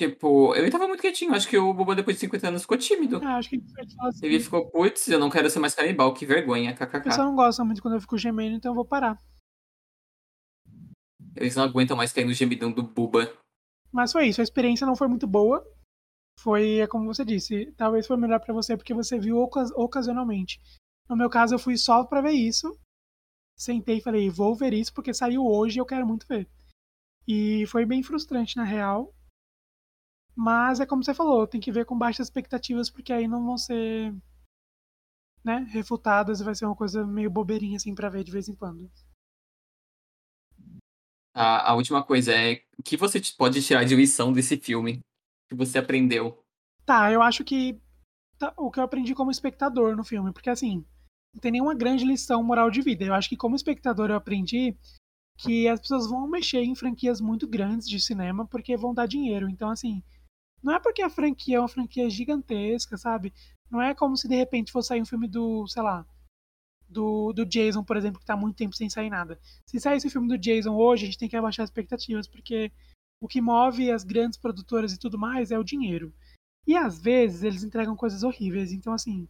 Tipo, 0.00 0.54
ele 0.54 0.70
tava 0.70 0.88
muito 0.88 1.02
quietinho. 1.02 1.34
Acho 1.34 1.46
que 1.46 1.58
o 1.58 1.74
Boba, 1.74 1.94
depois 1.94 2.16
de 2.16 2.20
50 2.20 2.48
anos, 2.48 2.62
ficou 2.62 2.78
tímido. 2.78 3.20
Ah, 3.22 3.36
acho 3.36 3.50
que 3.50 3.56
ele, 3.56 3.64
assim, 4.00 4.24
ele 4.26 4.40
ficou, 4.40 4.70
putz, 4.70 5.06
eu 5.08 5.18
não 5.18 5.28
quero 5.28 5.50
ser 5.50 5.58
mais 5.58 5.74
canibal, 5.74 6.14
que 6.14 6.24
vergonha, 6.24 6.72
kkk. 6.72 6.96
O 6.96 7.02
pessoal 7.02 7.26
não 7.26 7.36
gosta 7.36 7.62
muito 7.62 7.82
quando 7.82 7.96
eu 7.96 8.00
fico 8.00 8.16
gemendo, 8.16 8.56
então 8.56 8.70
eu 8.70 8.74
vou 8.74 8.86
parar. 8.86 9.18
Eles 11.36 11.54
não 11.54 11.64
aguentam 11.64 11.98
mais 11.98 12.14
cair 12.14 12.24
no 12.24 12.32
gemidão 12.32 12.72
do 12.72 12.82
Buba. 12.82 13.30
Mas 13.92 14.10
foi 14.10 14.28
isso, 14.28 14.40
a 14.40 14.44
experiência 14.44 14.86
não 14.86 14.96
foi 14.96 15.06
muito 15.06 15.26
boa. 15.26 15.62
Foi, 16.38 16.78
é 16.78 16.86
como 16.86 17.04
você 17.04 17.22
disse, 17.22 17.70
talvez 17.76 18.06
foi 18.06 18.16
melhor 18.16 18.40
para 18.40 18.54
você 18.54 18.78
porque 18.78 18.94
você 18.94 19.18
viu 19.18 19.36
ocas 19.36 19.70
ocasionalmente. 19.72 20.58
No 21.10 21.14
meu 21.14 21.28
caso, 21.28 21.56
eu 21.56 21.58
fui 21.58 21.76
só 21.76 22.04
para 22.04 22.22
ver 22.22 22.32
isso. 22.32 22.74
Sentei 23.54 23.98
e 23.98 24.02
falei, 24.02 24.30
vou 24.30 24.54
ver 24.54 24.72
isso 24.72 24.94
porque 24.94 25.12
saiu 25.12 25.44
hoje 25.44 25.76
e 25.76 25.80
eu 25.80 25.84
quero 25.84 26.06
muito 26.06 26.26
ver. 26.26 26.48
E 27.28 27.66
foi 27.66 27.84
bem 27.84 28.02
frustrante, 28.02 28.56
na 28.56 28.64
real. 28.64 29.12
Mas 30.42 30.80
é 30.80 30.86
como 30.86 31.04
você 31.04 31.12
falou, 31.12 31.46
tem 31.46 31.60
que 31.60 31.70
ver 31.70 31.84
com 31.84 31.98
baixas 31.98 32.28
expectativas, 32.28 32.88
porque 32.88 33.12
aí 33.12 33.28
não 33.28 33.44
vão 33.44 33.58
ser 33.58 34.10
né, 35.44 35.66
refutadas 35.70 36.40
e 36.40 36.44
vai 36.44 36.54
ser 36.54 36.64
uma 36.64 36.74
coisa 36.74 37.06
meio 37.06 37.30
bobeirinha 37.30 37.76
assim 37.76 37.94
para 37.94 38.08
ver 38.08 38.24
de 38.24 38.32
vez 38.32 38.48
em 38.48 38.54
quando. 38.54 38.90
A, 41.34 41.72
a 41.72 41.74
última 41.74 42.02
coisa 42.02 42.32
é 42.32 42.62
o 42.78 42.82
que 42.82 42.96
você 42.96 43.20
pode 43.36 43.62
tirar 43.62 43.84
de 43.84 43.94
lição 43.94 44.32
desse 44.32 44.56
filme 44.56 45.00
que 45.46 45.54
você 45.54 45.76
aprendeu? 45.76 46.42
Tá, 46.86 47.12
eu 47.12 47.20
acho 47.20 47.44
que 47.44 47.78
tá, 48.38 48.54
o 48.56 48.70
que 48.70 48.80
eu 48.80 48.84
aprendi 48.84 49.14
como 49.14 49.30
espectador 49.30 49.94
no 49.94 50.02
filme, 50.04 50.32
porque 50.32 50.48
assim, 50.48 50.86
não 51.34 51.40
tem 51.42 51.52
nenhuma 51.52 51.74
grande 51.74 52.06
lição 52.06 52.42
moral 52.42 52.70
de 52.70 52.80
vida. 52.80 53.04
Eu 53.04 53.12
acho 53.12 53.28
que 53.28 53.36
como 53.36 53.56
espectador 53.56 54.08
eu 54.08 54.16
aprendi 54.16 54.74
que 55.36 55.68
as 55.68 55.78
pessoas 55.80 56.08
vão 56.08 56.26
mexer 56.26 56.62
em 56.62 56.74
franquias 56.74 57.20
muito 57.20 57.46
grandes 57.46 57.86
de 57.86 58.00
cinema 58.00 58.46
porque 58.46 58.74
vão 58.74 58.94
dar 58.94 59.04
dinheiro. 59.04 59.46
Então, 59.46 59.68
assim, 59.68 60.02
não 60.62 60.74
é 60.74 60.80
porque 60.80 61.02
a 61.02 61.10
franquia 61.10 61.56
é 61.56 61.60
uma 61.60 61.68
franquia 61.68 62.08
gigantesca, 62.10 62.96
sabe? 62.96 63.32
Não 63.70 63.80
é 63.80 63.94
como 63.94 64.16
se 64.16 64.28
de 64.28 64.34
repente 64.34 64.72
fosse 64.72 64.88
sair 64.88 65.00
um 65.00 65.06
filme 65.06 65.28
do, 65.28 65.66
sei 65.68 65.82
lá, 65.82 66.04
do, 66.88 67.32
do 67.32 67.46
Jason, 67.46 67.84
por 67.84 67.96
exemplo, 67.96 68.20
que 68.20 68.26
tá 68.26 68.34
há 68.34 68.36
muito 68.36 68.56
tempo 68.56 68.74
sem 68.74 68.90
sair 68.90 69.08
nada. 69.08 69.38
Se 69.66 69.78
sair 69.78 69.96
esse 69.96 70.10
filme 70.10 70.28
do 70.28 70.36
Jason 70.36 70.74
hoje, 70.74 71.04
a 71.04 71.06
gente 71.06 71.18
tem 71.18 71.28
que 71.28 71.36
abaixar 71.36 71.62
as 71.62 71.70
expectativas, 71.70 72.26
porque 72.26 72.72
o 73.22 73.28
que 73.28 73.40
move 73.40 73.90
as 73.90 74.02
grandes 74.02 74.38
produtoras 74.38 74.92
e 74.92 74.98
tudo 74.98 75.18
mais 75.18 75.50
é 75.50 75.58
o 75.58 75.64
dinheiro. 75.64 76.12
E 76.66 76.76
às 76.76 77.00
vezes 77.00 77.42
eles 77.42 77.62
entregam 77.62 77.96
coisas 77.96 78.22
horríveis. 78.22 78.72
Então, 78.72 78.92
assim, 78.92 79.28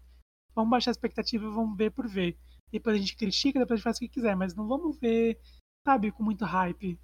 vamos 0.54 0.70
baixar 0.70 0.90
a 0.90 0.92
expectativa 0.92 1.44
e 1.44 1.50
vamos 1.50 1.76
ver 1.76 1.90
por 1.90 2.08
ver. 2.08 2.36
Depois 2.72 2.96
a 2.96 2.98
gente 2.98 3.16
critica, 3.16 3.58
depois 3.58 3.72
a 3.72 3.76
gente 3.76 3.84
faz 3.84 3.96
o 3.96 4.00
que 4.00 4.08
quiser, 4.08 4.36
mas 4.36 4.54
não 4.54 4.66
vamos 4.66 4.98
ver, 4.98 5.38
sabe, 5.86 6.10
com 6.12 6.22
muito 6.22 6.44
hype. 6.44 6.98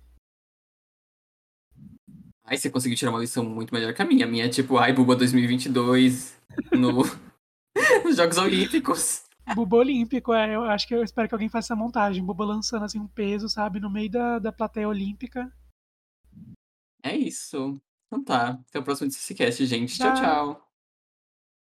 Ai, 2.47 2.57
você 2.57 2.71
conseguiu 2.71 2.97
tirar 2.97 3.11
uma 3.11 3.19
lição 3.19 3.45
muito 3.45 3.75
melhor 3.75 3.93
que 3.93 4.01
a 4.01 4.05
minha. 4.05 4.25
A 4.25 4.29
minha 4.29 4.45
é 4.47 4.49
tipo, 4.49 4.79
ai, 4.79 4.93
Buba 4.93 5.17
2022 5.17 6.39
no... 6.73 7.03
nos 8.05 8.17
Jogos 8.17 8.39
Olímpicos. 8.39 9.25
Buba 9.55 9.79
Olímpico, 9.79 10.33
é. 10.33 10.55
Eu 10.55 10.63
acho 10.63 10.87
que 10.87 10.95
eu 10.95 11.03
espero 11.03 11.29
que 11.29 11.35
alguém 11.35 11.49
faça 11.49 11.67
essa 11.67 11.77
montagem. 11.77 12.25
Buba 12.25 12.45
lançando 12.45 12.85
assim 12.85 13.01
um 13.01 13.09
peso, 13.09 13.49
sabe, 13.49 13.81
no 13.81 13.91
meio 13.91 14.11
da, 14.11 14.39
da 14.39 14.53
plateia 14.53 14.89
olímpica. 14.89 15.53
É 17.03 17.17
isso. 17.17 17.81
Então 18.07 18.25
tá. 18.25 18.61
Até 18.69 18.79
o 18.79 18.83
próximo 18.85 19.09
DCCast, 19.09 19.67
gente. 19.67 19.99
Tchau, 19.99 20.15
tchau. 20.15 20.66